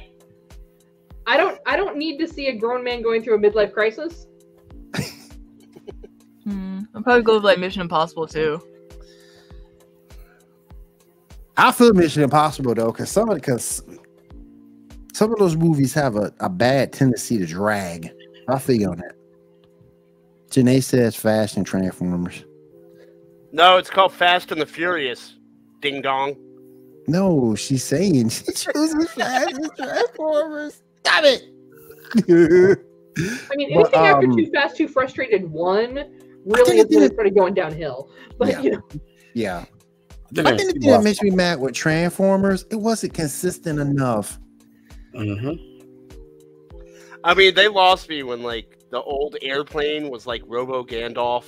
I 1.28 1.36
don't. 1.36 1.60
I 1.66 1.76
don't 1.76 1.98
need 1.98 2.18
to 2.20 2.28
see 2.30 2.48
a 2.48 2.56
grown 2.56 2.82
man 2.82 3.02
going 3.02 3.22
through 3.22 3.36
a 3.36 3.40
midlife 3.40 3.74
crisis. 3.74 4.28
I'll 6.96 7.04
probably 7.04 7.24
go 7.24 7.36
with 7.36 7.44
like 7.44 7.60
Mission 7.60 7.82
Impossible 7.82 8.28
too. 8.28 8.62
I 11.58 11.72
feel 11.72 11.94
Mission 11.94 12.24
Impossible 12.24 12.74
though, 12.74 12.92
because 12.92 13.10
some 13.10 13.30
of 13.30 13.36
because 13.36 13.84
some 15.14 15.32
of 15.32 15.40
those 15.40 15.56
movies 15.56 15.94
have 15.94 16.16
a, 16.16 16.34
a 16.40 16.50
bad 16.50 16.94
tendency 16.94 17.38
to 17.38 17.46
drag. 17.46 18.12
I 18.48 18.60
feel 18.60 18.76
you 18.76 18.90
on 18.90 18.98
that. 18.98 19.16
Janae 20.50 20.84
says 20.84 21.16
Fast 21.16 21.58
and 21.58 21.66
Transformers. 21.66 22.44
No, 23.54 23.78
it's 23.78 23.90
called 23.90 24.14
Fast 24.14 24.52
and 24.52 24.60
the 24.60 24.66
Furious. 24.66 25.36
Ding 25.82 26.02
dong. 26.02 26.36
No, 27.08 27.56
she's 27.56 27.84
saying 27.84 28.30
she 28.30 28.44
chooses 28.56 29.10
Fast 29.12 29.58
and 29.58 29.72
Transformers. 29.76 30.84
Damn 31.04 31.26
it. 31.26 31.44
I 33.52 33.56
mean, 33.56 33.74
But, 33.76 33.94
anything 33.94 34.00
after 34.00 34.28
um, 34.28 34.38
Too 34.38 34.52
Fast, 34.52 34.78
Too 34.78 34.88
Frustrated 34.88 35.50
one 35.50 36.21
really 36.46 36.78
think 36.78 36.92
it 36.92 37.04
it 37.04 37.14
started 37.14 37.36
going 37.36 37.54
downhill. 37.54 38.10
But 38.38 38.50
Yeah. 38.50 38.62
you 38.62 38.72
know, 38.72 38.82
yeah. 39.34 39.66
I 40.38 40.42
I 40.42 40.58
think 40.58 40.74
the 40.74 40.80
thing 40.80 40.90
that 40.92 41.04
makes 41.04 41.22
me 41.22 41.30
mad 41.30 41.60
with 41.60 41.74
Transformers, 41.74 42.66
it 42.72 42.78
wasn't 42.78 43.14
consistent 43.14 43.80
enough. 43.80 44.40
hmm 45.14 45.52
I 47.24 47.36
mean, 47.36 47.54
they 47.54 47.68
lost 47.68 48.10
me 48.10 48.24
when 48.24 48.42
like 48.42 48.80
the 48.90 49.02
old 49.02 49.38
airplane 49.42 50.10
was 50.10 50.26
like 50.26 50.42
Robo 50.48 50.84
Gandalf, 50.84 51.46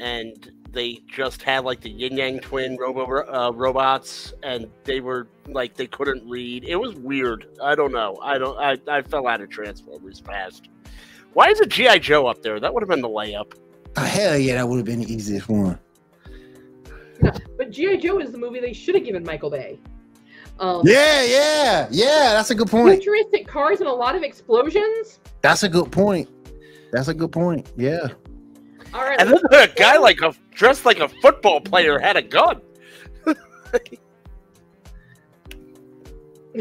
and 0.00 0.50
they 0.72 1.00
just 1.08 1.42
had 1.42 1.64
like 1.64 1.80
the 1.80 1.88
Yin 1.90 2.16
Yang 2.16 2.40
Twin 2.40 2.76
Robo 2.76 3.06
uh, 3.06 3.50
robots, 3.52 4.34
and 4.42 4.66
they 4.84 5.00
were 5.00 5.28
like 5.48 5.74
they 5.74 5.86
couldn't 5.86 6.28
read. 6.28 6.64
It 6.64 6.76
was 6.76 6.94
weird. 6.96 7.46
I 7.62 7.74
don't 7.74 7.92
know. 7.92 8.18
I 8.22 8.36
don't. 8.36 8.58
I, 8.58 8.76
I 8.88 9.00
fell 9.02 9.26
out 9.26 9.40
of 9.40 9.48
Transformers 9.48 10.20
fast. 10.20 10.68
Why 11.36 11.48
is 11.50 11.60
it 11.60 11.68
GI 11.68 11.98
Joe 11.98 12.26
up 12.28 12.40
there? 12.40 12.58
That 12.58 12.72
would 12.72 12.82
have 12.82 12.88
been 12.88 13.02
the 13.02 13.10
layup. 13.10 13.52
Oh, 13.98 14.02
hell 14.02 14.38
yeah, 14.38 14.54
that 14.54 14.66
would 14.66 14.78
have 14.78 14.86
been 14.86 15.00
the 15.00 15.12
easiest 15.12 15.50
one. 15.50 15.78
but 17.20 17.70
GI 17.70 17.98
Joe 17.98 18.20
is 18.20 18.32
the 18.32 18.38
movie 18.38 18.58
they 18.58 18.72
should 18.72 18.94
have 18.94 19.04
given 19.04 19.22
Michael 19.22 19.50
Bay. 19.50 19.78
Um, 20.58 20.80
Yeah, 20.82 21.22
yeah, 21.24 21.88
yeah. 21.90 22.32
That's 22.32 22.48
a 22.48 22.54
good 22.54 22.70
point. 22.70 22.94
futuristic 23.02 23.46
cars 23.46 23.80
and 23.80 23.88
a 23.88 23.92
lot 23.92 24.16
of 24.16 24.22
explosions. 24.22 25.20
That's 25.42 25.62
a 25.62 25.68
good 25.68 25.92
point. 25.92 26.30
That's 26.90 27.08
a 27.08 27.14
good 27.14 27.32
point. 27.32 27.70
Yeah. 27.76 28.08
All 28.94 29.02
right, 29.04 29.20
And 29.20 29.28
then 29.28 29.40
a 29.52 29.68
guy 29.68 29.98
like 29.98 30.22
a 30.22 30.32
dressed 30.54 30.86
like 30.86 31.00
a 31.00 31.08
football 31.20 31.60
player 31.60 31.98
had 31.98 32.16
a 32.16 32.22
gun. 32.22 32.62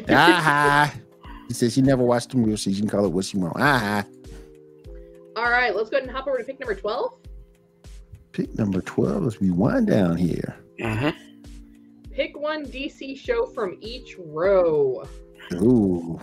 Ah, 0.09 0.37
Aha. 0.37 0.93
He 1.47 1.53
says 1.53 1.71
she 1.71 1.81
never 1.81 2.03
watched 2.03 2.31
the 2.31 2.37
movie, 2.37 2.57
so 2.57 2.69
she 2.69 2.79
can 2.79 2.89
call 2.89 3.05
it 3.05 3.13
what 3.13 3.23
she 3.23 3.37
want. 3.37 3.53
Ah, 3.57 3.75
Aha. 3.77 4.05
All 5.35 5.49
right, 5.49 5.75
let's 5.75 5.89
go 5.89 5.97
ahead 5.97 6.07
and 6.07 6.15
hop 6.15 6.27
over 6.27 6.37
to 6.37 6.43
pick 6.43 6.59
number 6.59 6.75
twelve. 6.75 7.17
Pick 8.35 8.53
number 8.57 8.81
12 8.81 9.27
as 9.27 9.39
we 9.39 9.49
wind 9.49 9.87
down 9.87 10.17
here. 10.17 10.57
hmm 10.81 11.09
Pick 12.11 12.37
one 12.37 12.65
DC 12.65 13.17
show 13.17 13.45
from 13.45 13.77
each 13.79 14.17
row. 14.19 15.07
Ooh. 15.53 16.19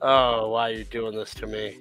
Oh, 0.00 0.50
why 0.50 0.70
are 0.70 0.74
you 0.74 0.84
doing 0.84 1.16
this 1.16 1.34
to 1.34 1.48
me? 1.48 1.78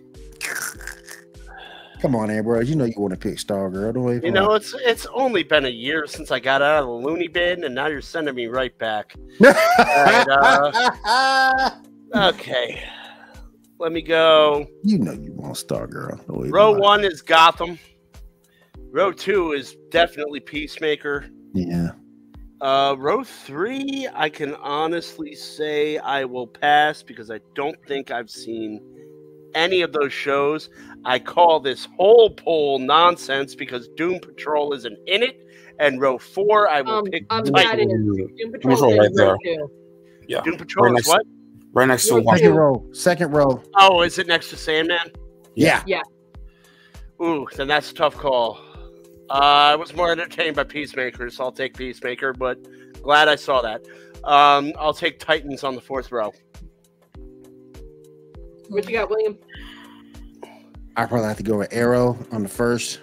Come 2.01 2.15
on, 2.15 2.31
Ambrose. 2.31 2.67
You 2.67 2.75
know 2.75 2.85
you 2.85 2.93
want 2.97 3.13
to 3.13 3.19
pick 3.19 3.37
Star 3.37 3.69
Girl. 3.69 3.93
Don't 3.93 4.03
wait 4.03 4.23
You 4.23 4.31
know, 4.31 4.53
it's 4.53 4.73
it's 4.79 5.05
only 5.13 5.43
been 5.43 5.65
a 5.65 5.69
year 5.69 6.07
since 6.07 6.31
I 6.31 6.39
got 6.39 6.63
out 6.63 6.83
of 6.83 6.87
the 6.87 7.07
loony 7.07 7.27
bin, 7.27 7.63
and 7.63 7.75
now 7.75 7.85
you're 7.85 8.01
sending 8.01 8.33
me 8.33 8.47
right 8.47 8.75
back. 8.77 9.15
right, 9.39 10.25
Okay, 12.15 12.83
let 13.85 13.91
me 13.91 14.01
go. 14.01 14.65
you 14.81 14.97
know 14.97 15.11
you 15.11 15.31
want 15.33 15.55
Star 15.55 15.85
Girl. 15.85 16.19
Row 16.27 16.71
about 16.71 16.81
one 16.81 17.03
is 17.05 17.21
Gotham. 17.21 17.77
Row 18.89 19.11
two 19.11 19.51
is 19.51 19.75
definitely 19.91 20.39
Peacemaker. 20.39 21.27
Yeah. 21.53 21.89
Uh, 22.61 22.95
row 22.97 23.23
three, 23.23 24.07
I 24.15 24.27
can 24.29 24.55
honestly 24.55 25.35
say 25.35 25.99
I 25.99 26.25
will 26.25 26.47
pass 26.47 27.03
because 27.03 27.29
I 27.29 27.39
don't 27.53 27.77
think 27.87 28.09
I've 28.09 28.31
seen 28.31 28.81
any 29.53 29.83
of 29.83 29.93
those 29.93 30.11
shows. 30.11 30.71
I 31.05 31.19
call 31.19 31.59
this 31.59 31.87
whole 31.99 32.31
poll 32.31 32.79
nonsense 32.79 33.53
because 33.53 33.87
Doom 33.89 34.19
Patrol 34.19 34.73
isn't 34.73 34.97
in 35.05 35.21
it. 35.21 35.45
And 35.79 36.01
row 36.01 36.17
four, 36.17 36.67
I 36.67 36.81
will 36.81 36.93
Um, 36.99 37.05
pick 37.05 37.25
um, 37.29 37.43
Titan. 37.43 37.53
that 37.53 37.79
is 37.79 37.85
Doom 37.87 38.15
Doom 38.35 38.51
Patrol 38.51 38.73
Patrol 38.77 38.91
is 38.93 38.97
right 38.97 39.09
there. 39.13 39.37
two. 39.45 39.71
Yeah, 40.27 40.41
Doom 40.41 40.57
Patrol 40.57 40.85
Right 40.85 40.99
is 40.99 41.07
next- 41.07 41.07
what? 41.09 41.21
Right 41.76 41.88
next 41.88 42.07
to 42.07 42.15
Row 42.15 42.23
Second 42.35 42.56
row. 42.56 42.85
Second 42.93 43.31
row. 43.31 43.61
Oh, 43.76 44.02
is 44.02 44.18
it 44.18 44.26
next 44.26 44.49
to 44.49 44.57
Sandman? 44.57 45.11
Yeah. 45.53 45.84
Yeah. 45.85 46.02
Ooh, 47.22 47.47
then 47.56 47.68
that's 47.68 47.91
a 47.91 47.93
tough 47.93 48.15
call. 48.15 48.60
Uh, 49.30 49.73
I 49.73 49.76
was 49.76 49.93
more 49.95 50.11
entertained 50.11 50.56
by 50.56 50.64
Peacemaker, 50.64 51.30
so 51.30 51.43
I'll 51.45 51.52
take 51.52 51.77
Peacemaker, 51.77 52.34
but 52.34 52.57
glad 53.02 53.27
I 53.27 53.35
saw 53.35 53.61
that. 53.61 53.81
Um, 54.23 54.73
I'll 54.77 54.93
take 54.93 55.19
Titans 55.19 55.64
on 55.64 55.76
the 55.76 55.81
fourth 55.81 56.11
row. 56.11 56.31
What 58.69 58.88
you 58.88 58.97
got, 58.97 59.10
William? 59.10 59.38
I 60.97 61.06
probably 61.06 61.27
have 61.27 61.38
to 61.38 61.43
go 61.43 61.57
with 61.57 61.73
Arrow 61.73 62.18
on 62.31 62.43
the 62.43 62.49
first, 62.49 63.02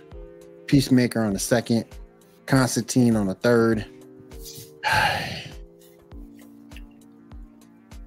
Peacemaker 0.67 1.23
on 1.23 1.33
the 1.33 1.39
second, 1.39 1.85
Constantine 2.47 3.17
on 3.17 3.27
the 3.27 3.35
third, 3.35 3.85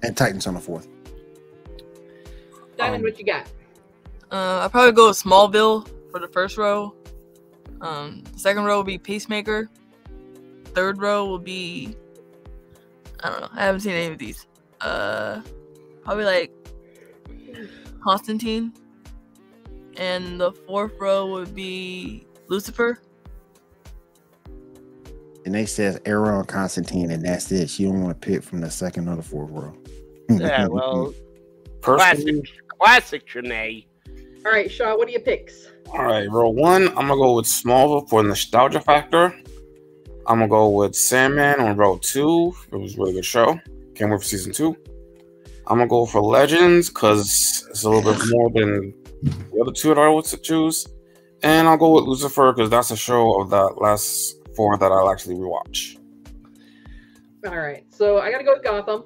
and 0.06 0.16
Titans 0.16 0.46
on 0.46 0.54
the 0.54 0.60
fourth. 0.60 0.88
Diamond, 2.78 2.96
Um, 2.96 3.02
what 3.02 3.18
you 3.18 3.24
got? 3.24 3.46
Uh, 4.30 4.60
I'll 4.62 4.70
probably 4.70 4.92
go 4.92 5.08
with 5.08 5.22
Smallville 5.22 5.88
for 6.10 6.20
the 6.20 6.28
first 6.28 6.56
row. 6.56 6.94
Um, 7.80 8.24
second 8.36 8.64
row 8.64 8.76
will 8.76 8.84
be 8.84 8.98
Peacemaker. 8.98 9.70
Third 10.74 11.00
row 11.00 11.26
will 11.26 11.38
be 11.38 11.96
I 13.22 13.30
don't 13.30 13.40
know. 13.40 13.48
I 13.52 13.64
haven't 13.64 13.80
seen 13.80 13.92
any 13.92 14.12
of 14.12 14.18
these. 14.18 14.46
Uh, 14.80 15.40
probably 16.04 16.24
like 16.24 16.52
Constantine. 18.02 18.72
And 19.96 20.38
the 20.40 20.52
fourth 20.52 20.92
row 21.00 21.26
would 21.28 21.54
be 21.54 22.26
Lucifer. 22.48 23.00
And 25.46 25.54
they 25.54 25.64
says 25.64 25.98
Arrow 26.04 26.40
and 26.40 26.48
Constantine, 26.48 27.10
and 27.10 27.24
that's 27.24 27.50
it. 27.52 27.70
She 27.70 27.84
don't 27.84 28.02
want 28.02 28.20
to 28.20 28.28
pick 28.28 28.42
from 28.42 28.60
the 28.60 28.70
second 28.70 29.08
or 29.08 29.16
the 29.16 29.22
fourth 29.22 29.50
row. 29.50 29.74
Yeah, 30.28 30.66
well, 30.70 31.14
Personally, 31.80 32.42
classic, 32.42 32.68
classic 32.78 33.26
Janae. 33.28 33.86
All 34.44 34.52
right, 34.52 34.70
Shaw, 34.70 34.96
what 34.96 35.08
are 35.08 35.12
your 35.12 35.20
picks? 35.20 35.68
all 35.92 36.04
right, 36.04 36.28
row 36.30 36.48
one, 36.48 36.88
I'm 36.88 37.08
gonna 37.08 37.16
go 37.16 37.34
with 37.36 37.46
Smallville 37.46 38.08
for 38.08 38.22
nostalgia 38.22 38.80
factor. 38.80 39.34
I'm 40.26 40.38
gonna 40.38 40.48
go 40.48 40.68
with 40.70 40.96
Sandman 40.96 41.60
on 41.60 41.76
row 41.76 41.98
two. 41.98 42.54
It 42.72 42.76
was 42.76 42.96
a 42.96 42.98
really 42.98 43.12
good 43.14 43.24
show. 43.24 43.58
Can't 43.94 44.10
wait 44.10 44.18
for 44.18 44.24
season 44.24 44.52
two. 44.52 44.76
I'm 45.68 45.78
gonna 45.78 45.86
go 45.86 46.06
for 46.06 46.20
Legends 46.20 46.88
because 46.88 47.66
it's 47.70 47.84
a 47.84 47.90
little 47.90 48.12
bit 48.12 48.20
more 48.30 48.50
than 48.50 48.94
the 49.22 49.60
other 49.62 49.72
two 49.72 49.88
that 49.94 49.98
I 49.98 50.08
would 50.08 50.24
choose. 50.42 50.86
And 51.42 51.68
I'll 51.68 51.76
go 51.76 51.94
with 51.94 52.04
Lucifer 52.04 52.52
because 52.52 52.70
that's 52.70 52.90
a 52.90 52.96
show 52.96 53.40
of 53.40 53.50
that 53.50 53.80
last 53.80 54.36
four 54.56 54.76
that 54.76 54.90
I'll 54.90 55.10
actually 55.10 55.36
rewatch. 55.36 55.98
All 57.46 57.56
right, 57.56 57.84
so 57.92 58.18
I 58.18 58.32
gotta 58.32 58.44
go 58.44 58.54
with 58.54 58.64
Gotham. 58.64 59.04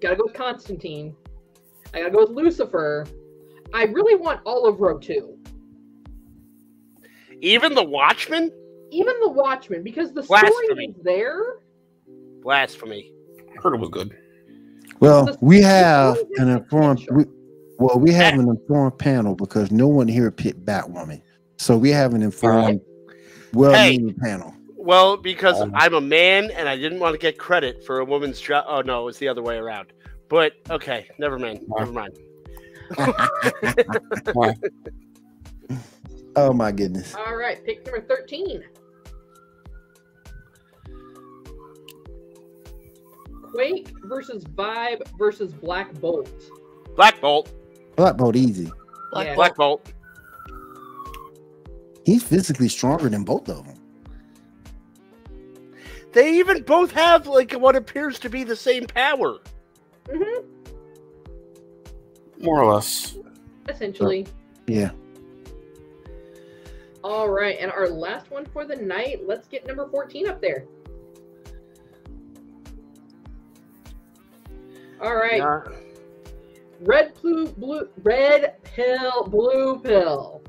Gotta 0.00 0.16
go 0.16 0.24
with 0.24 0.34
Constantine. 0.34 1.14
I 1.94 2.00
gotta 2.00 2.10
go 2.10 2.20
with 2.20 2.30
Lucifer. 2.30 3.06
I 3.72 3.84
really 3.84 4.14
want 4.14 4.40
all 4.44 4.66
of 4.66 4.80
row 4.80 4.98
two, 4.98 5.38
Even 7.40 7.74
the 7.74 7.84
Watchmen? 7.84 8.50
even 8.90 9.18
the 9.20 9.28
Watchmen, 9.28 9.82
because 9.82 10.12
the 10.12 10.22
story 10.22 10.40
is 10.84 10.94
there. 11.02 11.58
Blasphemy. 12.42 13.12
I 13.50 13.60
heard 13.60 13.74
it 13.74 13.80
was 13.80 13.88
good. 13.88 14.16
Well, 15.00 15.36
we 15.40 15.60
have 15.60 16.16
an 16.36 16.48
informed. 16.48 17.06
We, 17.10 17.24
well, 17.78 17.98
we 17.98 18.12
have 18.12 18.34
an 18.34 18.48
informed 18.48 18.98
panel 18.98 19.34
because 19.34 19.70
no 19.70 19.88
one 19.88 20.08
here 20.08 20.30
picked 20.30 20.64
Batwoman, 20.64 21.20
so 21.58 21.76
we 21.76 21.90
have 21.90 22.14
an 22.14 22.22
informed, 22.22 22.80
well-meaning 23.52 24.14
panel. 24.14 24.54
Well, 24.86 25.16
because 25.16 25.60
Um, 25.60 25.72
I'm 25.74 25.94
a 25.94 26.00
man 26.00 26.52
and 26.52 26.68
I 26.68 26.76
didn't 26.76 27.00
want 27.00 27.14
to 27.14 27.18
get 27.18 27.36
credit 27.36 27.84
for 27.84 27.98
a 27.98 28.04
woman's 28.04 28.40
job. 28.40 28.66
Oh, 28.68 28.82
no, 28.82 29.02
it 29.02 29.04
was 29.04 29.18
the 29.18 29.26
other 29.26 29.42
way 29.42 29.56
around. 29.56 29.92
But 30.28 30.52
okay, 30.70 31.08
never 31.18 31.40
mind. 31.40 31.66
Never 31.76 31.90
mind. 31.90 32.16
oh 36.36 36.52
my 36.52 36.70
goodness! 36.70 37.16
All 37.16 37.34
right, 37.34 37.64
pick 37.64 37.84
number 37.84 38.00
13. 38.00 38.62
Quake 43.50 43.90
versus 44.04 44.44
Vibe 44.44 45.02
versus 45.18 45.52
Black 45.52 45.94
Bolt. 45.94 46.30
Black 46.94 47.20
Bolt. 47.20 47.52
Black 47.96 48.16
Bolt 48.16 48.36
easy. 48.36 48.70
Black 49.10 49.26
Yeah. 49.26 49.34
Black 49.34 49.56
Bolt. 49.56 49.92
He's 52.04 52.22
physically 52.22 52.68
stronger 52.68 53.08
than 53.08 53.24
both 53.24 53.48
of 53.48 53.66
them. 53.66 53.75
They 56.16 56.38
even 56.38 56.62
both 56.62 56.92
have 56.92 57.26
like 57.26 57.52
what 57.52 57.76
appears 57.76 58.18
to 58.20 58.30
be 58.30 58.42
the 58.42 58.56
same 58.56 58.86
power. 58.86 59.36
hmm 60.10 60.46
More 62.40 62.62
or 62.62 62.72
less. 62.72 63.18
essentially. 63.68 64.26
Yeah. 64.66 64.92
All 67.04 67.28
right, 67.28 67.58
and 67.60 67.70
our 67.70 67.90
last 67.90 68.30
one 68.30 68.46
for 68.46 68.64
the 68.64 68.76
night. 68.76 69.26
Let's 69.26 69.46
get 69.46 69.66
number 69.66 69.86
14 69.90 70.26
up 70.26 70.40
there. 70.40 70.64
All 75.02 75.14
right, 75.16 75.36
Yeah. 75.36 75.60
red 76.80 77.12
blue 77.20 77.46
blue 77.48 77.90
red 78.02 78.62
pill 78.62 79.24
blue 79.24 79.80
pill. 79.80 80.42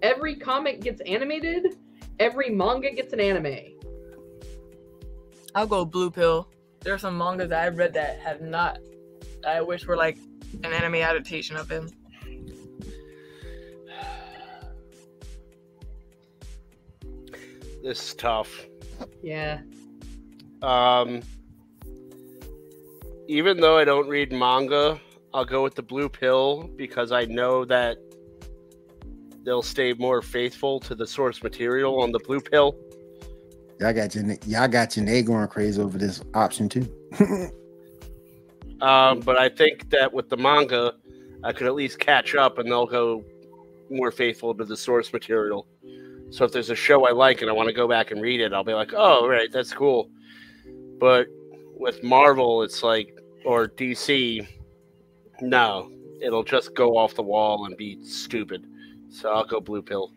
Every 0.00 0.34
comic 0.34 0.80
gets 0.80 1.02
animated. 1.02 1.76
Every 2.18 2.48
manga 2.48 2.90
gets 2.90 3.12
an 3.12 3.20
anime. 3.20 3.81
I'll 5.54 5.66
go 5.66 5.84
blue 5.84 6.10
pill. 6.10 6.48
There 6.80 6.94
are 6.94 6.98
some 6.98 7.16
mangas 7.16 7.50
that 7.50 7.64
I've 7.64 7.76
read 7.76 7.94
that 7.94 8.20
have 8.20 8.40
not. 8.40 8.78
I 9.46 9.60
wish 9.60 9.86
were 9.86 9.96
like 9.96 10.18
an 10.64 10.72
anime 10.72 10.96
adaptation 10.96 11.56
of 11.56 11.70
him. 11.70 11.90
This 17.82 18.08
is 18.08 18.14
tough. 18.14 18.66
Yeah. 19.22 19.60
Um, 20.62 21.22
even 23.26 23.60
though 23.60 23.76
I 23.76 23.84
don't 23.84 24.08
read 24.08 24.32
manga, 24.32 25.00
I'll 25.34 25.44
go 25.44 25.62
with 25.62 25.74
the 25.74 25.82
blue 25.82 26.08
pill 26.08 26.70
because 26.76 27.10
I 27.10 27.24
know 27.24 27.64
that 27.64 27.98
they'll 29.44 29.62
stay 29.62 29.94
more 29.94 30.22
faithful 30.22 30.78
to 30.80 30.94
the 30.94 31.06
source 31.06 31.42
material 31.42 32.00
on 32.00 32.12
the 32.12 32.20
blue 32.20 32.40
pill. 32.40 32.76
Y'all 33.80 33.92
got 33.92 34.14
your 34.14 34.24
y'all 34.46 34.68
got 34.68 34.96
your 34.96 35.04
name 35.04 35.24
going 35.24 35.48
crazy 35.48 35.80
over 35.80 35.98
this 35.98 36.22
option 36.34 36.68
too. 36.68 36.88
Um, 38.82 39.20
but 39.20 39.38
I 39.38 39.48
think 39.48 39.90
that 39.90 40.12
with 40.12 40.28
the 40.28 40.36
manga, 40.36 40.94
I 41.44 41.52
could 41.52 41.68
at 41.68 41.74
least 41.74 42.00
catch 42.00 42.34
up 42.34 42.58
and 42.58 42.68
they'll 42.68 42.84
go 42.84 43.24
more 43.88 44.10
faithful 44.10 44.52
to 44.56 44.64
the 44.64 44.76
source 44.76 45.12
material. 45.12 45.68
So 46.30 46.44
if 46.44 46.52
there's 46.52 46.70
a 46.70 46.74
show 46.74 47.06
I 47.06 47.12
like 47.12 47.42
and 47.42 47.50
I 47.50 47.52
want 47.52 47.68
to 47.68 47.72
go 47.72 47.86
back 47.86 48.10
and 48.10 48.20
read 48.20 48.40
it, 48.40 48.52
I'll 48.52 48.64
be 48.64 48.74
like, 48.74 48.92
oh, 48.92 49.28
right, 49.28 49.50
that's 49.52 49.72
cool. 49.72 50.10
But 50.98 51.28
with 51.76 52.02
Marvel, 52.02 52.62
it's 52.62 52.82
like, 52.82 53.16
or 53.44 53.68
DC, 53.68 54.48
no, 55.40 55.92
it'll 56.20 56.42
just 56.42 56.74
go 56.74 56.96
off 56.96 57.14
the 57.14 57.22
wall 57.22 57.66
and 57.66 57.76
be 57.76 58.02
stupid. 58.02 58.66
So 59.10 59.30
I'll 59.30 59.44
go 59.44 59.60
blue 59.60 59.82
pill. 59.82 60.10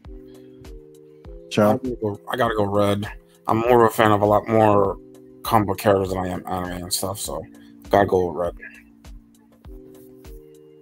I 1.45 1.49
Chuck, 1.51 1.83
gotta, 1.83 1.95
go, 2.01 2.19
I 2.31 2.37
gotta 2.37 2.55
go 2.55 2.63
red. 2.63 3.11
I'm 3.47 3.57
more 3.57 3.85
of 3.85 3.91
a 3.91 3.93
fan 3.93 4.11
of 4.11 4.21
a 4.21 4.25
lot 4.25 4.47
more 4.47 4.97
comic 5.43 5.67
book 5.67 5.77
characters 5.77 6.09
than 6.09 6.17
I 6.17 6.27
am 6.27 6.43
anime 6.47 6.83
and 6.83 6.93
stuff, 6.93 7.19
so 7.19 7.43
gotta 7.89 8.07
go 8.07 8.31
with 8.31 8.35
red. 8.35 8.55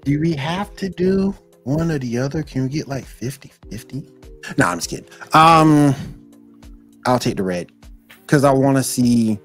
do 0.04 0.20
we 0.20 0.34
have 0.34 0.76
to 0.76 0.90
do 0.90 1.36
one 1.64 1.92
or 1.92 2.00
the 2.00 2.18
other? 2.18 2.44
Can 2.44 2.64
we 2.64 2.70
get 2.70 2.88
like 2.88 3.06
50 3.06 3.52
50? 3.70 4.06
No, 4.58 4.66
I'm 4.66 4.78
just 4.78 4.90
kidding. 4.90 5.08
Um, 5.34 5.96
I'll 7.06 7.20
take 7.20 7.38
the 7.38 7.44
red 7.44 7.72
because 8.22 8.44
I 8.44 8.52
want 8.52 8.78
to 8.78 8.84
see 8.84 9.40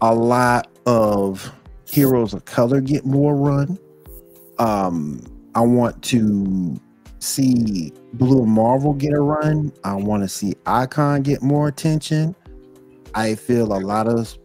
a 0.00 0.14
lot 0.14 0.68
of 0.86 1.52
heroes 1.88 2.34
of 2.34 2.44
color 2.44 2.80
get 2.80 3.04
more 3.04 3.34
run. 3.34 3.78
Um, 4.58 5.22
I 5.54 5.60
want 5.60 6.02
to 6.04 6.80
see 7.26 7.92
Blue 8.14 8.46
Marvel 8.46 8.94
get 8.94 9.12
a 9.12 9.20
run. 9.20 9.72
I 9.84 9.94
want 9.94 10.22
to 10.22 10.28
see 10.28 10.54
Icon 10.66 11.22
get 11.22 11.42
more 11.42 11.68
attention. 11.68 12.34
I 13.14 13.34
feel 13.34 13.72
a 13.72 13.80
lot 13.80 14.08
of 14.08 14.36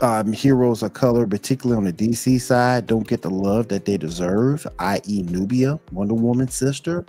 um, 0.00 0.32
heroes 0.32 0.82
of 0.82 0.92
color, 0.92 1.26
particularly 1.26 1.78
on 1.78 1.84
the 1.84 1.92
DC 1.92 2.40
side, 2.40 2.86
don't 2.86 3.06
get 3.06 3.22
the 3.22 3.30
love 3.30 3.68
that 3.68 3.84
they 3.84 3.96
deserve, 3.96 4.66
i.e., 4.78 5.22
Nubia, 5.24 5.80
Wonder 5.92 6.14
Woman's 6.14 6.54
sister. 6.54 7.04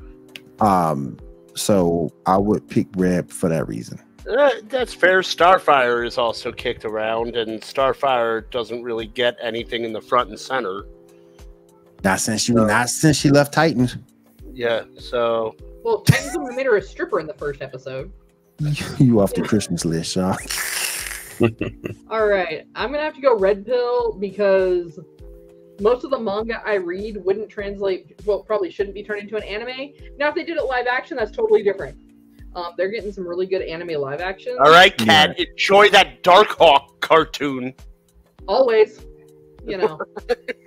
Um, 0.59 1.17
so 1.55 2.11
I 2.25 2.37
would 2.37 2.67
pick 2.67 2.87
red 2.95 3.31
for 3.31 3.49
that 3.49 3.67
reason. 3.67 3.99
Uh, 4.29 4.51
that's 4.67 4.93
fair. 4.93 5.21
Starfire 5.21 6.05
is 6.05 6.17
also 6.17 6.51
kicked 6.51 6.85
around, 6.85 7.35
and 7.35 7.61
Starfire 7.61 8.49
doesn't 8.51 8.83
really 8.83 9.07
get 9.07 9.37
anything 9.41 9.83
in 9.83 9.93
the 9.93 10.01
front 10.01 10.29
and 10.29 10.39
center. 10.39 10.83
Not 12.03 12.19
since 12.19 12.43
she 12.43 12.53
not 12.53 12.89
since 12.89 13.17
she 13.17 13.29
left 13.29 13.53
Titans. 13.53 13.97
Yeah, 14.53 14.83
so 14.97 15.55
Well, 15.83 16.01
Titans 16.01 16.35
only 16.35 16.55
made 16.55 16.65
her 16.65 16.77
a 16.77 16.81
stripper 16.81 17.19
in 17.19 17.27
the 17.27 17.33
first 17.33 17.61
episode. 17.61 18.11
you 18.97 19.21
off 19.21 19.33
the 19.33 19.41
Christmas 19.41 19.85
list, 19.85 20.13
Shaw. 20.13 20.35
All 22.09 22.27
right, 22.27 22.65
I'm 22.75 22.91
gonna 22.91 23.03
have 23.03 23.15
to 23.15 23.21
go 23.21 23.37
red 23.37 23.65
pill 23.65 24.13
because 24.13 24.99
most 25.79 26.03
of 26.03 26.11
the 26.11 26.19
manga 26.19 26.61
I 26.65 26.75
read 26.75 27.23
wouldn't 27.23 27.49
translate. 27.49 28.19
Well, 28.25 28.43
probably 28.43 28.69
shouldn't 28.69 28.95
be 28.95 29.03
turned 29.03 29.21
into 29.21 29.37
an 29.37 29.43
anime. 29.43 29.93
Now, 30.17 30.29
if 30.29 30.35
they 30.35 30.43
did 30.43 30.57
it 30.57 30.65
live 30.65 30.87
action, 30.87 31.17
that's 31.17 31.31
totally 31.31 31.63
different. 31.63 31.97
Um, 32.55 32.73
they're 32.77 32.89
getting 32.89 33.11
some 33.11 33.27
really 33.27 33.45
good 33.45 33.61
anime 33.61 34.01
live 34.01 34.21
action. 34.21 34.57
all 34.59 34.71
right, 34.71 34.95
Cat, 34.97 35.39
enjoy 35.39 35.89
that 35.89 36.23
Darkhawk 36.23 36.99
cartoon. 36.99 37.73
Always, 38.47 39.05
you 39.65 39.77
know. 39.77 39.99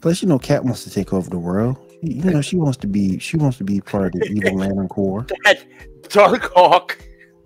Plus, 0.00 0.22
you 0.22 0.28
know, 0.28 0.38
Cat 0.38 0.64
wants 0.64 0.84
to 0.84 0.90
take 0.90 1.12
over 1.12 1.28
the 1.28 1.38
world. 1.38 1.76
You 2.02 2.30
know, 2.30 2.40
she 2.40 2.56
wants 2.56 2.78
to 2.78 2.86
be 2.86 3.18
she 3.18 3.36
wants 3.36 3.58
to 3.58 3.64
be 3.64 3.80
part 3.80 4.14
of 4.14 4.20
the 4.20 4.26
Evil 4.28 4.54
Lantern 4.56 4.88
Corps. 4.88 5.26
That 5.44 5.64
Darkhawk. 6.08 6.96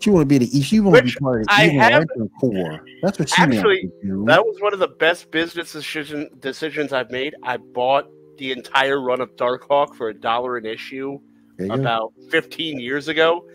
She 0.01 0.11
want 0.11 0.23
to 0.23 0.27
be 0.27 0.39
the 0.45 0.63
she 0.63 0.81
want 0.81 0.97
to 0.99 1.03
be 1.03 1.13
part 1.13 1.41
of 1.43 1.47
the 1.47 1.53
I 1.53 1.65
Evil 1.67 1.81
have- 1.81 1.93
Lantern 1.93 2.31
Corps. 2.41 2.85
That's 3.03 3.19
what 3.19 3.29
she 3.29 3.43
Actually, 3.43 3.81
to 3.83 3.93
do. 4.03 4.25
That 4.27 4.45
was 4.45 4.57
one 4.61 4.73
of 4.73 4.79
the 4.79 4.89
best 4.89 5.31
business 5.31 5.73
decision, 5.73 6.29
decisions 6.41 6.93
I've 6.93 7.11
made. 7.11 7.35
I 7.43 7.57
bought 7.57 8.09
the 8.39 8.53
entire 8.53 9.01
run 9.01 9.21
of 9.21 9.35
Dark 9.37 9.67
Hawk 9.69 9.95
for 9.95 10.09
a 10.09 10.15
dollar 10.15 10.57
an 10.57 10.67
issue 10.67 11.19
There 11.57 11.67
you 11.69 11.75
go. 11.77 11.81
about 11.81 12.13
15 12.31 12.79
years 12.81 13.09
ago. 13.09 13.49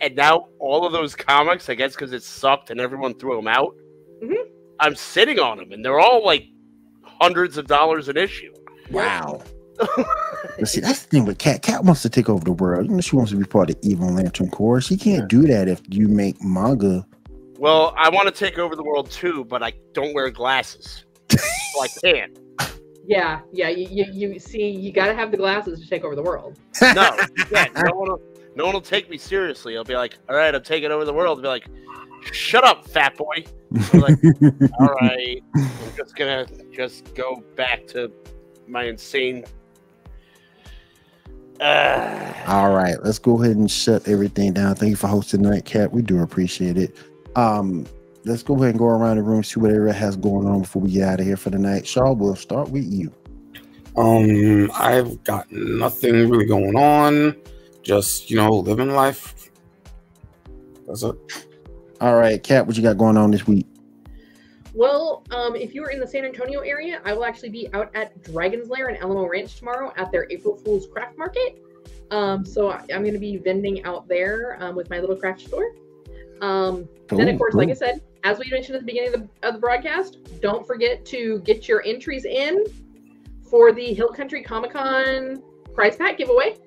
And 0.00 0.14
now 0.14 0.48
all 0.58 0.84
of 0.86 0.92
those 0.92 1.14
comics, 1.16 1.68
I 1.70 1.74
guess 1.74 1.94
because 1.94 2.12
it 2.12 2.22
sucked 2.22 2.70
and 2.70 2.80
everyone 2.80 3.14
threw 3.14 3.34
them 3.36 3.48
out, 3.48 3.74
Mhm. 4.22 4.34
I'm 4.78 4.94
sitting 4.94 5.38
on 5.38 5.56
them 5.56 5.72
and 5.72 5.82
they're 5.84 5.98
all 6.00 6.24
like 6.24 6.44
hundreds 7.20 7.56
of 7.56 7.66
dollars 7.66 8.08
an 8.08 8.16
issue. 8.16 8.52
Wow. 8.90 9.42
But 10.58 10.68
see, 10.68 10.80
that's 10.80 11.02
the 11.02 11.08
thing 11.08 11.26
with 11.26 11.36
Cat. 11.36 11.60
Cat 11.60 11.84
wants 11.84 12.00
to 12.00 12.08
take 12.08 12.30
over 12.30 12.42
the 12.42 12.52
world. 12.52 12.86
You 12.86 12.92
know, 12.92 13.00
she 13.02 13.14
wants 13.14 13.30
to 13.32 13.36
be 13.36 13.44
part 13.44 13.68
of 13.68 13.78
the 13.78 13.90
Evil 13.90 14.10
Lantern 14.10 14.48
Corps. 14.48 14.80
She 14.80 14.96
can't 14.96 15.28
do 15.28 15.42
that 15.42 15.68
if 15.68 15.82
you 15.90 16.08
make 16.08 16.42
manga. 16.42 17.06
Well, 17.58 17.94
I 17.96 18.08
want 18.08 18.26
to 18.26 18.32
take 18.32 18.58
over 18.58 18.74
the 18.74 18.82
world 18.82 19.10
too, 19.10 19.44
but 19.44 19.62
I 19.62 19.74
don't 19.92 20.14
wear 20.14 20.30
glasses. 20.30 21.04
so 21.30 21.82
I 21.82 21.88
can't. 22.02 22.38
Yeah, 23.08 23.42
yeah. 23.52 23.68
You, 23.68 23.86
you, 23.88 24.30
you 24.32 24.38
see, 24.40 24.68
you 24.68 24.90
got 24.90 25.06
to 25.06 25.14
have 25.14 25.30
the 25.30 25.36
glasses 25.36 25.80
to 25.80 25.88
take 25.88 26.02
over 26.02 26.16
the 26.16 26.24
world. 26.24 26.58
No, 26.82 27.16
you 27.36 27.44
no 27.52 27.94
one 27.94 28.08
will, 28.08 28.20
no 28.56 28.64
one 28.64 28.74
will 28.74 28.80
take 28.80 29.08
me 29.08 29.16
seriously. 29.16 29.76
I'll 29.76 29.84
be 29.84 29.94
like, 29.94 30.18
all 30.28 30.34
right, 30.34 30.52
I'm 30.52 30.64
taking 30.64 30.90
over 30.90 31.04
the 31.04 31.12
world. 31.12 31.38
I'll 31.38 31.42
be 31.42 31.46
like, 31.46 31.68
shut 32.32 32.64
up, 32.64 32.88
fat 32.88 33.16
boy. 33.16 33.44
I'm 33.92 34.00
like, 34.00 34.18
all 34.80 34.94
right, 34.94 35.42
I'm 35.54 35.96
just 35.96 36.16
gonna 36.16 36.46
just 36.72 37.14
go 37.14 37.42
back 37.56 37.86
to 37.88 38.12
my 38.66 38.84
insane. 38.84 39.44
Uh, 41.60 42.32
All 42.46 42.72
right, 42.74 42.96
let's 43.02 43.18
go 43.18 43.42
ahead 43.42 43.56
and 43.56 43.70
shut 43.70 44.06
everything 44.08 44.52
down. 44.52 44.74
Thank 44.74 44.90
you 44.90 44.96
for 44.96 45.06
hosting 45.08 45.42
tonight, 45.42 45.64
Cat. 45.64 45.92
We 45.92 46.02
do 46.02 46.22
appreciate 46.22 46.76
it. 46.76 46.96
Um, 47.34 47.86
let's 48.24 48.42
go 48.42 48.54
ahead 48.56 48.70
and 48.70 48.78
go 48.78 48.86
around 48.86 49.16
the 49.16 49.22
room, 49.22 49.42
see 49.42 49.60
what 49.60 49.70
everyone 49.70 49.94
has 49.94 50.16
going 50.16 50.46
on 50.46 50.60
before 50.62 50.82
we 50.82 50.90
get 50.90 51.08
out 51.08 51.20
of 51.20 51.26
here 51.26 51.36
for 51.36 51.50
the 51.50 51.58
night. 51.58 51.86
Shaw, 51.86 52.12
we'll 52.12 52.36
start 52.36 52.68
with 52.70 52.84
you. 52.84 53.12
Um, 53.96 54.70
I've 54.74 55.22
got 55.24 55.50
nothing 55.50 56.28
really 56.28 56.44
going 56.44 56.76
on. 56.76 57.36
Just 57.82 58.30
you 58.30 58.36
know, 58.36 58.50
living 58.50 58.90
life. 58.90 59.50
That's 60.86 61.02
it. 61.02 61.45
All 62.00 62.16
right, 62.16 62.42
Cat, 62.42 62.66
what 62.66 62.76
you 62.76 62.82
got 62.82 62.98
going 62.98 63.16
on 63.16 63.30
this 63.30 63.46
week? 63.46 63.66
Well, 64.74 65.24
um, 65.30 65.56
if 65.56 65.74
you 65.74 65.82
are 65.84 65.90
in 65.90 65.98
the 66.00 66.06
San 66.06 66.26
Antonio 66.26 66.60
area, 66.60 67.00
I 67.04 67.14
will 67.14 67.24
actually 67.24 67.48
be 67.48 67.72
out 67.72 67.90
at 67.94 68.22
Dragon's 68.22 68.68
Lair 68.68 68.90
in 68.90 68.96
Alamo 68.96 69.26
Ranch 69.26 69.56
tomorrow 69.56 69.92
at 69.96 70.12
their 70.12 70.26
April 70.30 70.56
Fool's 70.56 70.86
Craft 70.86 71.16
Market. 71.16 71.62
Um, 72.10 72.44
so 72.44 72.68
I- 72.70 72.84
I'm 72.92 73.02
going 73.02 73.14
to 73.14 73.18
be 73.18 73.38
vending 73.38 73.82
out 73.84 74.06
there 74.08 74.58
um, 74.60 74.76
with 74.76 74.90
my 74.90 74.98
little 75.00 75.16
craft 75.16 75.40
store. 75.40 75.72
Um, 76.42 76.86
then, 77.08 77.20
of 77.20 77.26
Cool, 77.28 77.38
course, 77.38 77.54
like 77.54 77.70
I 77.70 77.72
said, 77.72 78.02
as 78.24 78.38
we 78.38 78.50
mentioned 78.50 78.76
at 78.76 78.82
the 78.82 78.86
beginning 78.86 79.14
of 79.14 79.22
the, 79.22 79.48
of 79.48 79.54
the 79.54 79.60
broadcast, 79.60 80.18
don't 80.42 80.66
forget 80.66 81.06
to 81.06 81.38
get 81.40 81.66
your 81.66 81.82
entries 81.86 82.26
in 82.26 82.64
for 83.48 83.72
the 83.72 83.94
Hill 83.94 84.08
Country 84.12 84.42
Comic 84.42 84.72
Con 84.72 85.42
prize 85.74 85.96
pack 85.96 86.18
giveaway. 86.18 86.58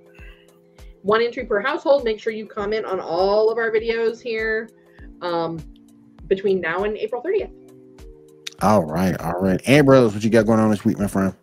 One 1.04 1.22
entry 1.22 1.46
per 1.46 1.62
household. 1.62 2.04
Make 2.04 2.20
sure 2.20 2.34
you 2.34 2.48
comment 2.48 2.86
on 2.86 3.00
all 3.00 3.52
of 3.52 3.60
our 3.60 3.70
videos 3.70 4.20
here 4.20 4.70
um, 5.22 5.60
between 6.28 6.62
now 6.62 6.84
and 6.84 6.98
April 6.98 7.22
30th. 7.22 7.52
All 8.62 8.84
right, 8.84 9.20
all 9.22 9.40
right. 9.40 9.62
And 9.66 9.86
brothers, 9.86 10.14
what 10.14 10.24
you 10.24 10.30
got 10.30 10.46
going 10.46 10.60
on 10.60 10.70
this 10.70 10.84
week, 10.84 11.00
my 11.00 11.08
friend? 11.08 11.34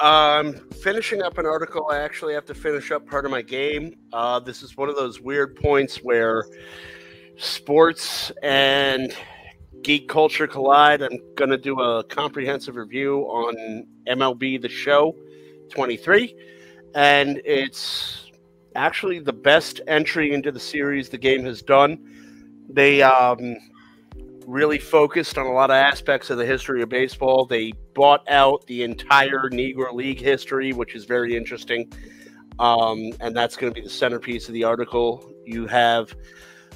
Um, 0.00 0.54
finishing 0.82 1.22
up 1.22 1.38
an 1.38 1.46
article. 1.46 1.88
I 1.90 1.98
actually 1.98 2.34
have 2.34 2.44
to 2.46 2.54
finish 2.54 2.90
up 2.90 3.06
part 3.06 3.24
of 3.24 3.30
my 3.30 3.40
game. 3.40 3.94
Uh, 4.12 4.40
this 4.40 4.62
is 4.62 4.76
one 4.76 4.88
of 4.88 4.96
those 4.96 5.20
weird 5.20 5.56
points 5.56 5.98
where 5.98 6.44
sports 7.36 8.32
and 8.42 9.14
geek 9.82 10.08
culture 10.08 10.46
collide. 10.46 11.02
I'm 11.02 11.18
going 11.36 11.50
to 11.50 11.56
do 11.56 11.80
a 11.80 12.04
comprehensive 12.04 12.76
review 12.76 13.20
on 13.22 13.86
MLB 14.08 14.60
The 14.60 14.68
Show 14.68 15.16
23. 15.70 16.36
And 16.94 17.40
it's 17.44 18.30
actually 18.74 19.20
the 19.20 19.32
best 19.32 19.80
entry 19.86 20.32
into 20.32 20.52
the 20.52 20.60
series 20.60 21.08
the 21.08 21.18
game 21.18 21.44
has 21.44 21.62
done. 21.62 22.11
They 22.68 23.02
um, 23.02 23.56
really 24.46 24.78
focused 24.78 25.38
on 25.38 25.46
a 25.46 25.52
lot 25.52 25.70
of 25.70 25.74
aspects 25.74 26.30
of 26.30 26.38
the 26.38 26.46
history 26.46 26.82
of 26.82 26.88
baseball. 26.88 27.46
They 27.46 27.72
bought 27.94 28.28
out 28.28 28.66
the 28.66 28.82
entire 28.82 29.50
Negro 29.50 29.92
League 29.92 30.20
history, 30.20 30.72
which 30.72 30.94
is 30.94 31.04
very 31.04 31.36
interesting. 31.36 31.92
Um, 32.58 33.12
and 33.20 33.34
that's 33.36 33.56
going 33.56 33.72
to 33.72 33.80
be 33.80 33.84
the 33.84 33.92
centerpiece 33.92 34.48
of 34.48 34.54
the 34.54 34.64
article. 34.64 35.32
You 35.44 35.66
have 35.66 36.14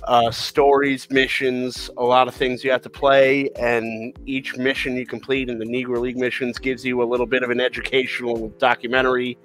uh, 0.04 0.30
stories, 0.30 1.10
missions, 1.10 1.90
a 1.96 2.04
lot 2.04 2.28
of 2.28 2.34
things 2.34 2.62
you 2.62 2.70
have 2.70 2.82
to 2.82 2.90
play, 2.90 3.50
and 3.58 4.16
each 4.26 4.56
mission 4.56 4.96
you 4.96 5.06
complete 5.06 5.48
in 5.48 5.58
the 5.58 5.64
Negro 5.64 6.00
League 6.00 6.16
missions 6.16 6.58
gives 6.58 6.84
you 6.84 7.02
a 7.02 7.04
little 7.04 7.26
bit 7.26 7.42
of 7.42 7.50
an 7.50 7.60
educational 7.60 8.48
documentary 8.58 9.38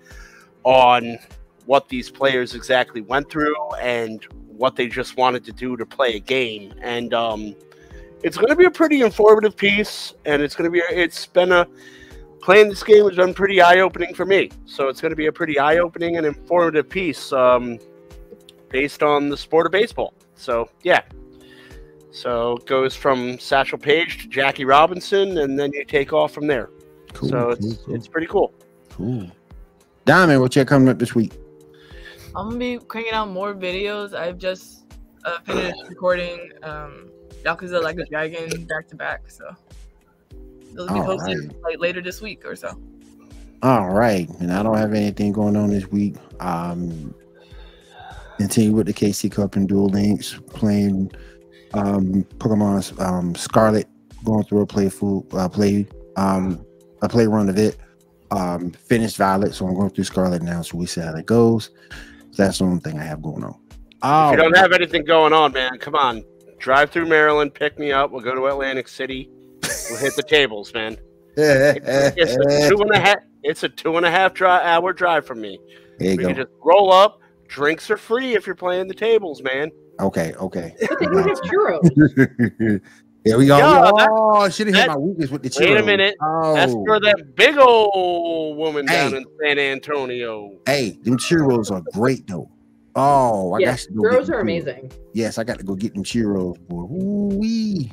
on 0.63 1.17
what 1.65 1.89
these 1.89 2.09
players 2.09 2.53
exactly 2.53 3.01
went 3.01 3.29
through 3.29 3.55
and 3.75 4.25
what 4.61 4.75
they 4.75 4.87
just 4.87 5.17
wanted 5.17 5.43
to 5.43 5.51
do 5.51 5.75
to 5.75 5.85
play 5.85 6.15
a 6.15 6.19
game. 6.19 6.71
And 6.81 7.15
um, 7.15 7.55
it's 8.21 8.37
going 8.37 8.49
to 8.49 8.55
be 8.55 8.65
a 8.65 8.71
pretty 8.71 9.01
informative 9.01 9.57
piece, 9.57 10.13
and 10.23 10.41
it's 10.41 10.55
going 10.55 10.69
to 10.69 10.71
be 10.71 10.79
it's 10.79 11.25
been 11.25 11.51
a 11.51 11.67
playing 12.41 12.69
this 12.69 12.83
game 12.83 13.05
has 13.07 13.15
been 13.15 13.33
pretty 13.33 13.59
eye 13.59 13.79
opening 13.79 14.13
for 14.13 14.25
me. 14.25 14.51
So 14.65 14.87
it's 14.87 15.01
going 15.01 15.09
to 15.09 15.15
be 15.15 15.25
a 15.25 15.31
pretty 15.31 15.57
eye 15.57 15.79
opening 15.79 16.17
and 16.17 16.25
informative 16.27 16.87
piece 16.87 17.33
um, 17.33 17.79
based 18.69 19.01
on 19.01 19.29
the 19.29 19.37
sport 19.37 19.65
of 19.65 19.71
baseball. 19.71 20.13
So 20.35 20.69
yeah. 20.83 21.01
So 22.11 22.57
it 22.57 22.67
goes 22.67 22.95
from 22.95 23.39
Satchel 23.39 23.79
Paige 23.79 24.21
to 24.21 24.27
Jackie 24.27 24.65
Robinson, 24.65 25.39
and 25.39 25.57
then 25.57 25.71
you 25.73 25.83
take 25.85 26.13
off 26.13 26.33
from 26.33 26.45
there. 26.45 26.69
Cool, 27.13 27.29
so 27.29 27.49
it's 27.49 27.77
cool, 27.77 27.95
it's 27.95 28.07
pretty 28.07 28.27
cool. 28.27 28.53
cool. 28.91 29.31
Diamond, 30.05 30.41
what 30.41 30.55
you 30.55 30.63
got 30.63 30.69
coming 30.69 30.89
up 30.89 30.99
this 30.99 31.15
week? 31.15 31.40
I'm 32.35 32.47
gonna 32.47 32.57
be 32.57 32.77
cranking 32.77 33.13
out 33.13 33.29
more 33.29 33.53
videos. 33.53 34.13
I've 34.13 34.37
just 34.37 34.85
uh, 35.25 35.39
finished 35.41 35.83
recording 35.89 36.51
um, 36.63 37.09
Yakuza 37.43 37.81
Like 37.83 37.97
a 37.97 38.05
Dragon 38.05 38.65
back 38.65 38.87
to 38.87 38.95
back, 38.95 39.29
so 39.29 39.53
they'll 40.73 40.87
be 40.87 40.93
All 40.93 41.05
posted 41.05 41.53
like 41.61 41.79
later 41.79 42.01
this 42.01 42.21
week 42.21 42.45
or 42.45 42.55
so. 42.55 42.79
All 43.63 43.89
right, 43.89 44.29
and 44.39 44.51
I 44.51 44.63
don't 44.63 44.77
have 44.77 44.93
anything 44.93 45.33
going 45.33 45.57
on 45.57 45.71
this 45.71 45.87
week. 45.87 46.15
Um, 46.39 47.13
continue 48.37 48.73
with 48.73 48.87
the 48.87 48.93
KC 48.93 49.29
Cup 49.31 49.57
and 49.57 49.67
Duel 49.67 49.89
Links, 49.89 50.39
playing 50.47 51.11
um 51.73 52.23
Pokemon 52.37 52.97
um 53.01 53.35
Scarlet, 53.35 53.87
going 54.23 54.45
through 54.45 54.61
a 54.61 54.65
playful 54.65 55.27
uh, 55.33 55.49
play 55.49 55.85
um 56.15 56.65
a 57.01 57.09
play 57.09 57.27
run 57.27 57.49
of 57.49 57.57
it. 57.57 57.77
Um, 58.31 58.71
finished 58.71 59.17
Violet, 59.17 59.53
so 59.53 59.67
I'm 59.67 59.75
going 59.75 59.89
through 59.89 60.05
Scarlet 60.05 60.41
now. 60.41 60.61
So 60.61 60.77
we 60.77 60.85
see 60.85 61.01
how 61.01 61.11
that 61.11 61.25
goes. 61.25 61.71
That's 62.37 62.59
the 62.59 62.65
only 62.65 62.79
thing 62.79 62.99
I 62.99 63.03
have 63.03 63.21
going 63.21 63.43
on. 63.43 63.59
Oh, 64.01 64.29
If 64.29 64.37
you 64.37 64.43
don't 64.43 64.57
have 64.57 64.71
anything 64.73 65.03
going 65.05 65.33
on, 65.33 65.51
man, 65.53 65.77
come 65.79 65.95
on. 65.95 66.23
Drive 66.59 66.91
through 66.91 67.07
Maryland, 67.07 67.53
pick 67.53 67.77
me 67.79 67.91
up. 67.91 68.11
We'll 68.11 68.21
go 68.21 68.33
to 68.35 68.45
Atlantic 68.47 68.87
City. 68.87 69.29
We'll 69.89 69.99
hit 69.99 70.15
the 70.15 70.23
tables, 70.23 70.73
man. 70.73 70.97
It's 71.37 72.33
a 72.35 72.69
two 72.69 72.81
and 72.81 72.91
a 72.91 72.99
half. 73.07 73.17
It's 73.43 73.63
a 73.63 73.69
two 73.69 73.97
and 73.97 74.05
a 74.05 74.11
half 74.11 74.33
dri 74.33 74.47
hour 74.47 74.93
drive 74.93 75.25
from 75.25 75.41
me. 75.41 75.59
there 75.99 76.11
you 76.11 76.17
We 76.17 76.23
go. 76.23 76.27
can 76.29 76.37
just 76.37 76.51
roll 76.63 76.91
up. 76.91 77.19
Drinks 77.47 77.89
are 77.89 77.97
free 77.97 78.35
if 78.35 78.45
you're 78.45 78.55
playing 78.55 78.87
the 78.87 78.93
tables, 78.93 79.41
man. 79.41 79.71
Okay, 79.99 80.33
okay. 80.35 80.75
But 80.79 80.99
they 80.99 81.05
don't 81.07 81.27
have 81.27 81.41
churros. 81.41 82.81
There 83.23 83.37
we 83.37 83.45
go. 83.45 83.57
Yeah, 83.57 83.91
oh, 84.09 84.37
I 84.37 84.49
should 84.49 84.67
have 84.67 84.75
hit 84.75 84.87
my 84.87 84.97
weakness 84.97 85.29
with 85.29 85.43
the 85.43 85.55
Wait 85.59 85.77
a 85.77 85.81
churros. 85.81 85.85
minute. 85.85 86.15
Oh, 86.21 86.53
That's 86.55 86.73
for 86.73 86.99
that 86.99 87.35
big 87.35 87.55
old 87.57 88.57
woman 88.57 88.85
down 88.87 89.13
in 89.13 89.25
San 89.41 89.59
Antonio. 89.59 90.57
hey, 90.65 90.97
them 91.03 91.17
churros 91.17 91.71
are 91.71 91.83
great 91.93 92.25
though. 92.27 92.49
Oh, 92.95 93.53
I 93.53 93.59
yes, 93.59 93.85
got 93.85 93.93
to 93.93 93.95
go 93.95 94.01
churros 94.01 94.23
are 94.23 94.25
too. 94.33 94.33
amazing. 94.39 94.91
Yes, 95.13 95.37
I 95.37 95.43
got 95.43 95.59
to 95.59 95.63
go 95.63 95.75
get 95.75 95.93
them 95.93 96.03
churros. 96.03 96.57
Ooh 96.73 97.37
wee. 97.37 97.91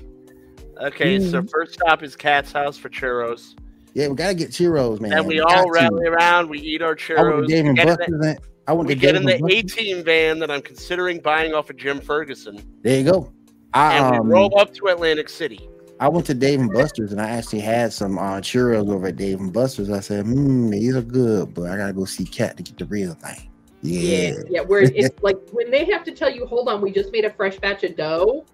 Okay, 0.81 1.19
so 1.21 1.43
Mm. 1.43 1.51
first 1.51 1.75
stop 1.75 2.03
is 2.03 2.17
Cat's 2.17 2.53
house 2.53 2.77
for 2.79 2.89
churros. 2.89 3.55
Yeah, 3.95 4.09
we 4.09 4.15
gotta 4.17 4.35
get 4.35 4.51
churros, 4.51 5.01
man. 5.01 5.11
Then 5.11 5.27
we 5.27 5.39
got 5.39 5.57
all 5.57 5.65
to. 5.65 5.71
rally 5.73 6.07
around. 6.07 6.49
We 6.49 6.59
eat 6.61 6.83
our 6.83 6.89
I 6.89 6.91
went 6.93 7.01
churros. 7.01 7.47
to 7.49 7.53
Dave 7.53 7.65
We 7.65 7.69
and 7.71 7.77
get 7.77 7.87
in 7.87 7.93
the- 7.93 7.97
Buster's. 7.99 8.27
and- 8.27 8.39
I 8.69 8.73
went 8.73 8.89
we 8.89 8.95
to 8.95 9.01
get 9.01 9.17
in 9.17 9.25
the 9.25 9.35
and 9.35 9.51
A 9.51 9.63
Buster's. 9.63 9.73
team 9.75 10.05
van 10.05 10.39
that 10.41 10.51
I'm 10.51 10.61
considering 10.63 11.21
buying 11.21 11.53
off 11.55 11.69
of 11.71 11.77
Jim 11.77 12.01
Ferguson, 12.01 12.61
There 12.83 12.99
you 12.99 13.11
go. 13.11 13.33
I 13.75 13.97
and 13.97 14.17
um, 14.17 14.29
we 14.29 14.35
roll 14.35 14.59
up 14.59 14.73
to 14.75 14.87
Atlantic 14.87 15.29
City. 15.29 15.69
I 16.01 16.09
went 16.09 16.27
to 16.27 16.35
Dave 16.35 16.61
and 16.61 16.73
Buster's 16.73 17.13
and 17.13 17.21
I 17.21 17.29
actually 17.29 17.61
had 17.61 17.93
some 17.93 18.19
uh, 18.19 18.41
churros 18.41 18.89
over 18.89 19.09
at 19.09 19.17
Dave 19.17 19.41
and 19.41 19.53
Buster's. 19.53 19.91
I 19.91 20.01
said, 20.01 20.27
hmm, 20.27 20.71
these 20.71 20.95
are 20.95 21.03
good, 21.03 21.55
but 21.55 21.71
I 21.71 21.77
gotta 21.77 21.93
go 21.93 22.05
see 22.05 22.25
Cat 22.25 22.57
to 22.57 22.63
get 22.63 22.79
the 22.79 22.85
real 22.87 23.15
thing. 23.15 23.51
Yeah. 23.83 24.01
Yeah, 24.01 24.33
yeah. 24.49 24.61
Where 24.61 24.83
it's 24.83 25.11
like 25.23 25.37
when 25.51 25.71
they 25.71 25.85
have 25.87 26.05
to 26.05 26.13
tell 26.13 26.31
you, 26.31 26.47
"Hold 26.47 26.69
on, 26.69 26.81
we 26.81 26.91
just 26.91 27.13
made 27.13 27.25
a 27.25 27.31
fresh 27.31 27.59
batch 27.59 27.85
of 27.85 27.97
dough." 27.97 28.45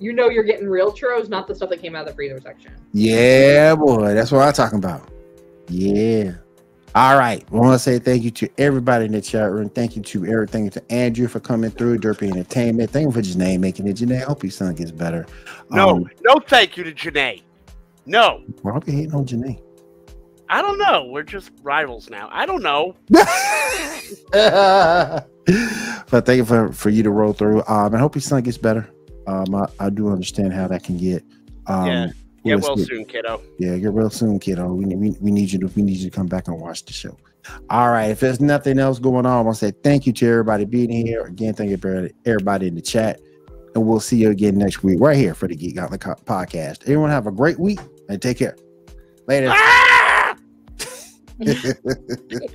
You 0.00 0.12
know 0.12 0.28
you're 0.28 0.44
getting 0.44 0.68
real 0.68 0.92
churros, 0.92 1.28
not 1.28 1.46
the 1.46 1.54
stuff 1.54 1.70
that 1.70 1.82
came 1.82 1.94
out 1.94 2.02
of 2.02 2.08
the 2.08 2.14
freezer 2.14 2.40
section. 2.40 2.72
Yeah, 2.92 3.74
boy, 3.74 4.14
that's 4.14 4.30
what 4.30 4.46
I'm 4.46 4.52
talking 4.52 4.78
about. 4.78 5.10
Yeah. 5.68 6.32
All 6.94 7.18
right. 7.18 7.44
I 7.52 7.54
want 7.54 7.74
to 7.74 7.78
say 7.78 7.98
thank 7.98 8.22
you 8.24 8.30
to 8.32 8.48
everybody 8.58 9.04
in 9.04 9.12
the 9.12 9.20
chat 9.20 9.50
room. 9.50 9.68
Thank 9.68 9.94
you 9.94 10.02
to 10.02 10.26
Eric. 10.26 10.50
Thank 10.50 10.64
you 10.64 10.70
to 10.70 10.92
Andrew 10.92 11.28
for 11.28 11.38
coming 11.38 11.70
through. 11.70 11.98
Derpy 11.98 12.30
Entertainment. 12.30 12.90
Thank 12.90 13.06
you 13.06 13.12
for 13.12 13.20
Janae 13.20 13.58
making 13.58 13.86
it. 13.86 13.96
Janae, 13.98 14.22
I 14.22 14.24
hope 14.24 14.42
your 14.42 14.50
son 14.50 14.74
gets 14.74 14.90
better. 14.90 15.26
No, 15.70 15.90
Um, 15.90 16.10
no, 16.22 16.36
thank 16.48 16.76
you 16.76 16.84
to 16.84 16.92
Janae. 16.92 17.42
No, 18.06 18.42
why 18.62 18.72
are 18.72 18.80
you 18.86 18.92
hating 18.92 19.14
on 19.14 19.26
Janae? 19.26 19.60
I 20.48 20.62
don't 20.62 20.78
know. 20.78 21.04
We're 21.10 21.24
just 21.24 21.50
rivals 21.62 22.08
now. 22.08 22.30
I 22.32 22.46
don't 22.46 22.62
know. 22.62 22.96
but 26.10 26.26
thank 26.26 26.38
you 26.38 26.44
for, 26.46 26.72
for 26.72 26.88
you 26.88 27.02
to 27.02 27.10
roll 27.10 27.34
through. 27.34 27.62
Um, 27.68 27.94
I 27.94 27.98
hope 27.98 28.14
your 28.14 28.22
son 28.22 28.42
gets 28.42 28.56
better. 28.56 28.88
Um, 29.26 29.54
I, 29.54 29.66
I 29.78 29.90
do 29.90 30.08
understand 30.08 30.54
how 30.54 30.66
that 30.68 30.84
can 30.84 30.96
get. 30.96 31.22
Um, 31.66 31.86
Yeah. 31.86 32.08
Get 32.48 32.60
well 32.60 32.76
soon, 32.76 33.04
kiddo. 33.04 33.42
Yeah, 33.58 33.76
get 33.78 33.92
real 33.92 34.10
soon, 34.10 34.38
kiddo. 34.38 34.72
We, 34.72 34.86
we, 34.86 35.10
we 35.20 35.30
need 35.30 35.52
you 35.52 35.58
to 35.60 35.66
we 35.68 35.82
need 35.82 35.96
you 35.98 36.10
to 36.10 36.16
come 36.16 36.26
back 36.26 36.48
and 36.48 36.60
watch 36.60 36.84
the 36.84 36.92
show. 36.92 37.16
All 37.70 37.90
right. 37.90 38.10
If 38.10 38.20
there's 38.20 38.40
nothing 38.40 38.78
else 38.78 38.98
going 38.98 39.24
on, 39.26 39.38
I 39.38 39.40
want 39.40 39.56
to 39.58 39.66
say 39.66 39.72
thank 39.82 40.06
you 40.06 40.12
to 40.14 40.28
everybody 40.28 40.64
being 40.64 40.90
here. 40.90 41.22
Again, 41.26 41.54
thank 41.54 41.70
you 41.70 42.10
everybody- 42.26 42.68
in 42.68 42.74
the 42.74 42.82
chat. 42.82 43.20
And 43.74 43.86
we'll 43.86 44.00
see 44.00 44.16
you 44.16 44.30
again 44.30 44.56
next 44.56 44.82
week, 44.82 44.98
right 45.00 45.16
here 45.16 45.34
for 45.34 45.46
the 45.46 45.54
Geek 45.54 45.76
Gauntlet 45.76 46.00
Co- 46.00 46.14
podcast. 46.24 46.82
Everyone 46.82 47.10
have 47.10 47.26
a 47.26 47.30
great 47.30 47.58
week 47.60 47.78
and 48.08 48.20
take 48.20 48.38
care. 48.38 48.56
Later. 49.26 49.48
Ah! 49.52 50.34